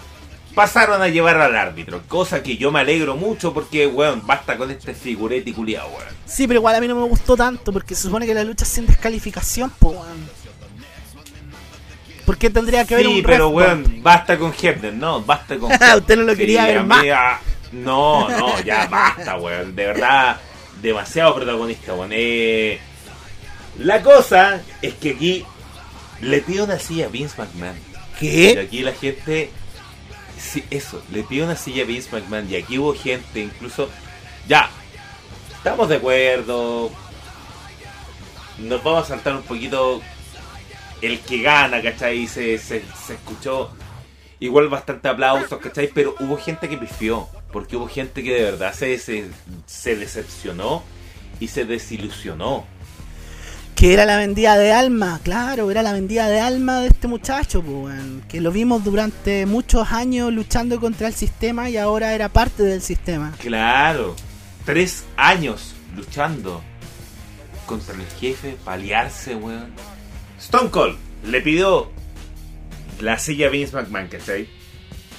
[0.56, 4.69] pasaron a llevar al árbitro, cosa que yo me alegro mucho porque, weón, basta con
[4.72, 6.14] este figurete culiao, weón.
[6.26, 8.64] Sí, pero igual a mí no me gustó tanto porque se supone que la lucha
[8.66, 10.42] es sin descalificación, pues, weón.
[12.26, 15.58] ¿Por qué tendría que haber Sí, un pero ref weón, basta con Hebner, no, basta
[15.58, 17.03] con Usted no lo quería ver a mí, más.
[17.14, 17.40] ah,
[17.72, 19.75] No, no, ya basta, weón.
[19.75, 20.38] De verdad,
[20.82, 22.11] demasiado protagonista, weón.
[22.14, 22.80] Eh,
[23.80, 25.45] la cosa es que aquí
[26.22, 27.77] le pido una silla a Vince McMahon.
[28.19, 28.59] Y ¿Qué?
[28.59, 29.50] aquí la gente.
[30.38, 32.50] Sí, eso, le pido una silla a Vince McMahon.
[32.50, 33.90] Y aquí hubo gente, incluso.
[34.48, 34.69] Ya,
[35.56, 36.91] estamos de acuerdo.
[38.58, 40.01] Nos vamos a saltar un poquito
[41.01, 42.27] el que gana, ¿cachai?
[42.27, 43.72] Se, se, se escuchó
[44.40, 45.90] igual bastante aplausos, ¿cachai?
[45.93, 47.27] Pero hubo gente que pifió.
[47.52, 49.26] Porque hubo gente que de verdad se, se,
[49.66, 50.84] se decepcionó
[51.40, 52.66] y se desilusionó.
[53.76, 57.64] Que era la vendida de alma, claro, era la vendida de alma de este muchacho,
[57.64, 58.24] pues, weón.
[58.30, 62.82] Que lo vimos durante muchos años luchando contra el sistema y ahora era parte del
[62.82, 63.34] sistema.
[63.40, 64.16] Claro,
[64.66, 66.62] tres años luchando
[67.66, 69.72] contra el jefe, paliarse, weón.
[70.40, 71.90] Stone Cold le pidió
[73.00, 74.48] la silla a Vince McMahon, ¿cachai?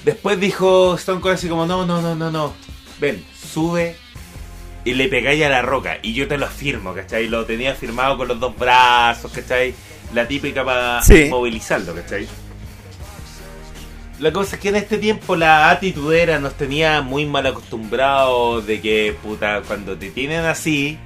[0.03, 2.53] Después dijo Stone Cold así como, no, no, no, no, no.
[2.99, 3.95] Ven, sube
[4.85, 5.97] y le pegáis a la roca.
[6.01, 7.27] Y yo te lo afirmo, ¿cachai?
[7.29, 9.73] Lo tenía firmado con los dos brazos, ¿cachai?
[10.13, 11.27] La típica para Sí.
[11.29, 12.27] movilizarlo, ¿cachai?
[14.19, 18.79] La cosa es que en este tiempo la atitudera nos tenía muy mal acostumbrados de
[18.79, 20.99] que, puta, cuando te tienen así,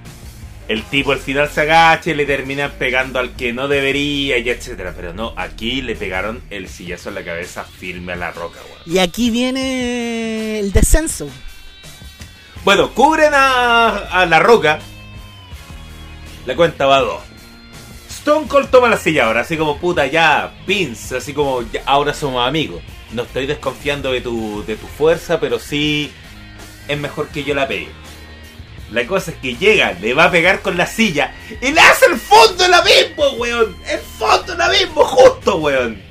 [0.68, 4.50] el tipo al final se agacha y le terminan pegando al que no debería y
[4.50, 4.94] etcétera.
[4.96, 8.82] Pero no, aquí le pegaron el sillazo en la cabeza firme a la roca, weón.
[8.86, 11.30] Y aquí viene el descenso.
[12.64, 14.80] Bueno, cubren a, a la roca.
[16.46, 17.22] La cuenta va a dos.
[18.10, 22.14] Stone Cold toma la silla ahora, así como puta ya, Vince, así como ya, ahora
[22.14, 22.82] somos amigos.
[23.14, 26.12] No estoy desconfiando de tu, de tu fuerza, pero sí
[26.90, 27.88] es mejor que yo la pegue.
[28.92, 32.06] La cosa es que llega, le va a pegar con la silla y le hace
[32.06, 33.76] el fondo del abismo, weón.
[33.88, 36.02] El fondo del abismo, justo, weón.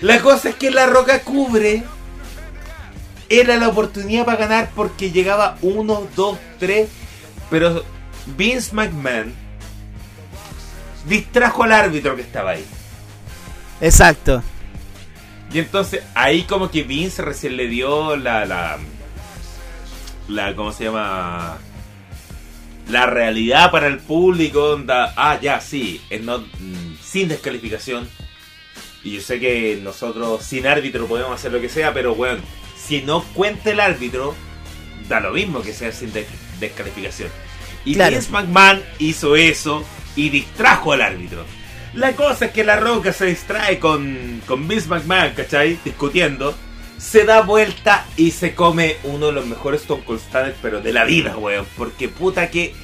[0.00, 1.84] La cosa es que la roca cubre.
[3.28, 6.88] Era la oportunidad para ganar porque llegaba 1, 2, 3.
[7.48, 7.82] Pero
[8.26, 9.34] Vince McMahon
[11.06, 12.64] distrajo al árbitro que estaba ahí.
[13.80, 14.42] Exacto.
[15.52, 18.44] Y entonces ahí como que Vince recién le dio la...
[18.46, 18.78] la,
[20.28, 21.58] la ¿Cómo se llama?
[22.88, 24.72] La realidad para el público.
[24.72, 26.00] Onda, ah, ya, sí.
[26.10, 28.08] es no, mm, sin descalificación.
[29.04, 32.40] Y yo sé que nosotros sin árbitro podemos hacer lo que sea, pero bueno,
[32.76, 34.34] si no cuenta el árbitro,
[35.08, 36.26] da lo mismo que sea sin des-
[36.60, 37.28] descalificación.
[37.84, 38.12] Y Claro.
[38.12, 41.44] Vince McMahon hizo eso y distrajo al árbitro.
[41.94, 45.78] La cosa es que la roca se distrae con, con Vince McMahon, ¿cachai?
[45.84, 46.54] Discutiendo.
[46.96, 50.92] Se da vuelta y se come uno de los mejores Stone Cold Stunners, pero de
[50.92, 51.66] la vida, weón.
[51.76, 52.74] Porque puta que.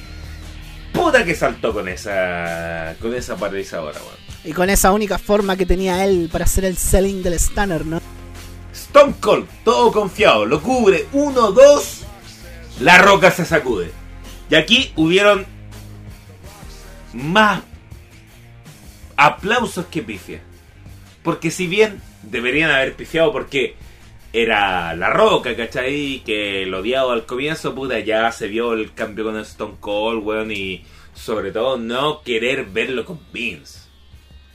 [0.93, 2.95] Puta que saltó con esa.
[3.01, 4.29] Con esa paralizadora, weón.
[4.43, 8.01] Y con esa única forma que tenía él para hacer el selling del Stunner, ¿no?
[8.73, 12.03] Stone Cold, todo confiado, lo cubre, uno, dos,
[12.79, 13.91] la roca se sacude.
[14.49, 15.45] Y aquí hubieron
[17.13, 17.61] más
[19.19, 20.41] aplausos que pifia.
[21.23, 23.75] Porque si bien deberían haber pifiado porque
[24.31, 26.23] era la roca, ¿cachai?
[26.25, 30.51] Que el odiado al comienzo, puta, ya se vio el cambio con Stone Cold, weón,
[30.51, 33.79] y sobre todo no querer verlo con Vince.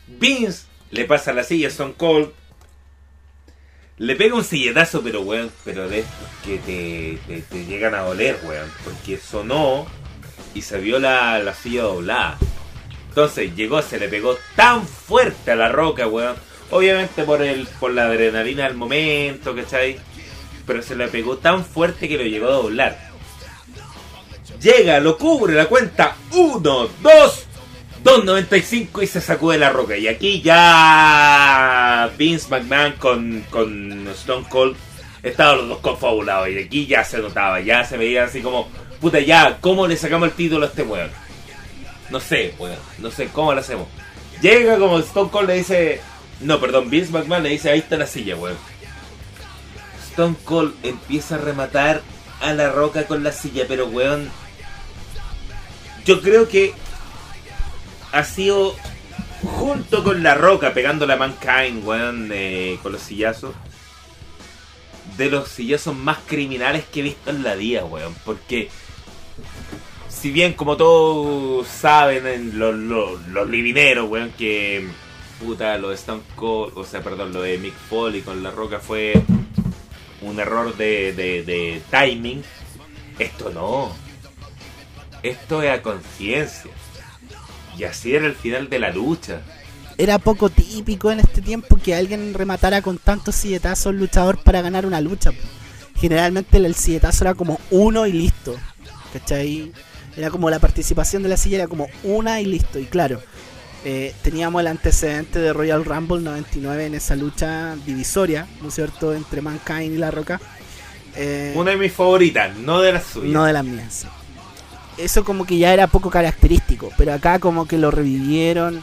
[0.06, 2.30] Vince le pasa la silla a Stone Cold,
[3.98, 7.18] le pega un silletazo, pero weón, pero de estos que
[7.50, 8.70] te llegan a doler, weón.
[8.82, 9.86] Porque sonó
[10.54, 12.38] y se vio la, la silla doblada.
[13.14, 16.34] Entonces llegó, se le pegó tan fuerte a la roca, weón.
[16.72, 20.00] Obviamente por el por la adrenalina del momento, ¿cachai?
[20.66, 22.98] Pero se le pegó tan fuerte que lo llegó a doblar.
[24.60, 26.88] Llega, lo cubre, la cuenta 1, 2,
[28.02, 29.96] 2.95 y se sacude la roca.
[29.96, 34.76] Y aquí ya Vince McMahon con, con Stone Cold
[35.22, 36.48] estaban los dos confabulados.
[36.48, 38.68] Y aquí ya se notaba, ya se veía así como,
[39.00, 41.10] puta, ya, ¿cómo le sacamos el título a este weón?
[42.14, 43.88] No sé, weón, no sé cómo lo hacemos.
[44.40, 46.00] Llega como Stone Cold le dice,
[46.38, 48.56] no, perdón, Vince McMahon le dice, ahí está la silla, weón.
[50.10, 52.02] Stone Cold empieza a rematar
[52.40, 54.30] a la roca con la silla, pero weón,
[56.04, 56.72] yo creo que
[58.12, 58.76] ha sido
[59.42, 63.56] junto con la roca pegándole a Mankind, weón, eh, con los sillazos.
[65.16, 68.14] De los sillazos más criminales que he visto en la vida, weón.
[68.24, 68.70] Porque,
[70.24, 74.88] si bien como todos saben, en los, los, livineros, weón, que
[75.38, 78.80] puta, lo de Stone Cold, o sea, perdón, lo de Mick Foley con la roca
[78.80, 79.12] fue
[80.22, 82.42] un error de, de, timing.
[83.18, 83.92] Esto no.
[85.22, 86.70] Esto es a conciencia.
[87.76, 89.42] Y así era el final de la lucha.
[89.98, 94.86] Era poco típico en este tiempo que alguien rematara con tantos silletazos luchador para ganar
[94.86, 95.32] una lucha.
[95.96, 98.56] Generalmente el silletazo era como uno y listo.
[99.12, 99.70] ¿Cachai?
[100.16, 102.78] Era como la participación de la silla era como una y listo.
[102.78, 103.20] Y claro,
[103.84, 109.12] eh, teníamos el antecedente de Royal Rumble 99 en esa lucha divisoria, ¿no es cierto?,
[109.14, 110.40] entre Mankind y La Roca.
[111.16, 113.30] Eh, Una de mis favoritas, no de las suyas.
[113.32, 113.92] no de las mías.
[113.94, 114.06] sí.
[114.96, 118.80] Eso como que ya era poco característico, pero acá como que lo revivieron.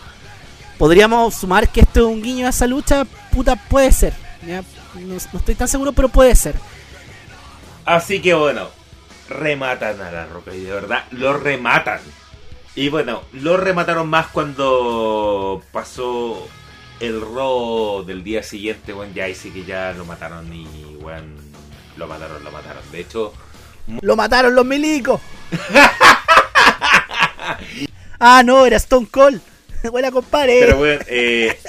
[0.77, 4.13] Podríamos sumar que esto es un guiño a esa lucha, puta, puede ser.
[4.45, 4.61] ¿ya?
[4.95, 6.55] No, no estoy tan seguro, pero puede ser.
[7.85, 8.67] Así que bueno,
[9.31, 11.99] rematan a la roca y de verdad lo rematan.
[12.75, 16.47] Y bueno, lo remataron más cuando pasó
[16.99, 20.67] el robo del día siguiente, bueno, ya ahí sí que ya lo mataron y
[21.01, 21.25] bueno,
[21.97, 22.83] lo mataron, lo mataron.
[22.91, 23.33] De hecho,
[24.01, 25.19] ¡Lo mataron los milicos!
[28.19, 29.41] ah, no, era Stone Cold.
[29.91, 30.59] Buena compadre.
[30.61, 31.59] pero bueno, eh,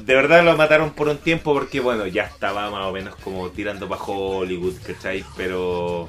[0.00, 3.48] de verdad lo mataron por un tiempo porque bueno, ya estaba más o menos como
[3.50, 5.24] tirando bajo Hollywood, ¿cachai?
[5.36, 6.08] Pero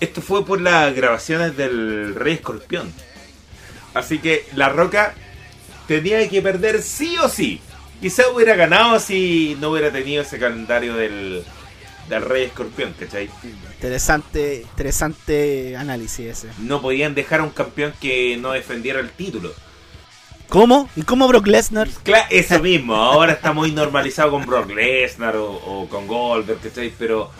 [0.00, 2.92] esto fue por las grabaciones del Rey Escorpión.
[3.94, 5.14] Así que La Roca
[5.86, 7.60] tenía que perder sí o sí.
[8.00, 11.44] Quizá hubiera ganado si no hubiera tenido ese calendario del,
[12.08, 13.28] del Rey Escorpión, ¿cachai?
[13.74, 16.48] Interesante, interesante análisis ese.
[16.58, 19.52] No podían dejar a un campeón que no defendiera el título.
[20.48, 20.88] ¿Cómo?
[20.96, 21.88] ¿Y cómo Brock Lesnar?
[22.04, 26.92] Claro, eso mismo, ahora está muy normalizado con Brock Lesnar o, o con Goldberg, ¿cachai?
[26.98, 27.30] Pero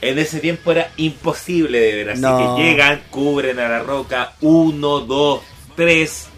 [0.00, 2.56] en ese tiempo era imposible de ver, así No.
[2.56, 5.42] que llegan, cubren a la roca, uno, dos,
[5.76, 6.28] tres,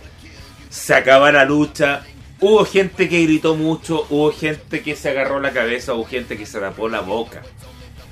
[0.69, 2.05] se acaba la lucha.
[2.41, 6.47] Hubo gente que gritó mucho, hubo gente que se agarró la cabeza, hubo gente que
[6.47, 7.43] se tapó la boca.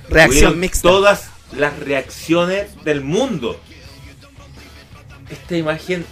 [0.07, 0.87] Reacción Hubieron mixta.
[0.87, 3.59] Todas las reacciones del mundo.
[5.31, 6.05] Esta imagen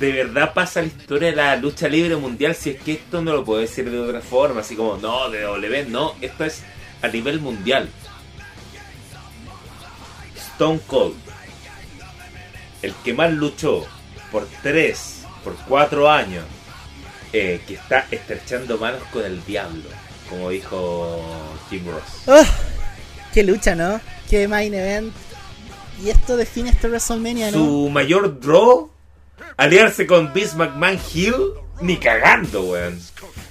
[0.00, 2.54] de verdad pasa la historia de la lucha libre mundial.
[2.54, 5.42] Si es que esto no lo puedo decir de otra forma, así como no, de
[5.42, 6.62] W, no, esto es
[7.04, 7.88] a nivel mundial.
[10.36, 11.16] Stone Cold,
[12.80, 13.86] el que más luchó
[14.32, 16.44] por tres, por cuatro años,
[17.32, 19.84] eh, que está estrechando manos con el diablo,
[20.30, 21.20] como dijo
[21.68, 22.28] Jim Ross.
[22.28, 22.46] ¡Ah!
[23.34, 24.00] Qué lucha, ¿no?
[24.30, 25.12] Qué main event.
[26.02, 27.58] Y esto define este WrestleMania, ¿no?
[27.58, 28.90] Su mayor draw,
[29.56, 31.34] aliarse con Vince McMahon Hill,
[31.80, 32.98] ni cagando, weón.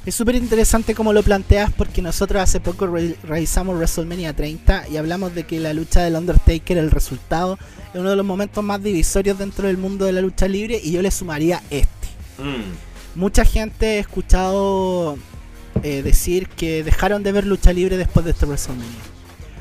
[0.05, 4.97] Es súper interesante cómo lo planteas porque nosotros hace poco re- revisamos WrestleMania 30 y
[4.97, 7.57] hablamos de que la lucha del Undertaker, el resultado,
[7.93, 10.91] es uno de los momentos más divisorios dentro del mundo de la lucha libre y
[10.91, 12.07] yo le sumaría este.
[12.39, 15.17] Mm, Mucha gente he escuchado
[15.83, 18.89] eh, decir que dejaron de ver lucha libre después de este WrestleMania.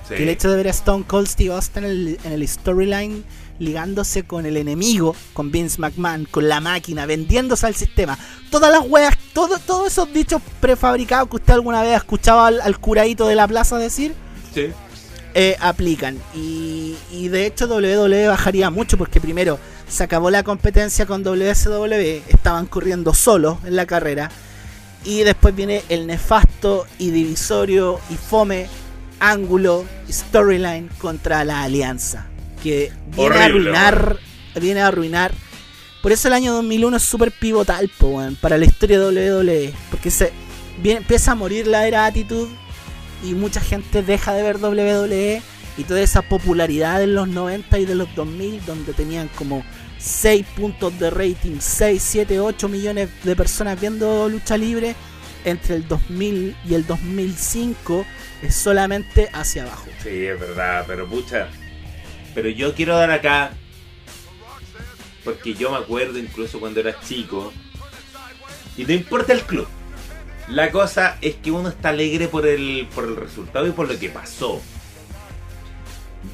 [0.09, 0.15] sí.
[0.17, 3.23] Que el hecho de ver a Stone Cold Steve Austin en el, en el storyline
[3.59, 8.19] ligándose con el enemigo, con Vince McMahon, con la máquina, vendiéndose al sistema.
[8.51, 12.61] Todas las weas, todo, todos esos dichos prefabricados que usted alguna vez ha escuchado al,
[12.61, 14.15] al curadito de la plaza decir,
[14.55, 14.69] Sí.
[15.35, 16.19] eh, aplican.
[16.35, 19.59] Y, y de hecho WWE bajaría mucho porque primero
[19.89, 24.31] se acabó la competencia con WSW, estaban corriendo solos en la carrera.
[25.05, 28.69] Y después viene el nefasto y divisorio y fome
[29.21, 32.27] ángulo storyline contra la alianza.
[32.63, 34.19] Que viene a Horrible, arruinar.
[34.61, 35.33] Viene a arruinar.
[36.03, 39.73] Por eso el año 2001 es súper pivotal po, weón, para la historia de WWE.
[39.91, 40.33] Porque se
[40.83, 42.51] viene- empieza a morir la era Attitude
[43.25, 45.43] y mucha gente deja de ver WWE
[45.79, 49.65] y toda esa popularidad de los 90 y de los 2000 donde tenían como
[49.99, 54.95] 6 puntos de rating, 6, 7, 8 millones de personas viendo lucha libre
[55.45, 58.05] entre el 2000 y el 2005
[58.43, 59.87] es solamente hacia abajo.
[60.03, 61.49] Sí, es verdad, pero pucha.
[62.35, 63.53] Pero yo quiero dar acá.
[65.25, 67.53] Porque yo me acuerdo incluso cuando era chico.
[68.77, 69.69] Y no importa el club.
[70.49, 73.99] La cosa es que uno está alegre por el, por el resultado y por lo
[73.99, 74.61] que pasó.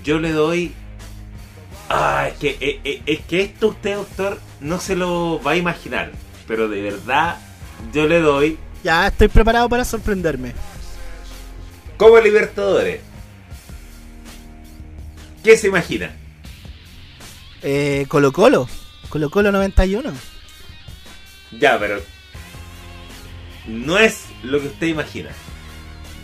[0.02, 0.72] Yo le doy.
[1.90, 5.56] Ah, es que, eh, eh, es que esto usted, doctor, no se lo va a
[5.56, 6.12] imaginar.
[6.46, 7.38] Pero de verdad,
[7.92, 10.52] yo le doy Ya estoy preparado para sorprenderme.
[11.96, 13.00] como Libertadores.
[15.42, 16.10] ¿Qué se imagina?
[17.62, 18.68] Eh, Colo Colo.
[19.08, 20.12] Colo Colo 91.
[21.58, 22.02] Ya, pero
[23.66, 25.30] no es lo que usted imagina.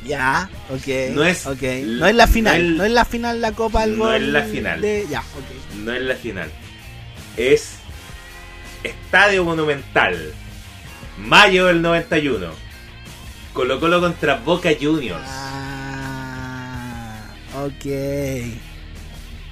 [0.04, 0.86] Ya, ok.
[1.14, 1.62] No es- ok.
[1.86, 2.62] No es la final.
[2.62, 4.80] no es- No es la final la Copa del no Gol es la final.
[4.82, 5.76] de- Ya, ok.
[5.84, 6.50] No es la final.
[7.38, 7.76] Es
[8.82, 10.34] Estadio Monumental.
[11.18, 12.48] Mayo del 91.
[13.54, 15.24] Colo Colo contra Boca Juniors.
[15.26, 17.20] Ah,
[17.64, 17.84] ok.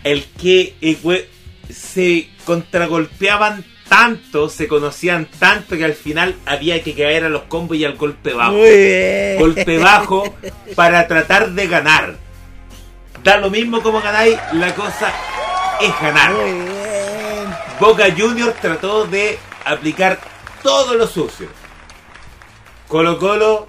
[0.05, 1.29] El que eh,
[1.71, 7.77] se contragolpeaban tanto, se conocían tanto que al final había que caer a los combos
[7.77, 8.53] y al golpe bajo.
[9.39, 10.35] Golpe bajo
[10.75, 12.17] para tratar de ganar.
[13.23, 15.13] Da lo mismo como ganáis, la cosa
[15.81, 16.33] es ganar.
[16.33, 16.73] Muy bien.
[17.79, 20.19] Boca Juniors trató de aplicar
[20.63, 21.49] todo lo sucio.
[22.89, 23.69] Colo Colo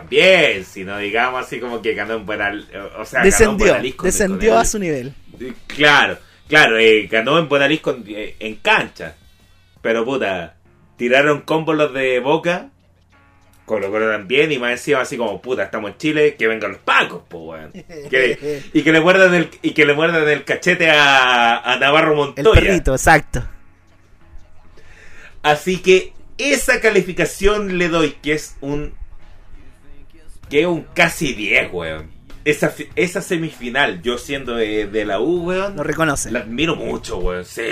[0.00, 2.66] también, si no digamos así como que ganó en Buenal,
[2.98, 3.96] o sea, ganó en Descendió.
[3.96, 5.14] Con- Descendió a su nivel.
[5.66, 6.18] Claro,
[6.48, 9.14] claro, eh, ganó en Buenalís eh, en cancha.
[9.82, 10.56] Pero puta,
[10.96, 12.70] tiraron combos los de Boca.
[13.64, 16.80] Colo Colo también, y más encima así como, puta, estamos en Chile, que vengan los
[16.80, 17.72] pacos, pues weón.
[18.10, 22.12] Que- y que le muerdan el, y que le muerdan el cachete a, a Navarro
[22.12, 22.60] El Montoya.
[22.60, 23.42] perrito, exacto.
[25.42, 28.94] Así que esa calificación le doy, que es un.
[30.48, 32.14] Que es un casi 10, weón.
[32.44, 36.30] Esa, esa semifinal, yo siendo de, de la U, weón, Lo reconoce.
[36.30, 37.44] la admiro mucho, weón.
[37.44, 37.62] Sí,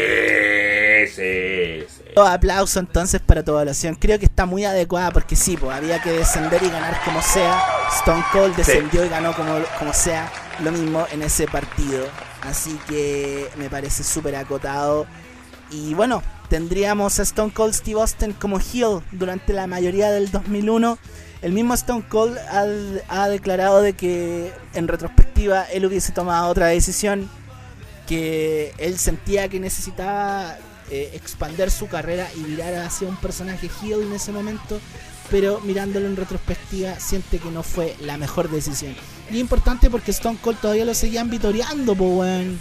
[1.07, 2.03] sí, sí.
[2.15, 3.95] Todo aplauso entonces para tu evaluación.
[3.95, 7.63] Creo que está muy adecuada porque sí, pues había que descender y ganar como sea.
[7.99, 10.31] Stone Cold descendió y ganó como, como sea.
[10.63, 12.07] Lo mismo en ese partido.
[12.43, 15.07] Así que me parece súper acotado.
[15.71, 20.99] Y bueno, tendríamos a Stone Cold Steve Austin como heel durante la mayoría del 2001.
[21.45, 22.39] El mismo Stone Cold
[23.09, 27.29] ha, declarado de que en retrospectiva él hubiese tomado otra decisión,
[28.07, 30.57] que él sentía que necesitaba
[30.91, 34.81] eh, expander su carrera y virar hacia un personaje heel en ese momento,
[35.31, 38.97] pero mirándolo en retrospectiva siente que no fue la mejor decisión.
[39.31, 42.59] Y importante porque Stone Cold todavía lo seguían vitoreando, po, weón.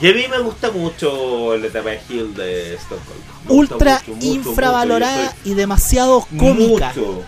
[0.00, 3.24] Y a mí me gusta mucho la etapa de Hill de Stone Cold.
[3.44, 4.50] Me gusta Ultra mucho, mucho, mucho.
[4.50, 6.92] infravalorada y demasiado cómica.
[6.94, 7.24] Mucho,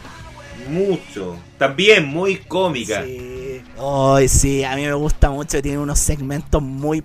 [0.68, 1.36] mucho.
[1.56, 3.02] También muy cómica.
[3.04, 3.62] Sí.
[3.78, 5.62] Ay, sí, a mí me gusta mucho.
[5.62, 7.02] Tiene unos segmentos muy,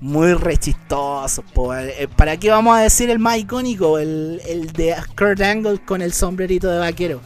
[0.00, 1.44] muy rechistosos.
[1.76, 3.98] Eh, ¿Para qué vamos a decir el más icónico?
[3.98, 7.20] El, el de Kurt Angle con el sombrerito de vaquero.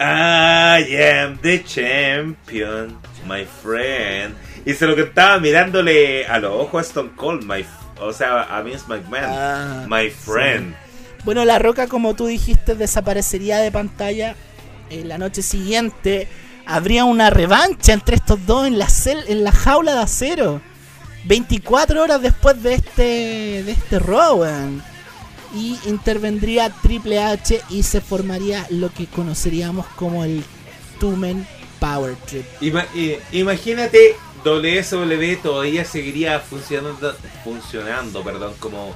[0.00, 4.34] I am the champion, my friend.
[4.66, 7.64] Y se lo que estaba mirándole a los ojos a Stone Cold, my,
[8.00, 10.74] o sea, a Vince McMahon, Ah, my friend.
[11.24, 14.36] Bueno, La Roca, como tú dijiste, desaparecería de pantalla.
[14.90, 16.28] En la noche siguiente
[16.66, 20.60] habría una revancha entre estos dos en la, cel- en la jaula de acero.
[21.24, 24.82] 24 horas después de este, de este weón.
[25.54, 30.44] Y intervendría Triple H y se formaría lo que conoceríamos como el
[31.00, 31.46] Tumen
[31.80, 32.44] Power Trip.
[32.60, 32.86] Ima-
[33.32, 38.94] imagínate, WSW todavía seguiría funcionando, funcionando, perdón, como,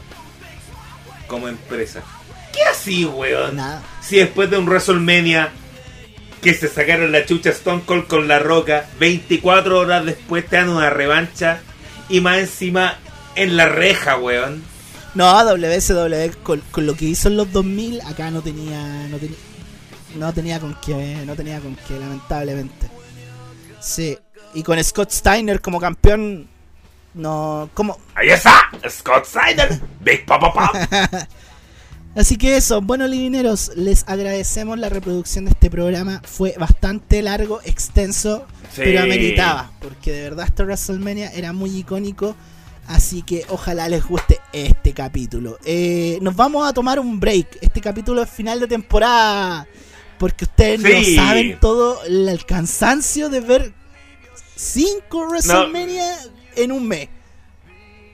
[1.27, 2.03] como empresa.
[2.53, 3.57] ¿Qué así, weón?
[3.57, 3.83] Nada.
[4.01, 5.51] Si después de un WrestleMania
[6.43, 10.69] que se sacaron la chucha Stone Cold con la roca, 24 horas después te dan
[10.69, 11.61] una revancha
[12.09, 12.99] y más encima
[13.35, 14.63] en la reja, weón.
[15.15, 19.37] No, WSW con, con lo que hizo en los 2000 acá no tenía no, tenía
[20.17, 22.89] no tenía con qué, no tenía con qué, lamentablemente.
[23.81, 24.19] Sí,
[24.59, 26.49] y con Scott Steiner como campeón
[27.15, 28.55] no como Ahí está,
[28.89, 30.75] Scott Snyder, Big Papa Pop.
[32.17, 36.21] Así que eso, bueno livineros, les agradecemos la reproducción de este programa.
[36.25, 38.83] Fue bastante largo, extenso, Sí.
[38.85, 42.35] pero ameritaba, porque de verdad este WrestleMania era muy icónico.
[42.89, 45.59] Así que ojalá les guste este capítulo.
[45.65, 47.59] Eh, nos vamos a tomar un break.
[47.61, 49.67] Este capítulo es final de temporada.
[50.19, 51.15] Porque ustedes Sí.
[51.17, 53.73] no saben todo el cansancio de ver
[54.59, 56.05] cinco WrestleMania
[56.57, 57.09] en un mes.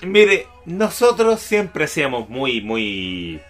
[0.03, 3.41] Mire, nosotros siempre hacíamos muy, muy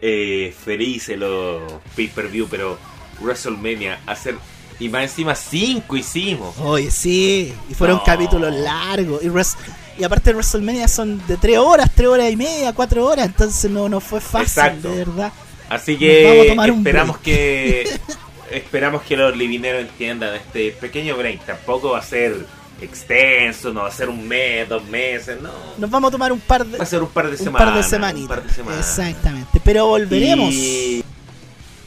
[0.00, 1.62] eh, felices los
[1.96, 2.78] pay-per-view, pero
[3.20, 4.36] WrestleMania, hacer.
[4.78, 6.54] Y más encima 5 hicimos.
[6.58, 8.04] Oye, sí, y fueron No.
[8.04, 9.24] capítulos largos.
[9.24, 9.56] Y, Res-
[9.98, 13.26] y aparte WrestleMania son de 3 horas, 3 horas y media, 4 horas.
[13.26, 14.90] Entonces no, no fue fácil, Exacto.
[14.90, 15.32] de verdad.
[15.70, 17.88] Así que esperamos que
[18.50, 21.44] esperamos que los livineros entiendan este pequeño break.
[21.44, 22.46] Tampoco va a ser
[22.80, 25.50] extenso, no va a ser un mes, dos meses, no.
[25.78, 27.64] Nos vamos a tomar un par de, Va a ser un par de un semanas.
[27.68, 28.28] par de un semanitas.
[28.28, 28.80] par de semanas.
[28.80, 29.60] Exactamente.
[29.64, 30.52] Pero volveremos.
[30.52, 31.02] Y-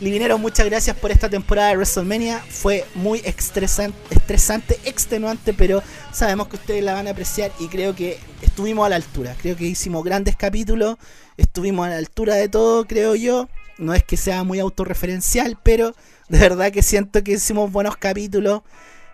[0.01, 2.39] Livineros, muchas gracias por esta temporada de WrestleMania.
[2.49, 7.93] Fue muy estresante, estresante, extenuante, pero sabemos que ustedes la van a apreciar y creo
[7.93, 9.35] que estuvimos a la altura.
[9.41, 10.95] Creo que hicimos grandes capítulos,
[11.35, 13.49] estuvimos a la altura de todo, creo yo.
[13.77, 15.93] No es que sea muy autorreferencial, pero
[16.39, 18.61] de verdad que siento que hicimos buenos capítulos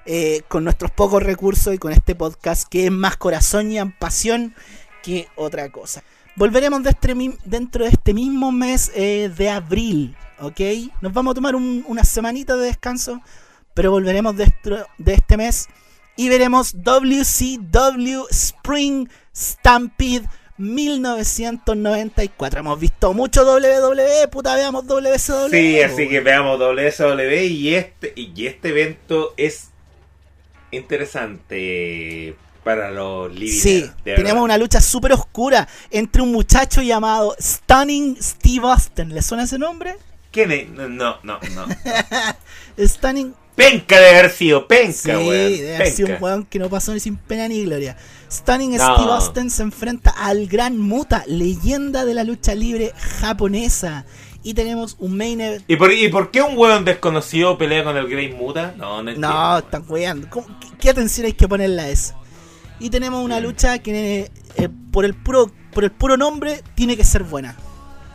[0.06, 4.54] eh, con nuestros pocos recursos y con este podcast que es más corazón y pasión
[5.02, 6.04] que otra cosa.
[6.36, 10.60] Volveremos este dentro de este mismo mes eh, de abril, ¿ok?
[11.02, 13.22] Nos vamos a tomar un- una semanita de descanso,
[13.74, 15.68] pero volveremos dentro de este mes
[16.18, 20.28] y veremos WCW Spring Stampede
[20.58, 22.60] 1994.
[22.60, 25.50] Hemos visto mucho WWE, puta, veamos WCW.
[25.52, 29.70] Sí, así que veamos WSW y este, y este evento es
[30.72, 33.62] interesante para los livineros.
[33.62, 39.14] Sí, de tenemos una lucha súper oscura entre un muchacho llamado Stunning Steve Austin.
[39.14, 39.96] ¿Le suena ese nombre?
[40.32, 40.70] ¿Quién es?
[40.70, 41.40] No, no, no.
[41.54, 41.66] no.
[42.88, 43.34] Stunning.
[43.56, 45.28] penca de haber sido, penca, Sí, weón.
[45.30, 46.26] debe haber sido un penca.
[46.26, 47.96] weón que no pasó ni sin pena ni gloria.
[48.32, 48.96] Stunning No.
[48.96, 54.06] Steve Austin se enfrenta al Gran Muta, leyenda de la lucha libre japonesa.
[54.44, 55.64] Y tenemos un main event.
[55.68, 58.76] ¿Y por, ¿Y por qué un weón desconocido pelea con el Great Muta?
[58.78, 59.28] No, no entiendo.
[59.28, 60.30] No, están weando.
[60.30, 62.14] ¿Cómo- qué, qué atención hay que ponerle a eso?
[62.80, 67.04] Y tenemos una lucha que eh, por, el puro, por el puro nombre tiene que
[67.04, 67.56] ser buena.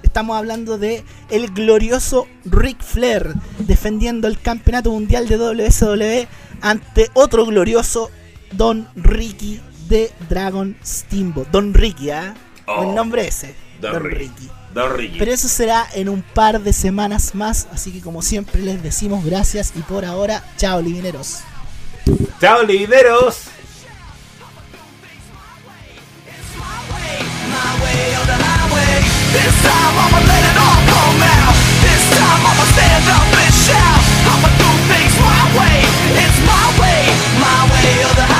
[0.04, 6.26] Estamos hablando de el glorioso Ric Flair defendiendo el campeonato mundial de WSW
[6.62, 8.10] ante otro glorioso
[8.52, 11.48] Don Ricky de Dragon Steamboat.
[11.48, 12.34] Don Ricky, ¿ah?
[12.34, 12.40] ¿eh?
[12.66, 13.54] Oh, el nombre ese.
[13.80, 14.24] Don, Don Ricky.
[14.24, 14.50] Ricky.
[14.72, 15.18] Don Ricky.
[15.18, 17.66] Pero eso será en un par de semanas más.
[17.72, 19.72] Así que, como siempre, les decimos gracias.
[19.74, 21.40] Y por ahora, chao, Livineros.
[22.40, 23.48] Chao, Livineros.
[29.32, 31.54] This time I'ma let it all come out
[31.86, 35.86] This time I'ma stand up and shout I'ma do things my way
[36.18, 37.06] It's my way,
[37.38, 38.39] my way or the highway